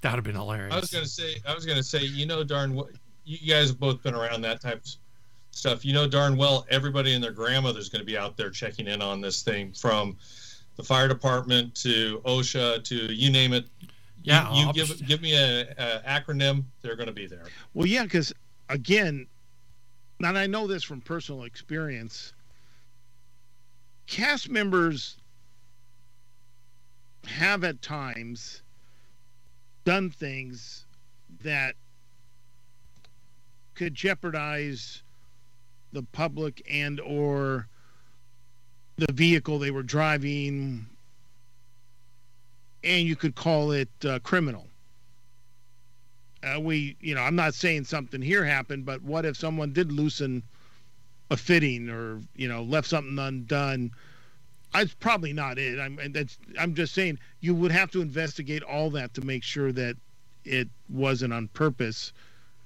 That'd 0.00 0.16
have 0.18 0.24
been 0.24 0.34
hilarious. 0.34 0.74
I 0.74 0.78
was 0.80 0.90
gonna 0.90 1.06
say, 1.06 1.36
I 1.46 1.54
was 1.54 1.64
gonna 1.66 1.82
say, 1.82 2.02
you 2.04 2.26
know, 2.26 2.42
darn 2.44 2.74
what, 2.74 2.88
you 3.24 3.38
guys 3.52 3.68
have 3.68 3.78
both 3.80 4.02
been 4.02 4.14
around 4.14 4.42
that 4.42 4.60
type 4.60 4.78
of 4.84 4.90
stuff. 5.52 5.84
You 5.84 5.92
know 5.92 6.08
darn 6.08 6.36
well 6.36 6.66
everybody 6.70 7.14
and 7.14 7.22
their 7.22 7.30
grandmother's 7.30 7.88
going 7.88 8.00
to 8.00 8.06
be 8.06 8.16
out 8.18 8.36
there 8.36 8.50
checking 8.50 8.88
in 8.88 9.00
on 9.02 9.20
this 9.20 9.42
thing 9.42 9.72
from 9.72 10.16
the 10.82 10.88
fire 10.88 11.08
department 11.08 11.74
to 11.76 12.20
OSHA 12.24 12.82
to 12.84 13.12
you 13.12 13.30
name 13.30 13.52
it. 13.52 13.66
Yeah, 14.24 14.52
you, 14.52 14.66
you 14.66 14.72
give 14.72 15.06
give 15.06 15.22
me 15.22 15.34
a, 15.34 15.62
a 15.78 16.02
acronym, 16.06 16.64
they're 16.80 16.96
going 16.96 17.08
to 17.08 17.12
be 17.12 17.26
there. 17.26 17.44
Well, 17.74 17.86
yeah, 17.86 18.04
because 18.04 18.32
again, 18.68 19.26
and 20.20 20.38
I 20.38 20.46
know 20.46 20.66
this 20.66 20.82
from 20.82 21.00
personal 21.00 21.44
experience. 21.44 22.32
Cast 24.06 24.50
members 24.50 25.16
have 27.26 27.64
at 27.64 27.80
times 27.82 28.62
done 29.84 30.10
things 30.10 30.84
that 31.42 31.74
could 33.74 33.94
jeopardize 33.94 35.02
the 35.92 36.02
public 36.02 36.62
and 36.70 37.00
or 37.00 37.68
the 38.96 39.12
vehicle 39.12 39.58
they 39.58 39.70
were 39.70 39.82
driving 39.82 40.86
and 42.84 43.06
you 43.06 43.16
could 43.16 43.34
call 43.34 43.72
it 43.72 43.88
uh, 44.04 44.18
criminal. 44.20 44.66
Uh, 46.42 46.58
we 46.58 46.96
you 47.00 47.14
know 47.14 47.20
i'm 47.20 47.36
not 47.36 47.54
saying 47.54 47.84
something 47.84 48.20
here 48.20 48.44
happened 48.44 48.84
but 48.84 49.00
what 49.02 49.24
if 49.24 49.36
someone 49.36 49.72
did 49.72 49.92
loosen 49.92 50.42
a 51.30 51.36
fitting 51.36 51.88
or 51.88 52.20
you 52.36 52.48
know 52.48 52.62
left 52.62 52.88
something 52.88 53.18
undone? 53.18 53.90
That's 54.74 54.94
probably 54.94 55.32
not 55.32 55.58
it. 55.58 55.78
I'm 55.78 55.98
that's 56.12 56.38
i'm 56.58 56.74
just 56.74 56.94
saying 56.94 57.18
you 57.40 57.54
would 57.54 57.72
have 57.72 57.90
to 57.92 58.02
investigate 58.02 58.62
all 58.62 58.90
that 58.90 59.14
to 59.14 59.20
make 59.22 59.42
sure 59.44 59.72
that 59.72 59.96
it 60.44 60.68
wasn't 60.88 61.32
on 61.32 61.48
purpose 61.48 62.12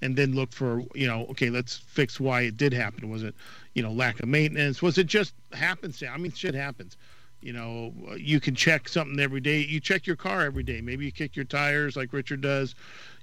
and 0.02 0.16
then 0.16 0.34
look 0.34 0.52
for 0.52 0.82
you 0.94 1.06
know 1.06 1.26
okay 1.26 1.50
let's 1.50 1.76
fix 1.76 2.20
why 2.20 2.42
it 2.42 2.56
did 2.56 2.72
happen. 2.72 3.08
Was 3.08 3.22
it 3.22 3.34
you 3.74 3.82
know 3.82 3.92
lack 3.92 4.20
of 4.20 4.28
maintenance? 4.28 4.82
Was 4.82 4.98
it 4.98 5.06
just 5.06 5.34
happenstance? 5.52 6.10
I 6.12 6.18
mean 6.18 6.32
shit 6.32 6.54
happens. 6.54 6.96
You 7.40 7.52
know 7.52 7.92
you 8.16 8.40
can 8.40 8.54
check 8.54 8.88
something 8.88 9.18
every 9.20 9.40
day. 9.40 9.60
You 9.60 9.80
check 9.80 10.06
your 10.06 10.16
car 10.16 10.42
every 10.42 10.62
day. 10.62 10.80
Maybe 10.80 11.04
you 11.04 11.12
kick 11.12 11.36
your 11.36 11.44
tires 11.44 11.96
like 11.96 12.12
richard 12.12 12.40
does. 12.40 12.74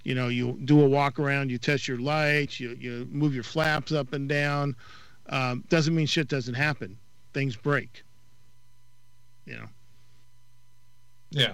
You 0.03 0.15
know 0.15 0.28
you 0.28 0.59
do 0.65 0.82
a 0.82 0.88
walk 0.88 1.19
around 1.19 1.49
you 1.49 1.57
test 1.57 1.88
your 1.88 1.99
lights 1.99 2.59
you, 2.59 2.78
you 2.80 3.07
move 3.11 3.34
your 3.34 3.43
flaps 3.43 3.91
up 3.91 4.13
and 4.13 4.28
down. 4.28 4.76
Um, 5.30 5.63
doesn't 5.69 5.95
mean 5.95 6.05
shit 6.05 6.28
doesn't 6.28 6.55
happen. 6.55 6.97
Things 7.34 7.55
break. 7.55 8.03
You 9.45 9.57
know? 9.57 9.65
Yeah. 11.32 11.53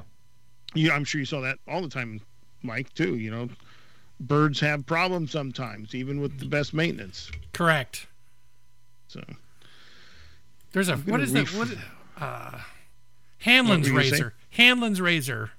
You, 0.76 0.92
i'm 0.92 1.04
sure 1.04 1.18
you 1.18 1.26
saw 1.26 1.42
that 1.42 1.58
all 1.68 1.82
the 1.82 1.90
time 1.90 2.22
mike 2.62 2.94
too 2.94 3.16
you 3.16 3.32
know 3.32 3.50
birds 4.20 4.60
have 4.60 4.86
problems 4.86 5.32
sometimes, 5.32 5.96
even 5.96 6.20
with 6.20 6.40
the 6.40 6.46
best 6.46 6.74
maintenance. 6.74 7.32
Correct. 7.54 8.08
So 9.08 9.24
there's 10.72 10.90
a 10.90 10.98
what 10.98 11.22
is 11.22 11.34
that? 11.34 11.48
What 11.50 11.70
uh, 12.18 12.60
Hanlon's 13.40 13.90
razor. 13.90 14.34
Hanlon's 14.52 15.02
razor. 15.02 15.52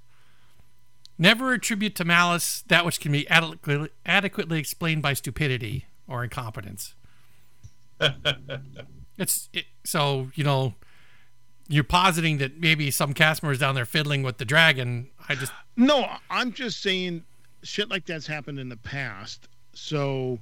Never 1.19 1.53
attribute 1.53 1.95
to 1.97 2.05
malice 2.05 2.63
that 2.69 2.87
which 2.87 2.99
can 2.99 3.13
be 3.13 3.29
adequately, 3.29 3.91
adequately 4.07 4.59
explained 4.59 5.03
by 5.03 5.13
stupidity 5.13 5.85
or 6.09 6.25
incompetence. 6.25 6.95
it's 9.19 9.49
it, 9.53 9.67
so 9.85 10.31
you 10.35 10.45
know 10.45 10.75
you're 11.69 11.85
positing 11.85 12.39
that 12.39 12.59
maybe 12.59 12.91
some 12.91 13.15
cast 13.15 13.43
members 13.43 13.59
down 13.59 13.75
there 13.75 13.85
fiddling 13.85 14.23
with 14.23 14.39
the 14.39 14.45
dragon. 14.45 15.11
I 15.29 15.35
just 15.35 15.53
no. 15.77 16.09
I'm 16.31 16.53
just 16.53 16.83
saying 16.83 17.25
shit 17.63 17.91
like 17.91 18.07
that's 18.07 18.27
happened 18.27 18.59
in 18.59 18.69
the 18.69 18.77
past. 18.77 19.49
So 19.75 20.39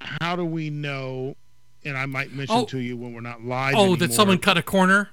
how 0.00 0.36
do 0.36 0.44
we 0.44 0.70
know? 0.70 1.36
And 1.84 1.96
I 1.96 2.06
might 2.06 2.32
mention 2.32 2.56
oh, 2.56 2.64
to 2.66 2.78
you 2.78 2.96
when 2.96 3.14
we're 3.14 3.20
not 3.20 3.42
live. 3.42 3.74
Oh, 3.74 3.78
anymore, 3.78 3.96
that 3.98 4.12
someone 4.12 4.38
cut 4.38 4.58
a 4.58 4.62
corner 4.62 5.10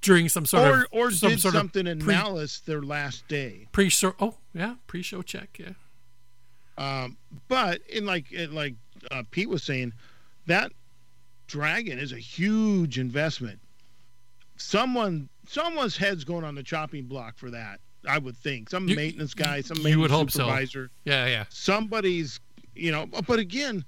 during 0.00 0.28
some 0.28 0.46
sort 0.46 0.66
or, 0.66 0.80
of 0.80 0.86
or 0.92 1.10
some 1.10 1.30
did 1.30 1.40
sort 1.40 1.54
something 1.54 1.86
of 1.86 1.92
in 1.92 1.98
pre, 2.00 2.14
malice 2.14 2.60
their 2.60 2.80
last 2.80 3.28
day. 3.28 3.68
Pre-show. 3.72 4.14
Oh, 4.18 4.36
yeah, 4.54 4.76
pre-show 4.86 5.22
check. 5.22 5.58
Yeah. 5.58 5.72
Um, 6.78 7.18
but 7.48 7.82
in 7.88 8.06
like 8.06 8.26
like 8.50 8.74
uh, 9.10 9.24
Pete 9.30 9.48
was 9.48 9.62
saying, 9.62 9.92
that 10.46 10.72
dragon 11.46 11.98
is 11.98 12.12
a 12.12 12.18
huge 12.18 12.98
investment. 12.98 13.60
Someone 14.56 15.28
someone's 15.46 15.96
head's 15.96 16.24
going 16.24 16.44
on 16.44 16.54
the 16.54 16.62
chopping 16.62 17.04
block 17.04 17.36
for 17.36 17.50
that. 17.50 17.80
I 18.06 18.18
would 18.18 18.36
think 18.36 18.70
some 18.70 18.88
you, 18.88 18.96
maintenance 18.96 19.34
guy, 19.34 19.60
some 19.60 19.78
maintenance 19.78 20.02
would 20.02 20.10
hope 20.10 20.30
supervisor. 20.30 20.86
So. 20.86 21.10
Yeah, 21.10 21.26
yeah. 21.26 21.44
Somebody's, 21.48 22.40
you 22.74 22.92
know. 22.92 23.06
But 23.06 23.38
again, 23.38 23.84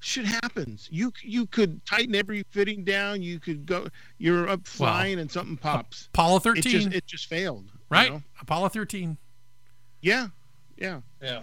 shit 0.00 0.24
happens. 0.24 0.88
You 0.90 1.12
you 1.22 1.46
could 1.46 1.84
tighten 1.86 2.14
every 2.14 2.44
fitting 2.50 2.84
down. 2.84 3.22
You 3.22 3.38
could 3.38 3.66
go. 3.66 3.88
You're 4.18 4.48
up 4.48 4.66
flying 4.66 5.16
well, 5.16 5.22
and 5.22 5.30
something 5.30 5.56
pops. 5.56 6.08
Apollo 6.12 6.40
13. 6.40 6.58
It 6.58 6.62
just, 6.62 6.92
it 6.96 7.06
just 7.06 7.26
failed. 7.26 7.70
Right. 7.88 8.06
You 8.06 8.14
know? 8.14 8.22
Apollo 8.40 8.70
13. 8.70 9.16
Yeah. 10.00 10.28
Yeah. 10.76 11.00
Yeah. 11.22 11.42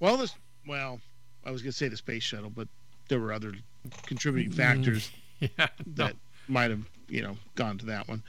Well, 0.00 0.16
this. 0.16 0.34
Well, 0.66 1.00
I 1.44 1.50
was 1.50 1.62
gonna 1.62 1.72
say 1.72 1.88
the 1.88 1.96
space 1.96 2.22
shuttle, 2.22 2.50
but 2.50 2.68
there 3.08 3.20
were 3.20 3.32
other 3.32 3.54
contributing 4.04 4.52
mm, 4.52 4.56
factors 4.56 5.10
yeah, 5.40 5.48
that 5.58 6.12
no. 6.14 6.18
might 6.48 6.70
have 6.70 6.82
you 7.08 7.22
know 7.22 7.36
gone 7.54 7.78
to 7.78 7.86
that 7.86 8.08
one. 8.08 8.22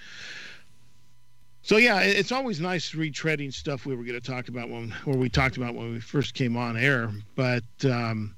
So 1.68 1.76
yeah, 1.76 2.00
it's 2.00 2.32
always 2.32 2.62
nice 2.62 2.92
retreading 2.92 3.54
stuff 3.54 3.86
we 3.86 3.94
were 3.94 4.06
going 4.06 4.18
to 4.18 4.26
talk 4.26 4.48
about 4.48 4.70
when, 4.70 4.96
or 5.06 5.18
we 5.18 5.28
talked 5.28 5.58
about 5.58 5.76
when 5.76 5.92
we 5.92 6.00
first 6.00 6.34
came 6.34 6.56
on 6.56 6.78
air. 6.78 7.12
But 7.36 7.66
um, 7.84 8.38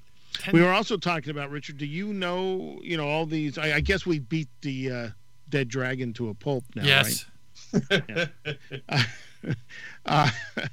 we 0.51 0.63
were 0.63 0.71
also 0.71 0.97
talking 0.97 1.29
about 1.29 1.51
Richard. 1.51 1.77
Do 1.77 1.85
you 1.85 2.11
know, 2.11 2.79
you 2.81 2.97
know, 2.97 3.07
all 3.07 3.27
these? 3.27 3.59
I, 3.59 3.75
I 3.75 3.79
guess 3.81 4.03
we 4.03 4.17
beat 4.17 4.47
the 4.61 4.91
uh, 4.91 5.09
dead 5.47 5.67
dragon 5.67 6.11
to 6.13 6.29
a 6.29 6.33
pulp 6.33 6.63
now, 6.73 6.83
yes. 6.83 7.25
right? 7.71 8.29
uh, 8.89 9.03
uh, 10.07 10.29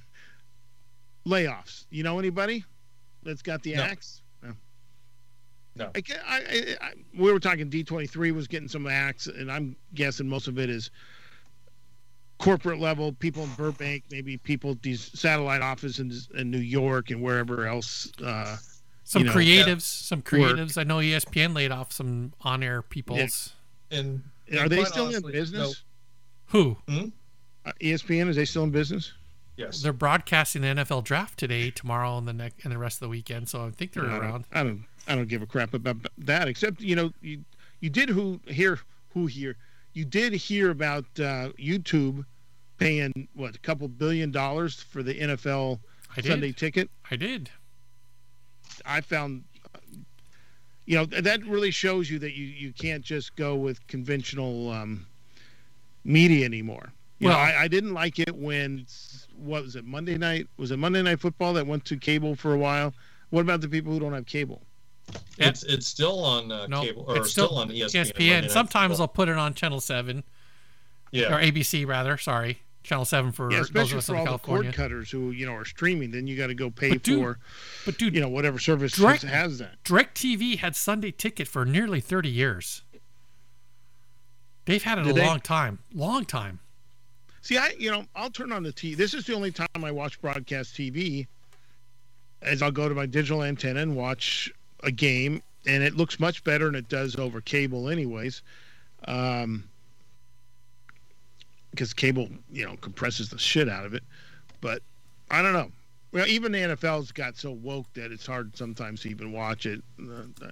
layoffs. 1.27 1.85
You 1.91 2.05
know 2.05 2.19
anybody 2.19 2.65
that's 3.23 3.43
got 3.43 3.63
the 3.65 3.75
no. 3.75 3.83
axe? 3.83 4.23
No. 4.43 4.53
no. 5.75 5.91
I, 5.95 6.03
I, 6.27 6.77
I, 6.81 6.93
we 7.19 7.31
were 7.31 7.39
talking 7.39 7.69
D 7.69 7.85
twenty 7.85 8.07
three 8.07 8.33
was 8.33 8.49
getting 8.49 8.69
some 8.69 8.87
axe, 8.87 9.27
and 9.27 9.53
I'm 9.53 9.77
guessing 9.93 10.27
most 10.27 10.49
of 10.49 10.59
it 10.59 10.71
is 10.71 10.91
corporate 12.39 12.81
level, 12.81 13.13
people 13.13 13.45
in 13.45 13.51
Burbank, 13.51 14.05
maybe 14.11 14.37
people 14.37 14.77
these 14.83 15.11
satellite 15.19 15.63
offices 15.63 16.29
in, 16.33 16.41
in 16.41 16.51
New 16.51 16.59
York 16.59 17.11
and 17.11 17.23
wherever 17.23 17.67
else. 17.67 18.11
Uh, 18.23 18.57
some 19.05 19.23
you 19.23 19.29
know, 19.29 19.35
creatives, 19.35 19.83
some 19.83 20.21
creatives. 20.21 20.77
Work. 20.77 20.79
I 20.79 20.85
know 20.85 20.97
ESPN 20.97 21.55
laid 21.55 21.71
off 21.71 21.93
some 21.93 22.33
on-air 22.41 22.83
peoples. 22.83 23.55
Yeah. 23.91 23.99
And, 23.99 24.23
and, 24.49 24.59
are 24.59 24.69
they 24.69 24.85
still 24.85 25.05
honestly, 25.07 25.33
in 25.33 25.41
business? 25.41 25.85
No. 26.53 26.59
Who? 26.59 26.77
Hmm? 26.89 27.09
Uh, 27.65 27.73
ESPN 27.81 28.29
is 28.29 28.37
they 28.37 28.45
still 28.45 28.65
in 28.65 28.71
business? 28.71 29.13
Yes. 29.57 29.81
They're 29.81 29.93
broadcasting 29.93 30.63
the 30.63 30.69
NFL 30.69 31.05
draft 31.05 31.39
today, 31.39 31.71
tomorrow, 31.71 32.19
and 32.19 32.29
the 32.29 32.33
next 32.33 32.63
and 32.65 32.73
the 32.73 32.79
rest 32.79 32.97
of 32.97 33.01
the 33.01 33.09
weekend. 33.09 33.49
So 33.49 33.65
I 33.65 33.71
think 33.71 33.93
they're 33.93 34.05
no, 34.05 34.19
around. 34.19 34.45
I 34.53 34.63
don't. 34.63 34.85
I 35.09 35.15
don't 35.15 35.29
give 35.29 35.41
a 35.41 35.47
crap 35.47 35.73
about 35.73 35.97
that. 36.19 36.49
Except 36.49 36.81
you 36.81 36.95
know 36.95 37.13
you 37.23 37.45
you 37.81 37.89
did 37.89 38.11
who 38.11 38.41
hear 38.47 38.81
who 39.15 39.27
here 39.27 39.57
you 39.97 40.05
did 40.05 40.35
hear 40.35 40.71
about 40.71 41.07
uh, 41.19 41.49
YouTube 41.59 42.27
paying 42.77 43.29
what 43.33 43.57
a 43.57 43.59
couple 43.61 43.89
billion 43.89 44.31
dollars 44.31 44.75
for 44.75 45.03
the 45.03 45.15
NFL 45.15 45.81
Sunday 46.23 46.53
ticket. 46.53 46.91
I 47.11 47.17
did. 47.17 47.49
I 48.85 49.01
found, 49.01 49.45
you 50.85 50.97
know, 50.97 51.07
that 51.07 51.43
really 51.47 51.71
shows 51.71 52.11
you 52.11 52.19
that 52.19 52.37
you 52.37 52.45
you 52.45 52.75
can't 52.75 53.03
just 53.03 53.37
go 53.37 53.55
with 53.55 53.85
conventional 53.87 54.71
um, 54.71 55.07
media 56.05 56.45
anymore. 56.45 56.93
You 57.19 57.29
well, 57.29 57.39
know, 57.39 57.43
I, 57.43 57.63
I 57.63 57.69
didn't 57.69 57.95
like 57.95 58.19
it 58.19 58.37
when 58.37 58.85
what 59.35 59.63
was 59.63 59.77
it 59.77 59.87
Monday 59.87 60.19
night? 60.19 60.47
Was 60.59 60.73
it 60.73 60.79
Monday 60.79 61.01
Night 61.01 61.21
Football 61.21 61.55
that 61.55 61.67
went 61.67 61.87
to 61.87 61.97
cable 61.97 62.37
for 62.37 62.53
a 62.53 62.59
while? 62.59 62.93
What 63.31 63.41
about 63.41 63.63
the 63.63 63.69
people 63.69 63.95
who 63.95 64.01
don't 64.01 64.13
have 64.13 64.27
cable? 64.27 64.61
It's 65.39 65.63
it's 65.65 65.87
still 65.87 66.25
on 66.25 66.51
uh, 66.51 66.67
no, 66.67 66.83
cable 66.83 67.05
or 67.07 67.19
it's 67.19 67.31
still, 67.31 67.49
still 67.49 67.59
on 67.59 67.69
ESPN. 67.69 68.13
ESPN. 68.13 68.51
Sometimes 68.51 69.01
I'll 69.01 69.09
put 69.09 69.29
it 69.29 69.37
on 69.37 69.55
Channel 69.55 69.81
Seven. 69.81 70.25
Yeah. 71.13 71.35
Or 71.35 71.41
ABC 71.41 71.87
rather. 71.87 72.17
Sorry, 72.19 72.61
Channel 72.83 73.05
Seven 73.05 73.33
for 73.33 73.53
yeah, 73.53 73.61
especially 73.61 74.01
for 74.01 74.17
all 74.17 74.25
California. 74.25 74.71
the 74.71 74.77
cord 74.77 74.91
cutters 74.91 75.11
who 75.11 75.31
you 75.31 75.47
know 75.47 75.53
are 75.53 75.65
streaming. 75.65 76.11
Then 76.11 76.27
you 76.27 76.37
got 76.37 76.49
to 76.49 76.55
go 76.55 76.71
pay 76.71 76.91
but 76.91 77.03
dude, 77.03 77.21
for. 77.21 77.39
But 77.85 77.99
dude, 77.99 78.15
you 78.15 78.21
know 78.21 78.29
whatever 78.29 78.59
service 78.59 78.93
Direct, 78.93 79.23
has 79.23 79.59
that. 79.59 79.83
DirecTV 79.85 80.59
had 80.59 80.75
Sunday 80.75 81.11
Ticket 81.11 81.47
for 81.49 81.65
nearly 81.65 82.01
thirty 82.01 82.31
years. 82.31 82.83
They've 84.65 84.83
had 84.83 84.99
it 84.99 85.05
Did 85.05 85.13
a 85.13 85.21
they? 85.21 85.27
long 85.27 85.41
time. 85.41 85.79
Long 85.95 86.25
time. 86.25 86.59
See, 87.43 87.57
I 87.57 87.75
you 87.79 87.91
know 87.91 88.05
I'll 88.17 88.31
turn 88.31 88.53
on 88.53 88.63
the 88.63 88.73
TV. 88.73 88.97
This 88.97 89.15
is 89.15 89.25
the 89.27 89.35
only 89.35 89.53
time 89.53 89.69
I 89.77 89.91
watch 89.93 90.21
broadcast 90.21 90.75
TV. 90.75 91.27
As 92.43 92.63
I'll 92.63 92.73
go 92.73 92.89
to 92.89 92.95
my 92.95 93.07
digital 93.07 93.43
antenna 93.43 93.81
and 93.81 93.97
watch 93.97 94.53
a 94.83 94.91
game, 94.91 95.43
and 95.67 95.83
it 95.83 95.97
looks 95.97 96.21
much 96.21 96.45
better 96.45 96.67
than 96.67 96.75
it 96.75 96.89
does 96.89 97.17
over 97.17 97.41
cable, 97.41 97.89
anyways. 97.89 98.43
Um, 99.07 99.65
because 101.71 101.93
cable, 101.93 102.29
you 102.51 102.65
know, 102.65 102.77
compresses 102.81 103.29
the 103.29 103.39
shit 103.39 103.69
out 103.69 103.85
of 103.85 103.93
it. 103.93 104.03
But 104.61 104.83
I 105.31 105.43
don't 105.43 105.53
know. 105.53 105.71
Well, 106.13 106.27
even 106.27 106.53
the 106.53 106.59
NFL's 106.59 107.13
got 107.13 107.37
so 107.37 107.51
woke 107.51 107.93
that 107.95 108.11
it's 108.11 108.25
hard 108.27 108.57
sometimes 108.57 109.03
to 109.03 109.11
even 109.11 109.33
watch 109.33 109.67
it. 109.67 109.83
Uh, 110.01 110.47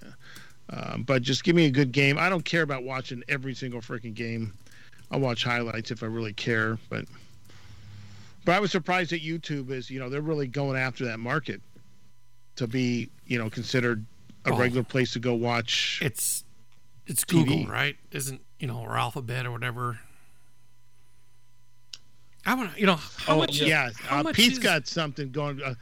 um, 0.69 1.03
but 1.03 1.23
just 1.23 1.43
give 1.43 1.55
me 1.55 1.65
a 1.65 1.71
good 1.71 1.91
game. 1.91 2.17
I 2.19 2.29
don't 2.29 2.45
care 2.45 2.61
about 2.61 2.83
watching 2.83 3.23
every 3.27 3.55
single 3.55 3.81
freaking 3.81 4.13
game. 4.13 4.53
I'll 5.11 5.19
watch 5.19 5.43
highlights 5.43 5.91
if 5.91 6.03
I 6.03 6.07
really 6.07 6.33
care. 6.33 6.77
But 6.89 7.05
but 8.43 8.55
I 8.55 8.59
was 8.59 8.71
surprised 8.71 9.11
that 9.11 9.23
YouTube 9.23 9.71
is 9.71 9.89
you 9.89 9.99
know 9.99 10.09
they're 10.09 10.21
really 10.21 10.47
going 10.47 10.77
after 10.77 11.05
that 11.05 11.19
market 11.19 11.61
to 12.57 12.67
be 12.67 13.09
you 13.25 13.37
know 13.37 13.49
considered 13.49 14.05
a 14.45 14.51
Oh. 14.53 14.57
regular 14.57 14.83
place 14.83 15.13
to 15.13 15.19
go 15.19 15.33
watch. 15.33 15.99
It's 16.01 16.43
it's 17.07 17.23
TV. 17.23 17.45
Google, 17.45 17.65
right? 17.71 17.97
Isn't 18.11 18.41
you 18.59 18.67
know 18.67 18.79
or 18.79 18.97
Alphabet 18.97 19.45
or 19.45 19.51
whatever. 19.51 19.99
I 22.45 22.53
want 22.53 22.73
to, 22.75 22.79
you 22.79 22.85
know, 22.85 22.95
how 22.95 23.35
oh 23.35 23.37
much? 23.39 23.59
yeah, 23.59 23.89
how 24.03 24.19
uh, 24.19 24.23
much 24.23 24.35
Pete's 24.35 24.53
is- 24.53 24.59
got 24.59 24.87
something 24.87 25.31
going. 25.31 25.61
Uh, 25.63 25.75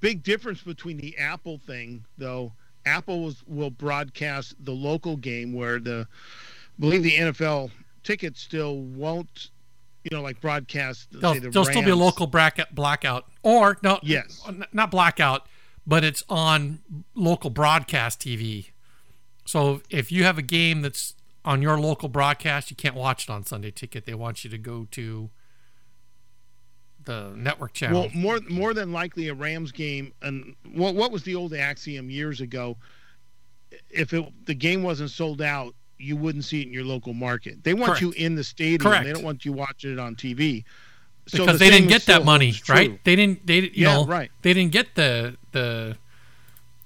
big 0.00 0.22
difference 0.22 0.62
between 0.62 0.96
the 0.96 1.16
Apple 1.18 1.58
thing 1.58 2.04
though. 2.18 2.52
Apple 2.84 3.22
was, 3.24 3.44
will 3.46 3.70
broadcast 3.70 4.56
the 4.64 4.72
local 4.72 5.16
game 5.16 5.52
where 5.52 5.78
the 5.78 6.06
I 6.10 6.80
believe 6.80 7.02
the 7.04 7.16
NFL 7.16 7.70
tickets 8.02 8.40
still 8.40 8.78
won't 8.80 9.50
you 10.04 10.16
know 10.16 10.22
like 10.22 10.40
broadcast 10.40 11.08
There'll, 11.12 11.34
say 11.34 11.40
the 11.40 11.50
there'll 11.50 11.64
still 11.64 11.82
be 11.84 11.90
a 11.90 11.96
local 11.96 12.26
bracket 12.26 12.74
blackout, 12.74 13.26
or 13.42 13.78
no, 13.82 13.98
Yes. 14.02 14.42
n- 14.48 14.64
not 14.72 14.90
blackout, 14.90 15.46
but 15.86 16.04
it's 16.04 16.22
on 16.28 16.80
local 17.14 17.50
broadcast 17.50 18.20
TV. 18.20 18.70
So 19.44 19.82
if 19.90 20.12
you 20.12 20.24
have 20.24 20.38
a 20.38 20.42
game 20.42 20.82
that's 20.82 21.14
on 21.44 21.62
your 21.62 21.78
local 21.80 22.08
broadcast, 22.08 22.70
you 22.70 22.76
can't 22.76 22.94
watch 22.94 23.24
it 23.24 23.30
on 23.30 23.44
Sunday 23.44 23.70
Ticket. 23.70 24.06
They 24.06 24.14
want 24.14 24.44
you 24.44 24.50
to 24.50 24.58
go 24.58 24.86
to 24.92 25.30
the 27.04 27.32
network 27.36 27.72
channel. 27.72 28.02
Well, 28.02 28.10
more 28.14 28.40
more 28.48 28.74
than 28.74 28.92
likely 28.92 29.28
a 29.28 29.34
Rams 29.34 29.72
game, 29.72 30.12
and 30.22 30.54
what 30.72 30.94
what 30.94 31.10
was 31.10 31.24
the 31.24 31.34
old 31.34 31.54
axiom 31.54 32.10
years 32.10 32.40
ago? 32.40 32.76
If 33.90 34.12
it, 34.12 34.46
the 34.46 34.54
game 34.54 34.82
wasn't 34.82 35.10
sold 35.10 35.40
out, 35.40 35.74
you 35.98 36.16
wouldn't 36.16 36.44
see 36.44 36.60
it 36.60 36.66
in 36.66 36.72
your 36.72 36.84
local 36.84 37.14
market. 37.14 37.64
They 37.64 37.74
want 37.74 37.98
Correct. 37.98 38.02
you 38.02 38.10
in 38.12 38.34
the 38.34 38.44
stadium. 38.44 38.90
Correct. 38.90 39.06
They 39.06 39.12
don't 39.12 39.24
want 39.24 39.44
you 39.44 39.52
watching 39.52 39.92
it 39.92 39.98
on 39.98 40.14
TV. 40.14 40.64
So 41.32 41.38
because 41.46 41.58
the 41.58 41.64
they 41.64 41.70
didn't 41.70 41.88
get 41.88 42.06
that 42.06 42.24
money, 42.24 42.54
right? 42.68 43.02
They 43.04 43.16
didn't. 43.16 43.46
They 43.46 43.60
you 43.60 43.70
Yeah, 43.74 43.94
know 43.94 44.06
right. 44.06 44.30
They 44.42 44.52
didn't 44.52 44.72
get 44.72 44.94
the 44.94 45.36
the 45.52 45.96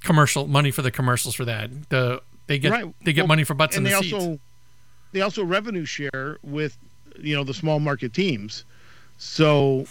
commercial 0.03 0.47
money 0.47 0.71
for 0.71 0.83
the 0.83 0.91
commercials 0.91 1.35
for 1.35 1.45
that. 1.45 1.71
The 1.89 2.23
they 2.47 2.59
get 2.59 2.71
Right. 2.71 2.95
they 3.05 3.13
get 3.13 3.23
Well, 3.23 3.29
money 3.29 3.45
for 3.45 3.55
butts 3.55 3.77
in 3.77 3.79
and 3.79 3.87
the 3.87 3.91
they 3.91 4.01
seats. 4.03 4.15
also 4.15 4.39
they 5.13 5.21
also 5.21 5.45
revenue 5.45 5.85
share 5.85 6.39
with 6.45 6.77
you 7.19 7.35
know 7.35 7.43
the 7.45 7.55
small 7.55 7.81
market 7.81 8.15
teams. 8.15 8.65
So 9.19 9.87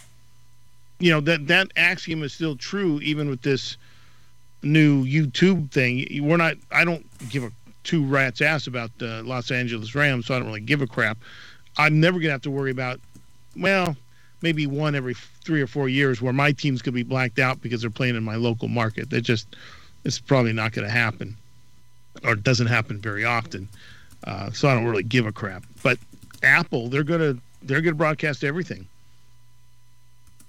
you 0.99 1.11
know 1.11 1.19
that 1.22 1.48
that 1.48 1.68
axiom 1.76 2.23
is 2.23 2.32
still 2.34 2.56
true 2.56 2.99
even 3.02 3.30
with 3.30 3.41
this 3.41 3.76
new 4.64 5.03
YouTube 5.06 5.69
thing. 5.72 6.07
We're 6.23 6.38
not. 6.38 6.56
I 6.72 6.86
don't 6.86 7.06
give 7.30 7.44
a 7.44 7.52
two 7.84 8.06
rats 8.06 8.40
ass 8.41 8.68
about 8.68 8.98
the 8.99 9.22
Los 9.23 9.52
Angeles 9.52 9.94
Rams, 9.94 10.27
so 10.27 10.36
I 10.36 10.40
don't 10.40 10.48
really 10.48 10.61
give 10.61 10.82
a 10.82 10.88
crap. 10.88 11.18
I'm 11.77 11.99
never 11.99 12.19
gonna 12.19 12.32
have 12.32 12.41
to 12.44 12.52
worry 12.52 12.72
about. 12.72 13.02
Well, 13.57 13.98
maybe 14.45 14.67
one 14.67 14.93
every 14.93 15.15
three 15.43 15.59
or 15.59 15.65
four 15.65 15.89
years 15.89 16.22
where 16.22 16.31
my 16.31 16.51
team's 16.51 16.84
gonna 16.84 16.93
be 16.93 17.01
blacked 17.01 17.39
out 17.39 17.63
because 17.63 17.81
they're 17.81 17.89
playing 17.89 18.15
in 18.15 18.23
my 18.23 18.35
local 18.35 18.67
market. 18.67 19.09
That 19.09 19.22
just 19.22 19.47
it's 20.03 20.19
probably 20.19 20.53
not 20.53 20.72
gonna 20.72 20.88
happen, 20.88 21.35
or 22.23 22.34
it 22.34 22.43
doesn't 22.43 22.67
happen 22.67 23.01
very 23.01 23.26
often. 23.26 23.67
Uh, 24.23 24.51
so 24.51 24.67
I 24.69 24.76
don't 24.76 24.85
really 24.85 25.01
give 25.01 25.26
a 25.26 25.31
crap. 25.31 25.63
But 25.81 25.97
Apple, 26.43 26.89
they're 26.89 27.03
gonna 27.03 27.38
they're 27.63 27.81
gonna 27.81 27.95
broadcast 27.95 28.43
everything. 28.43 28.88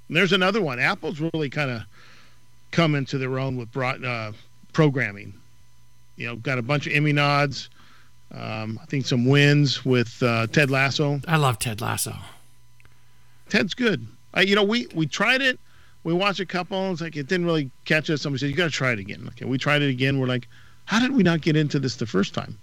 And 0.09 0.17
there's 0.17 0.35
another 0.35 0.61
one. 0.61 0.79
Apple's 0.79 1.21
really 1.21 1.49
kind 1.49 1.71
of 1.71 1.83
come 2.71 2.95
into 2.95 3.17
their 3.17 3.39
own 3.39 3.57
with 3.57 3.73
broad, 3.73 4.05
uh, 4.05 4.33
programming. 4.75 5.33
You 6.17 6.27
know, 6.27 6.37
got 6.37 6.59
a 6.59 6.63
bunch 6.63 6.87
of 6.87 6.93
Emmy 6.93 7.15
nods. 7.15 7.71
Um, 8.31 8.79
I 8.83 8.85
think 8.85 9.07
some 9.07 9.25
wins 9.25 9.87
with 9.87 10.23
uh, 10.23 10.49
Ted 10.49 10.71
Lasso. 10.71 11.19
I 11.27 11.39
love 11.39 11.59
Ted 11.59 11.81
Lasso. 11.81 12.15
Ted's 13.49 13.75
good. 13.75 14.07
Uh, 14.37 14.41
you 14.41 14.55
know, 14.55 14.65
we 14.65 14.87
we 14.95 15.07
tried 15.07 15.43
it. 15.43 15.59
We 16.05 16.13
watched 16.13 16.41
a 16.41 16.47
couple. 16.47 16.93
It's 16.93 17.01
like 17.01 17.17
it 17.17 17.27
didn't 17.27 17.47
really 17.47 17.71
catch 17.85 18.11
us. 18.11 18.23
Somebody 18.23 18.41
said 18.41 18.51
you 18.51 18.57
got 18.57 18.67
to 18.67 18.71
try 18.71 18.93
it 18.93 18.99
again. 18.99 19.25
Okay, 19.29 19.45
we 19.45 19.59
tried 19.59 19.83
it 19.83 19.89
again. 19.91 20.21
We're 20.21 20.27
like, 20.27 20.49
how 20.85 21.01
did 21.01 21.13
we 21.13 21.23
not 21.23 21.41
get 21.41 21.57
into 21.57 21.79
this 21.79 21.97
the 21.97 22.07
first 22.07 22.35
time? 22.35 22.59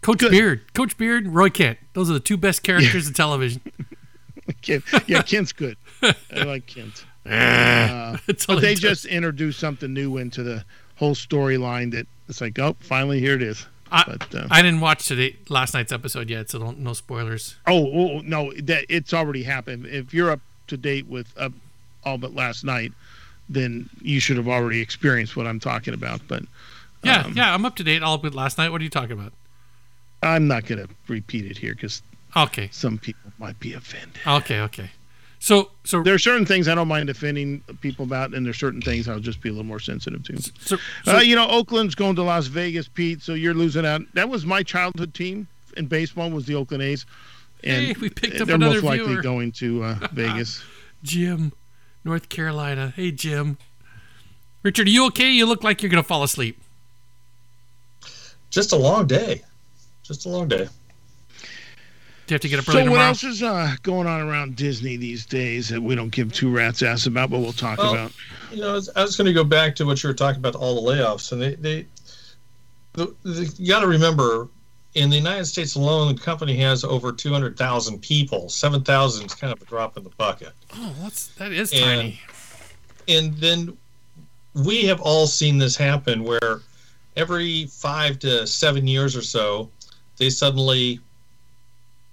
Coach 0.00 0.18
Good. 0.18 0.30
Beard, 0.30 0.74
Coach 0.74 0.96
Beard, 0.96 1.26
Roy 1.26 1.50
Kent. 1.50 1.78
Those 1.94 2.08
are 2.08 2.14
the 2.14 2.20
two 2.20 2.36
best 2.36 2.62
characters 2.62 3.08
in 3.08 3.14
television. 3.14 3.60
Kent, 4.62 4.84
yeah, 5.06 5.22
Kent's 5.22 5.52
good. 5.52 5.76
I 6.02 6.14
like 6.44 6.66
Kent. 6.66 7.04
Uh, 7.28 8.16
but 8.26 8.38
they 8.60 8.72
does. 8.72 8.80
just 8.80 9.04
introduced 9.04 9.60
something 9.60 9.92
new 9.92 10.16
into 10.16 10.42
the 10.42 10.64
whole 10.94 11.14
storyline 11.14 11.90
that 11.90 12.06
it's 12.26 12.40
like, 12.40 12.58
oh, 12.58 12.74
finally 12.80 13.20
here 13.20 13.34
it 13.34 13.42
is. 13.42 13.66
I, 13.90 14.04
but, 14.06 14.34
uh, 14.34 14.46
I 14.50 14.62
didn't 14.62 14.80
watch 14.80 15.06
today 15.06 15.36
last 15.48 15.74
night's 15.74 15.92
episode 15.92 16.28
yet, 16.30 16.50
so 16.50 16.58
don't, 16.58 16.78
no 16.80 16.92
spoilers. 16.92 17.56
Oh, 17.66 17.86
oh 17.92 18.20
no, 18.20 18.52
that 18.54 18.84
it's 18.88 19.12
already 19.14 19.42
happened. 19.42 19.86
If 19.86 20.12
you're 20.12 20.30
up 20.30 20.40
to 20.68 20.76
date 20.76 21.06
with 21.06 21.32
up 21.38 21.52
all 22.04 22.18
but 22.18 22.34
last 22.34 22.64
night, 22.64 22.92
then 23.48 23.88
you 24.02 24.20
should 24.20 24.36
have 24.36 24.48
already 24.48 24.80
experienced 24.80 25.36
what 25.36 25.46
I'm 25.46 25.60
talking 25.60 25.94
about. 25.94 26.20
But 26.28 26.42
Yeah, 27.02 27.22
um, 27.22 27.32
yeah, 27.34 27.52
I'm 27.54 27.64
up 27.64 27.76
to 27.76 27.84
date. 27.84 28.02
All 28.02 28.18
but 28.18 28.34
last 28.34 28.58
night. 28.58 28.70
What 28.70 28.80
are 28.80 28.84
you 28.84 28.90
talking 28.90 29.12
about? 29.12 29.32
I'm 30.22 30.48
not 30.48 30.66
going 30.66 30.86
to 30.86 30.92
repeat 31.06 31.44
it 31.46 31.56
here 31.58 31.74
because 31.74 32.02
Okay, 32.36 32.68
some 32.72 32.98
people 32.98 33.32
might 33.38 33.58
be 33.58 33.72
offended. 33.72 34.18
okay, 34.26 34.60
okay. 34.60 34.90
So, 35.40 35.70
so, 35.84 36.02
There 36.02 36.14
are 36.14 36.18
certain 36.18 36.44
things 36.44 36.66
I 36.66 36.74
don't 36.74 36.88
mind 36.88 37.08
offending 37.08 37.62
people 37.80 38.04
about, 38.04 38.34
and 38.34 38.44
there's 38.44 38.58
certain 38.58 38.82
things 38.82 39.08
I'll 39.08 39.20
just 39.20 39.40
be 39.40 39.48
a 39.48 39.52
little 39.52 39.64
more 39.64 39.78
sensitive 39.78 40.24
to. 40.24 40.42
so, 40.42 40.76
so 41.04 41.16
uh, 41.16 41.20
you 41.20 41.36
know, 41.36 41.48
Oakland's 41.48 41.94
going 41.94 42.16
to 42.16 42.22
Las 42.22 42.46
Vegas, 42.48 42.88
Pete. 42.88 43.22
So 43.22 43.34
you're 43.34 43.54
losing 43.54 43.86
out. 43.86 44.02
That 44.14 44.28
was 44.28 44.44
my 44.44 44.62
childhood 44.62 45.14
team 45.14 45.46
in 45.76 45.86
baseball. 45.86 46.30
Was 46.30 46.44
the 46.46 46.56
Oakland 46.56 46.82
A's, 46.82 47.06
and 47.62 47.86
Hey, 47.86 47.94
we 48.00 48.10
picked 48.10 48.40
up 48.40 48.48
they're 48.48 48.56
another 48.56 48.74
most 48.76 48.84
likely 48.84 49.06
viewer. 49.06 49.22
going 49.22 49.52
to 49.52 49.84
uh, 49.84 50.08
Vegas. 50.12 50.62
Jim, 51.04 51.52
North 52.04 52.28
Carolina. 52.28 52.92
Hey, 52.96 53.12
Jim. 53.12 53.58
Richard, 54.64 54.88
are 54.88 54.90
you 54.90 55.06
okay? 55.06 55.30
You 55.30 55.46
look 55.46 55.62
like 55.62 55.82
you're 55.82 55.90
gonna 55.90 56.02
fall 56.02 56.24
asleep. 56.24 56.60
Just 58.50 58.72
a 58.72 58.76
long 58.76 59.06
day. 59.06 59.42
Just 60.02 60.26
a 60.26 60.28
long 60.28 60.48
day. 60.48 60.68
Do 62.28 62.32
you 62.32 62.34
have 62.34 62.42
to 62.42 62.48
get 62.48 62.58
up 62.58 62.68
early 62.68 62.74
So 62.74 62.78
what 62.82 62.84
tomorrow? 62.90 63.08
else 63.08 63.24
is 63.24 63.42
uh, 63.42 63.74
going 63.82 64.06
on 64.06 64.20
around 64.20 64.54
Disney 64.54 64.98
these 64.98 65.24
days 65.24 65.70
that 65.70 65.80
we 65.82 65.94
don't 65.94 66.10
give 66.10 66.30
two 66.30 66.50
rats 66.54 66.82
ass 66.82 67.06
about, 67.06 67.30
but 67.30 67.38
we'll 67.38 67.54
talk 67.54 67.78
Well, 67.78 67.94
about? 67.94 68.12
You 68.52 68.58
know, 68.60 68.68
I 68.68 68.72
was- 68.74 68.90
was 68.94 69.16
going 69.16 69.26
to 69.28 69.32
go 69.32 69.44
back 69.44 69.74
to 69.76 69.86
what 69.86 70.02
you 70.02 70.08
were 70.08 70.14
talking 70.14 70.38
about, 70.38 70.54
all 70.54 70.84
the 70.84 70.92
layoffs, 70.92 71.32
and 71.32 71.40
they, 71.40 71.54
they, 71.54 71.86
the, 72.92 73.14
the, 73.22 73.50
you 73.58 73.68
got 73.72 73.80
to 73.80 73.86
remember, 73.86 74.48
in 74.94 75.08
the 75.08 75.16
United 75.16 75.46
States 75.46 75.74
alone, 75.74 76.14
the 76.14 76.20
company 76.20 76.54
has 76.56 76.84
over 76.84 77.12
200,000 77.12 77.98
people. 78.02 78.50
7,000 78.50 79.24
is 79.24 79.34
kind 79.34 79.50
of 79.50 79.62
a 79.62 79.64
drop 79.64 79.96
in 79.96 80.04
the 80.04 80.10
bucket. 80.10 80.52
Oh, 80.74 80.94
that's 81.00 81.28
that 81.36 81.50
is 81.52 81.72
And- 81.72 81.80
tiny. 81.82 82.20
and 83.08 83.34
then 83.38 83.74
we 84.52 84.84
have 84.84 85.00
all 85.00 85.26
seen 85.26 85.56
this 85.56 85.76
happen 85.76 86.24
where 86.24 86.60
every 87.16 87.64
five 87.68 88.18
to 88.18 88.46
seven 88.46 88.86
years 88.86 89.16
or 89.16 89.22
so 89.22 89.70
they 90.18 90.28
suddenly 90.28 91.00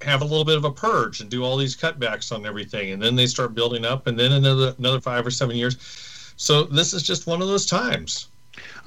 have 0.05 0.21
a 0.21 0.25
little 0.25 0.45
bit 0.45 0.57
of 0.57 0.65
a 0.65 0.71
purge 0.71 1.19
and 1.21 1.29
do 1.29 1.43
all 1.43 1.57
these 1.57 1.75
cutbacks 1.75 2.31
on 2.31 2.45
everything 2.45 2.91
and 2.91 3.01
then 3.01 3.15
they 3.15 3.25
start 3.25 3.53
building 3.55 3.83
up 3.85 4.07
and 4.07 4.17
then 4.17 4.31
another 4.33 4.73
another 4.79 5.01
five 5.01 5.25
or 5.25 5.31
seven 5.31 5.55
years 5.55 5.77
so 6.37 6.63
this 6.63 6.93
is 6.93 7.03
just 7.03 7.27
one 7.27 7.41
of 7.41 7.47
those 7.47 7.65
times 7.65 8.27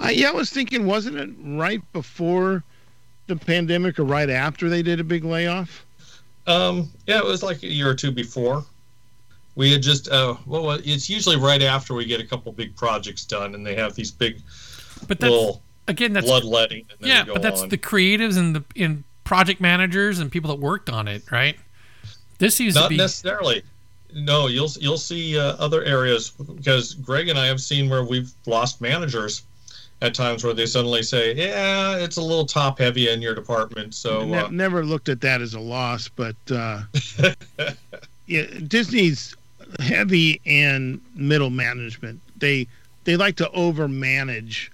Uh, 0.03 0.09
yeah, 0.09 0.29
I 0.29 0.33
was 0.33 0.51
thinking, 0.51 0.87
wasn't 0.87 1.17
it 1.17 1.31
right 1.43 1.83
before 1.93 2.63
the 3.27 3.37
pandemic 3.37 3.99
or 3.99 4.05
right 4.05 4.31
after 4.31 4.69
they 4.71 4.83
did 4.83 5.01
a 5.01 5.05
big 5.05 5.25
layoff? 5.25 5.85
um, 6.47 6.89
yeah 7.07 7.19
it 7.19 7.25
was 7.25 7.43
like 7.43 7.63
a 7.63 7.67
year 7.67 7.89
or 7.91 7.95
two 7.95 8.11
before 8.11 8.65
we 9.55 9.73
had 9.73 9.83
just 9.83 10.09
uh, 10.09 10.35
well 10.47 10.63
well, 10.65 10.81
it's 10.85 11.11
usually 11.11 11.37
right 11.37 11.63
after 11.63 11.93
we 11.95 12.05
get 12.07 12.21
a 12.21 12.27
couple 12.27 12.53
big 12.53 12.75
projects 12.77 13.25
done 13.25 13.55
and 13.55 13.67
they 13.67 13.75
have 13.75 13.95
these 13.95 14.11
big 14.11 14.41
But 15.09 15.19
that's 15.21 15.31
little 15.31 15.63
again, 15.89 16.13
that's 16.13 16.27
bloodletting 16.27 16.87
yeah, 17.01 17.25
go 17.27 17.35
but 17.35 17.43
that's 17.43 17.63
on. 17.63 17.69
the 17.69 17.77
creatives 17.79 18.39
and 18.39 18.55
the 18.57 18.65
in 18.75 19.05
project 19.29 19.61
managers 19.61 20.21
and 20.21 20.33
people 20.33 20.49
that 20.49 20.59
worked 20.59 20.89
on 20.89 21.07
it, 21.07 21.23
right? 21.31 21.55
This 22.39 22.57
seems 22.57 22.73
to 22.73 22.81
Not 22.81 22.89
be 22.89 22.97
necessarily. 22.97 23.63
No, 24.15 24.47
you'll 24.47 24.71
you'll 24.81 24.97
see 24.97 25.39
uh, 25.39 25.55
other 25.59 25.85
areas 25.85 26.31
because 26.31 26.95
Greg 26.95 27.29
and 27.29 27.39
I 27.39 27.45
have 27.45 27.61
seen 27.61 27.91
where 27.91 28.03
we've 28.05 28.31
lost 28.47 28.81
managers 28.81 29.43
at 30.01 30.15
times 30.15 30.45
where 30.45 30.55
they 30.55 30.65
suddenly 30.65 31.03
say, 31.03 31.35
"Yeah, 31.35 31.99
it's 31.99 32.17
a 32.17 32.23
little 32.23 32.47
top 32.47 32.79
heavy 32.79 33.11
in 33.11 33.21
your 33.21 33.35
department." 33.35 33.95
So 33.95 34.25
Ne- 34.25 34.39
uh, 34.39 34.49
never 34.49 34.83
looked 34.83 35.11
at 35.11 35.21
that 35.21 35.43
as 35.43 35.53
a 35.53 35.61
loss, 35.61 36.09
but 36.09 36.37
uh, 36.51 36.85
yeah, 38.27 38.47
Disney's 38.67 39.37
heavy 39.79 40.41
and 40.47 41.03
middle 41.15 41.51
management. 41.51 42.19
They 42.39 42.67
they 43.05 43.17
like 43.19 43.37
to 43.37 43.51
overmanage 43.55 44.71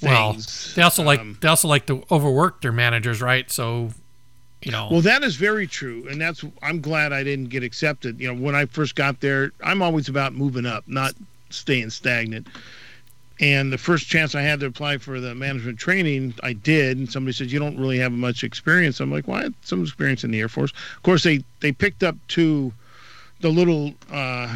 well, 0.00 0.36
they 0.74 0.82
also 0.82 1.02
like 1.02 1.20
Um, 1.20 1.38
they 1.40 1.48
also 1.48 1.68
like 1.68 1.86
to 1.86 2.04
overwork 2.10 2.60
their 2.62 2.72
managers, 2.72 3.20
right? 3.20 3.50
So, 3.50 3.90
you 4.62 4.72
know, 4.72 4.88
Well, 4.90 5.00
that 5.02 5.22
is 5.22 5.36
very 5.36 5.66
true, 5.66 6.06
and 6.08 6.20
that's 6.20 6.44
I'm 6.62 6.80
glad 6.80 7.12
I 7.12 7.22
didn't 7.24 7.48
get 7.48 7.62
accepted. 7.62 8.20
You 8.20 8.32
know, 8.32 8.40
when 8.40 8.54
I 8.54 8.66
first 8.66 8.94
got 8.94 9.20
there, 9.20 9.52
I'm 9.62 9.82
always 9.82 10.08
about 10.08 10.34
moving 10.34 10.66
up, 10.66 10.84
not 10.86 11.14
staying 11.50 11.90
stagnant. 11.90 12.46
And 13.40 13.72
the 13.72 13.78
first 13.78 14.06
chance 14.06 14.34
I 14.36 14.42
had 14.42 14.60
to 14.60 14.66
apply 14.66 14.98
for 14.98 15.18
the 15.18 15.34
management 15.34 15.78
training, 15.78 16.34
I 16.44 16.52
did. 16.52 16.96
And 16.98 17.10
somebody 17.10 17.32
said, 17.32 17.50
You 17.50 17.58
don't 17.58 17.76
really 17.78 17.98
have 17.98 18.12
much 18.12 18.44
experience. 18.44 19.00
I'm 19.00 19.10
like, 19.10 19.26
Well, 19.26 19.38
I 19.38 19.42
had 19.44 19.54
some 19.62 19.82
experience 19.82 20.22
in 20.22 20.30
the 20.30 20.38
Air 20.38 20.48
Force. 20.48 20.70
Of 20.96 21.02
course, 21.02 21.24
they, 21.24 21.42
they 21.60 21.72
picked 21.72 22.04
up 22.04 22.14
two, 22.28 22.72
the 23.40 23.48
little, 23.48 23.94
uh, 24.12 24.54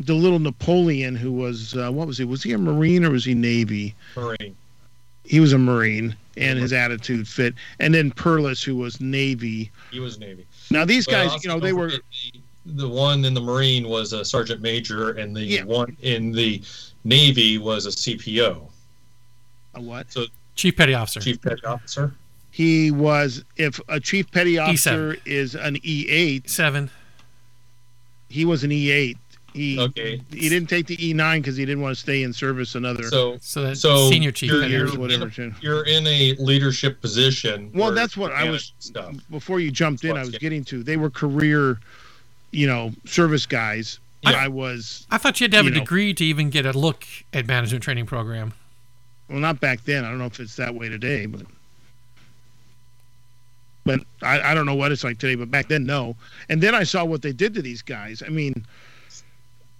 the 0.00 0.14
little 0.14 0.38
Napoleon 0.38 1.14
who 1.14 1.30
was, 1.32 1.76
uh, 1.76 1.90
what 1.90 2.06
was 2.06 2.18
he? 2.18 2.24
Was 2.24 2.42
he 2.42 2.52
a 2.52 2.58
Marine 2.58 3.04
or 3.04 3.10
was 3.10 3.24
he 3.24 3.34
Navy? 3.34 3.94
Marine. 4.16 4.56
He 5.24 5.38
was 5.40 5.52
a 5.52 5.58
Marine 5.58 6.16
and 6.36 6.58
his 6.58 6.72
attitude 6.72 7.28
fit. 7.28 7.54
And 7.78 7.94
then 7.94 8.10
Perlis, 8.10 8.64
who 8.64 8.76
was 8.76 9.00
Navy. 9.00 9.70
He 9.90 10.00
was 10.00 10.18
Navy. 10.18 10.46
Now, 10.70 10.84
these 10.84 11.06
But 11.06 11.12
guys, 11.28 11.44
you 11.44 11.48
know, 11.48 11.60
they 11.60 11.72
were. 11.72 11.90
The, 11.90 12.02
the 12.66 12.88
one 12.88 13.24
in 13.24 13.34
the 13.34 13.40
Marine 13.40 13.88
was 13.88 14.12
a 14.12 14.24
sergeant 14.24 14.60
major, 14.62 15.10
and 15.12 15.36
the 15.36 15.42
Yeah. 15.42 15.64
one 15.64 15.96
in 16.02 16.32
the 16.32 16.62
Navy 17.04 17.58
was 17.58 17.86
a 17.86 17.90
CPO, 17.90 18.68
A 19.74 19.80
what? 19.80 20.06
Chief 20.56 20.76
Petty 20.76 20.94
Officer. 20.94 21.20
chief 21.20 21.40
petty 21.40 21.64
officer. 21.64 22.12
He 22.50 22.90
was, 22.90 23.44
if 23.56 23.80
a 23.88 23.98
chief 24.00 24.30
petty 24.30 24.52
E 24.54 24.58
officer 24.58 25.16
is 25.24 25.54
an 25.54 25.76
E8, 25.76 26.48
Seven. 26.50 26.90
he 28.28 28.44
was 28.44 28.64
an 28.64 28.70
E8. 28.70 29.16
He 29.52 29.78
Okay. 29.78 30.20
he 30.30 30.48
didn't 30.48 30.68
take 30.68 30.86
the 30.86 30.96
E9 30.96 31.38
because 31.40 31.56
he 31.56 31.64
didn't 31.66 31.82
want 31.82 31.94
to 31.96 32.00
stay 32.00 32.22
in 32.22 32.32
service 32.32 32.74
another 32.76 33.02
So 33.04 33.38
So 33.40 33.62
that's 33.64 33.80
So 33.80 34.08
senior 34.08 34.30
chief 34.30 34.50
you're- 34.50 34.62
petty 34.62 34.72
you're- 34.74 34.84
officer. 34.88 35.00
years, 35.00 35.20
whatever. 35.20 35.56
you're 35.60 35.84
in 35.86 36.06
a 36.06 36.34
leadership 36.38 37.00
position. 37.00 37.70
Well, 37.74 37.92
that's 37.92 38.16
what 38.16 38.30
I 38.32 38.48
was- 38.48 38.72
Stuff. 38.78 39.16
Before 39.30 39.58
you 39.60 39.70
jumped 39.70 40.04
in, 40.04 40.16
I 40.16 40.20
was 40.20 40.32
yeah. 40.34 40.38
getting 40.38 40.64
to. 40.66 40.82
They 40.82 40.96
were 40.96 41.10
career, 41.10 41.80
you 42.52 42.66
know, 42.66 42.92
service 43.06 43.44
guys. 43.46 43.98
Yeah. 44.22 44.32
I 44.32 44.48
was 44.48 45.06
I 45.10 45.18
thought 45.18 45.40
you 45.40 45.44
had 45.44 45.50
to 45.52 45.56
have 45.56 45.66
a 45.66 45.70
know. 45.70 45.80
degree 45.80 46.12
to 46.14 46.24
even 46.24 46.50
get 46.50 46.66
a 46.66 46.72
look 46.72 47.04
at 47.32 47.46
management 47.46 47.82
training 47.82 48.06
program. 48.06 48.52
well, 49.28 49.38
not 49.38 49.60
back 49.60 49.84
then. 49.84 50.04
I 50.04 50.08
don't 50.10 50.18
know 50.18 50.26
if 50.26 50.38
it's 50.40 50.56
that 50.56 50.74
way 50.74 50.88
today, 50.88 51.26
but 51.26 51.42
but 53.84 54.00
I, 54.22 54.52
I 54.52 54.54
don't 54.54 54.66
know 54.66 54.74
what 54.74 54.92
it's 54.92 55.04
like 55.04 55.18
today. 55.18 55.34
But 55.36 55.50
back 55.50 55.68
then, 55.68 55.84
no. 55.84 56.16
And 56.48 56.60
then 56.62 56.74
I 56.74 56.84
saw 56.84 57.04
what 57.04 57.22
they 57.22 57.32
did 57.32 57.54
to 57.54 57.62
these 57.62 57.80
guys. 57.82 58.22
I 58.24 58.28
mean, 58.28 58.66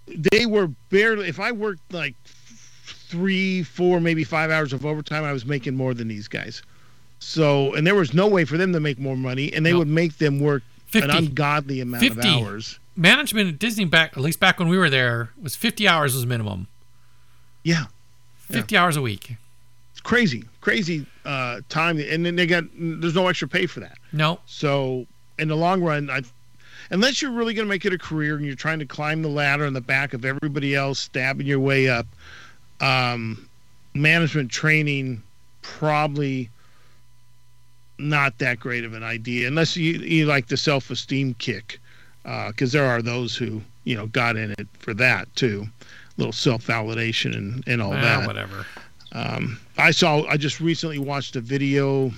they 0.06 0.46
were 0.46 0.68
barely. 0.90 1.28
If 1.28 1.40
I 1.40 1.52
worked 1.52 1.92
like 1.92 2.14
three, 2.84 3.62
four, 3.62 4.00
maybe 4.00 4.24
five 4.24 4.50
hours 4.50 4.72
of 4.72 4.84
overtime, 4.86 5.24
I 5.24 5.32
was 5.32 5.44
making 5.44 5.76
more 5.76 5.94
than 5.94 6.08
these 6.08 6.28
guys. 6.28 6.62
So, 7.18 7.74
and 7.74 7.86
there 7.86 7.94
was 7.94 8.14
no 8.14 8.26
way 8.28 8.44
for 8.44 8.56
them 8.56 8.72
to 8.72 8.80
make 8.80 8.98
more 8.98 9.16
money, 9.16 9.52
and 9.52 9.64
they 9.66 9.72
No. 9.72 9.78
would 9.80 9.88
make 9.88 10.18
them 10.18 10.40
work 10.40 10.62
an 10.94 11.10
ungodly 11.10 11.80
amount 11.80 12.02
50. 12.02 12.18
of 12.18 12.24
hours. 12.24 12.78
management 12.96 13.48
at 13.48 13.58
Disney 13.58 13.84
back 13.84 14.12
at 14.16 14.22
least 14.22 14.40
back 14.40 14.58
when 14.58 14.68
we 14.68 14.76
were 14.76 14.90
there 14.90 15.30
was 15.40 15.54
50 15.56 15.86
hours 15.86 16.14
was 16.14 16.26
minimum. 16.26 16.66
Yeah. 17.62 17.84
50 18.50 18.76
hours 18.76 18.96
a 18.96 19.02
week. 19.02 19.36
It's 19.92 20.00
crazy, 20.00 20.44
crazy 20.60 21.06
uh, 21.24 21.60
time, 21.68 21.98
and 22.00 22.26
then 22.26 22.34
they 22.36 22.46
got 22.46 22.64
there's 22.74 23.14
no 23.14 23.28
extra 23.28 23.46
pay 23.48 23.66
for 23.66 23.80
that. 23.80 23.98
No. 24.12 24.40
So 24.46 25.06
in 25.38 25.48
the 25.48 25.56
long 25.56 25.80
run, 25.82 26.10
I, 26.10 26.22
unless 26.90 27.22
you're 27.22 27.30
really 27.30 27.54
going 27.54 27.66
to 27.66 27.68
make 27.68 27.84
it 27.84 27.92
a 27.92 27.98
career 27.98 28.36
and 28.36 28.44
you're 28.44 28.54
trying 28.54 28.78
to 28.78 28.86
climb 28.86 29.22
the 29.22 29.28
ladder 29.28 29.64
on 29.64 29.72
the 29.72 29.80
back 29.80 30.12
of 30.14 30.24
everybody 30.24 30.74
else, 30.74 30.98
stabbing 30.98 31.46
your 31.46 31.60
way 31.60 31.88
up, 31.88 32.06
um, 32.80 33.48
management 33.94 34.50
training 34.50 35.22
probably 35.62 36.48
not 37.98 38.38
that 38.38 38.58
great 38.58 38.82
of 38.84 38.94
an 38.94 39.02
idea 39.02 39.46
unless 39.46 39.76
you, 39.76 39.92
you 39.98 40.24
like 40.24 40.46
the 40.46 40.56
self-esteem 40.56 41.34
kick 41.34 41.78
because 42.48 42.72
there 42.72 42.86
are 42.86 43.02
those 43.02 43.36
who 43.36 43.60
you 43.84 43.94
know 43.94 44.06
got 44.06 44.36
in 44.36 44.52
it 44.52 44.66
for 44.78 44.94
that 44.94 45.28
too 45.36 45.66
a 45.66 46.20
little 46.20 46.32
self-validation 46.32 47.36
and, 47.36 47.62
and 47.66 47.82
all 47.82 47.92
Ah, 47.92 48.00
that 48.00 48.26
whatever. 48.26 48.64
um, 49.12 49.58
I 49.76 49.90
saw. 49.90 50.22
I 50.26 50.36
just 50.38 50.60
recently 50.60 50.98
watched 50.98 51.36
a 51.36 51.40
video 51.42 52.10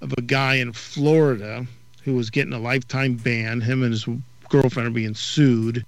of 0.00 0.12
a 0.16 0.22
guy 0.22 0.54
in 0.56 0.72
Florida 0.72 1.64
who 2.08 2.16
was 2.16 2.30
getting 2.30 2.52
a 2.52 2.58
lifetime 2.58 3.14
ban. 3.14 3.60
Him 3.60 3.82
and 3.82 3.92
his 3.92 4.06
girlfriend 4.48 4.88
are 4.88 4.92
being 4.92 5.14
sued. 5.14 5.84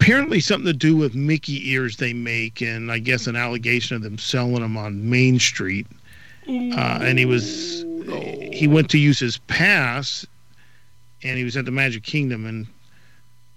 Apparently, 0.00 0.40
something 0.40 0.66
to 0.66 0.72
do 0.72 0.96
with 0.96 1.14
Mickey 1.14 1.70
ears 1.70 1.96
they 1.96 2.12
make, 2.12 2.60
and 2.60 2.92
I 2.92 2.98
guess 2.98 3.26
an 3.26 3.36
allegation 3.36 3.96
of 3.96 4.02
them 4.02 4.18
selling 4.18 4.60
them 4.60 4.76
on 4.76 5.08
Main 5.08 5.38
Street. 5.38 5.86
Uh, 6.46 6.98
and 7.02 7.18
he 7.18 7.24
was 7.24 7.84
he 8.52 8.68
went 8.68 8.90
to 8.90 8.98
use 8.98 9.18
his 9.18 9.38
pass, 9.38 10.26
and 11.22 11.38
he 11.38 11.44
was 11.44 11.56
at 11.56 11.64
the 11.64 11.70
Magic 11.70 12.02
Kingdom, 12.02 12.44
and 12.44 12.66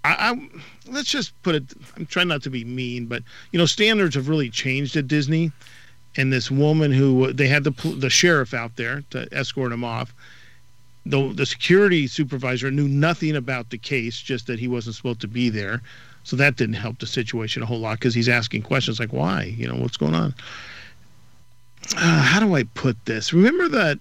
I, 0.04 0.30
I 0.30 0.48
let's 0.90 1.10
just 1.10 1.40
put 1.42 1.54
it. 1.54 1.64
I'm 1.96 2.06
trying 2.06 2.28
not 2.28 2.42
to 2.44 2.50
be 2.50 2.64
mean, 2.64 3.06
but 3.06 3.22
you 3.52 3.58
know, 3.58 3.66
standards 3.66 4.14
have 4.14 4.28
really 4.28 4.48
changed 4.48 4.96
at 4.96 5.06
Disney. 5.06 5.52
And 6.16 6.32
this 6.32 6.50
woman 6.50 6.90
who 6.90 7.32
they 7.32 7.46
had 7.46 7.62
the 7.62 7.70
the 7.98 8.10
sheriff 8.10 8.54
out 8.54 8.74
there 8.76 9.04
to 9.10 9.28
escort 9.32 9.70
him 9.70 9.84
off. 9.84 10.14
The 11.08 11.32
the 11.32 11.46
security 11.46 12.06
supervisor 12.06 12.70
knew 12.70 12.86
nothing 12.86 13.34
about 13.36 13.70
the 13.70 13.78
case, 13.78 14.20
just 14.20 14.46
that 14.46 14.58
he 14.58 14.68
wasn't 14.68 14.94
supposed 14.94 15.20
to 15.22 15.28
be 15.28 15.48
there. 15.48 15.80
So 16.24 16.36
that 16.36 16.56
didn't 16.56 16.74
help 16.74 16.98
the 16.98 17.06
situation 17.06 17.62
a 17.62 17.66
whole 17.66 17.80
lot 17.80 17.98
because 17.98 18.14
he's 18.14 18.28
asking 18.28 18.62
questions 18.62 19.00
like, 19.00 19.12
"Why? 19.12 19.44
You 19.56 19.68
know, 19.68 19.76
what's 19.76 19.96
going 19.96 20.14
on?" 20.14 20.34
Uh, 21.96 22.20
how 22.22 22.40
do 22.40 22.54
I 22.54 22.64
put 22.64 23.02
this? 23.06 23.32
Remember 23.32 23.66
that 23.68 23.98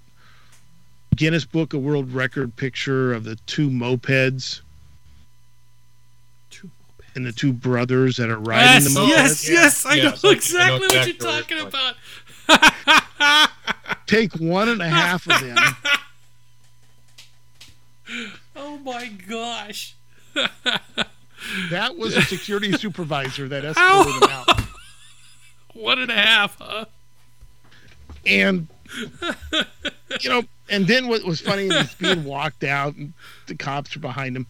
Guinness 1.16 1.46
Book 1.46 1.74
of 1.74 1.82
World 1.82 2.12
Record 2.14 2.54
picture 2.58 3.14
of 3.14 3.24
the 3.24 3.38
two 3.48 3.70
mopeds 3.70 4.60
Two 6.50 6.70
and 7.16 7.26
the 7.26 7.32
two 7.32 7.54
brothers 7.54 8.18
that 8.18 8.30
are 8.30 8.40
riding 8.40 8.72
Yes, 8.74 8.94
the 8.94 9.00
mopeds? 9.00 9.08
yes, 9.10 9.50
yes. 9.50 9.86
I 9.86 9.94
Yeah, 9.96 10.04
know 10.10 10.16
so 10.16 10.28
I 10.28 10.32
know 10.32 10.38
exactly 10.38 10.88
what 10.98 11.08
you're 11.08 11.16
talking 11.16 11.60
about. 11.60 11.96
Take 14.08 14.34
one 14.36 14.68
and 14.70 14.82
a 14.82 14.90
half 14.90 15.28
of 15.28 15.40
them. 15.40 15.58
oh 18.56 18.78
my 18.98 19.08
gosh. 19.28 19.96
That 21.70 21.98
was 21.98 22.18
a 22.18 22.24
security 22.24 22.72
supervisor 22.74 23.48
that 23.48 23.64
Ow. 23.64 23.70
escorted 24.02 24.24
him 24.24 24.30
out. 24.32 24.62
One 25.74 26.00
and 26.00 26.10
a 26.12 26.16
half, 26.16 26.58
huh? 26.60 26.86
And 28.26 28.68
you 30.20 30.30
know, 30.30 30.44
and 30.70 30.88
then 30.88 31.08
what 31.08 31.24
was 31.24 31.40
funny 31.40 31.68
is 31.68 31.94
being 31.94 32.24
walked 32.24 32.64
out 32.64 32.96
and 32.96 33.14
the 33.46 33.56
cops 33.56 33.96
are 33.96 34.00
behind 34.00 34.36
him. 34.36 34.48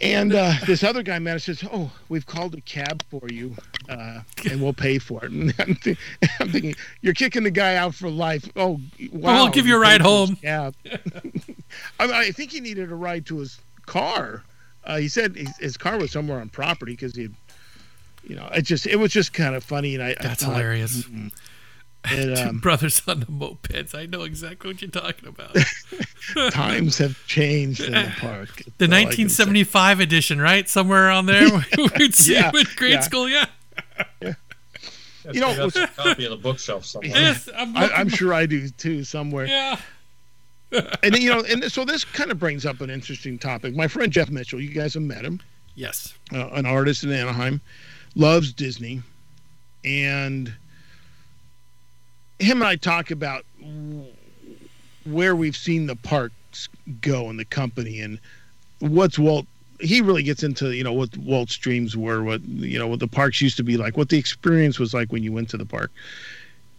And 0.00 0.34
uh, 0.34 0.54
this 0.66 0.82
other 0.82 1.02
guy 1.02 1.18
man 1.20 1.38
says, 1.38 1.64
"Oh, 1.72 1.92
we've 2.08 2.26
called 2.26 2.54
a 2.54 2.60
cab 2.60 3.02
for 3.08 3.22
you, 3.30 3.54
uh, 3.88 4.20
and 4.50 4.60
we'll 4.60 4.74
pay 4.74 4.98
for 4.98 5.24
it." 5.24 5.30
And 5.30 5.54
I'm, 5.58 5.74
thi- 5.76 5.96
I'm 6.40 6.50
thinking, 6.50 6.74
"You're 7.00 7.14
kicking 7.14 7.44
the 7.44 7.50
guy 7.50 7.76
out 7.76 7.94
for 7.94 8.10
life." 8.10 8.46
Oh, 8.56 8.80
wow! 9.12 9.44
we'll 9.44 9.52
give 9.52 9.66
you 9.66 9.76
a 9.76 9.78
ride 9.78 10.02
paid 10.02 10.04
for 10.04 10.26
his 10.26 10.28
home. 10.28 10.36
Cab. 10.42 10.74
I, 12.00 12.06
mean, 12.06 12.14
I 12.14 12.30
think 12.30 12.52
he 12.52 12.60
needed 12.60 12.90
a 12.90 12.94
ride 12.94 13.26
to 13.26 13.38
his 13.38 13.58
car. 13.86 14.42
Uh, 14.84 14.98
he 14.98 15.08
said 15.08 15.36
his, 15.36 15.56
his 15.58 15.76
car 15.76 15.98
was 15.98 16.12
somewhere 16.12 16.40
on 16.40 16.48
property 16.48 16.92
because 16.92 17.14
he, 17.16 17.28
you 18.24 18.36
know, 18.36 18.48
it 18.54 18.62
just 18.62 18.86
it 18.86 18.96
was 18.96 19.12
just 19.12 19.32
kind 19.32 19.54
of 19.54 19.64
funny, 19.64 19.94
and 19.94 20.02
I 20.02 20.10
I 20.10 20.16
That's 20.20 20.42
thought, 20.44 20.52
hilarious. 20.54 21.02
mm, 21.04 21.32
And, 22.08 22.36
Two 22.36 22.42
um, 22.44 22.58
brothers 22.60 23.02
on 23.08 23.18
the 23.18 23.26
mopeds. 23.26 23.92
I 23.92 24.06
know 24.06 24.22
exactly 24.22 24.70
what 24.70 24.80
you're 24.80 24.90
talking 24.92 25.28
about. 25.28 25.56
times 26.52 26.98
have 26.98 27.18
changed 27.26 27.80
in 27.80 27.92
the 27.94 28.12
park. 28.20 28.62
The 28.78 28.86
That's 28.86 28.92
all 28.92 28.98
I 28.98 29.02
can 29.02 29.28
say. 29.28 29.42
1975 29.44 30.00
edition, 30.00 30.40
right? 30.40 30.68
Somewhere 30.68 31.06
around 31.08 31.26
there. 31.26 31.48
We'd 31.98 32.14
see 32.14 32.34
Yeah, 32.34 32.50
him 32.50 32.56
in 32.56 32.66
grade 32.76 32.92
yeah. 32.92 33.00
school. 33.00 33.28
Yeah. 33.28 33.46
You 34.20 35.40
know, 35.40 35.52
that's 35.54 35.74
a 35.74 35.88
copy 35.88 36.26
on 36.26 36.30
the 36.30 36.36
bookshelf 36.36 36.84
somewhere. 36.84 37.10
Yes. 37.10 37.48
I'm, 37.56 37.76
I, 37.76 37.90
I'm 37.90 38.08
sure 38.08 38.32
I 38.32 38.46
do 38.46 38.68
too 38.68 39.02
somewhere. 39.02 39.46
Yeah. 39.46 39.76
And 41.02 41.14
then, 41.14 41.22
you 41.22 41.30
know, 41.30 41.42
and 41.48 41.70
so 41.70 41.84
this 41.84 42.04
kind 42.04 42.30
of 42.30 42.38
brings 42.38 42.66
up 42.66 42.80
an 42.80 42.90
interesting 42.90 43.38
topic. 43.38 43.74
My 43.76 43.86
friend 43.88 44.12
Jeff 44.12 44.30
Mitchell, 44.30 44.60
you 44.60 44.70
guys 44.70 44.94
have 44.94 45.02
met 45.02 45.24
him, 45.24 45.40
Yes. 45.74 46.14
uh, 46.32 46.48
an 46.48 46.66
artist 46.66 47.04
in 47.04 47.12
Anaheim, 47.12 47.60
loves 48.16 48.52
Disney, 48.52 49.02
and 49.84 50.52
him 52.38 52.60
and 52.60 52.64
I 52.64 52.76
talk 52.76 53.10
about 53.10 53.44
where 55.04 55.36
we've 55.36 55.56
seen 55.56 55.86
the 55.86 55.96
parks 55.96 56.68
go 57.00 57.30
in 57.30 57.36
the 57.36 57.44
company 57.44 58.00
and 58.00 58.18
what's 58.80 59.18
Walt. 59.18 59.46
He 59.80 60.00
really 60.00 60.22
gets 60.22 60.42
into 60.42 60.74
you 60.74 60.82
know 60.82 60.92
what 60.92 61.16
Walt's 61.18 61.56
dreams 61.56 61.96
were, 61.96 62.22
what 62.22 62.42
you 62.42 62.78
know 62.78 62.88
what 62.88 62.98
the 63.00 63.06
parks 63.08 63.40
used 63.40 63.56
to 63.58 63.62
be 63.62 63.76
like, 63.76 63.96
what 63.96 64.08
the 64.08 64.18
experience 64.18 64.78
was 64.78 64.94
like 64.94 65.12
when 65.12 65.22
you 65.22 65.32
went 65.32 65.48
to 65.50 65.56
the 65.56 65.66
park, 65.66 65.90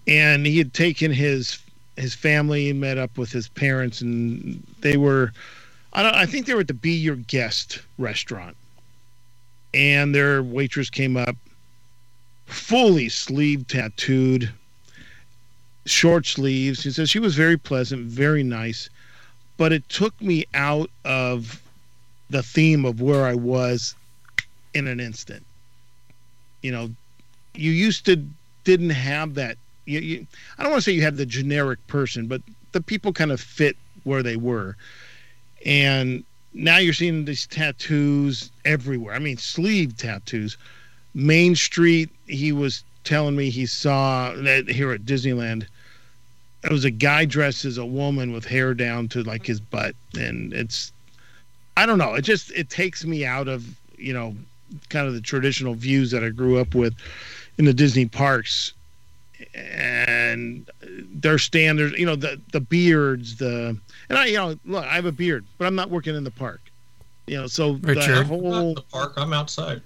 and 0.07 0.45
he 0.45 0.57
had 0.57 0.73
taken 0.73 1.11
his 1.11 1.59
his 1.97 2.13
family 2.13 2.71
met 2.73 2.97
up 2.97 3.17
with 3.17 3.31
his 3.31 3.47
parents, 3.49 4.01
and 4.01 4.65
they 4.81 4.97
were, 4.97 5.33
I 5.93 6.03
don't, 6.03 6.15
I 6.15 6.25
think 6.25 6.45
they 6.45 6.53
were 6.53 6.61
at 6.61 6.67
the 6.67 6.73
Be 6.73 7.09
Our 7.09 7.15
Guest 7.15 7.81
restaurant, 7.97 8.55
and 9.73 10.13
their 10.13 10.43
waitress 10.43 10.89
came 10.89 11.17
up, 11.17 11.35
fully 12.45 13.09
sleeve 13.09 13.67
tattooed, 13.67 14.51
short 15.85 16.25
sleeves. 16.25 16.83
He 16.83 16.91
says 16.91 17.09
she 17.09 17.19
was 17.19 17.35
very 17.35 17.57
pleasant, 17.57 18.05
very 18.05 18.43
nice, 18.43 18.89
but 19.57 19.73
it 19.73 19.87
took 19.89 20.19
me 20.21 20.45
out 20.53 20.89
of 21.03 21.61
the 22.29 22.43
theme 22.43 22.85
of 22.85 23.01
where 23.01 23.25
I 23.25 23.33
was 23.33 23.95
in 24.73 24.87
an 24.87 24.99
instant. 24.99 25.45
You 26.61 26.71
know, 26.71 26.89
you 27.53 27.71
used 27.71 28.05
to 28.05 28.23
didn't 28.63 28.89
have 28.89 29.35
that. 29.35 29.57
You, 29.88 29.99
you, 29.99 30.27
I 30.57 30.64
don't 30.64 30.72
want 30.72 30.84
to 30.84 30.89
say 30.89 30.95
you 30.95 31.01
had 31.01 31.18
the 31.18 31.26
generic 31.26 31.85
person, 31.88 32.27
but 32.27 32.41
the 32.73 32.81
people 32.81 33.14
kind 33.14 33.31
of 33.31 33.39
fit 33.39 33.77
where 34.03 34.22
they 34.22 34.35
were, 34.35 34.76
and 35.65 36.23
now 36.53 36.77
you're 36.77 36.93
seeing 36.93 37.26
these 37.26 37.47
tattoos 37.47 38.51
everywhere. 38.65 39.15
I 39.15 39.19
mean, 39.19 39.38
sleeve 39.38 39.95
tattoos. 39.97 40.57
Main 41.14 41.55
Street. 41.55 42.09
He 42.27 42.51
was 42.51 42.84
telling 43.03 43.35
me 43.35 43.49
he 43.49 43.65
saw 43.65 44.34
that 44.34 44.68
here 44.68 44.91
at 44.91 45.05
Disneyland. 45.05 45.65
It 46.64 46.72
was 46.72 46.84
a 46.84 46.91
guy 46.91 47.26
dressed 47.26 47.64
as 47.64 47.77
a 47.77 47.85
woman 47.85 48.34
with 48.34 48.45
hair 48.45 48.73
down 48.73 49.07
to 49.09 49.23
like 49.23 49.45
his 49.45 49.59
butt, 49.59 49.95
and 50.18 50.53
it's. 50.53 50.91
I 51.77 51.85
don't 51.85 51.99
know. 51.99 52.15
It 52.15 52.23
just 52.23 52.51
it 52.51 52.69
takes 52.69 53.05
me 53.05 53.26
out 53.26 53.47
of 53.47 53.65
you 53.97 54.14
know 54.14 54.35
kind 54.89 55.07
of 55.07 55.14
the 55.14 55.22
traditional 55.22 55.76
views 55.76 56.11
that 56.11 56.23
I 56.23 56.30
grew 56.30 56.59
up 56.59 56.76
with 56.76 56.93
in 57.57 57.65
the 57.65 57.73
Disney 57.73 58.05
parks 58.05 58.73
and 59.57 60.69
their 61.13 61.38
standards, 61.38 61.97
you 61.97 62.05
know, 62.05 62.15
the 62.15 62.39
the 62.51 62.61
beards, 62.61 63.38
the 63.38 63.77
and 64.09 64.17
I, 64.17 64.25
you 64.25 64.38
know, 64.38 64.55
look, 64.65 64.85
I 64.85 64.95
have 64.95 65.05
a 65.05 65.11
beard, 65.11 65.45
but 65.57 65.65
I'm 65.65 65.75
not 65.75 65.89
working 65.89 66.15
in 66.15 66.23
the 66.23 66.31
park, 66.31 66.61
you 67.25 67.38
know, 67.38 67.47
so 67.47 67.73
Richard. 67.73 68.17
the 68.17 68.23
whole 68.25 68.75
the 68.75 68.81
park. 68.81 69.13
I'm 69.17 69.34
outside. 69.34 69.81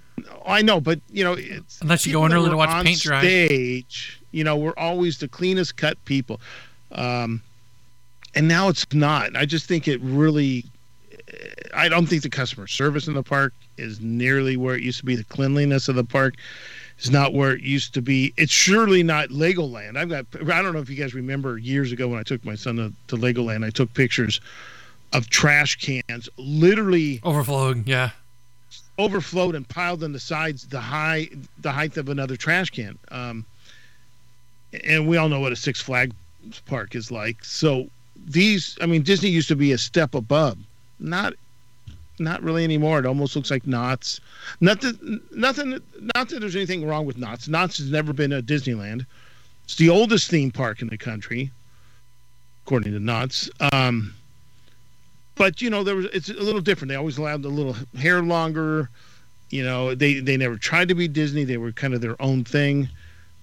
I 0.46 0.62
know, 0.62 0.80
but 0.80 1.00
you 1.10 1.24
know, 1.24 1.34
it's 1.38 1.80
Unless 1.80 2.06
you 2.06 2.12
go 2.12 2.26
in 2.26 2.32
early 2.32 2.50
to 2.50 2.56
watch 2.56 2.68
on 2.68 2.84
paint 2.84 3.00
dry. 3.00 3.20
Stage, 3.20 4.20
you 4.30 4.44
know, 4.44 4.56
we're 4.56 4.74
always 4.76 5.18
the 5.18 5.28
cleanest 5.28 5.76
cut 5.76 6.02
people, 6.04 6.40
um, 6.92 7.42
and 8.34 8.46
now 8.46 8.68
it's 8.68 8.86
not. 8.92 9.34
I 9.36 9.46
just 9.46 9.66
think 9.66 9.88
it 9.88 10.00
really. 10.02 10.64
I 11.74 11.88
don't 11.88 12.06
think 12.06 12.22
the 12.22 12.28
customer 12.28 12.66
service 12.66 13.08
in 13.08 13.14
the 13.14 13.22
park 13.22 13.54
is 13.78 14.00
nearly 14.00 14.56
where 14.58 14.74
it 14.74 14.82
used 14.82 14.98
to 14.98 15.04
be. 15.06 15.16
The 15.16 15.24
cleanliness 15.24 15.88
of 15.88 15.94
the 15.94 16.04
park 16.04 16.34
is 16.98 17.10
not 17.10 17.32
where 17.32 17.52
it 17.52 17.62
used 17.62 17.94
to 17.94 18.02
be. 18.02 18.32
It's 18.36 18.52
surely 18.52 19.02
not 19.02 19.28
Legoland. 19.30 19.96
I've 19.96 20.08
got. 20.08 20.26
I 20.50 20.62
don't 20.62 20.72
know 20.72 20.80
if 20.80 20.88
you 20.90 20.96
guys 20.96 21.14
remember 21.14 21.58
years 21.58 21.92
ago 21.92 22.08
when 22.08 22.18
I 22.18 22.22
took 22.22 22.44
my 22.44 22.54
son 22.54 22.76
to, 22.76 22.92
to 23.08 23.16
Legoland. 23.16 23.64
I 23.64 23.70
took 23.70 23.92
pictures 23.94 24.40
of 25.12 25.28
trash 25.28 25.76
cans, 25.76 26.28
literally 26.38 27.20
Overflowing, 27.22 27.84
yeah. 27.86 28.10
overflowed 28.98 29.54
and 29.54 29.68
piled 29.68 30.02
on 30.02 30.12
the 30.12 30.20
sides 30.20 30.66
the 30.66 30.80
high 30.80 31.28
the 31.60 31.70
height 31.70 31.96
of 31.96 32.08
another 32.08 32.36
trash 32.36 32.70
can 32.70 32.98
um, 33.10 33.44
and 34.84 35.06
we 35.06 35.16
all 35.16 35.28
know 35.28 35.40
what 35.40 35.52
a 35.52 35.56
six 35.56 35.80
flags 35.80 36.14
park 36.66 36.94
is 36.94 37.10
like 37.10 37.44
so 37.44 37.86
these 38.26 38.78
i 38.80 38.86
mean 38.86 39.02
disney 39.02 39.28
used 39.28 39.48
to 39.48 39.56
be 39.56 39.72
a 39.72 39.78
step 39.78 40.14
above 40.14 40.56
not 40.98 41.34
not 42.18 42.42
really 42.42 42.64
anymore. 42.64 42.98
It 42.98 43.06
almost 43.06 43.36
looks 43.36 43.50
like 43.50 43.66
Knott's. 43.66 44.20
Nothing 44.60 45.20
nothing 45.30 45.80
not 46.14 46.28
that 46.28 46.40
there's 46.40 46.56
anything 46.56 46.86
wrong 46.86 47.06
with 47.06 47.18
Knott's. 47.18 47.48
Knott's 47.48 47.78
has 47.78 47.90
never 47.90 48.12
been 48.12 48.32
a 48.32 48.42
disneyland. 48.42 49.06
It's 49.64 49.76
the 49.76 49.90
oldest 49.90 50.30
theme 50.30 50.50
park 50.50 50.82
in 50.82 50.88
the 50.88 50.98
country 50.98 51.50
according 52.64 52.92
to 52.92 53.00
Knott's. 53.00 53.50
Um, 53.72 54.14
but 55.34 55.60
you 55.62 55.70
know 55.70 55.82
there 55.82 55.96
was 55.96 56.06
it's 56.06 56.28
a 56.28 56.34
little 56.34 56.60
different. 56.60 56.90
They 56.90 56.96
always 56.96 57.18
allowed 57.18 57.42
the 57.42 57.48
little 57.48 57.76
hair 57.96 58.22
longer. 58.22 58.90
You 59.50 59.64
know 59.64 59.94
they 59.94 60.20
they 60.20 60.36
never 60.36 60.56
tried 60.56 60.88
to 60.88 60.94
be 60.94 61.08
disney. 61.08 61.44
They 61.44 61.56
were 61.58 61.72
kind 61.72 61.94
of 61.94 62.00
their 62.00 62.20
own 62.20 62.44
thing. 62.44 62.88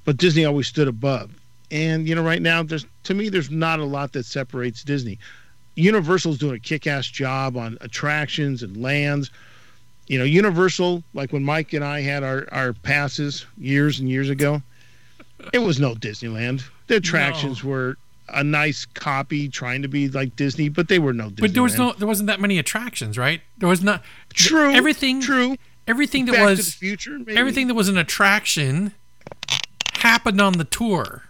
But 0.05 0.17
disney 0.17 0.45
always 0.45 0.67
stood 0.67 0.87
above. 0.87 1.31
And 1.71 2.07
you 2.07 2.15
know 2.15 2.23
right 2.23 2.41
now 2.41 2.63
there's 2.63 2.85
to 3.03 3.13
me 3.13 3.29
there's 3.29 3.51
not 3.51 3.79
a 3.79 3.85
lot 3.85 4.13
that 4.13 4.25
separates 4.25 4.83
disney 4.83 5.19
universal's 5.79 6.37
doing 6.37 6.55
a 6.55 6.59
kick-ass 6.59 7.07
job 7.07 7.55
on 7.57 7.77
attractions 7.81 8.63
and 8.63 8.77
lands 8.77 9.31
you 10.07 10.17
know 10.17 10.25
universal 10.25 11.03
like 11.13 11.31
when 11.31 11.43
mike 11.43 11.73
and 11.73 11.83
i 11.85 12.01
had 12.01 12.23
our 12.23 12.47
our 12.51 12.73
passes 12.73 13.45
years 13.57 13.99
and 13.99 14.09
years 14.09 14.29
ago 14.29 14.61
it 15.53 15.59
was 15.59 15.79
no 15.79 15.93
disneyland 15.95 16.63
the 16.87 16.95
attractions 16.95 17.63
were 17.63 17.95
a 18.33 18.43
nice 18.43 18.85
copy 18.85 19.47
trying 19.47 19.81
to 19.81 19.87
be 19.87 20.09
like 20.09 20.35
disney 20.35 20.69
but 20.69 20.87
they 20.87 20.99
were 20.99 21.13
no 21.13 21.29
disney 21.29 21.41
But 21.47 21.53
there 21.53 21.63
was 21.63 21.77
no, 21.77 21.93
there 21.93 22.07
wasn't 22.07 22.27
that 22.27 22.39
many 22.39 22.59
attractions, 22.59 23.17
right? 23.17 23.41
There 23.57 23.67
was 23.69 23.81
not 23.81 24.03
True. 24.33 24.71
everything. 24.71 25.19
True. 25.19 25.55
Everything 25.87 26.25
that 26.25 26.33
Back 26.33 26.41
to 26.41 26.45
the 26.45 26.51
was 26.57 26.73
future. 26.75 27.17
Maybe. 27.17 27.35
everything 27.35 27.65
that 27.67 27.73
was 27.73 27.89
an 27.89 27.97
attraction 27.97 28.93
happened 29.93 30.39
on 30.39 30.53
the 30.53 30.63
tour, 30.63 31.23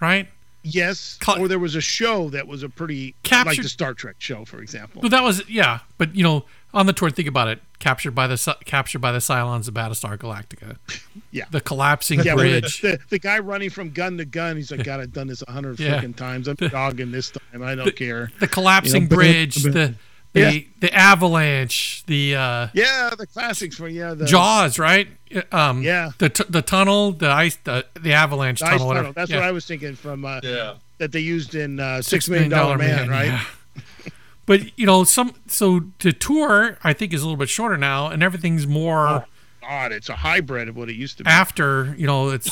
right? 0.00 0.28
Yes. 0.62 1.16
Ca- 1.20 1.38
or 1.38 1.48
there 1.48 1.58
was 1.58 1.74
a 1.74 1.80
show 1.80 2.28
that 2.30 2.46
was 2.46 2.62
a 2.62 2.68
pretty 2.68 3.14
like 3.30 3.56
the 3.56 3.68
Star 3.68 3.94
Trek 3.94 4.16
show, 4.18 4.44
for 4.44 4.60
example. 4.60 5.00
But 5.02 5.10
that 5.10 5.22
was 5.22 5.48
yeah. 5.48 5.80
But 5.98 6.14
you 6.14 6.22
know, 6.22 6.44
on 6.74 6.86
the 6.86 6.92
tour, 6.92 7.10
think 7.10 7.28
about 7.28 7.48
it. 7.48 7.60
Captured 7.78 8.10
by 8.10 8.26
the 8.26 8.56
captured 8.66 8.98
by 8.98 9.10
the 9.12 9.18
Cylons 9.20 9.68
of 9.68 9.74
Battlestar 9.74 10.18
Galactica. 10.18 10.76
Yeah. 11.32 11.44
The 11.50 11.60
collapsing 11.60 12.20
Yeah, 12.20 12.34
bridge. 12.34 12.80
the, 12.80 12.92
the, 12.92 12.98
the 13.10 13.18
guy 13.20 13.38
running 13.38 13.70
from 13.70 13.90
gun 13.90 14.18
to 14.18 14.24
gun, 14.24 14.56
he's 14.56 14.72
like, 14.72 14.82
God, 14.82 14.98
I've 15.00 15.12
done 15.12 15.28
this 15.28 15.42
a 15.46 15.52
hundred 15.52 15.78
Yeah. 15.80 16.00
freaking 16.00 16.16
times. 16.16 16.48
I'm 16.48 16.56
dogging 16.56 17.12
this 17.12 17.30
time. 17.30 17.62
I 17.62 17.76
don't 17.76 17.94
care. 17.94 18.32
the 18.40 18.48
collapsing 18.48 19.02
You 19.04 19.08
know, 19.08 19.16
bridge. 19.16 19.62
the 19.62 19.94
the 20.32 20.40
Yeah. 20.40 20.60
the 20.80 20.94
avalanche. 20.94 22.02
The 22.06 22.36
uh, 22.36 22.68
Yeah, 22.72 23.10
the 23.18 23.26
classics 23.26 23.76
for 23.76 23.88
yeah, 23.88 24.14
the 24.14 24.26
Jaws, 24.26 24.78
right? 24.78 25.08
Um, 25.52 25.82
Yeah. 25.82 26.10
The 26.18 26.28
t- 26.28 26.44
the 26.48 26.62
tunnel, 26.62 27.12
the 27.12 27.28
ice, 27.30 27.56
the 27.64 27.86
the 28.00 28.12
avalanche 28.12 28.60
the 28.60 28.66
tunnel. 28.66 28.86
whatever. 28.86 29.04
tunnel. 29.04 29.12
That's 29.14 29.30
yeah. 29.30 29.36
what 29.38 29.44
I 29.44 29.52
was 29.52 29.66
thinking 29.66 29.94
from 29.96 30.24
uh, 30.24 30.40
Yeah. 30.42 30.74
that 30.98 31.12
they 31.12 31.20
used 31.20 31.54
in 31.54 31.80
uh, 31.80 32.02
Six 32.02 32.28
Million 32.28 32.50
Dollar 32.50 32.78
Man, 32.78 33.08
right? 33.08 33.26
yeah. 33.26 33.44
but 34.46 34.78
you 34.78 34.86
know, 34.86 35.04
some 35.04 35.34
so 35.46 35.80
the 36.00 36.12
tour 36.12 36.78
I 36.84 36.92
think 36.92 37.12
is 37.12 37.22
a 37.22 37.24
little 37.24 37.36
bit 37.36 37.48
shorter 37.48 37.76
now, 37.76 38.08
and 38.08 38.22
everything's 38.22 38.66
more 38.66 39.08
Oh. 39.08 39.24
God, 39.62 39.92
it's 39.92 40.08
a 40.08 40.16
hybrid 40.16 40.68
of 40.68 40.76
what 40.76 40.88
it 40.88 40.94
used 40.96 41.18
to 41.18 41.24
be. 41.24 41.30
after. 41.30 41.94
You 41.96 42.06
know, 42.06 42.30
it's 42.30 42.50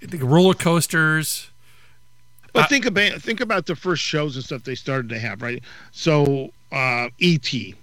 the 0.00 0.18
roller 0.18 0.54
coasters. 0.54 1.50
But 2.52 2.64
I- 2.64 2.66
think 2.66 2.86
about 2.86 3.20
think 3.22 3.40
about 3.40 3.66
the 3.66 3.76
first 3.76 4.02
shows 4.02 4.34
and 4.34 4.44
stuff 4.44 4.64
they 4.64 4.74
started 4.74 5.08
to 5.10 5.18
have, 5.20 5.42
right? 5.42 5.62
So 5.92 6.50
uh, 6.72 7.08
E.T. 7.18 7.74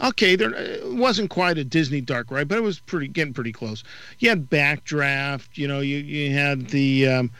Okay, 0.00 0.36
there 0.36 0.54
it 0.54 0.92
wasn't 0.94 1.28
quite 1.28 1.58
a 1.58 1.64
Disney 1.64 2.00
dark 2.00 2.30
ride, 2.30 2.46
but 2.46 2.56
it 2.56 2.62
was 2.62 2.78
pretty 2.78 3.08
getting 3.08 3.34
pretty 3.34 3.52
close. 3.52 3.82
You 4.20 4.28
had 4.28 4.48
Backdraft, 4.48 5.48
you 5.54 5.66
know, 5.66 5.80
you 5.80 5.96
you 5.98 6.32
had 6.32 6.68
the 6.68 7.08
um, 7.08 7.30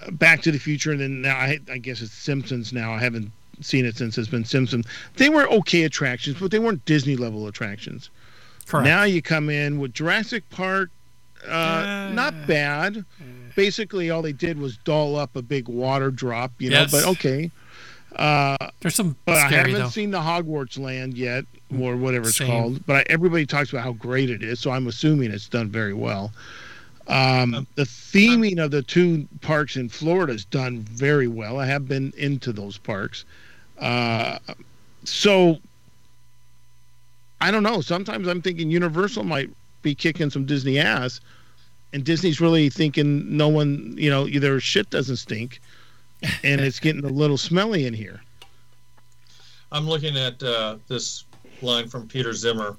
uh, 0.00 0.10
Back 0.12 0.42
to 0.42 0.52
the 0.52 0.58
Future, 0.58 0.92
and 0.92 1.00
then 1.00 1.22
now 1.22 1.36
I, 1.36 1.58
I 1.70 1.78
guess 1.78 2.00
it's 2.00 2.12
Simpsons. 2.12 2.72
Now 2.72 2.92
I 2.92 2.98
haven't 2.98 3.32
seen 3.60 3.84
it 3.84 3.96
since 3.96 4.16
it's 4.16 4.28
been 4.28 4.44
Simpsons. 4.44 4.86
They 5.16 5.28
were 5.28 5.48
okay 5.50 5.82
attractions, 5.82 6.38
but 6.38 6.52
they 6.52 6.60
weren't 6.60 6.84
Disney 6.84 7.16
level 7.16 7.48
attractions. 7.48 8.10
Correct. 8.66 8.84
Now 8.84 9.02
you 9.02 9.20
come 9.20 9.50
in 9.50 9.80
with 9.80 9.92
Jurassic 9.92 10.48
Park, 10.50 10.90
uh, 11.48 11.50
Uh, 11.50 12.10
not 12.14 12.46
bad. 12.46 13.04
Basically, 13.56 14.08
all 14.08 14.22
they 14.22 14.32
did 14.32 14.56
was 14.56 14.76
doll 14.78 15.16
up 15.16 15.34
a 15.34 15.42
big 15.42 15.66
water 15.68 16.12
drop, 16.12 16.52
you 16.58 16.70
know. 16.70 16.86
But 16.92 17.04
okay, 17.04 17.50
uh, 18.16 18.56
There's 18.80 18.94
some 18.94 19.16
but 19.24 19.36
I 19.36 19.48
haven't 19.48 19.72
though. 19.74 19.88
seen 19.88 20.10
the 20.10 20.20
Hogwarts 20.20 20.78
land 20.78 21.16
yet, 21.16 21.44
or 21.78 21.96
whatever 21.96 22.28
it's 22.28 22.36
Same. 22.36 22.46
called. 22.48 22.86
But 22.86 22.96
I, 22.96 23.04
everybody 23.08 23.46
talks 23.46 23.70
about 23.70 23.84
how 23.84 23.92
great 23.92 24.30
it 24.30 24.42
is, 24.42 24.60
so 24.60 24.70
I'm 24.70 24.86
assuming 24.86 25.30
it's 25.30 25.48
done 25.48 25.68
very 25.68 25.94
well. 25.94 26.32
Um, 27.08 27.54
Um, 27.54 27.66
the 27.74 27.82
theming 27.82 28.62
of 28.64 28.70
the 28.70 28.82
two 28.82 29.26
parks 29.40 29.76
in 29.76 29.88
Florida 29.88 30.32
is 30.32 30.44
done 30.44 30.80
very 30.80 31.26
well. 31.26 31.58
I 31.58 31.66
have 31.66 31.88
been 31.88 32.12
into 32.16 32.52
those 32.52 32.78
parks, 32.78 33.24
uh, 33.80 34.38
so 35.04 35.58
I 37.40 37.50
don't 37.50 37.64
know. 37.64 37.80
Sometimes 37.80 38.28
I'm 38.28 38.40
thinking 38.40 38.70
Universal 38.70 39.24
might 39.24 39.50
be 39.82 39.96
kicking 39.96 40.30
some 40.30 40.46
Disney 40.46 40.78
ass, 40.78 41.20
and 41.92 42.04
Disney's 42.04 42.40
really 42.40 42.70
thinking 42.70 43.36
no 43.36 43.48
one, 43.48 43.94
you 43.98 44.08
know, 44.08 44.28
their 44.28 44.60
shit 44.60 44.88
doesn't 44.90 45.16
stink, 45.16 45.60
and 46.44 46.60
it's 46.60 46.80
getting 46.80 47.04
a 47.04 47.08
little 47.08 47.38
smelly 47.38 47.86
in 47.86 47.94
here. 47.94 48.20
I'm 49.70 49.88
looking 49.88 50.16
at 50.16 50.42
uh, 50.42 50.76
this 50.88 51.24
line 51.62 51.88
from 51.88 52.06
Peter 52.06 52.32
Zimmer. 52.32 52.76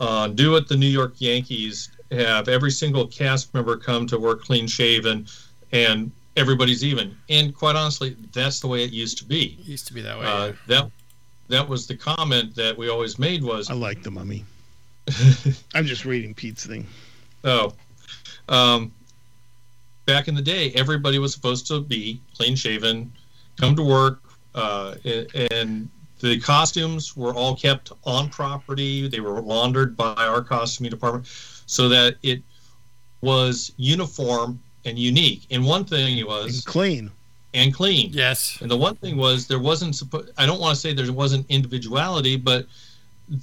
Uh, 0.00 0.28
do 0.28 0.52
what 0.52 0.68
the 0.68 0.76
New 0.76 0.86
York 0.86 1.14
Yankees 1.18 1.90
have 2.12 2.48
every 2.48 2.70
single 2.70 3.06
cast 3.06 3.52
member 3.52 3.76
come 3.76 4.06
to 4.06 4.18
work 4.18 4.42
clean 4.42 4.66
shaven 4.66 5.26
and 5.72 6.10
everybody's 6.36 6.84
even. 6.84 7.16
And 7.28 7.54
quite 7.54 7.76
honestly, 7.76 8.16
that's 8.32 8.60
the 8.60 8.68
way 8.68 8.84
it 8.84 8.92
used 8.92 9.18
to 9.18 9.24
be. 9.24 9.58
It 9.60 9.66
used 9.66 9.86
to 9.88 9.92
be 9.92 10.00
that 10.02 10.18
way. 10.18 10.26
Uh, 10.26 10.52
that 10.68 10.90
that 11.48 11.68
was 11.68 11.86
the 11.86 11.96
comment 11.96 12.54
that 12.54 12.76
we 12.76 12.88
always 12.88 13.18
made 13.18 13.42
was 13.42 13.70
I 13.70 13.74
like 13.74 14.02
the 14.02 14.10
mummy. 14.10 14.44
I'm 15.74 15.86
just 15.86 16.04
reading 16.04 16.34
Pete's 16.34 16.66
thing. 16.66 16.86
Oh, 17.44 17.72
um, 18.48 18.92
back 20.08 20.26
in 20.26 20.34
the 20.34 20.42
day, 20.42 20.72
everybody 20.74 21.18
was 21.18 21.32
supposed 21.34 21.66
to 21.68 21.80
be 21.82 22.18
clean 22.34 22.56
shaven, 22.56 23.12
come 23.60 23.76
to 23.76 23.82
work, 23.84 24.22
uh, 24.54 24.94
and 25.52 25.88
the 26.20 26.40
costumes 26.40 27.14
were 27.16 27.34
all 27.34 27.54
kept 27.54 27.92
on 28.04 28.30
property. 28.30 29.06
They 29.06 29.20
were 29.20 29.40
laundered 29.42 29.96
by 29.96 30.14
our 30.16 30.42
costuming 30.42 30.90
department 30.90 31.26
so 31.66 31.88
that 31.90 32.16
it 32.22 32.42
was 33.20 33.72
uniform 33.76 34.58
and 34.86 34.98
unique. 34.98 35.42
And 35.50 35.64
one 35.64 35.84
thing 35.84 36.18
And 36.18 36.26
was 36.26 36.64
clean. 36.64 37.10
and 37.52 37.72
clean. 37.74 38.08
yes. 38.12 38.58
And 38.62 38.70
the 38.70 38.76
one 38.78 38.96
thing 38.96 39.16
was 39.18 39.46
there 39.46 39.60
wasn't 39.60 39.94
supposed. 39.94 40.30
I 40.38 40.46
don't 40.46 40.58
want 40.60 40.74
to 40.74 40.80
say 40.80 40.94
there 40.94 41.12
wasn't 41.12 41.44
individuality, 41.50 42.36
but 42.36 42.66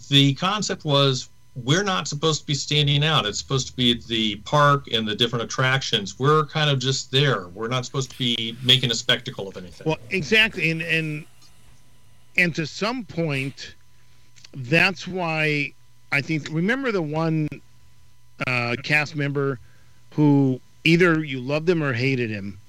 the 0.09 0.33
concept 0.33 0.83
was 0.83 1.29
we're 1.55 1.83
not 1.83 2.07
supposed 2.07 2.41
to 2.41 2.47
be 2.47 2.53
standing 2.53 3.03
out. 3.03 3.25
It's 3.25 3.39
supposed 3.39 3.67
to 3.67 3.75
be 3.75 4.01
the 4.07 4.35
park 4.37 4.87
and 4.91 5.07
the 5.07 5.15
different 5.15 5.45
attractions. 5.45 6.19
We're 6.19 6.45
kind 6.45 6.69
of 6.69 6.79
just 6.79 7.11
there. 7.11 7.47
We're 7.49 7.69
not 7.69 7.85
supposed 7.85 8.11
to 8.11 8.17
be 8.17 8.57
making 8.61 8.91
a 8.91 8.95
spectacle 8.95 9.47
of 9.47 9.55
anything. 9.57 9.87
Well, 9.87 9.97
exactly, 10.09 10.69
and 10.71 10.81
and 10.81 11.25
and 12.37 12.53
to 12.55 12.67
some 12.67 13.05
point, 13.05 13.75
that's 14.53 15.07
why 15.07 15.73
I 16.11 16.21
think. 16.21 16.49
Remember 16.51 16.91
the 16.91 17.01
one 17.01 17.47
uh, 18.47 18.75
cast 18.83 19.15
member 19.15 19.59
who 20.11 20.59
either 20.83 21.23
you 21.23 21.39
loved 21.39 21.69
him 21.69 21.81
or 21.81 21.93
hated 21.93 22.29
him. 22.29 22.59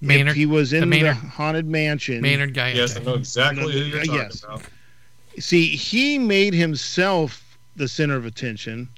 Maynard. 0.00 0.30
If 0.32 0.36
he 0.36 0.44
was 0.44 0.74
in 0.74 0.80
the, 0.80 0.86
Maynard. 0.86 1.16
haunted 1.16 1.66
mansion. 1.66 2.20
Maynard 2.20 2.52
guy. 2.52 2.72
yes, 2.72 2.96
I 2.96 3.00
know 3.02 3.14
exactly 3.14 3.72
who 3.72 3.78
you're 3.78 4.00
talking 4.04 4.14
Yes. 4.14 4.44
about. 4.44 4.62
See, 5.38 5.68
he 5.68 6.18
made 6.18 6.52
himself 6.54 7.42
the 7.76 7.88
center 7.88 8.16
of 8.16 8.24
attention 8.24 8.88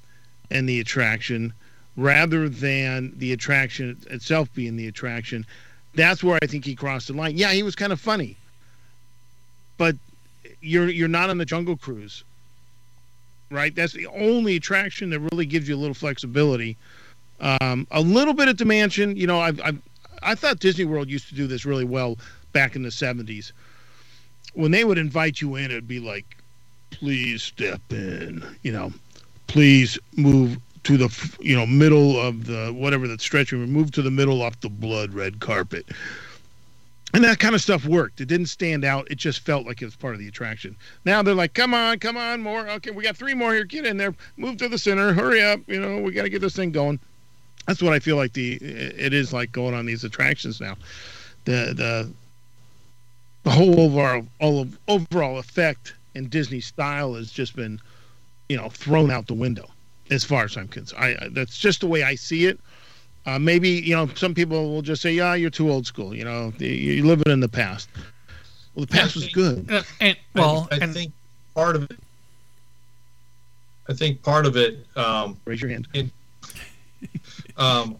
and 0.50 0.68
the 0.68 0.80
attraction 0.80 1.52
rather 1.96 2.48
than 2.48 3.12
the 3.16 3.32
attraction 3.32 3.96
itself 4.10 4.52
being 4.54 4.76
the 4.76 4.86
attraction. 4.86 5.46
That's 5.94 6.22
where 6.22 6.38
I 6.42 6.46
think 6.46 6.64
he 6.64 6.74
crossed 6.74 7.08
the 7.08 7.14
line. 7.14 7.36
Yeah, 7.36 7.52
he 7.52 7.62
was 7.62 7.74
kind 7.74 7.92
of 7.92 8.00
funny. 8.00 8.36
But 9.78 9.96
you're 10.60 10.88
you're 10.88 11.08
not 11.08 11.30
on 11.30 11.38
the 11.38 11.44
Jungle 11.44 11.76
Cruise. 11.76 12.22
Right? 13.50 13.74
That's 13.74 13.92
the 13.92 14.08
only 14.08 14.56
attraction 14.56 15.10
that 15.10 15.20
really 15.20 15.46
gives 15.46 15.68
you 15.68 15.76
a 15.76 15.78
little 15.78 15.94
flexibility. 15.94 16.76
Um, 17.38 17.86
a 17.90 18.00
little 18.00 18.34
bit 18.34 18.48
at 18.48 18.58
the 18.58 18.64
mansion, 18.64 19.16
you 19.16 19.26
know, 19.26 19.38
I've, 19.38 19.60
I've 19.62 19.78
I 20.22 20.34
thought 20.34 20.58
Disney 20.58 20.84
World 20.84 21.08
used 21.08 21.28
to 21.28 21.34
do 21.34 21.46
this 21.46 21.64
really 21.64 21.84
well 21.84 22.18
back 22.52 22.74
in 22.74 22.82
the 22.82 22.88
70s 22.88 23.52
when 24.56 24.70
they 24.70 24.84
would 24.84 24.98
invite 24.98 25.40
you 25.40 25.54
in, 25.56 25.66
it'd 25.66 25.86
be 25.86 26.00
like, 26.00 26.35
please 26.90 27.42
step 27.42 27.80
in, 27.90 28.44
you 28.62 28.72
know, 28.72 28.92
please 29.46 29.98
move 30.16 30.58
to 30.84 30.96
the, 30.96 31.36
you 31.40 31.56
know, 31.56 31.66
middle 31.66 32.20
of 32.20 32.46
the, 32.46 32.72
whatever 32.72 33.08
that 33.08 33.20
stretching 33.20 33.58
move 33.70 33.90
to 33.92 34.02
the 34.02 34.10
middle 34.10 34.42
off 34.42 34.60
the 34.60 34.68
blood 34.68 35.12
red 35.12 35.40
carpet. 35.40 35.86
And 37.14 37.24
that 37.24 37.38
kind 37.38 37.54
of 37.54 37.62
stuff 37.62 37.86
worked. 37.86 38.20
It 38.20 38.26
didn't 38.26 38.46
stand 38.46 38.84
out. 38.84 39.10
It 39.10 39.16
just 39.16 39.40
felt 39.40 39.66
like 39.66 39.80
it 39.80 39.86
was 39.86 39.96
part 39.96 40.14
of 40.14 40.20
the 40.20 40.28
attraction. 40.28 40.76
Now 41.04 41.22
they're 41.22 41.34
like, 41.34 41.54
come 41.54 41.72
on, 41.72 41.98
come 41.98 42.16
on, 42.16 42.42
more. 42.42 42.68
Okay, 42.68 42.90
we 42.90 43.02
got 43.02 43.16
three 43.16 43.32
more 43.32 43.54
here. 43.54 43.64
Get 43.64 43.86
in 43.86 43.96
there. 43.96 44.14
Move 44.36 44.58
to 44.58 44.68
the 44.68 44.78
center. 44.78 45.12
Hurry 45.12 45.42
up. 45.42 45.60
You 45.66 45.80
know, 45.80 46.00
we 46.00 46.12
got 46.12 46.22
to 46.22 46.28
get 46.28 46.42
this 46.42 46.56
thing 46.56 46.72
going. 46.72 46.98
That's 47.66 47.82
what 47.82 47.92
I 47.92 47.98
feel 48.00 48.16
like 48.16 48.32
the 48.32 48.56
it 48.56 49.12
is 49.12 49.32
like 49.32 49.50
going 49.50 49.74
on 49.74 49.86
these 49.86 50.04
attractions 50.04 50.60
now. 50.60 50.76
The 51.46 51.72
the 51.74 52.12
the 53.44 53.50
whole 53.50 53.80
overall 53.80 54.26
all 54.40 54.60
of, 54.60 54.78
overall 54.86 55.38
effect 55.38 55.94
and 56.16 56.30
Disney 56.30 56.60
style 56.60 57.14
has 57.14 57.30
just 57.30 57.54
been, 57.54 57.80
you 58.48 58.56
know, 58.56 58.68
thrown 58.70 59.10
out 59.10 59.26
the 59.26 59.34
window 59.34 59.68
as 60.10 60.24
far 60.24 60.44
as 60.44 60.56
I'm 60.56 60.68
concerned. 60.68 61.02
I, 61.04 61.24
I 61.24 61.28
that's 61.30 61.58
just 61.58 61.80
the 61.80 61.86
way 61.86 62.02
I 62.02 62.14
see 62.14 62.46
it. 62.46 62.58
Uh, 63.26 63.38
maybe 63.38 63.68
you 63.70 63.94
know 63.94 64.08
some 64.14 64.34
people 64.34 64.70
will 64.72 64.82
just 64.82 65.02
say, 65.02 65.12
"Yeah, 65.12 65.34
you're 65.34 65.50
too 65.50 65.70
old 65.70 65.86
school." 65.86 66.14
You 66.14 66.24
know, 66.24 66.52
you- 66.58 66.68
you're 66.68 67.06
living 67.06 67.32
in 67.32 67.40
the 67.40 67.48
past. 67.48 67.88
Well, 68.74 68.86
the 68.86 68.92
past 68.92 69.14
was 69.14 69.28
good. 69.28 69.70
Uh, 69.70 69.82
and 70.00 70.16
well, 70.34 70.68
I, 70.70 70.76
I 70.76 70.78
and 70.78 70.92
think 70.94 71.12
part 71.54 71.76
of 71.76 71.84
it. 71.84 71.98
I 73.88 73.94
think 73.94 74.22
part 74.22 74.46
of 74.46 74.56
it 74.56 74.84
um, 74.96 75.36
Raise 75.44 75.60
your 75.62 75.70
hand. 75.70 75.88
Um, 77.56 77.96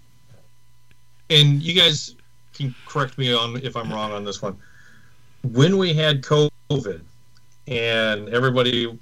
and 1.30 1.62
you 1.62 1.74
guys 1.74 2.14
can 2.54 2.74
correct 2.86 3.18
me 3.18 3.32
on 3.32 3.56
if 3.62 3.76
I'm 3.76 3.90
wrong 3.92 4.12
on 4.12 4.24
this 4.24 4.42
one. 4.42 4.56
When 5.42 5.78
we 5.78 5.92
had 5.94 6.22
COVID 6.22 7.00
and 7.66 8.28
everybody, 8.28 8.98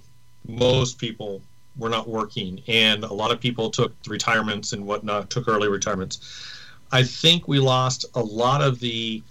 most 0.46 0.98
people 0.98 1.42
were 1.76 1.88
not 1.88 2.08
working, 2.08 2.62
and 2.68 3.04
a 3.04 3.12
lot 3.12 3.30
of 3.30 3.40
people 3.40 3.70
took 3.70 3.94
retirements 4.06 4.72
and 4.72 4.86
whatnot, 4.86 5.30
took 5.30 5.48
early 5.48 5.68
retirements. 5.68 6.50
I 6.92 7.02
think 7.02 7.48
we 7.48 7.58
lost 7.58 8.04
a 8.14 8.22
lot 8.22 8.62
of 8.62 8.78
the 8.78 9.22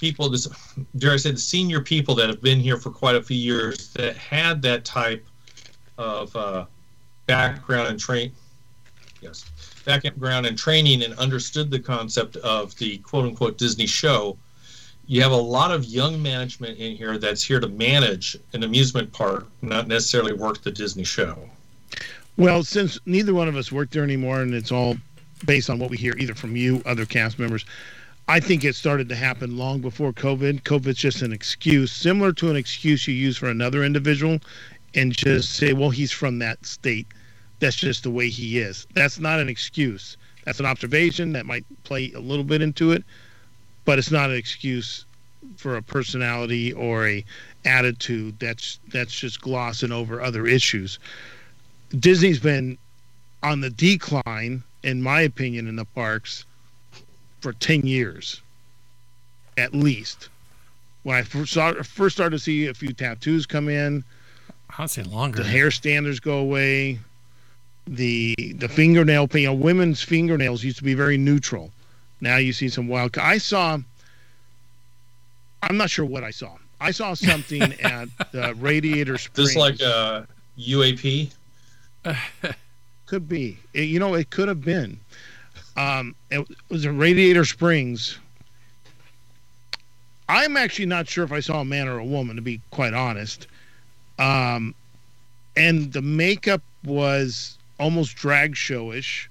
people, 0.00 0.30
this, 0.30 0.48
dare 0.96 1.12
I 1.12 1.16
say, 1.16 1.32
the 1.32 1.38
senior 1.38 1.80
people 1.80 2.14
that 2.14 2.28
have 2.28 2.40
been 2.40 2.58
here 2.58 2.78
for 2.78 2.90
quite 2.90 3.16
a 3.16 3.22
few 3.22 3.36
years 3.36 3.92
that 3.94 4.16
had 4.16 4.62
that 4.62 4.84
type 4.84 5.26
of 5.98 6.34
uh, 6.34 6.64
background 7.26 7.88
and 7.88 8.00
train. 8.00 8.32
Yes, 9.20 9.44
background 9.84 10.46
and 10.46 10.56
training 10.56 11.02
and 11.02 11.12
understood 11.18 11.70
the 11.70 11.78
concept 11.78 12.36
of 12.36 12.74
the 12.78 12.98
quote 12.98 13.26
unquote 13.26 13.58
Disney 13.58 13.86
show. 13.86 14.38
You 15.10 15.20
have 15.22 15.32
a 15.32 15.36
lot 15.36 15.72
of 15.72 15.86
young 15.86 16.22
management 16.22 16.78
in 16.78 16.94
here 16.94 17.18
that's 17.18 17.42
here 17.42 17.58
to 17.58 17.66
manage 17.66 18.36
an 18.52 18.62
amusement 18.62 19.12
park, 19.12 19.48
not 19.60 19.88
necessarily 19.88 20.32
work 20.34 20.62
the 20.62 20.70
Disney 20.70 21.02
show. 21.02 21.36
Well, 22.36 22.62
since 22.62 22.96
neither 23.06 23.34
one 23.34 23.48
of 23.48 23.56
us 23.56 23.72
work 23.72 23.90
there 23.90 24.04
anymore, 24.04 24.40
and 24.40 24.54
it's 24.54 24.70
all 24.70 24.96
based 25.46 25.68
on 25.68 25.80
what 25.80 25.90
we 25.90 25.96
hear 25.96 26.14
either 26.16 26.36
from 26.36 26.54
you, 26.54 26.80
other 26.86 27.06
cast 27.06 27.40
members, 27.40 27.64
I 28.28 28.38
think 28.38 28.62
it 28.62 28.76
started 28.76 29.08
to 29.08 29.16
happen 29.16 29.56
long 29.56 29.80
before 29.80 30.12
COVID. 30.12 30.62
COVID's 30.62 30.98
just 30.98 31.22
an 31.22 31.32
excuse, 31.32 31.90
similar 31.90 32.32
to 32.34 32.48
an 32.48 32.54
excuse 32.54 33.08
you 33.08 33.14
use 33.14 33.36
for 33.36 33.50
another 33.50 33.82
individual, 33.82 34.38
and 34.94 35.12
just 35.12 35.54
say, 35.54 35.72
well, 35.72 35.90
he's 35.90 36.12
from 36.12 36.38
that 36.38 36.64
state. 36.64 37.08
That's 37.58 37.74
just 37.74 38.04
the 38.04 38.12
way 38.12 38.28
he 38.28 38.60
is. 38.60 38.86
That's 38.94 39.18
not 39.18 39.40
an 39.40 39.48
excuse. 39.48 40.16
That's 40.44 40.60
an 40.60 40.66
observation 40.66 41.32
that 41.32 41.46
might 41.46 41.64
play 41.82 42.12
a 42.14 42.20
little 42.20 42.44
bit 42.44 42.62
into 42.62 42.92
it, 42.92 43.02
but 43.90 43.98
it's 43.98 44.12
not 44.12 44.30
an 44.30 44.36
excuse 44.36 45.04
for 45.56 45.76
a 45.76 45.82
personality 45.82 46.72
or 46.74 47.08
a 47.08 47.24
attitude 47.64 48.38
that's 48.38 48.78
that's 48.92 49.12
just 49.12 49.40
glossing 49.40 49.90
over 49.90 50.22
other 50.22 50.46
issues. 50.46 51.00
Disney's 51.98 52.38
been 52.38 52.78
on 53.42 53.60
the 53.60 53.70
decline, 53.70 54.62
in 54.84 55.02
my 55.02 55.22
opinion, 55.22 55.66
in 55.66 55.74
the 55.74 55.84
parks 55.84 56.44
for 57.40 57.52
10 57.52 57.84
years 57.84 58.42
at 59.58 59.74
least. 59.74 60.28
When 61.02 61.16
I 61.16 61.22
first, 61.22 61.52
saw, 61.52 61.72
first 61.82 62.14
started 62.14 62.36
to 62.36 62.38
see 62.38 62.68
a 62.68 62.74
few 62.74 62.92
tattoos 62.92 63.44
come 63.44 63.68
in, 63.68 64.04
I'd 64.78 64.88
say 64.88 65.02
longer. 65.02 65.42
the 65.42 65.48
hair 65.48 65.72
standards 65.72 66.20
go 66.20 66.38
away, 66.38 67.00
the 67.88 68.36
the 68.54 68.68
fingernail 68.68 69.26
paint, 69.26 69.42
you 69.42 69.48
know, 69.48 69.54
women's 69.54 70.00
fingernails 70.00 70.62
used 70.62 70.78
to 70.78 70.84
be 70.84 70.94
very 70.94 71.18
neutral. 71.18 71.72
Now 72.20 72.36
you 72.36 72.52
see 72.52 72.68
some 72.68 72.88
wild. 72.88 73.16
I 73.18 73.38
saw, 73.38 73.78
I'm 75.62 75.76
not 75.76 75.90
sure 75.90 76.04
what 76.04 76.24
I 76.24 76.30
saw. 76.30 76.56
I 76.80 76.90
saw 76.90 77.14
something 77.14 77.62
at 77.82 78.08
uh, 78.34 78.54
Radiator 78.54 79.18
Springs. 79.18 79.48
This 79.50 79.56
like 79.56 79.82
uh, 79.82 80.22
UAP. 80.58 81.32
Could 83.06 83.28
be. 83.28 83.58
It- 83.74 83.88
you 83.88 83.98
know, 83.98 84.14
it 84.14 84.30
could 84.30 84.48
have 84.48 84.62
been. 84.62 84.98
Um, 85.76 86.14
it 86.30 86.46
was 86.68 86.84
in 86.84 86.98
Radiator 86.98 87.44
Springs. 87.44 88.18
I'm 90.28 90.56
actually 90.56 90.86
not 90.86 91.08
sure 91.08 91.24
if 91.24 91.32
I 91.32 91.40
saw 91.40 91.60
a 91.60 91.64
man 91.64 91.88
or 91.88 91.98
a 91.98 92.04
woman, 92.04 92.36
to 92.36 92.42
be 92.42 92.60
quite 92.70 92.94
honest. 92.94 93.46
Um, 94.18 94.74
and 95.56 95.92
the 95.92 96.02
makeup 96.02 96.62
was 96.84 97.58
almost 97.80 98.14
drag 98.16 98.54
showish. 98.54 99.26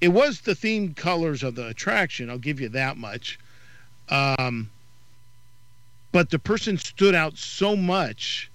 It 0.00 0.08
was 0.08 0.40
the 0.40 0.52
themed 0.52 0.96
colors 0.96 1.42
of 1.42 1.54
the 1.54 1.68
attraction. 1.68 2.28
I'll 2.28 2.38
give 2.38 2.60
you 2.60 2.68
that 2.70 2.96
much. 2.96 3.38
Um, 4.08 4.70
but 6.12 6.30
the 6.30 6.38
person 6.38 6.78
stood 6.78 7.14
out 7.14 7.38
so 7.38 7.74
much, 7.74 8.50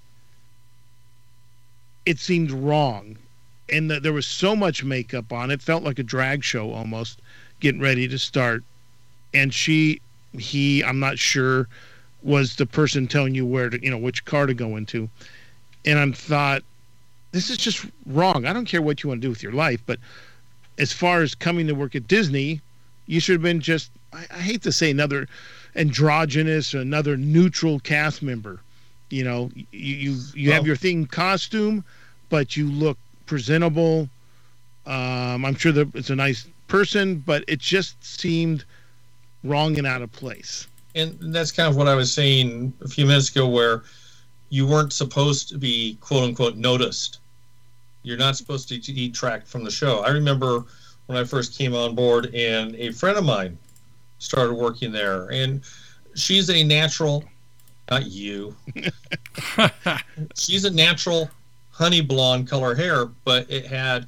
it 2.06 2.20
seemed 2.20 2.52
wrong 2.52 3.18
and 3.72 3.90
the, 3.90 4.00
there 4.00 4.14
was 4.14 4.26
so 4.26 4.56
much 4.56 4.84
makeup 4.84 5.32
on 5.32 5.52
it 5.52 5.62
felt 5.62 5.84
like 5.84 6.00
a 6.00 6.04
drag 6.04 6.44
show 6.44 6.72
almost 6.72 7.22
getting 7.60 7.82
ready 7.82 8.08
to 8.08 8.18
start 8.18 8.64
and 9.34 9.54
she 9.54 10.02
he 10.34 10.84
i'm 10.84 11.00
not 11.00 11.18
sure 11.18 11.68
was 12.22 12.56
the 12.56 12.66
person 12.66 13.08
telling 13.08 13.36
you 13.36 13.46
where 13.46 13.70
to 13.70 13.84
you 13.84 13.90
know 13.90 13.98
which 13.98 14.26
car 14.26 14.46
to 14.46 14.54
go 14.54 14.76
into 14.76 15.10
and 15.86 16.00
i'm 16.00 16.14
thought 16.14 16.64
this 17.32 17.50
is 17.50 17.58
just 17.58 17.86
wrong 18.06 18.46
i 18.46 18.54
don't 18.54 18.66
care 18.66 18.82
what 18.82 19.04
you 19.04 19.10
want 19.10 19.22
to 19.22 19.26
do 19.26 19.30
with 19.30 19.44
your 19.44 19.54
life 19.54 19.82
but 19.86 20.00
as 20.80 20.92
far 20.92 21.22
as 21.22 21.36
coming 21.36 21.68
to 21.68 21.74
work 21.74 21.96
at 21.96 22.08
disney 22.08 22.62
you 23.06 23.20
should 23.20 23.34
have 23.34 23.42
been 23.42 23.60
just 23.60 23.92
i, 24.14 24.26
I 24.32 24.40
hate 24.40 24.64
to 24.64 24.72
say 24.72 24.90
another 24.90 25.28
androgynous 25.76 26.74
or 26.74 26.80
another 26.80 27.16
neutral 27.16 27.80
cast 27.80 28.24
member 28.24 28.60
you 29.10 29.24
know 29.24 29.52
you 29.56 29.96
you, 29.96 30.20
you 30.34 30.52
have 30.52 30.66
your 30.66 30.76
theme 30.76 31.06
costume 31.06 31.84
but 32.30 32.56
you 32.56 32.72
look 32.72 32.98
presentable. 33.26 34.10
Um, 34.86 35.46
I'm 35.46 35.56
sure 35.56 35.72
that 35.72 35.94
it's 35.96 36.10
a 36.10 36.16
nice 36.16 36.48
person, 36.68 37.20
but 37.20 37.44
it 37.48 37.60
just 37.60 38.04
seemed 38.04 38.66
wrong 39.44 39.78
and 39.78 39.86
out 39.86 40.02
of 40.02 40.12
place. 40.12 40.68
and 40.96 41.18
that's 41.34 41.52
kind 41.52 41.70
of 41.70 41.76
what 41.76 41.88
I 41.88 41.96
was 41.96 42.12
saying 42.12 42.74
a 42.82 42.88
few 42.88 43.06
minutes 43.06 43.30
ago, 43.30 43.48
where 43.48 43.84
you 44.50 44.66
weren't 44.66 44.92
supposed 44.92 45.50
to 45.50 45.58
be 45.58 45.98
quote 46.02 46.24
unquote 46.24 46.56
noticed. 46.56 47.20
You're 48.04 48.18
not 48.18 48.36
supposed 48.36 48.70
to 48.70 48.78
detract 48.78 49.48
from 49.48 49.64
the 49.64 49.72
show. 49.72 50.00
I 50.00 50.10
remember 50.10 50.64
when 51.08 51.18
I 51.18 51.24
first 51.24 51.58
came 51.58 51.76
on 51.76 51.96
board, 51.96 52.34
and 52.34 52.76
a 52.76 52.92
friend 52.92 53.18
of 53.18 53.26
mine 53.26 53.58
started 54.20 54.54
working 54.54 54.92
there, 54.92 55.32
and 55.32 55.62
she's 56.16 56.50
a 56.50 56.64
natural, 56.64 57.24
not 57.90 58.06
you. 58.06 58.56
she's 60.36 60.66
a 60.66 60.72
natural 60.72 61.30
honey 61.72 62.02
blonde 62.02 62.48
color 62.48 62.76
hair, 62.76 63.06
but 63.26 63.50
it 63.50 63.66
had 63.66 64.08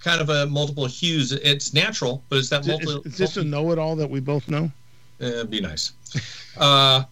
kind 0.00 0.20
of 0.20 0.30
a 0.30 0.46
multiple 0.46 0.86
hues. 0.86 1.32
It's 1.32 1.72
natural, 1.74 2.22
but 2.28 2.38
it's 2.38 2.48
that 2.50 2.66
multiple. 2.66 3.02
is, 3.02 3.12
is 3.12 3.18
this 3.18 3.36
a 3.36 3.44
know-it-all 3.44 3.96
that 3.96 4.08
we 4.08 4.20
both 4.20 4.48
know? 4.48 4.70
Uh, 5.20 5.26
it'd 5.26 5.50
be 5.50 5.60
nice. 5.60 5.92
Uh, 6.56 7.04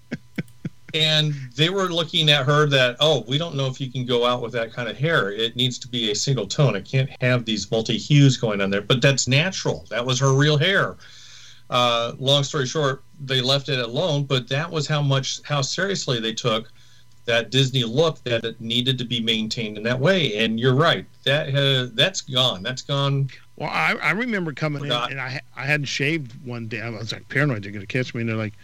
and 0.95 1.35
they 1.57 1.71
were 1.71 1.89
looking 1.89 2.31
at 2.31 2.47
her 2.47 2.67
that, 2.67 2.97
oh, 3.01 3.25
we 3.27 3.37
don't 3.37 3.57
know 3.57 3.67
if 3.67 3.81
you 3.81 3.91
can 3.91 4.07
go 4.07 4.25
out 4.25 4.41
with 4.41 4.53
that 4.53 4.73
kind 4.73 4.89
of 4.89 4.97
hair. 4.97 5.33
It 5.33 5.57
needs 5.57 5.79
to 5.81 5.89
be 5.89 6.13
a 6.13 6.15
single 6.15 6.47
tone. 6.47 6.77
It 6.77 6.85
can't 6.85 7.11
have 7.21 7.45
these 7.45 7.71
multi 7.71 7.99
hues 7.99 8.37
going 8.37 8.61
on 8.61 8.71
there. 8.71 8.81
But 8.81 9.03
that's 9.03 9.27
natural. 9.27 9.87
That 9.91 10.07
was 10.07 10.21
her 10.21 10.33
real 10.33 10.57
hair. 10.57 10.97
Uh, 11.69 12.13
long 12.19 12.45
story 12.45 12.67
short, 12.67 13.03
they 13.19 13.41
left 13.41 13.69
it 13.69 13.81
alone. 13.81 14.25
But 14.25 14.49
that 14.49 14.71
was 14.71 14.87
how 14.87 15.03
much, 15.03 15.43
how 15.43 15.63
seriously 15.63 16.21
they 16.21 16.33
took 16.33 16.71
that 17.25 17.51
Disney 17.51 17.85
look 17.85 18.23
that 18.25 18.45
it 18.45 18.61
needed 18.61 18.99
to 18.99 19.05
be 19.05 19.21
maintained 19.21 19.77
in 19.77 19.83
that 19.85 19.99
way. 19.99 20.37
And 20.37 20.61
you're 20.61 20.75
right. 20.75 21.07
That 21.25 21.55
uh, 21.55 21.91
that's 21.95 22.21
gone. 22.21 22.63
That's 22.63 22.83
gone. 22.83 23.31
Well, 23.57 23.71
I, 23.71 23.95
I 24.03 24.11
remember 24.11 24.53
coming 24.53 24.83
Forgot. 24.83 25.11
in 25.11 25.19
and 25.19 25.27
I 25.27 25.41
I 25.57 25.65
hadn't 25.65 25.87
shaved 25.87 26.33
one 26.45 26.69
day. 26.69 26.81
I 26.81 26.91
was 26.91 27.13
like 27.13 27.29
paranoid 27.29 27.63
they're 27.63 27.73
gonna 27.73 27.87
catch 27.87 28.15
me, 28.15 28.21
and 28.21 28.29
they're 28.31 28.37
like, 28.37 28.55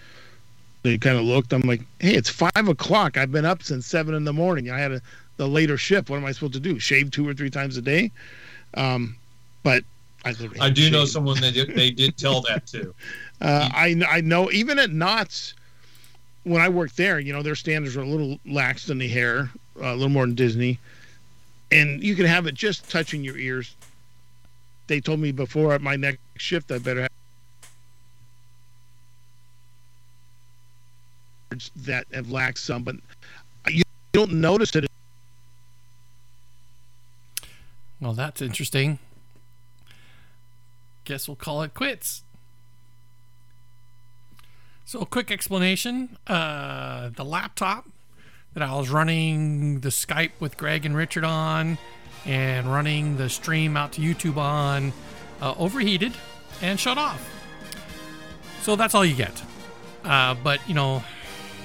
they 0.83 0.99
kind 0.99 1.19
of 1.19 1.25
looked. 1.25 1.53
I'm 1.53 1.63
like, 1.63 1.83
hey, 1.99 2.15
it's 2.15 2.31
five 2.31 2.69
o'clock. 2.69 3.17
I've 3.17 3.33
been 3.33 3.45
up 3.45 3.63
since 3.63 3.87
seven 3.87 4.15
in 4.15 4.25
the 4.25 4.33
morning. 4.33 4.71
I 4.71 4.79
had 4.79 4.93
a 4.93 5.03
the 5.37 5.49
later 5.49 5.79
shift. 5.79 6.11
What 6.11 6.19
am 6.19 6.27
I 6.27 6.33
supposed 6.33 6.53
to 6.53 6.61
do? 6.61 6.79
Shave 6.79 7.11
two 7.11 7.27
or 7.27 7.33
three 7.33 7.49
times 7.49 7.77
a 7.79 7.83
day? 7.83 8.13
Um, 8.75 9.17
but 9.63 9.85
I 10.25 10.35
I 10.61 10.69
do 10.69 10.91
know 10.91 11.07
someone 11.07 11.41
that 11.41 11.55
did, 11.55 11.75
they 11.75 11.91
did 11.91 12.17
tell 12.17 12.43
that 12.43 12.67
too. 12.67 12.95
Uh, 13.43 13.71
I 13.73 13.97
I 14.07 14.21
know 14.21 14.51
even 14.51 14.79
at 14.79 14.91
Knott's, 14.91 15.55
when 16.45 16.61
I 16.61 16.69
worked 16.69 16.99
there, 16.99 17.19
you 17.19 17.33
know 17.33 17.43
their 17.43 17.55
standards 17.55 17.97
are 17.97 18.03
a 18.03 18.07
little 18.07 18.39
lax 18.45 18.85
than 18.85 18.99
the 18.99 19.09
hair, 19.09 19.51
uh, 19.81 19.87
a 19.87 19.95
little 19.95 20.11
more 20.11 20.27
than 20.27 20.35
Disney, 20.35 20.79
and 21.73 22.03
you 22.05 22.15
can 22.15 22.27
have 22.27 22.47
it 22.47 22.55
just 22.55 22.91
touching 22.91 23.25
your 23.25 23.39
ears. 23.39 23.75
They 24.89 25.01
told 25.01 25.21
me 25.21 25.33
before 25.33 25.73
at 25.73 25.81
my 25.81 25.97
next 25.97 26.21
shift 26.37 26.71
I 26.71 26.77
better 26.77 27.01
have 27.01 27.11
that 31.77 32.07
have 32.13 32.31
lacked 32.31 32.59
some, 32.59 32.83
but 32.83 32.97
you 33.69 33.83
don't 34.13 34.33
notice 34.33 34.75
it. 34.77 34.87
Well, 38.01 38.15
that's 38.15 38.41
interesting. 38.41 38.99
Guess 41.05 41.29
we'll 41.29 41.37
call 41.37 41.63
it 41.63 41.75
quits. 41.75 42.23
So, 44.85 45.01
a 45.01 45.07
quick 45.07 45.31
explanation. 45.31 46.17
Uh, 46.27 47.11
the 47.11 47.25
laptop 47.25 47.89
that 48.55 48.63
I 48.63 48.75
was 48.77 48.91
running 48.91 49.81
the 49.81 49.91
Skype 49.91 50.33
with 50.41 50.57
Greg 50.57 50.85
and 50.85 50.97
Richard 50.97 51.25
on 51.25 51.79
and 52.25 52.73
running 52.73 53.17
the 53.17 53.29
stream 53.29 53.77
out 53.77 53.93
to 53.93 54.01
YouTube 54.01 54.37
on 54.37 54.93
uh, 55.41 55.55
overheated 55.59 56.13
and 56.61 56.81
shut 56.81 56.99
off. 56.99 57.25
So, 58.63 58.75
that's 58.75 58.95
all 58.95 59.05
you 59.05 59.15
get. 59.15 59.43
Uh, 60.05 60.35
but, 60.43 60.67
you 60.67 60.75
know, 60.75 61.05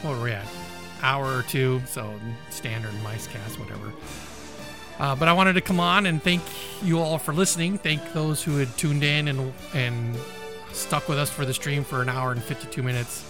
what 0.06 0.18
were 0.18 0.24
we 0.24 0.32
at? 0.32 0.48
Hour 1.02 1.38
or 1.38 1.44
two. 1.44 1.82
So, 1.88 2.14
standard 2.50 2.94
mice 3.04 3.28
cast, 3.28 3.60
whatever. 3.60 3.92
Uh, 5.00 5.16
but 5.16 5.28
I 5.28 5.34
wanted 5.34 5.54
to 5.54 5.62
come 5.62 5.80
on 5.80 6.06
and 6.06 6.24
thank 6.24 6.42
you 6.82 7.00
all 7.00 7.18
for 7.18 7.34
listening. 7.34 7.78
Thank 7.78 8.14
those 8.14 8.42
who 8.42 8.58
had 8.58 8.76
tuned 8.78 9.04
in 9.04 9.28
and 9.28 9.54
and 9.74 10.16
stuck 10.72 11.08
with 11.08 11.18
us 11.18 11.30
for 11.30 11.46
the 11.46 11.54
stream 11.54 11.84
for 11.84 12.02
an 12.02 12.10
hour 12.10 12.32
and 12.32 12.44
52 12.44 12.84
minutes 12.84 13.24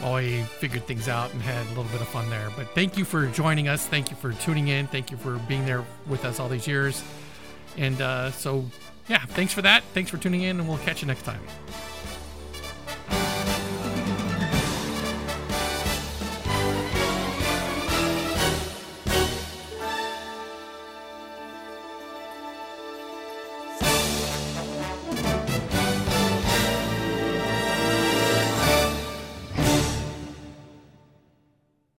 while 0.00 0.14
we 0.14 0.42
figured 0.42 0.86
things 0.86 1.08
out 1.08 1.32
and 1.32 1.42
had 1.42 1.64
a 1.66 1.68
little 1.70 1.84
bit 1.84 2.00
of 2.00 2.08
fun 2.08 2.28
there. 2.30 2.50
But 2.56 2.68
thank 2.74 2.96
you 2.96 3.04
for 3.04 3.26
joining 3.26 3.68
us. 3.68 3.86
Thank 3.86 4.10
you 4.10 4.16
for 4.16 4.32
tuning 4.32 4.68
in. 4.68 4.86
Thank 4.86 5.10
you 5.10 5.16
for 5.16 5.38
being 5.48 5.66
there 5.66 5.84
with 6.06 6.24
us 6.24 6.38
all 6.38 6.48
these 6.48 6.66
years. 6.66 7.02
And 7.76 8.00
uh, 8.00 8.30
so, 8.32 8.64
yeah, 9.08 9.24
thanks 9.24 9.52
for 9.52 9.62
that. 9.62 9.82
Thanks 9.94 10.10
for 10.10 10.18
tuning 10.18 10.42
in, 10.42 10.60
and 10.60 10.68
we'll 10.68 10.78
catch 10.78 11.00
you 11.00 11.08
next 11.08 11.22
time. 11.22 11.40